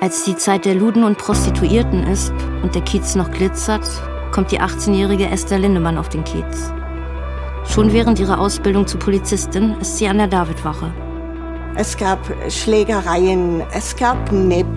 Als 0.00 0.22
die 0.22 0.36
Zeit 0.36 0.64
der 0.64 0.76
Luden 0.76 1.02
und 1.02 1.18
Prostituierten 1.18 2.06
ist 2.06 2.32
und 2.62 2.76
der 2.76 2.82
Kiez 2.82 3.16
noch 3.16 3.32
glitzert, 3.32 3.82
kommt 4.30 4.52
die 4.52 4.60
18-jährige 4.60 5.26
Esther 5.26 5.58
Lindemann 5.58 5.98
auf 5.98 6.08
den 6.08 6.22
Kiez. 6.22 6.72
Schon 7.66 7.92
während 7.92 8.20
ihrer 8.20 8.38
Ausbildung 8.38 8.86
zur 8.86 9.00
Polizistin 9.00 9.74
ist 9.80 9.98
sie 9.98 10.06
an 10.06 10.18
der 10.18 10.28
Davidwache. 10.28 10.92
Es 11.74 11.96
gab 11.96 12.20
Schlägereien, 12.48 13.62
es 13.72 13.96
gab 13.96 14.30
Nipp, 14.30 14.68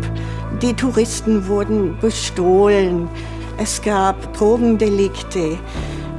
die 0.60 0.74
Touristen 0.74 1.48
wurden 1.48 1.96
bestohlen, 2.00 3.08
es 3.58 3.80
gab 3.80 4.34
Drogendelikte, 4.34 5.60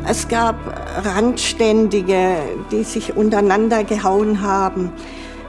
es 0.07 0.29
gab 0.29 0.55
Randständige, 1.05 2.37
die 2.71 2.85
sich 2.85 3.17
untereinander 3.17 3.83
gehauen 3.83 4.43
haben. 4.43 4.93